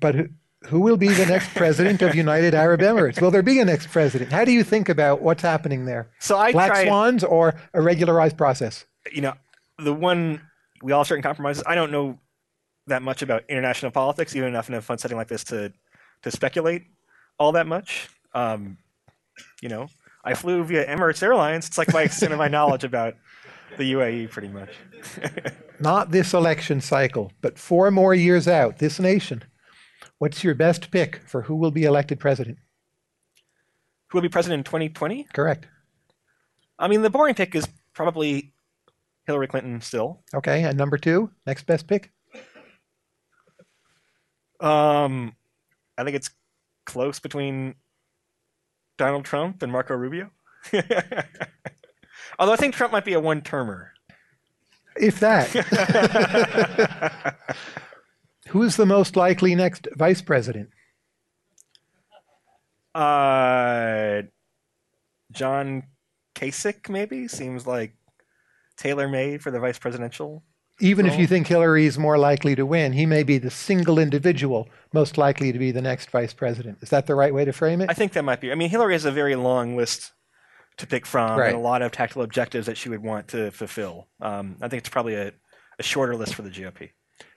but 0.00 0.14
who, 0.14 0.28
who 0.66 0.80
will 0.80 0.96
be 0.96 1.08
the 1.08 1.26
next 1.26 1.54
president 1.54 2.02
of 2.02 2.14
United 2.14 2.54
Arab 2.54 2.80
Emirates? 2.80 3.20
Will 3.20 3.30
there 3.30 3.42
be 3.42 3.60
a 3.60 3.64
next 3.64 3.88
president? 3.88 4.32
How 4.32 4.44
do 4.44 4.52
you 4.52 4.64
think 4.64 4.88
about 4.88 5.22
what's 5.22 5.42
happening 5.42 5.84
there? 5.84 6.10
so 6.18 6.36
I 6.36 6.52
Black 6.52 6.72
tried, 6.72 6.86
swans 6.86 7.22
or 7.22 7.54
a 7.74 7.80
regularized 7.80 8.36
process? 8.36 8.84
you 9.12 9.22
know, 9.22 9.34
the 9.78 9.92
one 9.94 10.40
we 10.82 10.92
all 10.92 11.04
certain 11.04 11.22
compromises. 11.22 11.62
I 11.66 11.74
don't 11.74 11.90
know 11.90 12.18
that 12.86 13.02
much 13.02 13.22
about 13.22 13.44
international 13.48 13.90
politics, 13.90 14.34
even 14.34 14.48
enough 14.48 14.68
in 14.68 14.74
a 14.74 14.82
fun 14.82 14.98
setting 14.98 15.16
like 15.16 15.28
this 15.28 15.44
to 15.44 15.72
to 16.22 16.30
speculate 16.30 16.84
all 17.38 17.52
that 17.52 17.66
much. 17.66 18.08
Um, 18.34 18.78
you 19.62 19.68
know, 19.68 19.88
I 20.24 20.34
flew 20.34 20.62
via 20.64 20.86
Emirates 20.86 21.22
Airlines. 21.22 21.66
It's 21.66 21.78
like 21.78 21.92
my 21.92 22.02
extent 22.02 22.32
of 22.32 22.38
my 22.38 22.48
knowledge 22.48 22.84
about 22.84 23.14
the 23.76 23.92
UAE, 23.92 24.30
pretty 24.30 24.48
much. 24.48 24.70
Not 25.80 26.10
this 26.10 26.34
election 26.34 26.80
cycle, 26.80 27.32
but 27.40 27.58
four 27.58 27.90
more 27.90 28.14
years 28.14 28.48
out, 28.48 28.78
this 28.78 28.98
nation. 28.98 29.44
What's 30.18 30.42
your 30.42 30.54
best 30.54 30.90
pick 30.90 31.20
for 31.26 31.42
who 31.42 31.54
will 31.54 31.70
be 31.70 31.84
elected 31.84 32.18
president? 32.18 32.58
Who 34.08 34.18
will 34.18 34.22
be 34.22 34.28
president 34.28 34.60
in 34.60 34.64
2020? 34.64 35.28
Correct. 35.32 35.66
I 36.78 36.88
mean, 36.88 37.02
the 37.02 37.10
boring 37.10 37.34
pick 37.34 37.54
is 37.54 37.68
probably 37.92 38.52
Hillary 39.26 39.46
Clinton 39.46 39.80
still. 39.80 40.22
Okay, 40.34 40.64
and 40.64 40.76
number 40.76 40.96
two, 40.96 41.30
next 41.46 41.66
best 41.66 41.86
pick? 41.86 42.12
Um, 44.60 45.36
I 45.96 46.04
think 46.04 46.16
it's 46.16 46.30
close 46.86 47.20
between 47.20 47.74
Donald 48.98 49.24
Trump 49.24 49.62
and 49.62 49.72
Marco 49.72 49.94
Rubio. 49.94 50.30
Although 52.38 52.52
I 52.52 52.56
think 52.56 52.74
Trump 52.74 52.92
might 52.92 53.06
be 53.06 53.14
a 53.14 53.20
one-termer. 53.20 53.92
If 54.96 55.20
that. 55.20 55.48
Who's 58.48 58.76
the 58.76 58.86
most 58.86 59.16
likely 59.16 59.54
next 59.54 59.88
vice 59.96 60.20
president? 60.20 60.68
uh, 62.94 64.22
John 65.30 65.84
Kasich 66.34 66.88
maybe 66.88 67.28
seems 67.28 67.66
like 67.66 67.94
tailor-made 68.76 69.42
for 69.42 69.50
the 69.50 69.60
vice 69.60 69.78
presidential. 69.78 70.42
Even 70.80 71.06
if 71.06 71.18
you 71.18 71.26
think 71.26 71.46
Hillary 71.48 71.86
is 71.86 71.98
more 71.98 72.18
likely 72.18 72.54
to 72.54 72.64
win, 72.64 72.92
he 72.92 73.04
may 73.04 73.24
be 73.24 73.38
the 73.38 73.50
single 73.50 73.98
individual 73.98 74.68
most 74.92 75.18
likely 75.18 75.50
to 75.52 75.58
be 75.58 75.72
the 75.72 75.82
next 75.82 76.10
vice 76.10 76.32
president. 76.32 76.78
Is 76.82 76.90
that 76.90 77.06
the 77.06 77.16
right 77.16 77.34
way 77.34 77.44
to 77.44 77.52
frame 77.52 77.80
it? 77.80 77.90
I 77.90 77.94
think 77.94 78.12
that 78.12 78.22
might 78.24 78.40
be. 78.40 78.52
I 78.52 78.54
mean, 78.54 78.70
Hillary 78.70 78.94
has 78.94 79.04
a 79.04 79.10
very 79.10 79.34
long 79.34 79.76
list 79.76 80.12
to 80.76 80.86
pick 80.86 81.04
from 81.04 81.36
Right. 81.38 81.48
and 81.48 81.56
a 81.56 81.60
lot 81.60 81.82
of 81.82 81.90
tactical 81.90 82.22
objectives 82.22 82.66
that 82.66 82.76
she 82.76 82.88
would 82.88 83.02
want 83.02 83.26
to 83.28 83.50
fulfill. 83.50 84.06
Um, 84.20 84.56
I 84.62 84.68
think 84.68 84.80
it's 84.80 84.88
probably 84.88 85.14
a, 85.14 85.32
a 85.78 85.82
shorter 85.82 86.14
list 86.14 86.36
for 86.36 86.42
the 86.42 86.50
GOP. 86.50 86.90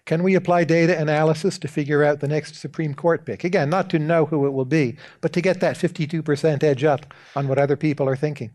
Can 0.05 0.21
we 0.21 0.35
apply 0.35 0.63
data 0.63 0.99
analysis 0.99 1.57
to 1.59 1.67
figure 1.67 2.03
out 2.03 2.19
the 2.19 2.27
next 2.27 2.55
Supreme 2.55 2.93
Court 2.93 3.25
pick? 3.25 3.43
Again, 3.43 3.69
not 3.69 3.89
to 3.91 3.99
know 3.99 4.25
who 4.25 4.45
it 4.45 4.51
will 4.51 4.65
be, 4.65 4.97
but 5.21 5.33
to 5.33 5.41
get 5.41 5.59
that 5.61 5.75
52% 5.77 6.63
edge 6.63 6.83
up 6.83 7.11
on 7.35 7.47
what 7.47 7.57
other 7.57 7.75
people 7.75 8.07
are 8.07 8.15
thinking. 8.15 8.51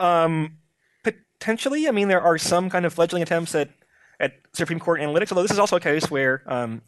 Um, 0.00 0.58
potentially, 1.02 1.86
I 1.88 1.92
mean, 1.92 2.08
there 2.08 2.22
are 2.22 2.38
some 2.38 2.70
kind 2.70 2.84
of 2.84 2.92
fledgling 2.94 3.22
attempts 3.22 3.54
at, 3.54 3.70
at 4.20 4.34
Supreme 4.52 4.78
Court 4.78 5.00
analytics, 5.00 5.32
although 5.32 5.42
this 5.42 5.50
is 5.50 5.58
also 5.58 5.76
a 5.76 5.80
case 5.80 6.10
where 6.10 6.42
um, 6.46 6.82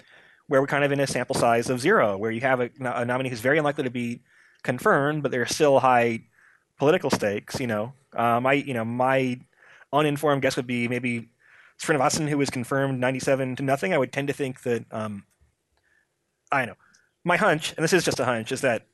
where 0.49 0.61
we're 0.61 0.66
kind 0.66 0.85
of 0.85 0.93
in 0.93 1.01
a 1.01 1.07
sample 1.07 1.35
size 1.35 1.68
of 1.68 1.81
zero, 1.81 2.16
where 2.16 2.31
you 2.31 2.41
have 2.41 2.61
a, 2.61 2.70
a 2.81 3.05
nominee 3.05 3.29
who's 3.29 3.41
very 3.41 3.59
unlikely 3.59 3.85
to 3.85 3.91
be 3.91 4.22
confirmed, 4.62 5.22
but 5.22 5.33
there 5.33 5.43
are 5.43 5.47
still 5.47 5.81
high 5.81 6.22
political 6.79 7.11
stakes. 7.11 7.59
You 7.61 7.66
know, 7.66 7.93
um, 8.14 8.47
I 8.47 8.55
you 8.55 8.74
know 8.74 8.85
my 8.85 9.41
uninformed 9.93 10.43
guess 10.43 10.57
would 10.57 10.66
be 10.66 10.89
maybe 10.89 11.31
Srinivasan, 11.81 12.29
who 12.29 12.39
was 12.39 12.51
confirmed 12.51 13.01
97 13.01 13.57
to 13.57 13.62
nothing. 13.62 13.93
I 13.93 13.99
would 13.99 14.12
tend 14.12 14.29
to 14.29 14.35
think 14.35 14.62
that 14.62 14.85
um, 14.91 15.24
I 16.51 16.64
know. 16.64 16.74
My 17.24 17.37
hunch, 17.37 17.74
and 17.77 17.83
this 17.83 17.93
is 17.93 18.05
just 18.05 18.20
a 18.20 18.24
hunch, 18.24 18.53
is 18.53 18.61
that 18.61 18.87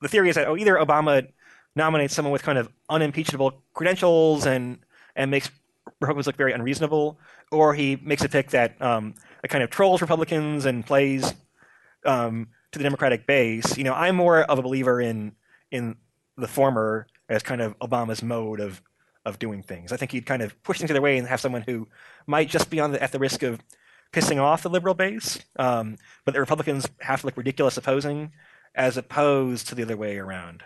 the 0.00 0.08
theory 0.08 0.28
is 0.28 0.36
that 0.36 0.46
oh, 0.46 0.56
either 0.56 0.74
Obama 0.74 1.26
nominates 1.74 2.14
someone 2.14 2.32
with 2.32 2.42
kind 2.42 2.58
of 2.58 2.68
unimpeachable 2.88 3.62
credentials 3.72 4.46
and 4.46 4.78
and 5.16 5.30
makes 5.30 5.50
Republicans 6.00 6.26
look 6.26 6.36
very 6.36 6.52
unreasonable, 6.52 7.18
or 7.50 7.74
he 7.74 7.96
makes 7.96 8.24
a 8.24 8.28
pick 8.28 8.50
that 8.50 8.80
um, 8.80 9.14
kind 9.48 9.62
of 9.62 9.70
trolls 9.70 10.00
Republicans 10.00 10.64
and 10.64 10.84
plays 10.84 11.34
um, 12.04 12.48
to 12.72 12.78
the 12.78 12.82
Democratic 12.82 13.26
base. 13.26 13.76
You 13.76 13.84
know, 13.84 13.94
I'm 13.94 14.16
more 14.16 14.42
of 14.42 14.58
a 14.58 14.62
believer 14.62 15.00
in 15.00 15.32
in 15.70 15.96
the 16.36 16.48
former 16.48 17.06
as 17.28 17.42
kind 17.42 17.60
of 17.60 17.78
Obama's 17.78 18.22
mode 18.22 18.60
of 18.60 18.82
of 19.24 19.38
doing 19.38 19.62
things. 19.62 19.92
I 19.92 19.96
think 19.96 20.12
he'd 20.12 20.26
kind 20.26 20.42
of 20.42 20.60
push 20.62 20.78
things 20.78 20.88
the 20.88 20.94
other 20.94 21.00
way 21.00 21.16
and 21.16 21.26
have 21.26 21.40
someone 21.40 21.62
who 21.62 21.88
might 22.26 22.48
just 22.48 22.68
be 22.68 22.80
on 22.80 22.92
the, 22.92 23.02
at 23.02 23.12
the 23.12 23.18
risk 23.18 23.42
of 23.42 23.60
pissing 24.12 24.38
off 24.38 24.62
the 24.62 24.68
liberal 24.68 24.94
base, 24.94 25.38
um, 25.58 25.96
but 26.24 26.34
the 26.34 26.40
Republicans 26.40 26.86
have 27.00 27.20
to 27.20 27.26
look 27.26 27.36
ridiculous 27.36 27.76
opposing, 27.76 28.32
as 28.74 28.96
opposed 28.96 29.66
to 29.68 29.74
the 29.74 29.82
other 29.82 29.96
way 29.96 30.18
around. 30.18 30.62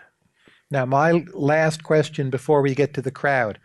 Now, 0.69 0.85
my 0.85 1.25
last 1.33 1.83
question 1.83 2.29
before 2.29 2.61
we 2.61 2.75
get 2.75 2.93
to 2.93 3.01
the 3.01 3.11
crowd. 3.11 3.59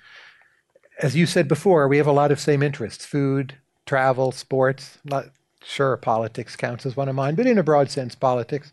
As 1.01 1.17
you 1.17 1.27
said 1.27 1.49
before, 1.49 1.89
we 1.89 1.97
have 1.99 2.07
a 2.07 2.13
lot 2.13 2.31
of 2.31 2.41
same 2.41 2.63
interests 2.63 3.05
food, 3.05 3.55
travel, 3.87 4.33
sports. 4.33 4.99
Not 5.05 5.27
sure 5.63 5.97
politics 5.97 6.57
counts 6.57 6.87
as 6.87 6.97
one 6.97 7.09
of 7.09 7.17
mine, 7.17 7.35
but 7.35 7.47
in 7.47 7.59
a 7.59 7.63
broad 7.63 7.91
sense, 7.91 8.15
politics. 8.15 8.73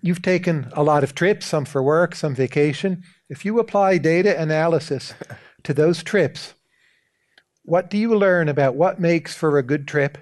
You've 0.00 0.22
taken 0.22 0.70
a 0.72 0.82
lot 0.82 1.04
of 1.04 1.14
trips, 1.14 1.46
some 1.46 1.64
for 1.64 1.82
work, 1.82 2.14
some 2.14 2.34
vacation. 2.34 3.02
If 3.28 3.44
you 3.44 3.58
apply 3.58 3.98
data 3.98 4.40
analysis 4.40 5.14
to 5.62 5.74
those 5.74 6.02
trips, 6.02 6.54
what 7.64 7.90
do 7.90 7.98
you 7.98 8.14
learn 8.16 8.48
about 8.48 8.76
what 8.76 9.00
makes 9.00 9.34
for 9.34 9.58
a 9.58 9.62
good 9.62 9.86
trip? 9.86 10.18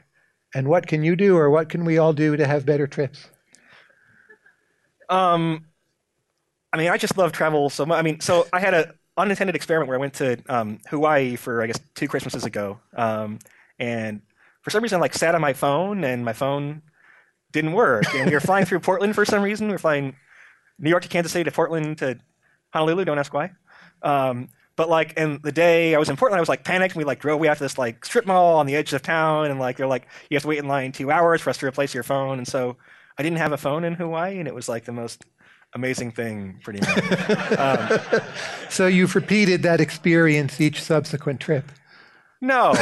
And 0.55 0.69
what 0.69 0.87
can 0.87 1.03
you 1.03 1.17
do 1.17 1.37
or 1.37 1.49
what 1.49 1.69
can 1.69 1.85
we 1.85 1.97
all 1.97 2.13
do 2.13 2.37
to 2.37 2.47
have 2.47 2.67
better 2.67 2.87
trips? 2.87 3.29
Um, 5.09 5.67
I 6.73 6.77
mean, 6.79 6.89
I 6.89 6.97
just 6.97 7.17
love 7.17 7.33
travel 7.33 7.71
so 7.71 7.87
much. 7.87 7.99
I 7.99 8.03
mean, 8.03 8.21
so 8.21 8.47
I 8.53 8.61
had 8.61 8.75
an 8.75 8.93
unintended 9.17 9.55
experiment 9.57 9.89
where 9.89 9.97
I 9.97 10.01
went 10.01 10.15
to 10.15 10.43
um, 10.49 10.79
Hawaii 10.89 11.37
for, 11.37 11.63
I 11.63 11.67
guess, 11.67 11.79
two 11.95 12.09
Christmases 12.09 12.45
ago. 12.45 12.81
Um, 12.97 13.39
and 13.79 14.23
for 14.63 14.71
some 14.71 14.83
reason, 14.83 14.97
I 14.97 15.01
like 15.01 15.15
sat 15.15 15.35
on 15.35 15.41
my 15.41 15.53
phone 15.53 16.05
and 16.05 16.25
my 16.25 16.33
phone 16.33 16.83
didn't 17.53 17.73
work. 17.73 18.13
And 18.15 18.31
we 18.31 18.35
were 18.35 18.41
flying 18.41 18.65
through 18.65 18.81
Portland 18.81 19.15
for 19.15 19.25
some 19.25 19.43
reason. 19.43 19.67
We 19.67 19.73
were 19.73 19.79
flying 19.79 20.17
New 20.79 20.91
York 20.91 21.03
to 21.03 21.09
Kansas 21.09 21.33
City 21.33 21.45
to 21.45 21.53
Portland 21.53 21.99
to 21.99 22.19
Honolulu. 22.73 23.05
Don't 23.05 23.19
ask 23.19 23.33
why. 23.33 23.51
Um, 24.03 24.49
but 24.77 24.89
like 24.89 25.15
in 25.17 25.41
the 25.43 25.53
day 25.53 25.95
I 25.95 25.99
was 25.99 26.09
in 26.09 26.17
Portland, 26.17 26.39
I 26.39 26.41
was 26.41 26.49
like 26.49 26.65
panicked. 26.65 26.97
We 26.97 27.05
like 27.05 27.21
drove 27.21 27.39
we 27.39 27.49
out 27.49 27.59
to 27.59 27.63
this 27.63 27.77
like 27.77 28.05
strip 28.05 28.27
mall 28.27 28.59
on 28.59 28.67
the 28.67 28.75
edge 28.75 28.93
of 28.93 29.03
town, 29.03 29.51
and 29.51 29.61
like 29.61 29.77
they're 29.77 29.87
like 29.87 30.07
you 30.31 30.37
have 30.37 30.43
to 30.43 30.49
wait 30.49 30.59
in 30.59 30.67
line 30.67 30.93
two 30.93 31.11
hours 31.11 31.43
for 31.43 31.51
us 31.51 31.59
to 31.59 31.67
replace 31.67 31.93
your 31.93 32.03
phone. 32.03 32.39
And 32.39 32.49
so 32.49 32.77
I 33.19 33.23
didn't 33.23 33.39
have 33.39 33.53
a 33.53 33.59
phone 33.59 33.85
in 33.85 33.95
Hawaii, 33.95 34.39
and 34.39 34.49
it 34.49 34.55
was 34.55 34.69
like 34.69 34.85
the 34.85 34.93
most 34.93 35.27
amazing 35.75 36.13
thing, 36.13 36.61
pretty 36.63 36.81
much. 36.81 36.99
um, 37.59 38.01
so 38.69 38.87
you've 38.87 39.15
repeated 39.15 39.63
that 39.63 39.81
experience 39.81 40.61
each 40.61 40.83
subsequent 40.83 41.41
trip. 41.41 41.71
No. 42.41 42.73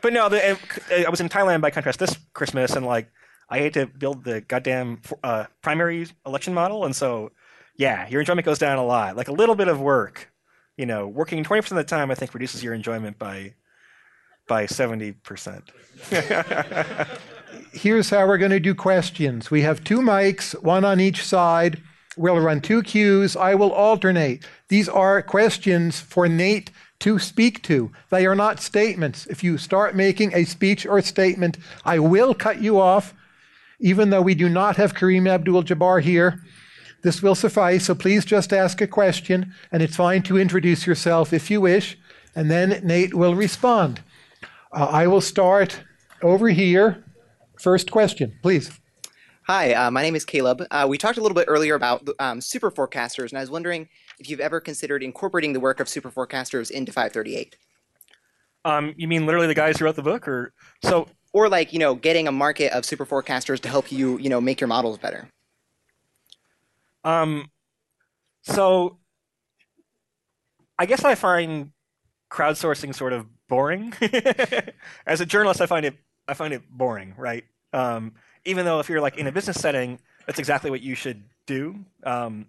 but 0.00 0.12
no, 0.12 0.28
the, 0.28 0.58
I 1.06 1.10
was 1.10 1.20
in 1.20 1.28
Thailand 1.28 1.60
by 1.60 1.70
contrast 1.70 1.98
this 1.98 2.16
Christmas, 2.32 2.76
and 2.76 2.86
like 2.86 3.10
I 3.48 3.58
had 3.58 3.74
to 3.74 3.86
build 3.86 4.24
the 4.24 4.40
goddamn 4.40 5.00
uh, 5.22 5.46
primary 5.60 6.06
election 6.24 6.54
model, 6.54 6.84
and 6.84 6.94
so 6.94 7.32
yeah, 7.76 8.08
your 8.08 8.20
enjoyment 8.20 8.46
goes 8.46 8.58
down 8.58 8.78
a 8.78 8.84
lot. 8.84 9.16
Like 9.16 9.28
a 9.28 9.32
little 9.32 9.56
bit 9.56 9.68
of 9.68 9.80
work, 9.80 10.32
you 10.76 10.86
know, 10.86 11.08
working 11.08 11.42
twenty 11.42 11.60
percent 11.60 11.78
of 11.78 11.86
the 11.86 11.90
time, 11.90 12.10
I 12.10 12.14
think 12.14 12.34
reduces 12.34 12.62
your 12.62 12.72
enjoyment 12.72 13.18
by 13.18 13.54
by 14.46 14.66
seventy 14.66 15.12
percent. 15.12 15.70
Here's 17.74 18.10
how 18.10 18.28
we're 18.28 18.38
going 18.38 18.52
to 18.52 18.60
do 18.60 18.72
questions. 18.72 19.50
We 19.50 19.62
have 19.62 19.82
two 19.82 19.98
mics, 19.98 20.52
one 20.62 20.84
on 20.84 21.00
each 21.00 21.24
side. 21.24 21.82
We'll 22.16 22.38
run 22.38 22.60
two 22.60 22.84
queues. 22.84 23.34
I 23.34 23.56
will 23.56 23.72
alternate. 23.72 24.46
These 24.68 24.88
are 24.88 25.20
questions 25.22 25.98
for 25.98 26.28
Nate 26.28 26.70
to 27.00 27.18
speak 27.18 27.64
to. 27.64 27.90
They 28.10 28.26
are 28.26 28.36
not 28.36 28.60
statements. 28.60 29.26
If 29.26 29.42
you 29.42 29.58
start 29.58 29.96
making 29.96 30.32
a 30.32 30.44
speech 30.44 30.86
or 30.86 31.02
statement, 31.02 31.58
I 31.84 31.98
will 31.98 32.32
cut 32.32 32.62
you 32.62 32.78
off, 32.80 33.12
even 33.80 34.10
though 34.10 34.22
we 34.22 34.36
do 34.36 34.48
not 34.48 34.76
have 34.76 34.94
Kareem 34.94 35.28
Abdul 35.28 35.64
Jabbar 35.64 36.00
here. 36.00 36.44
This 37.02 37.24
will 37.24 37.34
suffice, 37.34 37.86
so 37.86 37.96
please 37.96 38.24
just 38.24 38.52
ask 38.52 38.80
a 38.80 38.86
question, 38.86 39.52
and 39.72 39.82
it's 39.82 39.96
fine 39.96 40.22
to 40.22 40.38
introduce 40.38 40.86
yourself 40.86 41.32
if 41.32 41.50
you 41.50 41.60
wish, 41.60 41.98
and 42.36 42.48
then 42.48 42.80
Nate 42.84 43.14
will 43.14 43.34
respond. 43.34 44.00
Uh, 44.72 44.84
I 44.84 45.08
will 45.08 45.20
start 45.20 45.80
over 46.22 46.50
here. 46.50 47.02
First 47.64 47.90
question, 47.90 48.38
please. 48.42 48.70
Hi, 49.46 49.72
uh, 49.72 49.90
my 49.90 50.02
name 50.02 50.14
is 50.14 50.26
Caleb. 50.26 50.66
Uh, 50.70 50.84
we 50.86 50.98
talked 50.98 51.16
a 51.16 51.22
little 51.22 51.34
bit 51.34 51.46
earlier 51.48 51.74
about 51.74 52.06
um, 52.18 52.42
super 52.42 52.70
forecasters, 52.70 53.30
and 53.30 53.38
I 53.38 53.40
was 53.40 53.50
wondering 53.50 53.88
if 54.18 54.28
you've 54.28 54.40
ever 54.40 54.60
considered 54.60 55.02
incorporating 55.02 55.54
the 55.54 55.60
work 55.60 55.80
of 55.80 55.88
super 55.88 56.10
forecasters 56.10 56.70
into 56.70 56.92
538. 56.92 57.56
Um, 58.66 58.92
you 58.98 59.08
mean 59.08 59.24
literally 59.24 59.46
the 59.46 59.54
guys 59.54 59.78
who 59.78 59.86
wrote 59.86 59.96
the 59.96 60.02
book, 60.02 60.28
or 60.28 60.52
so? 60.82 61.08
Or 61.32 61.48
like 61.48 61.72
you 61.72 61.78
know, 61.78 61.94
getting 61.94 62.28
a 62.28 62.32
market 62.32 62.70
of 62.72 62.84
super 62.84 63.06
forecasters 63.06 63.60
to 63.60 63.70
help 63.70 63.90
you 63.90 64.18
you 64.18 64.28
know 64.28 64.42
make 64.42 64.60
your 64.60 64.68
models 64.68 64.98
better. 64.98 65.30
Um, 67.02 67.50
so 68.42 68.98
I 70.78 70.84
guess 70.84 71.02
I 71.02 71.14
find 71.14 71.70
crowdsourcing 72.30 72.94
sort 72.94 73.14
of 73.14 73.24
boring. 73.48 73.94
As 75.06 75.22
a 75.22 75.26
journalist, 75.26 75.62
I 75.62 75.66
find 75.66 75.86
it 75.86 75.96
I 76.28 76.34
find 76.34 76.52
it 76.52 76.68
boring, 76.70 77.14
right? 77.16 77.44
Um, 77.74 78.12
even 78.44 78.64
though 78.64 78.78
if 78.80 78.88
you're 78.88 79.00
like 79.00 79.18
in 79.18 79.26
a 79.26 79.32
business 79.32 79.58
setting, 79.60 79.98
that's 80.26 80.38
exactly 80.38 80.70
what 80.70 80.80
you 80.80 80.94
should 80.94 81.24
do. 81.46 81.76
Um, 82.04 82.46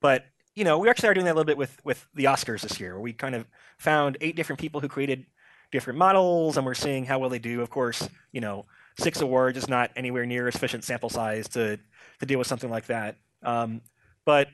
but 0.00 0.26
you 0.54 0.64
know, 0.64 0.78
we 0.78 0.88
actually 0.88 1.08
are 1.08 1.14
doing 1.14 1.26
that 1.26 1.32
a 1.32 1.36
little 1.36 1.44
bit 1.44 1.58
with 1.58 1.78
with 1.84 2.06
the 2.14 2.24
Oscars 2.24 2.62
this 2.62 2.78
year. 2.78 2.98
We 2.98 3.12
kind 3.12 3.34
of 3.34 3.46
found 3.78 4.16
eight 4.20 4.36
different 4.36 4.60
people 4.60 4.80
who 4.80 4.88
created 4.88 5.26
different 5.72 5.98
models, 5.98 6.56
and 6.56 6.64
we're 6.64 6.74
seeing 6.74 7.04
how 7.04 7.18
well 7.18 7.30
they 7.30 7.38
do. 7.38 7.60
Of 7.60 7.70
course, 7.70 8.08
you 8.32 8.40
know, 8.40 8.66
six 8.98 9.20
awards 9.20 9.58
is 9.58 9.68
not 9.68 9.90
anywhere 9.96 10.26
near 10.26 10.48
a 10.48 10.52
sufficient 10.52 10.84
sample 10.84 11.10
size 11.10 11.48
to 11.48 11.78
to 12.20 12.26
deal 12.26 12.38
with 12.38 12.48
something 12.48 12.70
like 12.70 12.86
that. 12.86 13.16
Um, 13.42 13.82
but 14.24 14.48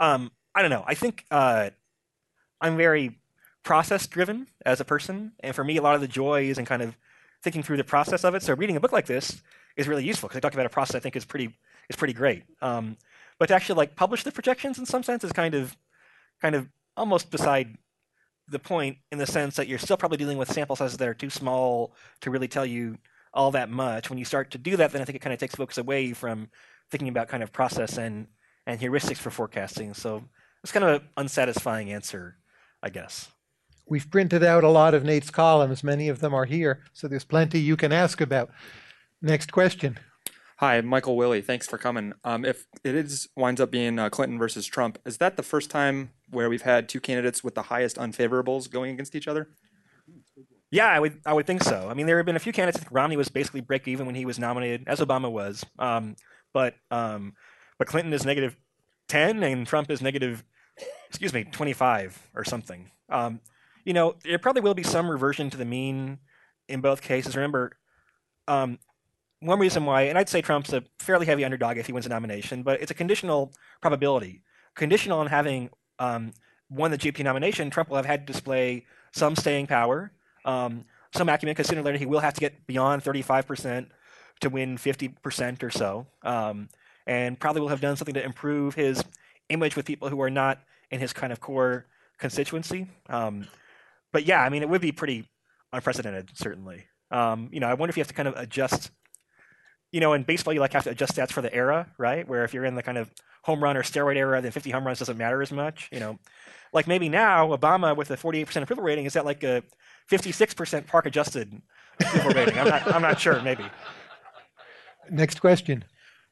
um, 0.00 0.30
I 0.54 0.62
don't 0.62 0.70
know. 0.70 0.84
I 0.86 0.94
think 0.94 1.24
uh, 1.30 1.70
I'm 2.60 2.76
very 2.76 3.18
process 3.64 4.06
driven 4.06 4.48
as 4.64 4.80
a 4.80 4.84
person, 4.84 5.32
and 5.40 5.54
for 5.54 5.64
me, 5.64 5.76
a 5.76 5.82
lot 5.82 5.94
of 5.94 6.00
the 6.00 6.08
joy 6.08 6.44
is 6.44 6.58
in 6.58 6.64
kind 6.64 6.82
of 6.82 6.96
thinking 7.42 7.62
through 7.62 7.76
the 7.76 7.84
process 7.84 8.24
of 8.24 8.34
it. 8.34 8.42
So 8.42 8.54
reading 8.54 8.76
a 8.76 8.80
book 8.80 8.92
like 8.92 9.06
this 9.06 9.42
is 9.76 9.88
really 9.88 10.04
useful 10.04 10.28
because 10.28 10.38
I 10.38 10.40
talk 10.40 10.54
about 10.54 10.66
a 10.66 10.70
process 10.70 10.96
I 10.96 11.00
think 11.00 11.16
is 11.16 11.24
pretty 11.24 11.56
is 11.88 11.96
pretty 11.96 12.14
great. 12.14 12.44
Um, 12.60 12.96
but 13.38 13.46
to 13.46 13.54
actually 13.54 13.76
like 13.76 13.96
publish 13.96 14.24
the 14.24 14.32
projections 14.32 14.78
in 14.78 14.86
some 14.86 15.02
sense 15.02 15.24
is 15.24 15.32
kind 15.32 15.54
of 15.54 15.76
kind 16.40 16.54
of 16.54 16.68
almost 16.96 17.30
beside 17.30 17.78
the 18.48 18.58
point 18.58 18.98
in 19.12 19.18
the 19.18 19.26
sense 19.26 19.56
that 19.56 19.68
you're 19.68 19.78
still 19.78 19.96
probably 19.96 20.18
dealing 20.18 20.38
with 20.38 20.50
sample 20.50 20.76
sizes 20.76 20.96
that 20.96 21.08
are 21.08 21.14
too 21.14 21.30
small 21.30 21.94
to 22.20 22.30
really 22.30 22.48
tell 22.48 22.64
you 22.64 22.98
all 23.34 23.50
that 23.50 23.68
much. 23.68 24.08
When 24.08 24.18
you 24.18 24.24
start 24.24 24.50
to 24.52 24.58
do 24.58 24.76
that, 24.76 24.90
then 24.90 25.02
I 25.02 25.04
think 25.04 25.16
it 25.16 25.20
kind 25.20 25.34
of 25.34 25.38
takes 25.38 25.54
focus 25.54 25.78
away 25.78 26.12
from 26.12 26.48
thinking 26.90 27.08
about 27.08 27.28
kind 27.28 27.42
of 27.42 27.52
process 27.52 27.98
and 27.98 28.26
and 28.66 28.80
heuristics 28.80 29.18
for 29.18 29.30
forecasting. 29.30 29.94
So 29.94 30.24
it's 30.62 30.72
kind 30.72 30.84
of 30.84 31.02
an 31.02 31.08
unsatisfying 31.16 31.92
answer, 31.92 32.36
I 32.82 32.90
guess. 32.90 33.30
We've 33.88 34.10
printed 34.10 34.44
out 34.44 34.64
a 34.64 34.68
lot 34.68 34.94
of 34.94 35.04
Nate's 35.04 35.30
columns. 35.30 35.82
Many 35.82 36.08
of 36.08 36.20
them 36.20 36.34
are 36.34 36.44
here, 36.44 36.82
so 36.92 37.08
there's 37.08 37.24
plenty 37.24 37.58
you 37.58 37.76
can 37.76 37.92
ask 37.92 38.20
about. 38.20 38.50
Next 39.22 39.50
question. 39.52 39.98
Hi, 40.58 40.80
Michael 40.80 41.16
Willie. 41.16 41.40
Thanks 41.40 41.66
for 41.66 41.78
coming. 41.78 42.12
Um, 42.24 42.44
if 42.44 42.66
it 42.84 42.94
is 42.94 43.28
winds 43.36 43.60
up 43.60 43.70
being 43.70 43.98
uh, 43.98 44.10
Clinton 44.10 44.38
versus 44.38 44.66
Trump, 44.66 44.98
is 45.06 45.18
that 45.18 45.36
the 45.36 45.42
first 45.42 45.70
time 45.70 46.10
where 46.30 46.50
we've 46.50 46.62
had 46.62 46.88
two 46.88 47.00
candidates 47.00 47.42
with 47.42 47.54
the 47.54 47.62
highest 47.62 47.96
unfavorables 47.96 48.70
going 48.70 48.92
against 48.92 49.14
each 49.14 49.28
other? 49.28 49.48
Yeah, 50.70 50.88
I 50.88 51.00
would. 51.00 51.20
I 51.24 51.32
would 51.32 51.46
think 51.46 51.62
so. 51.62 51.88
I 51.88 51.94
mean, 51.94 52.06
there 52.06 52.16
have 52.18 52.26
been 52.26 52.36
a 52.36 52.40
few 52.40 52.52
candidates. 52.52 52.84
Romney 52.90 53.16
was 53.16 53.28
basically 53.28 53.60
break 53.60 53.88
even 53.88 54.04
when 54.04 54.14
he 54.14 54.26
was 54.26 54.38
nominated, 54.38 54.84
as 54.86 55.00
Obama 55.00 55.30
was. 55.30 55.64
Um, 55.78 56.16
but 56.52 56.74
um, 56.90 57.34
but 57.78 57.86
Clinton 57.86 58.12
is 58.12 58.26
negative 58.26 58.56
10 59.08 59.42
and 59.42 59.66
Trump 59.66 59.90
is 59.90 60.02
negative, 60.02 60.44
excuse 61.08 61.32
me, 61.32 61.44
25 61.44 62.30
or 62.34 62.44
something. 62.44 62.90
Um, 63.08 63.40
you 63.88 63.94
know, 63.94 64.16
there 64.22 64.38
probably 64.38 64.60
will 64.60 64.74
be 64.74 64.82
some 64.82 65.10
reversion 65.10 65.48
to 65.48 65.56
the 65.56 65.64
mean 65.64 66.18
in 66.68 66.82
both 66.82 67.00
cases. 67.00 67.34
Remember, 67.34 67.72
um, 68.46 68.78
one 69.40 69.58
reason 69.58 69.86
why, 69.86 70.02
and 70.02 70.18
I'd 70.18 70.28
say 70.28 70.42
Trump's 70.42 70.74
a 70.74 70.84
fairly 70.98 71.24
heavy 71.24 71.42
underdog 71.42 71.78
if 71.78 71.86
he 71.86 71.92
wins 71.92 72.04
a 72.04 72.10
nomination, 72.10 72.62
but 72.62 72.82
it's 72.82 72.90
a 72.90 72.94
conditional 72.94 73.50
probability. 73.80 74.42
Conditional 74.74 75.20
on 75.20 75.28
having 75.28 75.70
um, 75.98 76.34
won 76.68 76.90
the 76.90 76.98
GOP 76.98 77.24
nomination, 77.24 77.70
Trump 77.70 77.88
will 77.88 77.96
have 77.96 78.04
had 78.04 78.26
to 78.26 78.30
display 78.30 78.84
some 79.12 79.34
staying 79.34 79.66
power, 79.66 80.12
um, 80.44 80.84
some 81.14 81.30
acumen, 81.30 81.54
because 81.54 81.68
sooner 81.68 81.80
or 81.80 81.84
later 81.84 81.96
he 81.96 82.04
will 82.04 82.20
have 82.20 82.34
to 82.34 82.40
get 82.40 82.66
beyond 82.66 83.02
35% 83.02 83.86
to 84.40 84.50
win 84.50 84.76
50% 84.76 85.62
or 85.62 85.70
so. 85.70 86.06
Um, 86.22 86.68
and 87.06 87.40
probably 87.40 87.62
will 87.62 87.68
have 87.68 87.80
done 87.80 87.96
something 87.96 88.16
to 88.16 88.22
improve 88.22 88.74
his 88.74 89.02
image 89.48 89.76
with 89.76 89.86
people 89.86 90.10
who 90.10 90.20
are 90.20 90.28
not 90.28 90.60
in 90.90 91.00
his 91.00 91.14
kind 91.14 91.32
of 91.32 91.40
core 91.40 91.86
constituency. 92.18 92.86
Um, 93.08 93.48
but 94.12 94.26
yeah, 94.26 94.42
I 94.42 94.48
mean, 94.48 94.62
it 94.62 94.68
would 94.68 94.80
be 94.80 94.92
pretty 94.92 95.28
unprecedented, 95.72 96.30
certainly. 96.34 96.86
Um, 97.10 97.48
you 97.52 97.60
know, 97.60 97.68
I 97.68 97.74
wonder 97.74 97.90
if 97.90 97.96
you 97.96 98.00
have 98.00 98.08
to 98.08 98.14
kind 98.14 98.28
of 98.28 98.36
adjust 98.36 98.90
you 99.90 100.00
know, 100.00 100.12
in 100.12 100.22
baseball, 100.22 100.52
you 100.52 100.60
like 100.60 100.72
have 100.72 100.84
to 100.84 100.90
adjust 100.90 101.16
stats 101.16 101.32
for 101.32 101.40
the 101.40 101.52
era, 101.52 101.88
right? 101.98 102.28
Where 102.28 102.44
if 102.44 102.52
you're 102.52 102.64
in 102.64 102.74
the 102.74 102.82
kind 102.82 102.98
of 102.98 103.10
home 103.42 103.62
run 103.62 103.76
or 103.76 103.82
steroid 103.82 104.16
era, 104.16 104.40
then 104.40 104.52
50 104.52 104.70
home 104.70 104.86
runs 104.86 104.98
doesn't 104.98 105.16
matter 105.16 105.40
as 105.40 105.50
much. 105.50 105.88
You 105.90 106.00
know, 106.00 106.18
like 106.72 106.86
maybe 106.86 107.08
now 107.08 107.48
Obama 107.48 107.96
with 107.96 108.10
a 108.10 108.16
48% 108.16 108.62
approval 108.62 108.84
rating 108.84 109.06
is 109.06 109.14
that 109.14 109.24
like 109.24 109.42
a 109.42 109.62
56% 110.10 110.86
park 110.86 111.06
adjusted 111.06 111.62
approval 112.00 112.32
rating. 112.32 112.58
I'm 112.58 112.68
not, 112.68 112.94
I'm 112.94 113.02
not 113.02 113.20
sure. 113.20 113.40
Maybe. 113.40 113.64
Next 115.10 115.40
question. 115.40 115.84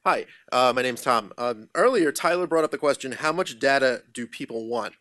Hi, 0.05 0.27
uh, 0.53 0.73
my 0.77 0.83
name's 0.83 1.03
Tom. 1.03 1.33
Um, 1.39 1.69
earlier, 1.75 2.13
Tyler 2.13 2.47
brought 2.47 2.63
up 2.63 2.71
the 2.71 2.79
question: 2.79 3.11
How 3.13 3.33
much 3.33 3.59
data 3.59 4.03
do 4.13 4.27
people 4.27 4.69
want? 4.69 4.95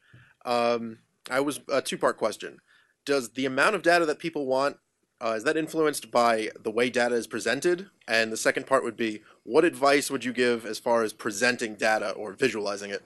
Um, 0.45 0.99
I 1.29 1.39
was 1.39 1.59
a 1.71 1.81
two-part 1.81 2.17
question. 2.17 2.59
Does 3.05 3.29
the 3.29 3.45
amount 3.45 3.75
of 3.75 3.81
data 3.81 4.05
that 4.05 4.19
people 4.19 4.45
want 4.45 4.77
uh, 5.21 5.33
is 5.37 5.43
that 5.45 5.55
influenced 5.55 6.11
by 6.11 6.49
the 6.61 6.71
way 6.71 6.89
data 6.89 7.15
is 7.15 7.27
presented? 7.27 7.89
And 8.07 8.31
the 8.31 8.37
second 8.37 8.67
part 8.67 8.83
would 8.83 8.97
be: 8.97 9.21
What 9.43 9.63
advice 9.63 10.11
would 10.11 10.25
you 10.25 10.33
give 10.33 10.65
as 10.65 10.77
far 10.79 11.03
as 11.03 11.13
presenting 11.13 11.75
data 11.75 12.11
or 12.11 12.33
visualizing 12.33 12.91
it? 12.91 13.03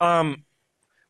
Um, 0.00 0.44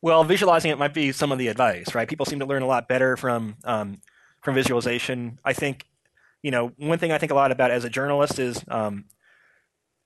well, 0.01 0.23
visualizing 0.23 0.71
it 0.71 0.77
might 0.77 0.93
be 0.93 1.11
some 1.11 1.31
of 1.31 1.39
the 1.39 1.47
advice, 1.47 1.93
right? 1.93 2.07
People 2.07 2.25
seem 2.25 2.39
to 2.39 2.45
learn 2.45 2.61
a 2.61 2.67
lot 2.67 2.87
better 2.87 3.17
from 3.17 3.57
um, 3.63 4.01
from 4.41 4.55
visualization. 4.55 5.39
I 5.43 5.53
think, 5.53 5.85
you 6.41 6.51
know, 6.51 6.71
one 6.77 6.99
thing 6.99 7.11
I 7.11 7.17
think 7.17 7.31
a 7.31 7.35
lot 7.35 7.51
about 7.51 7.71
as 7.71 7.83
a 7.83 7.89
journalist 7.89 8.39
is 8.39 8.63
um, 8.69 9.05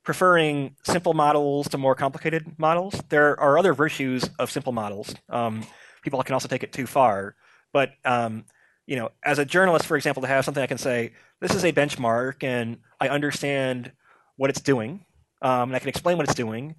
preferring 0.04 0.76
simple 0.82 1.14
models 1.14 1.68
to 1.68 1.78
more 1.78 1.94
complicated 1.94 2.58
models. 2.58 2.94
There 3.08 3.38
are 3.40 3.58
other 3.58 3.72
virtues 3.72 4.28
of 4.38 4.50
simple 4.50 4.72
models. 4.72 5.14
Um, 5.30 5.66
people 6.02 6.22
can 6.22 6.34
also 6.34 6.48
take 6.48 6.62
it 6.62 6.72
too 6.72 6.86
far, 6.86 7.34
but 7.72 7.92
um, 8.04 8.44
you 8.86 8.96
know, 8.96 9.10
as 9.24 9.38
a 9.38 9.44
journalist, 9.44 9.86
for 9.86 9.96
example, 9.96 10.20
to 10.22 10.28
have 10.28 10.44
something 10.44 10.62
I 10.62 10.66
can 10.66 10.78
say, 10.78 11.12
this 11.40 11.54
is 11.54 11.64
a 11.64 11.72
benchmark, 11.72 12.44
and 12.44 12.78
I 13.00 13.08
understand 13.08 13.92
what 14.36 14.50
it's 14.50 14.60
doing, 14.60 15.04
um, 15.40 15.70
and 15.70 15.76
I 15.76 15.78
can 15.78 15.88
explain 15.88 16.18
what 16.18 16.26
it's 16.26 16.34
doing, 16.34 16.74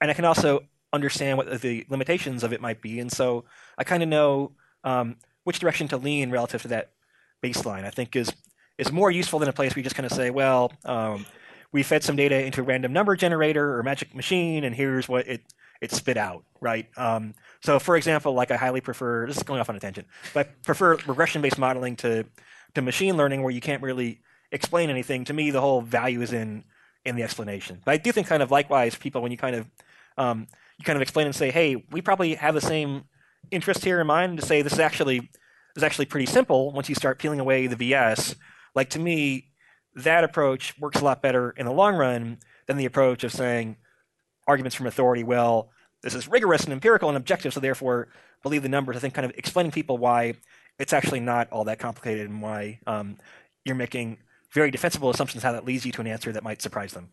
and 0.00 0.10
I 0.10 0.14
can 0.14 0.24
also 0.24 0.64
understand 0.92 1.38
what 1.38 1.60
the 1.60 1.86
limitations 1.88 2.42
of 2.42 2.52
it 2.52 2.60
might 2.60 2.82
be, 2.82 2.98
and 2.98 3.10
so 3.10 3.44
I 3.78 3.84
kind 3.84 4.02
of 4.02 4.08
know 4.08 4.52
um, 4.82 5.16
which 5.44 5.60
direction 5.60 5.86
to 5.88 5.96
lean 5.96 6.30
relative 6.30 6.62
to 6.62 6.68
that 6.68 6.90
baseline. 7.44 7.84
I 7.84 7.90
think 7.90 8.16
is 8.16 8.32
is 8.78 8.90
more 8.90 9.10
useful 9.10 9.38
than 9.38 9.48
a 9.48 9.52
place 9.52 9.72
where 9.72 9.80
you 9.80 9.84
just 9.84 9.96
kind 9.96 10.04
of 10.04 10.12
say, 10.12 10.30
well, 10.30 10.72
um, 10.84 11.24
we 11.72 11.82
fed 11.82 12.02
some 12.02 12.16
data 12.16 12.44
into 12.44 12.60
a 12.60 12.64
random 12.64 12.92
number 12.92 13.16
generator 13.16 13.78
or 13.78 13.82
magic 13.82 14.14
machine, 14.14 14.64
and 14.64 14.74
here's 14.74 15.08
what 15.08 15.26
it 15.26 15.42
it 15.80 15.92
spit 15.92 16.16
out, 16.16 16.44
right? 16.60 16.88
Um, 16.96 17.34
so, 17.62 17.78
for 17.78 17.96
example, 17.96 18.32
like 18.32 18.50
I 18.50 18.56
highly 18.56 18.80
prefer 18.80 19.26
this 19.26 19.36
is 19.36 19.42
going 19.42 19.60
off 19.60 19.68
on 19.68 19.76
a 19.76 19.80
tangent, 19.80 20.06
but 20.32 20.46
I 20.46 20.50
prefer 20.64 20.96
regression-based 21.06 21.58
modeling 21.58 21.96
to 21.96 22.24
to 22.74 22.82
machine 22.82 23.16
learning, 23.16 23.42
where 23.42 23.52
you 23.52 23.60
can't 23.60 23.82
really 23.82 24.20
explain 24.52 24.90
anything. 24.90 25.24
To 25.24 25.32
me, 25.32 25.50
the 25.50 25.60
whole 25.60 25.82
value 25.82 26.22
is 26.22 26.32
in 26.32 26.64
in 27.04 27.16
the 27.16 27.22
explanation. 27.22 27.80
But 27.84 27.92
I 27.92 27.96
do 27.98 28.12
think, 28.12 28.26
kind 28.26 28.42
of 28.42 28.50
likewise, 28.50 28.96
people 28.96 29.22
when 29.22 29.32
you 29.32 29.38
kind 29.38 29.56
of 29.56 29.66
um, 30.18 30.46
you 30.78 30.84
kind 30.84 30.96
of 30.96 31.02
explain 31.02 31.26
and 31.26 31.34
say, 31.34 31.50
hey, 31.50 31.84
we 31.90 32.00
probably 32.00 32.34
have 32.34 32.54
the 32.54 32.60
same 32.60 33.04
interest 33.50 33.84
here 33.84 34.00
in 34.00 34.06
mind 34.06 34.38
to 34.38 34.44
say 34.44 34.62
this 34.62 34.72
is 34.72 34.80
actually 34.80 35.30
is 35.76 35.82
actually 35.82 36.06
pretty 36.06 36.26
simple 36.26 36.72
once 36.72 36.88
you 36.88 36.94
start 36.94 37.18
peeling 37.18 37.40
away 37.40 37.66
the 37.66 37.76
VS. 37.76 38.34
Like 38.74 38.90
to 38.90 38.98
me, 38.98 39.48
that 39.96 40.24
approach 40.24 40.78
works 40.78 41.00
a 41.00 41.04
lot 41.04 41.22
better 41.22 41.50
in 41.50 41.66
the 41.66 41.72
long 41.72 41.96
run 41.96 42.38
than 42.66 42.76
the 42.76 42.84
approach 42.84 43.24
of 43.24 43.32
saying 43.32 43.76
arguments 44.46 44.76
from 44.76 44.86
authority. 44.86 45.24
Well, 45.24 45.70
this 46.02 46.14
is 46.14 46.28
rigorous 46.28 46.64
and 46.64 46.72
empirical 46.72 47.08
and 47.08 47.16
objective, 47.16 47.54
so 47.54 47.60
therefore 47.60 48.08
believe 48.42 48.62
the 48.62 48.68
numbers. 48.68 48.96
I 48.96 49.00
think 49.00 49.14
kind 49.14 49.24
of 49.24 49.32
explaining 49.36 49.72
people 49.72 49.98
why 49.98 50.34
it's 50.78 50.92
actually 50.92 51.20
not 51.20 51.50
all 51.50 51.64
that 51.64 51.78
complicated 51.78 52.28
and 52.28 52.42
why 52.42 52.78
um, 52.86 53.16
you're 53.64 53.74
making 53.74 54.18
very 54.52 54.70
defensible 54.70 55.10
assumptions 55.10 55.42
how 55.42 55.52
that 55.52 55.64
leads 55.64 55.84
you 55.86 55.92
to 55.92 56.00
an 56.02 56.06
answer 56.06 56.30
that 56.30 56.44
might 56.44 56.62
surprise 56.62 56.92
them. 56.92 57.08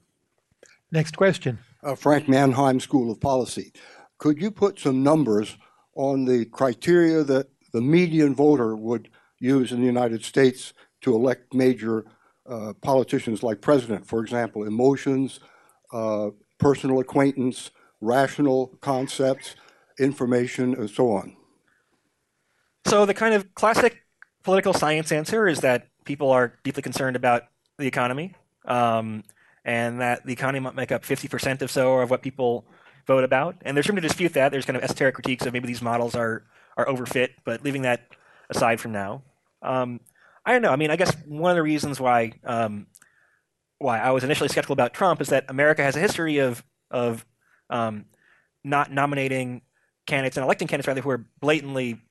Next 0.91 1.17
question. 1.17 1.59
Uh, 1.81 1.95
Frank 1.95 2.27
Mannheim 2.27 2.79
School 2.79 3.11
of 3.11 3.19
Policy. 3.19 3.73
Could 4.17 4.41
you 4.41 4.51
put 4.51 4.79
some 4.79 5.01
numbers 5.03 5.57
on 5.95 6.25
the 6.25 6.45
criteria 6.45 7.23
that 7.23 7.47
the 7.71 7.81
median 7.81 8.35
voter 8.35 8.75
would 8.75 9.09
use 9.39 9.71
in 9.71 9.79
the 9.79 9.85
United 9.85 10.23
States 10.23 10.73
to 11.01 11.15
elect 11.15 11.53
major 11.53 12.05
uh, 12.47 12.73
politicians 12.81 13.43
like 13.43 13.61
president, 13.61 14.05
for 14.05 14.21
example, 14.21 14.63
emotions, 14.63 15.39
uh, 15.91 16.29
personal 16.59 16.99
acquaintance, 16.99 17.71
rational 18.01 18.67
concepts, 18.81 19.55
information, 19.99 20.73
and 20.75 20.89
so 20.89 21.11
on. 21.11 21.35
So 22.85 23.05
the 23.05 23.13
kind 23.13 23.33
of 23.33 23.53
classic 23.55 24.03
political 24.43 24.73
science 24.73 25.11
answer 25.11 25.47
is 25.47 25.61
that 25.61 25.87
people 26.05 26.31
are 26.31 26.53
deeply 26.63 26.83
concerned 26.83 27.15
about 27.15 27.43
the 27.77 27.87
economy, 27.87 28.33
um, 28.65 29.23
and 29.65 30.01
that 30.01 30.25
the 30.25 30.33
economy 30.33 30.59
might 30.59 30.75
make 30.75 30.91
up 30.91 31.03
50% 31.03 31.61
or 31.61 31.67
so 31.67 31.99
of 31.99 32.09
what 32.09 32.21
people 32.21 32.65
vote 33.07 33.23
about. 33.23 33.55
And 33.61 33.75
there's 33.75 33.87
room 33.87 33.95
to 33.95 34.01
dispute 34.01 34.33
that. 34.33 34.51
There's 34.51 34.65
kind 34.65 34.77
of 34.77 34.83
esoteric 34.83 35.15
critiques 35.15 35.45
of 35.45 35.53
maybe 35.53 35.67
these 35.67 35.81
models 35.81 36.15
are 36.15 36.43
are 36.75 36.87
overfit, 36.87 37.29
but 37.45 37.63
leaving 37.63 37.83
that 37.83 38.07
aside 38.49 38.79
from 38.79 38.91
now. 38.91 39.21
Um, 39.61 39.99
I 40.45 40.51
don't 40.51 40.61
know. 40.61 40.71
I 40.71 40.75
mean, 40.75 40.91
I 40.91 40.95
guess 40.95 41.15
one 41.25 41.51
of 41.51 41.55
the 41.55 41.63
reasons 41.63 41.99
why 41.99 42.33
um, 42.43 42.87
why 43.79 43.99
I 43.99 44.11
was 44.11 44.23
initially 44.23 44.49
skeptical 44.49 44.73
about 44.73 44.93
Trump 44.93 45.21
is 45.21 45.29
that 45.29 45.45
America 45.49 45.83
has 45.83 45.95
a 45.95 45.99
history 45.99 46.39
of 46.39 46.63
of 46.91 47.25
um, 47.69 48.05
not 48.63 48.91
nominating 48.91 49.61
candidates 50.05 50.37
and 50.37 50.43
electing 50.43 50.67
candidates 50.67 50.87
rather 50.87 51.01
who 51.01 51.09
are 51.09 51.25
blatantly 51.39 52.01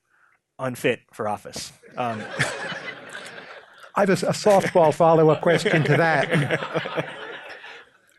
unfit 0.58 1.00
for 1.12 1.28
office. 1.28 1.72
Um, 1.96 2.22
I 3.94 4.00
have 4.00 4.08
a, 4.08 4.26
a 4.26 4.32
softball 4.32 4.94
follow-up 4.94 5.42
question 5.42 5.82
to 5.84 5.96
that. 5.98 7.08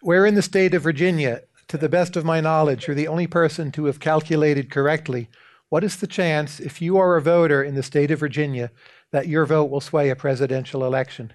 Where 0.02 0.26
in 0.26 0.36
the 0.36 0.42
state 0.42 0.74
of 0.74 0.84
Virginia, 0.84 1.42
to 1.70 1.78
the 1.78 1.90
best 1.90 2.16
of 2.16 2.26
my 2.26 2.40
knowledge, 2.40 2.88
you're 2.88 2.96
the 2.96 3.08
only 3.08 3.26
person 3.26 3.72
to 3.72 3.86
have 3.86 4.00
calculated 4.00 4.70
correctly. 4.70 5.30
What 5.70 5.84
is 5.84 5.98
the 5.98 6.08
chance, 6.08 6.60
if 6.60 6.82
you 6.82 6.98
are 6.98 7.16
a 7.16 7.22
voter 7.22 7.64
in 7.64 7.74
the 7.74 7.82
state 7.82 8.12
of 8.12 8.20
Virginia, 8.20 8.70
that 9.14 9.30
your 9.30 9.46
vote 9.46 9.70
will 9.72 9.80
sway 9.82 10.10
a 10.10 10.16
presidential 10.16 10.84
election? 10.84 11.32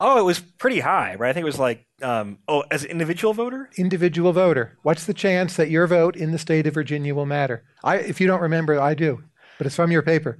oh, 0.00 0.16
it 0.16 0.22
was 0.22 0.38
pretty 0.38 0.78
high, 0.78 1.16
right? 1.16 1.30
I 1.30 1.32
think 1.32 1.42
it 1.42 1.46
was 1.46 1.58
like 1.58 1.84
um, 2.02 2.38
oh, 2.46 2.62
as 2.70 2.84
an 2.84 2.90
individual 2.92 3.34
voter. 3.34 3.68
Individual 3.76 4.32
voter. 4.32 4.78
What's 4.84 5.06
the 5.06 5.12
chance 5.12 5.56
that 5.56 5.70
your 5.70 5.88
vote 5.88 6.14
in 6.14 6.30
the 6.30 6.38
state 6.38 6.68
of 6.68 6.74
Virginia 6.74 7.16
will 7.16 7.26
matter? 7.26 7.64
I, 7.82 7.96
if 7.96 8.20
you 8.20 8.28
don't 8.28 8.40
remember, 8.40 8.80
I 8.80 8.94
do, 8.94 9.24
but 9.58 9.66
it's 9.66 9.74
from 9.74 9.90
your 9.90 10.02
paper. 10.02 10.38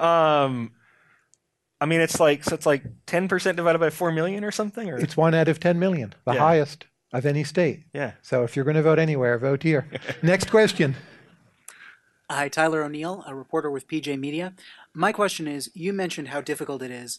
Um, 0.00 0.72
I 1.80 1.86
mean, 1.86 2.00
it's 2.00 2.18
like 2.18 2.42
so 2.42 2.56
it's 2.56 2.66
like 2.66 2.82
ten 3.06 3.28
percent 3.28 3.56
divided 3.56 3.78
by 3.78 3.90
four 3.90 4.10
million 4.10 4.42
or 4.42 4.50
something, 4.50 4.90
or 4.90 4.96
It's 4.96 5.16
one 5.16 5.34
out 5.36 5.46
of 5.46 5.60
10 5.60 5.78
million, 5.78 6.12
the 6.24 6.32
Yeah. 6.32 6.40
highest 6.40 6.86
of 7.12 7.24
any 7.26 7.44
state. 7.44 7.84
yeah. 7.94 8.12
So 8.22 8.42
if 8.42 8.56
you're 8.56 8.64
going 8.64 8.74
to 8.76 8.82
vote 8.82 8.98
anywhere, 8.98 9.38
vote 9.38 9.62
here. 9.62 9.86
Next 10.22 10.50
question. 10.50 10.96
Hi, 12.28 12.48
Tyler 12.48 12.82
O'Neill, 12.82 13.22
a 13.24 13.36
reporter 13.36 13.70
with 13.70 13.86
PJ 13.86 14.18
Media. 14.18 14.52
My 14.98 15.12
question 15.12 15.46
is 15.46 15.70
you 15.74 15.92
mentioned 15.92 16.28
how 16.28 16.40
difficult 16.40 16.80
it 16.80 16.90
is, 16.90 17.18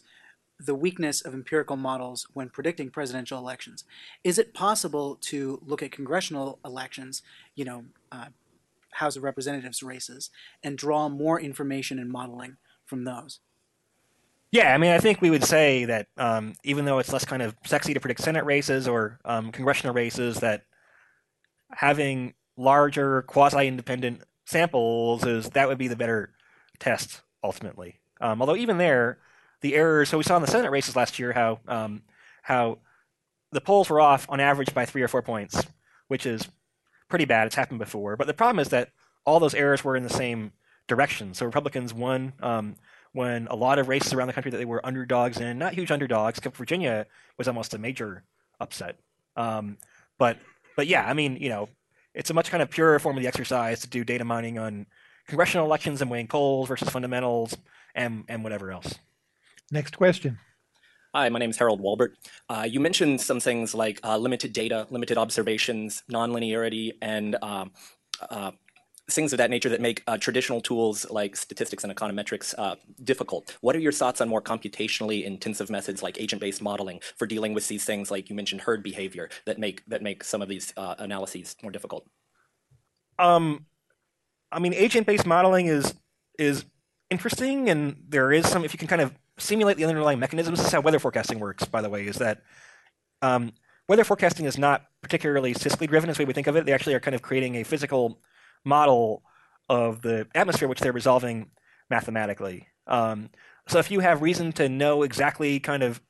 the 0.59 0.73
weakness 0.73 1.21
of 1.21 1.35
empirical 1.35 1.75
models 1.75 2.25
when 2.33 2.49
predicting 2.49 2.89
presidential 2.89 3.37
elections. 3.37 3.83
Is 4.23 4.39
it 4.39 4.55
possible 4.55 5.15
to 5.21 5.61
look 5.63 5.83
at 5.83 5.91
congressional 5.91 6.57
elections, 6.65 7.21
you 7.53 7.65
know, 7.65 7.85
uh, 8.11 8.29
House 8.93 9.15
of 9.15 9.21
Representatives 9.21 9.83
races, 9.83 10.31
and 10.63 10.75
draw 10.75 11.07
more 11.07 11.39
information 11.39 11.99
and 11.99 12.09
modeling 12.09 12.57
from 12.87 13.03
those? 13.03 13.41
Yeah, 14.49 14.73
I 14.73 14.79
mean, 14.79 14.89
I 14.89 14.97
think 14.97 15.21
we 15.21 15.29
would 15.29 15.43
say 15.43 15.85
that 15.85 16.07
um, 16.17 16.55
even 16.63 16.85
though 16.85 16.97
it's 16.97 17.13
less 17.13 17.25
kind 17.25 17.43
of 17.43 17.55
sexy 17.63 17.93
to 17.93 17.99
predict 17.99 18.21
Senate 18.21 18.45
races 18.45 18.87
or 18.87 19.19
um, 19.23 19.51
congressional 19.51 19.93
races, 19.93 20.39
that 20.39 20.63
having 21.69 22.33
larger 22.55 23.21
quasi-independent 23.21 24.23
samples 24.45 25.27
is 25.27 25.51
that 25.51 25.67
would 25.67 25.77
be 25.77 25.87
the 25.87 25.95
better 25.95 26.31
test 26.79 27.21
ultimately. 27.43 27.99
Um, 28.19 28.41
although 28.41 28.55
even 28.55 28.77
there, 28.77 29.19
the 29.61 29.75
errors. 29.75 30.09
So 30.09 30.17
we 30.17 30.23
saw 30.23 30.35
in 30.35 30.41
the 30.41 30.47
Senate 30.47 30.71
races 30.71 30.95
last 30.95 31.19
year 31.19 31.33
how 31.33 31.59
um, 31.67 32.01
how 32.43 32.79
the 33.51 33.61
polls 33.61 33.89
were 33.89 33.99
off 33.99 34.25
on 34.29 34.39
average 34.39 34.73
by 34.73 34.85
three 34.85 35.01
or 35.01 35.07
four 35.07 35.21
points, 35.21 35.63
which 36.07 36.25
is 36.25 36.47
pretty 37.09 37.25
bad. 37.25 37.47
It's 37.47 37.55
happened 37.55 37.79
before. 37.79 38.15
But 38.15 38.27
the 38.27 38.33
problem 38.33 38.59
is 38.59 38.69
that 38.69 38.89
all 39.25 39.39
those 39.39 39.55
errors 39.55 39.83
were 39.83 39.95
in 39.95 40.03
the 40.03 40.09
same 40.09 40.51
direction. 40.87 41.33
So 41.33 41.45
Republicans 41.45 41.93
won 41.93 42.33
um, 42.41 42.75
when 43.13 43.47
a 43.47 43.55
lot 43.55 43.79
of 43.79 43.87
races 43.87 44.13
around 44.13 44.27
the 44.27 44.33
country 44.33 44.51
that 44.51 44.57
they 44.57 44.65
were 44.65 44.85
underdogs 44.85 45.39
in, 45.39 45.57
not 45.57 45.73
huge 45.73 45.91
underdogs, 45.91 46.37
except 46.37 46.55
Virginia 46.57 47.05
was 47.37 47.47
almost 47.47 47.73
a 47.73 47.77
major 47.77 48.23
upset. 48.59 48.97
Um, 49.35 49.77
but 50.17 50.37
but 50.75 50.87
yeah, 50.87 51.07
I 51.07 51.13
mean, 51.13 51.37
you 51.37 51.49
know, 51.49 51.69
it's 52.13 52.29
a 52.29 52.33
much 52.33 52.49
kind 52.49 52.63
of 52.63 52.69
purer 52.69 52.99
form 52.99 53.17
of 53.17 53.21
the 53.21 53.27
exercise 53.27 53.81
to 53.81 53.87
do 53.87 54.03
data 54.03 54.23
mining 54.23 54.57
on 54.57 54.85
congressional 55.27 55.65
elections 55.65 56.01
and 56.01 56.09
weighing 56.09 56.27
polls 56.27 56.67
versus 56.67 56.89
fundamentals 56.89 57.55
and 57.95 58.23
and 58.27 58.43
whatever 58.43 58.71
else. 58.71 58.95
Next 59.71 59.97
question. 59.97 60.39
Hi, 61.13 61.29
my 61.29 61.39
name 61.39 61.49
is 61.49 61.57
Harold 61.57 61.81
Walbert. 61.81 62.17
Uh, 62.49 62.67
you 62.69 62.79
mentioned 62.79 63.19
some 63.21 63.39
things 63.39 63.73
like 63.73 63.99
uh, 64.03 64.17
limited 64.17 64.53
data, 64.53 64.87
limited 64.89 65.17
observations, 65.17 66.03
nonlinearity, 66.11 66.91
and 67.01 67.35
um, 67.41 67.71
uh, 68.29 68.51
things 69.09 69.31
of 69.31 69.37
that 69.37 69.49
nature 69.49 69.69
that 69.69 69.81
make 69.81 70.03
uh, 70.05 70.17
traditional 70.17 70.59
tools 70.61 71.09
like 71.09 71.35
statistics 71.35 71.83
and 71.83 71.95
econometrics 71.95 72.53
uh, 72.57 72.75
difficult. 73.03 73.57
What 73.61 73.75
are 73.75 73.79
your 73.79 73.93
thoughts 73.93 74.19
on 74.21 74.27
more 74.27 74.41
computationally 74.41 75.23
intensive 75.23 75.69
methods 75.69 76.03
like 76.03 76.19
agent-based 76.19 76.61
modeling 76.61 76.99
for 77.15 77.25
dealing 77.25 77.53
with 77.53 77.67
these 77.67 77.85
things, 77.85 78.11
like 78.11 78.29
you 78.29 78.35
mentioned 78.35 78.61
herd 78.61 78.83
behavior, 78.83 79.29
that 79.45 79.59
make 79.59 79.83
that 79.87 80.01
make 80.01 80.23
some 80.23 80.41
of 80.41 80.49
these 80.49 80.73
uh, 80.77 80.95
analyses 80.99 81.55
more 81.63 81.71
difficult? 81.71 82.05
Um, 83.17 83.65
I 84.51 84.59
mean, 84.59 84.73
agent-based 84.73 85.25
modeling 85.25 85.67
is 85.67 85.93
is 86.39 86.65
interesting, 87.09 87.69
and 87.69 88.03
there 88.07 88.31
is 88.31 88.47
some. 88.47 88.63
If 88.63 88.73
you 88.73 88.79
can 88.79 88.87
kind 88.87 89.01
of 89.01 89.13
simulate 89.37 89.77
the 89.77 89.85
underlying 89.85 90.19
mechanisms, 90.19 90.59
this 90.59 90.67
is 90.67 90.73
how 90.73 90.81
weather 90.81 90.99
forecasting 90.99 91.39
works. 91.39 91.65
By 91.65 91.81
the 91.81 91.89
way, 91.89 92.05
is 92.05 92.17
that 92.17 92.41
um, 93.21 93.53
weather 93.87 94.03
forecasting 94.03 94.45
is 94.45 94.57
not 94.57 94.85
particularly 95.01 95.53
statistically 95.53 95.87
driven 95.87 96.09
as 96.09 96.17
we 96.17 96.25
would 96.25 96.35
think 96.35 96.47
of 96.47 96.55
it. 96.55 96.65
They 96.65 96.73
actually 96.73 96.95
are 96.95 96.99
kind 96.99 97.15
of 97.15 97.21
creating 97.21 97.55
a 97.55 97.63
physical 97.63 98.19
model 98.65 99.23
of 99.69 100.01
the 100.01 100.27
atmosphere, 100.33 100.67
which 100.67 100.79
they're 100.79 100.91
resolving 100.91 101.51
mathematically. 101.89 102.67
Um, 102.87 103.29
so 103.67 103.79
if 103.79 103.91
you 103.91 103.99
have 103.99 104.21
reason 104.21 104.53
to 104.53 104.69
know 104.69 105.03
exactly 105.03 105.59
kind 105.59 105.83
of 105.83 106.01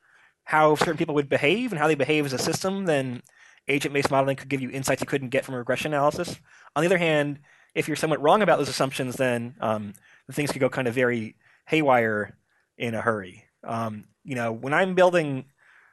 how 0.44 0.76
certain 0.76 0.96
people 0.96 1.14
would 1.14 1.28
behave 1.28 1.72
and 1.72 1.78
how 1.78 1.88
they 1.88 1.94
behave 1.94 2.24
as 2.24 2.32
a 2.32 2.38
system, 2.38 2.86
then 2.86 3.22
agent-based 3.66 4.10
modeling 4.10 4.36
could 4.36 4.48
give 4.48 4.62
you 4.62 4.70
insights 4.70 5.02
you 5.02 5.06
couldn't 5.06 5.28
get 5.28 5.44
from 5.44 5.54
regression 5.54 5.92
analysis. 5.92 6.38
On 6.74 6.82
the 6.82 6.86
other 6.86 6.98
hand, 6.98 7.40
if 7.74 7.88
you're 7.88 7.96
somewhat 7.96 8.22
wrong 8.22 8.42
about 8.42 8.58
those 8.58 8.68
assumptions, 8.68 9.16
then 9.16 9.54
um, 9.60 9.94
things 10.32 10.52
could 10.52 10.60
go 10.60 10.68
kind 10.68 10.88
of 10.88 10.94
very 10.94 11.36
haywire 11.66 12.36
in 12.76 12.94
a 12.94 13.00
hurry. 13.00 13.44
Um, 13.64 14.04
you 14.24 14.34
know, 14.34 14.52
when 14.52 14.74
I'm 14.74 14.94
building 14.94 15.46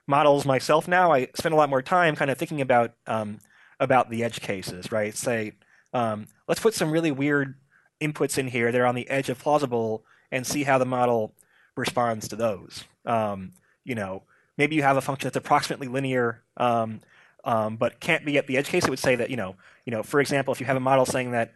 models 0.07 0.45
myself 0.45 0.88
now, 0.88 1.11
I 1.11 1.28
spend 1.36 1.53
a 1.53 1.57
lot 1.57 1.69
more 1.69 1.82
time 1.82 2.15
kind 2.15 2.32
of 2.32 2.38
thinking 2.38 2.61
about 2.61 2.93
um, 3.07 3.39
about 3.80 4.09
the 4.09 4.23
edge 4.23 4.41
cases, 4.41 4.91
right? 4.91 5.15
Say, 5.15 5.53
um, 5.93 6.28
let's 6.47 6.61
put 6.61 6.73
some 6.73 6.91
really 6.91 7.11
weird 7.11 7.55
inputs 8.01 8.38
in 8.38 8.47
here 8.47 8.71
that 8.71 8.80
are 8.80 8.86
on 8.86 8.95
the 8.95 9.09
edge 9.09 9.30
of 9.30 9.39
plausible 9.39 10.03
and 10.32 10.45
see 10.45 10.63
how 10.63 10.78
the 10.78 10.86
model 10.86 11.34
responds 11.76 12.28
to 12.30 12.36
those. 12.36 12.84
Um, 13.05 13.53
you 13.84 13.95
know, 13.95 14.23
maybe 14.57 14.76
you 14.76 14.84
have 14.84 14.97
a 14.97 15.01
function 15.01 15.28
that's 15.28 15.38
approximately 15.38 15.88
linear, 15.88 16.41
um, 16.57 17.01
um, 17.43 17.78
but 17.78 17.99
can't 17.99 18.26
be 18.26 18.38
at 18.38 18.47
the 18.47 18.57
edge 18.57 18.67
case. 18.67 18.86
It 18.86 18.89
would 18.89 18.99
say 18.99 19.15
that 19.15 19.30
you 19.30 19.38
know, 19.38 19.55
you 19.86 19.91
know, 19.91 20.03
for 20.03 20.19
example, 20.19 20.53
if 20.53 20.59
you 20.59 20.65
have 20.65 20.78
a 20.78 20.82
model 20.82 21.05
saying 21.05 21.32
that 21.32 21.53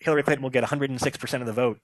Hillary 0.00 0.22
Clinton 0.22 0.42
will 0.42 0.50
get 0.50 0.64
106% 0.64 1.40
of 1.40 1.46
the 1.46 1.52
vote 1.52 1.78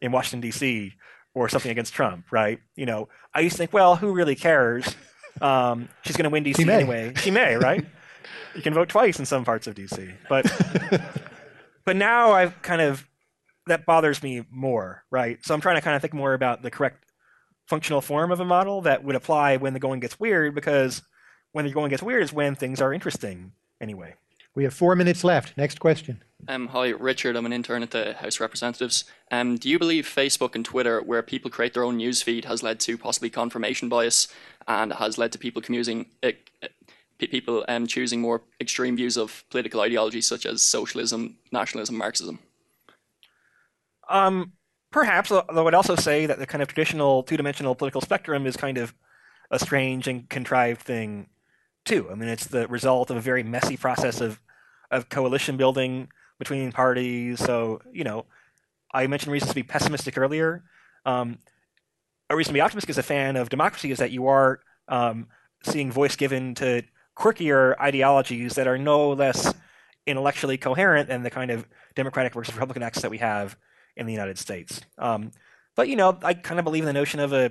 in 0.00 0.12
Washington 0.12 0.40
D.C. 0.40 0.94
or 1.34 1.48
something 1.48 1.70
against 1.70 1.94
Trump, 1.94 2.26
right? 2.30 2.60
You 2.76 2.86
know, 2.86 3.08
I 3.34 3.40
used 3.40 3.54
to 3.54 3.58
think, 3.58 3.72
well, 3.72 3.96
who 3.96 4.12
really 4.12 4.34
cares? 4.34 4.96
Um, 5.40 5.88
she's 6.02 6.16
going 6.16 6.24
to 6.24 6.30
win 6.30 6.42
D.C. 6.42 6.68
Anyway. 6.68 7.12
She 7.16 7.30
may, 7.30 7.56
right? 7.56 7.84
you 8.54 8.62
can 8.62 8.74
vote 8.74 8.88
twice 8.88 9.18
in 9.18 9.26
some 9.26 9.44
parts 9.44 9.66
of 9.66 9.74
D.C. 9.74 10.08
But 10.28 10.50
but 11.84 11.96
now 11.96 12.32
I've 12.32 12.60
kind 12.62 12.80
of 12.80 13.06
that 13.66 13.86
bothers 13.86 14.22
me 14.22 14.44
more, 14.50 15.04
right? 15.10 15.38
So 15.44 15.54
I'm 15.54 15.60
trying 15.60 15.76
to 15.76 15.82
kind 15.82 15.94
of 15.94 16.02
think 16.02 16.14
more 16.14 16.34
about 16.34 16.62
the 16.62 16.70
correct 16.70 17.04
functional 17.66 18.00
form 18.00 18.32
of 18.32 18.40
a 18.40 18.44
model 18.44 18.80
that 18.82 19.04
would 19.04 19.14
apply 19.14 19.58
when 19.58 19.74
the 19.74 19.78
going 19.78 20.00
gets 20.00 20.18
weird, 20.18 20.54
because 20.54 21.02
when 21.52 21.66
the 21.66 21.72
going 21.72 21.90
gets 21.90 22.02
weird 22.02 22.22
is 22.22 22.32
when 22.32 22.54
things 22.54 22.80
are 22.80 22.92
interesting 22.92 23.52
anyway. 23.80 24.14
We 24.54 24.64
have 24.64 24.74
four 24.74 24.96
minutes 24.96 25.22
left. 25.22 25.56
Next 25.56 25.78
question. 25.78 26.22
Um, 26.46 26.68
hi, 26.68 26.90
Richard. 26.90 27.36
I'm 27.36 27.46
an 27.46 27.52
intern 27.52 27.82
at 27.82 27.90
the 27.90 28.14
House 28.14 28.36
of 28.36 28.42
Representatives. 28.42 29.04
Um, 29.32 29.56
do 29.56 29.68
you 29.68 29.78
believe 29.78 30.06
Facebook 30.06 30.54
and 30.54 30.64
Twitter, 30.64 31.02
where 31.02 31.22
people 31.22 31.50
create 31.50 31.74
their 31.74 31.82
own 31.82 31.98
newsfeed, 31.98 32.44
has 32.44 32.62
led 32.62 32.78
to 32.80 32.96
possibly 32.96 33.28
confirmation 33.28 33.88
bias 33.88 34.28
and 34.66 34.92
has 34.92 35.18
led 35.18 35.32
to 35.32 35.38
people 35.38 35.60
commusing, 35.60 36.06
uh, 36.22 36.30
people 37.18 37.64
um, 37.68 37.86
choosing 37.86 38.20
more 38.20 38.42
extreme 38.60 38.96
views 38.96 39.16
of 39.16 39.44
political 39.50 39.80
ideologies 39.80 40.26
such 40.26 40.46
as 40.46 40.62
socialism, 40.62 41.36
nationalism, 41.50 41.96
Marxism? 41.96 42.38
Um, 44.08 44.52
perhaps, 44.92 45.30
though 45.30 45.66
I'd 45.66 45.74
also 45.74 45.96
say 45.96 46.26
that 46.26 46.38
the 46.38 46.46
kind 46.46 46.62
of 46.62 46.68
traditional 46.68 47.24
two-dimensional 47.24 47.74
political 47.74 48.00
spectrum 48.00 48.46
is 48.46 48.56
kind 48.56 48.78
of 48.78 48.94
a 49.50 49.58
strange 49.58 50.06
and 50.06 50.28
contrived 50.30 50.80
thing, 50.82 51.28
too. 51.84 52.08
I 52.10 52.14
mean, 52.14 52.28
it's 52.28 52.46
the 52.46 52.68
result 52.68 53.10
of 53.10 53.16
a 53.16 53.20
very 53.20 53.42
messy 53.42 53.76
process 53.76 54.20
of 54.20 54.40
of 54.90 55.10
coalition 55.10 55.58
building 55.58 56.08
between 56.38 56.72
parties. 56.72 57.38
So, 57.38 57.80
you 57.92 58.04
know, 58.04 58.26
I 58.92 59.06
mentioned 59.06 59.32
reasons 59.32 59.50
to 59.50 59.54
be 59.54 59.62
pessimistic 59.62 60.16
earlier. 60.16 60.64
Um, 61.04 61.38
a 62.30 62.36
reason 62.36 62.52
to 62.52 62.54
be 62.54 62.60
optimistic 62.60 62.90
as 62.90 62.98
a 62.98 63.02
fan 63.02 63.36
of 63.36 63.48
democracy 63.48 63.90
is 63.90 63.98
that 63.98 64.10
you 64.10 64.26
are 64.26 64.60
um, 64.88 65.28
seeing 65.64 65.90
voice 65.90 66.16
given 66.16 66.54
to 66.56 66.82
quirkier 67.16 67.78
ideologies 67.80 68.54
that 68.54 68.66
are 68.66 68.78
no 68.78 69.10
less 69.10 69.52
intellectually 70.06 70.56
coherent 70.56 71.08
than 71.08 71.22
the 71.22 71.30
kind 71.30 71.50
of 71.50 71.66
Democratic 71.94 72.32
versus 72.34 72.54
Republican 72.54 72.82
axis 72.82 73.02
that 73.02 73.10
we 73.10 73.18
have 73.18 73.56
in 73.96 74.06
the 74.06 74.12
United 74.12 74.38
States. 74.38 74.80
Um, 74.96 75.32
but 75.74 75.88
you 75.88 75.96
know, 75.96 76.18
I 76.22 76.34
kind 76.34 76.58
of 76.58 76.64
believe 76.64 76.82
in 76.82 76.86
the 76.86 76.92
notion 76.92 77.20
of 77.20 77.32
a 77.32 77.50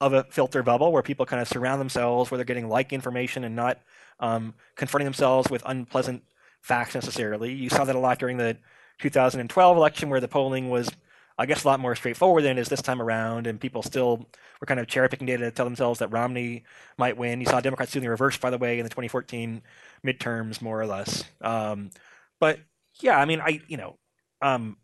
of 0.00 0.12
a 0.12 0.24
filter 0.24 0.62
bubble 0.62 0.92
where 0.92 1.02
people 1.02 1.24
kind 1.24 1.40
of 1.40 1.48
surround 1.48 1.80
themselves 1.80 2.30
where 2.30 2.36
they're 2.36 2.44
getting 2.44 2.68
like 2.68 2.92
information 2.92 3.44
and 3.44 3.54
not 3.54 3.78
um, 4.20 4.54
confronting 4.74 5.06
themselves 5.06 5.50
with 5.50 5.62
unpleasant 5.64 6.22
facts 6.64 6.94
necessarily. 6.94 7.52
You 7.52 7.68
saw 7.68 7.84
that 7.84 7.94
a 7.94 7.98
lot 7.98 8.18
during 8.18 8.38
the 8.38 8.56
2012 8.98 9.76
election 9.76 10.08
where 10.08 10.20
the 10.20 10.28
polling 10.28 10.70
was, 10.70 10.90
I 11.38 11.44
guess, 11.44 11.62
a 11.62 11.66
lot 11.66 11.78
more 11.78 11.94
straightforward 11.94 12.42
than 12.42 12.56
it 12.56 12.60
is 12.60 12.70
this 12.70 12.80
time 12.80 13.02
around, 13.02 13.46
and 13.46 13.60
people 13.60 13.82
still 13.82 14.26
were 14.60 14.66
kind 14.66 14.80
of 14.80 14.86
cherry 14.86 15.10
picking 15.10 15.26
data 15.26 15.44
to 15.44 15.50
tell 15.50 15.66
themselves 15.66 15.98
that 15.98 16.10
Romney 16.10 16.64
might 16.96 17.18
win. 17.18 17.40
You 17.40 17.46
saw 17.46 17.60
Democrats 17.60 17.92
doing 17.92 18.04
the 18.04 18.10
reverse, 18.10 18.38
by 18.38 18.48
the 18.48 18.56
way, 18.56 18.78
in 18.78 18.84
the 18.84 18.88
2014 18.88 19.60
midterms, 20.06 20.62
more 20.62 20.80
or 20.80 20.86
less. 20.86 21.24
Um, 21.42 21.90
but 22.40 22.60
yeah, 23.00 23.18
I 23.18 23.26
mean, 23.26 23.42
I 23.42 23.60
you 23.68 23.76
know, 23.76 23.98
um, 24.40 24.78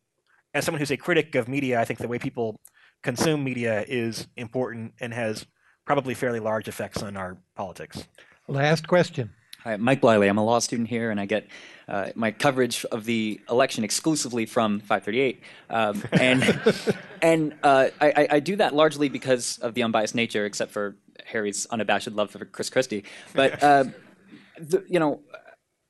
as 0.52 0.66
someone 0.66 0.80
who's 0.80 0.90
a 0.90 0.98
critic 0.98 1.34
of 1.34 1.48
media, 1.48 1.80
I 1.80 1.86
think 1.86 1.98
the 1.98 2.08
way 2.08 2.18
people 2.18 2.60
consume 3.02 3.42
media 3.42 3.86
is 3.88 4.26
important 4.36 4.92
and 5.00 5.14
has 5.14 5.46
probably 5.86 6.12
fairly 6.12 6.40
large 6.40 6.68
effects 6.68 7.02
on 7.02 7.16
our 7.16 7.38
politics. 7.56 8.04
Last 8.48 8.86
question. 8.86 9.30
Hi, 9.64 9.76
Mike 9.76 10.00
Bliley. 10.00 10.28
I'm 10.28 10.38
a 10.38 10.44
law 10.44 10.58
student 10.58 10.88
here, 10.88 11.10
and 11.10 11.20
I 11.20 11.26
get 11.26 11.46
uh, 11.86 12.10
my 12.14 12.30
coverage 12.30 12.86
of 12.86 13.04
the 13.04 13.40
election 13.50 13.84
exclusively 13.84 14.46
from 14.46 14.80
538. 14.80 15.42
Um, 15.68 16.02
and 16.12 16.60
and 17.22 17.54
uh, 17.62 17.88
I, 18.00 18.26
I 18.30 18.40
do 18.40 18.56
that 18.56 18.74
largely 18.74 19.10
because 19.10 19.58
of 19.58 19.74
the 19.74 19.82
unbiased 19.82 20.14
nature, 20.14 20.46
except 20.46 20.72
for 20.72 20.96
Harry's 21.26 21.66
unabashed 21.66 22.10
love 22.12 22.30
for 22.30 22.42
Chris 22.46 22.70
Christie. 22.70 23.04
But 23.34 23.62
uh, 23.62 23.84
the, 24.58 24.82
you 24.88 24.98
know, 24.98 25.20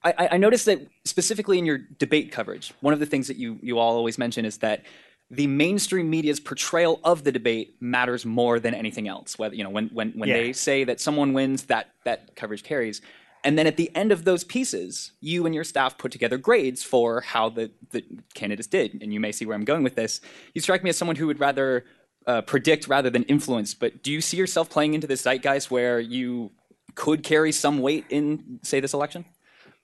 I, 0.03 0.31
I 0.33 0.37
noticed 0.37 0.67
that 0.67 0.81
specifically 1.05 1.59
in 1.59 1.65
your 1.65 1.79
debate 1.79 2.33
coverage, 2.33 2.73
one 2.81 2.93
of 2.93 2.99
the 2.99 3.07
things 3.07 3.29
that 3.29 3.37
you 3.37 3.61
you 3.63 3.79
all 3.79 3.95
always 3.95 4.19
mention 4.19 4.45
is 4.45 4.59
that 4.59 4.83
the 5.31 5.47
mainstream 5.47 6.11
media's 6.11 6.41
portrayal 6.41 6.99
of 7.05 7.23
the 7.23 7.31
debate 7.31 7.77
matters 7.81 8.27
more 8.27 8.59
than 8.59 8.75
anything 8.75 9.07
else. 9.07 9.39
Whether 9.39 9.55
you 9.55 9.63
know 9.63 9.71
when 9.71 9.91
when 9.91 10.11
when 10.13 10.29
Yeah. 10.29 10.39
they 10.39 10.53
say 10.53 10.83
that 10.85 11.01
someone 11.01 11.35
wins, 11.35 11.65
that 11.65 11.91
that 12.05 12.35
coverage 12.35 12.65
carries. 12.65 13.01
And 13.43 13.59
then 13.59 13.67
at 13.67 13.77
the 13.77 13.95
end 13.97 14.13
of 14.13 14.25
those 14.25 14.45
pieces, 14.45 15.13
you 15.21 15.47
and 15.47 15.55
your 15.55 15.65
staff 15.65 15.97
put 15.97 16.13
together 16.13 16.37
grades 16.37 16.83
for 16.83 17.23
how 17.23 17.49
the, 17.49 17.71
the 17.91 18.05
candidates 18.35 18.69
did. 18.69 18.99
And 19.03 19.15
you 19.15 19.21
may 19.21 19.33
see 19.33 19.47
where 19.47 19.55
I'm 19.57 19.65
going 19.65 19.83
with 19.83 19.95
this. 19.95 20.21
You 20.55 20.61
strike 20.61 20.85
me 20.85 20.91
as 20.91 20.99
someone 20.99 21.17
who 21.17 21.27
would 21.27 21.41
rather 21.41 21.85
uh, 22.27 22.43
predict 22.43 22.87
rather 22.87 23.09
than 23.09 23.23
influence. 23.25 23.73
But 23.75 24.03
do 24.03 24.13
you 24.13 24.21
see 24.21 24.37
yourself 24.37 24.69
playing 24.69 24.95
into 24.95 25.07
this 25.07 25.23
zeitgeist 25.23 25.71
where 25.71 25.99
you 26.01 26.51
could 26.95 27.23
carry 27.23 27.53
some 27.53 27.79
weight 27.79 28.05
in, 28.11 28.61
say, 28.63 28.81
this 28.81 28.93
election? 28.93 29.25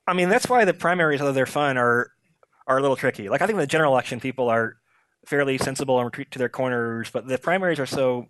I 0.06 0.12
mean, 0.12 0.28
that's 0.28 0.48
why 0.48 0.64
the 0.64 0.74
primaries, 0.74 1.20
although 1.20 1.32
they're 1.32 1.46
fun, 1.46 1.76
are 1.76 2.10
are 2.68 2.78
a 2.78 2.80
little 2.80 2.96
tricky. 2.96 3.28
Like 3.28 3.42
I 3.42 3.46
think 3.46 3.54
in 3.54 3.60
the 3.60 3.66
general 3.66 3.92
election, 3.92 4.18
people 4.20 4.48
are 4.48 4.76
fairly 5.24 5.56
sensible 5.58 5.98
and 5.98 6.06
retreat 6.06 6.30
to 6.32 6.38
their 6.38 6.48
corners, 6.48 7.10
but 7.10 7.26
the 7.26 7.38
primaries 7.38 7.78
are 7.78 7.86
so 7.86 8.26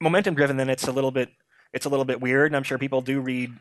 momentum 0.00 0.34
driven. 0.34 0.56
that 0.56 0.68
it's 0.68 0.88
a 0.88 0.92
little 0.92 1.10
bit 1.10 1.30
it's 1.72 1.86
a 1.86 1.88
little 1.88 2.04
bit 2.04 2.20
weird, 2.20 2.46
and 2.46 2.56
I'm 2.56 2.62
sure 2.62 2.78
people 2.78 3.00
do 3.00 3.20
read 3.20 3.52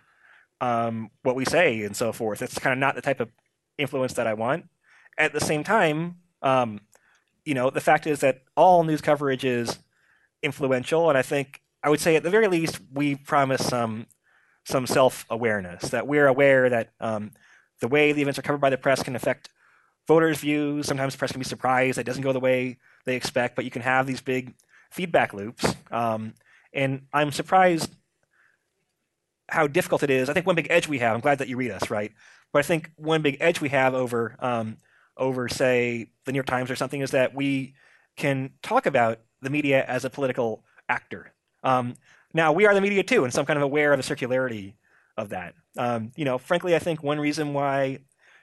um, 0.61 1.09
what 1.23 1.35
we 1.35 1.45
say 1.45 1.83
and 1.83 1.95
so 1.95 2.11
forth. 2.11 2.41
It's 2.41 2.59
kind 2.59 2.73
of 2.73 2.79
not 2.79 2.95
the 2.95 3.01
type 3.01 3.19
of 3.19 3.29
influence 3.77 4.13
that 4.13 4.27
I 4.27 4.33
want. 4.33 4.65
At 5.17 5.33
the 5.33 5.39
same 5.39 5.63
time, 5.63 6.17
um, 6.41 6.81
you 7.45 7.53
know, 7.53 7.69
the 7.69 7.81
fact 7.81 8.07
is 8.07 8.19
that 8.19 8.43
all 8.55 8.83
news 8.83 9.01
coverage 9.01 9.45
is 9.45 9.79
influential, 10.41 11.09
and 11.09 11.17
I 11.17 11.21
think 11.21 11.61
I 11.83 11.89
would 11.89 11.99
say 11.99 12.15
at 12.15 12.23
the 12.23 12.29
very 12.29 12.47
least 12.47 12.79
we 12.93 13.15
promise 13.15 13.65
some 13.65 14.07
some 14.63 14.87
self 14.87 15.25
awareness 15.29 15.89
that 15.89 16.07
we're 16.07 16.27
aware 16.27 16.69
that 16.69 16.91
um, 16.99 17.31
the 17.81 17.87
way 17.87 18.11
the 18.11 18.21
events 18.21 18.39
are 18.39 18.41
covered 18.41 18.61
by 18.61 18.71
the 18.71 18.77
press 18.77 19.03
can 19.03 19.15
affect 19.15 19.49
voters' 20.07 20.39
views. 20.39 20.87
Sometimes 20.87 21.13
the 21.13 21.19
press 21.19 21.31
can 21.31 21.39
be 21.39 21.45
surprised 21.45 21.97
that 21.97 22.01
it 22.01 22.05
doesn't 22.05 22.23
go 22.23 22.33
the 22.33 22.39
way 22.39 22.77
they 23.05 23.15
expect, 23.15 23.55
but 23.55 23.65
you 23.65 23.71
can 23.71 23.83
have 23.83 24.07
these 24.07 24.21
big 24.21 24.55
feedback 24.91 25.33
loops. 25.33 25.75
Um, 25.91 26.33
and 26.73 27.03
I'm 27.13 27.31
surprised 27.31 27.95
how 29.55 29.67
difficult 29.67 30.03
it 30.03 30.09
is. 30.09 30.29
I 30.29 30.33
think 30.33 30.45
one 30.45 30.55
big 30.55 30.67
edge 30.69 30.87
we 30.87 30.99
have. 30.99 31.15
I'm 31.15 31.21
glad 31.21 31.39
that 31.39 31.47
you 31.47 31.57
read 31.57 31.71
us, 31.71 31.89
right? 31.89 32.11
But 32.51 32.59
I 32.59 32.63
think 32.63 32.91
one 32.97 33.21
big 33.21 33.37
edge 33.39 33.61
we 33.61 33.69
have 33.69 33.93
over 33.93 34.35
um, 34.39 34.77
over 35.17 35.47
say 35.47 36.07
the 36.25 36.31
New 36.31 36.37
York 36.37 36.45
Times 36.45 36.69
or 36.69 36.75
something 36.75 37.01
is 37.01 37.11
that 37.11 37.33
we 37.33 37.73
can 38.17 38.51
talk 38.61 38.85
about 38.85 39.19
the 39.41 39.49
media 39.49 39.83
as 39.85 40.05
a 40.05 40.09
political 40.09 40.63
actor. 40.89 41.33
Um, 41.63 41.95
now 42.33 42.51
we 42.51 42.65
are 42.65 42.73
the 42.73 42.81
media 42.81 43.03
too, 43.03 43.23
and 43.23 43.33
so 43.33 43.39
I'm 43.39 43.45
kind 43.45 43.57
of 43.57 43.63
aware 43.63 43.93
of 43.93 44.01
the 44.01 44.15
circularity 44.15 44.73
of 45.17 45.29
that. 45.29 45.55
Um, 45.77 46.11
you 46.15 46.25
know, 46.25 46.37
frankly, 46.37 46.75
I 46.75 46.79
think 46.79 47.01
one 47.01 47.19
reason 47.19 47.53
why 47.53 47.99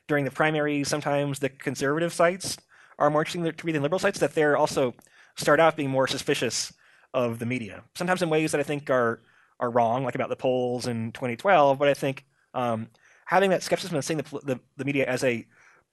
during 0.09 0.25
the 0.25 0.31
primaries 0.31 0.89
sometimes 0.89 1.39
the 1.39 1.51
conservative 1.51 2.13
sites 2.13 2.57
are 2.99 3.11
more 3.11 3.21
interesting 3.21 3.45
to 3.45 3.67
read 3.67 3.75
than 3.75 3.83
liberal 3.83 3.99
sites, 3.99 4.19
that 4.21 4.35
they're 4.35 4.57
also 4.57 4.95
start 5.37 5.61
out 5.61 5.77
being 5.77 5.91
more 5.91 6.07
suspicious 6.07 6.73
of 7.13 7.39
the 7.39 7.47
media. 7.47 7.83
Sometimes 7.95 8.23
in 8.23 8.31
ways 8.31 8.53
that 8.53 8.61
I 8.61 8.65
think 8.65 8.89
are 8.89 9.21
are 9.63 9.71
wrong, 9.71 10.05
like 10.05 10.17
about 10.17 10.29
the 10.29 10.37
polls 10.37 10.87
in 10.87 11.13
2012. 11.13 11.79
But 11.79 11.89
I 11.89 11.95
think 11.95 12.27
um, 12.53 12.89
having 13.25 13.51
that 13.51 13.63
skepticism 13.63 13.97
and 13.97 14.05
seeing 14.05 14.19
the, 14.19 14.41
the, 14.45 14.61
the 14.77 14.85
media 14.85 15.07
as 15.07 15.25
a 15.25 15.47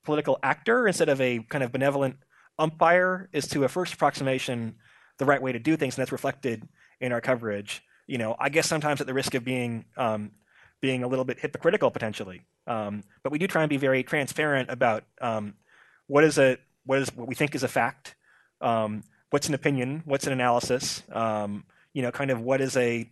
political 0.03 0.39
actor 0.43 0.87
instead 0.87 1.07
of 1.07 1.21
a 1.21 1.39
kind 1.49 1.63
of 1.63 1.71
benevolent 1.71 2.17
umpire 2.57 3.29
is 3.31 3.47
to 3.47 3.63
a 3.63 3.69
first 3.69 3.93
approximation 3.93 4.75
the 5.19 5.25
right 5.25 5.41
way 5.41 5.51
to 5.51 5.59
do 5.59 5.77
things, 5.77 5.95
and 5.95 6.01
that's 6.01 6.11
reflected 6.11 6.67
in 6.99 7.11
our 7.11 7.21
coverage. 7.21 7.83
You 8.07 8.17
know, 8.17 8.35
I 8.39 8.49
guess 8.49 8.67
sometimes 8.67 8.99
at 9.01 9.07
the 9.07 9.13
risk 9.13 9.35
of 9.35 9.45
being 9.45 9.85
um, 9.95 10.31
being 10.81 11.03
a 11.03 11.07
little 11.07 11.25
bit 11.25 11.39
hypocritical 11.39 11.91
potentially, 11.91 12.41
um, 12.65 13.03
but 13.21 13.31
we 13.31 13.37
do 13.37 13.47
try 13.47 13.61
and 13.61 13.69
be 13.69 13.77
very 13.77 14.01
transparent 14.01 14.71
about 14.71 15.03
um, 15.21 15.53
what 16.07 16.23
is 16.23 16.39
a 16.39 16.57
what 16.85 16.99
is 16.99 17.15
what 17.15 17.27
we 17.27 17.35
think 17.35 17.53
is 17.53 17.63
a 17.63 17.67
fact, 17.67 18.15
um, 18.61 19.03
what's 19.29 19.47
an 19.47 19.53
opinion, 19.53 20.01
what's 20.05 20.25
an 20.25 20.33
analysis, 20.33 21.03
um, 21.11 21.65
you 21.93 22.01
know, 22.01 22.11
kind 22.11 22.31
of 22.31 22.41
what 22.41 22.61
is 22.61 22.75
a 22.77 23.09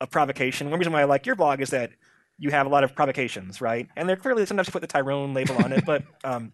a 0.00 0.06
provocation. 0.06 0.70
One 0.70 0.78
reason 0.78 0.92
why 0.92 1.02
I 1.02 1.04
like 1.04 1.26
your 1.26 1.36
blog 1.36 1.60
is 1.60 1.70
that 1.70 1.92
you 2.38 2.50
have 2.50 2.66
a 2.66 2.70
lot 2.70 2.84
of 2.84 2.94
provocations, 2.94 3.60
right? 3.60 3.86
And 3.96 4.08
they're 4.08 4.16
clearly 4.16 4.46
sometimes 4.46 4.68
you 4.68 4.72
put 4.72 4.80
the 4.80 4.88
Tyrone 4.88 5.34
label 5.34 5.62
on 5.62 5.72
it, 5.72 5.84
but 5.84 6.04
um, 6.24 6.52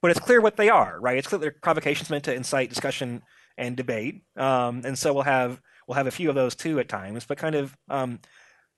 but 0.00 0.10
it's 0.10 0.20
clear 0.20 0.40
what 0.40 0.56
they 0.56 0.68
are, 0.68 0.98
right? 1.00 1.18
It's 1.18 1.28
clear 1.28 1.38
they're 1.40 1.50
provocations 1.50 2.08
meant 2.08 2.24
to 2.24 2.34
incite 2.34 2.68
discussion 2.68 3.22
and 3.58 3.76
debate, 3.76 4.22
um, 4.36 4.82
and 4.84 4.98
so 4.98 5.12
we'll 5.12 5.24
have 5.24 5.60
we'll 5.86 5.96
have 5.96 6.06
a 6.06 6.12
few 6.12 6.28
of 6.28 6.34
those 6.34 6.54
too 6.54 6.78
at 6.78 6.88
times. 6.88 7.24
But 7.26 7.38
kind 7.38 7.54
of 7.54 7.76
um, 7.90 8.20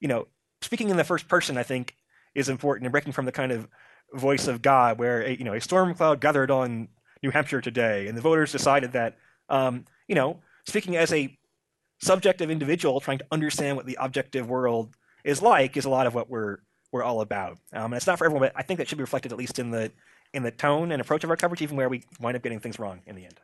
you 0.01 0.09
know, 0.09 0.27
speaking 0.63 0.89
in 0.89 0.97
the 0.97 1.05
first 1.05 1.29
person, 1.29 1.59
I 1.59 1.63
think 1.63 1.95
is 2.35 2.49
important 2.49 2.87
and 2.87 2.93
breaking 2.93 3.13
from 3.13 3.27
the 3.27 3.33
kind 3.33 3.53
of 3.53 3.69
voice 4.15 4.49
of 4.49 4.63
God, 4.63 4.99
where 4.99 5.23
a, 5.23 5.37
you 5.37 5.45
know 5.45 5.55
a 5.55 5.61
storm 5.61 5.95
cloud 5.95 6.21
gathered 6.21 6.51
on 6.51 6.89
New 7.23 7.31
Hampshire 7.31 7.61
today, 7.61 8.09
and 8.09 8.17
the 8.17 8.23
voters 8.23 8.51
decided 8.53 8.93
that 8.93 9.19
um, 9.51 9.85
you 10.09 10.15
know 10.15 10.41
speaking 10.67 10.97
as 10.97 11.13
a 11.13 11.37
subjective 12.05 12.51
individual 12.51 13.01
trying 13.01 13.19
to 13.19 13.27
understand 13.33 13.77
what 13.77 13.87
the 13.87 13.97
objective 14.01 14.49
world 14.49 14.95
is 15.25 15.43
like 15.43 15.77
is 15.77 15.85
a 15.85 15.91
lot 15.91 16.07
of 16.07 16.15
what 16.15 16.29
we're 16.29 16.59
we're 16.93 17.03
all 17.03 17.21
about. 17.21 17.59
Um, 17.73 17.87
and 17.87 17.95
it's 17.95 18.07
not 18.07 18.19
for 18.19 18.25
everyone, 18.25 18.49
but 18.49 18.53
I 18.55 18.63
think 18.63 18.79
that 18.79 18.89
should 18.89 18.99
be 18.99 19.03
reflected 19.03 19.33
at 19.33 19.39
least 19.39 19.59
in 19.59 19.71
the 19.71 19.91
in 20.33 20.43
the 20.43 20.51
tone 20.51 20.93
and 20.93 21.01
approach 21.01 21.25
of 21.25 21.31
our 21.31 21.37
coverage, 21.37 21.63
even 21.63 21.77
where 21.77 21.89
we 21.89 22.03
wind 22.21 22.37
up 22.37 22.43
getting 22.43 22.61
things 22.61 22.79
wrong 22.79 23.01
in 23.07 23.17
the 23.17 23.25
end. 23.25 23.41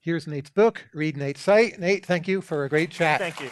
Here's 0.00 0.26
Nate's 0.26 0.50
book. 0.50 0.86
Read 0.94 1.16
Nate's 1.16 1.40
site. 1.40 1.80
Nate, 1.80 2.06
thank 2.06 2.28
you 2.28 2.40
for 2.40 2.64
a 2.64 2.68
great 2.68 2.90
chat. 2.90 3.18
Thank 3.18 3.40
you. 3.40 3.50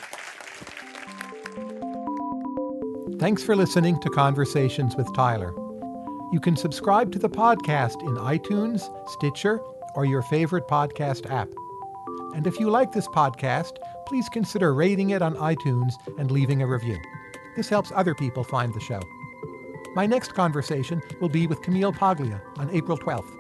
Thanks 3.19 3.43
for 3.43 3.57
listening 3.57 4.01
to 4.01 4.11
Conversations 4.11 4.95
with 4.97 5.13
Tyler. 5.15 5.53
You 6.33 6.41
can 6.41 6.57
subscribe 6.57 7.11
to 7.13 7.19
the 7.19 7.31
podcast 7.31 8.03
in 8.03 8.17
iTunes, 8.17 8.89
Stitcher, 9.09 9.61
or 9.95 10.05
your 10.05 10.23
favorite 10.23 10.67
podcast 10.69 11.31
app. 11.31 11.49
And 12.35 12.47
if 12.47 12.59
you 12.59 12.71
like 12.71 12.93
this 12.93 13.07
podcast, 13.09 13.79
please 14.07 14.29
consider 14.29 14.75
rating 14.75 15.11
it 15.11 15.23
on 15.23 15.37
iTunes 15.37 15.95
and 16.19 16.31
leaving 16.31 16.63
a 16.63 16.67
review. 16.67 16.99
This 17.57 17.69
helps 17.69 17.93
other 17.95 18.15
people 18.15 18.45
find 18.45 18.75
the 18.75 18.81
show. 18.81 19.01
My 19.95 20.07
next 20.07 20.35
conversation 20.35 21.03
will 21.21 21.29
be 21.29 21.47
with 21.47 21.63
Camille 21.63 21.93
Paglia 21.93 22.43
on 22.59 22.71
April 22.71 22.99
12th. 22.99 23.31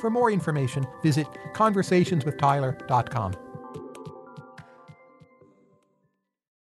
For 0.00 0.10
more 0.10 0.30
information, 0.30 0.86
visit 1.02 1.26
conversationswithtyler.com. 1.54 3.51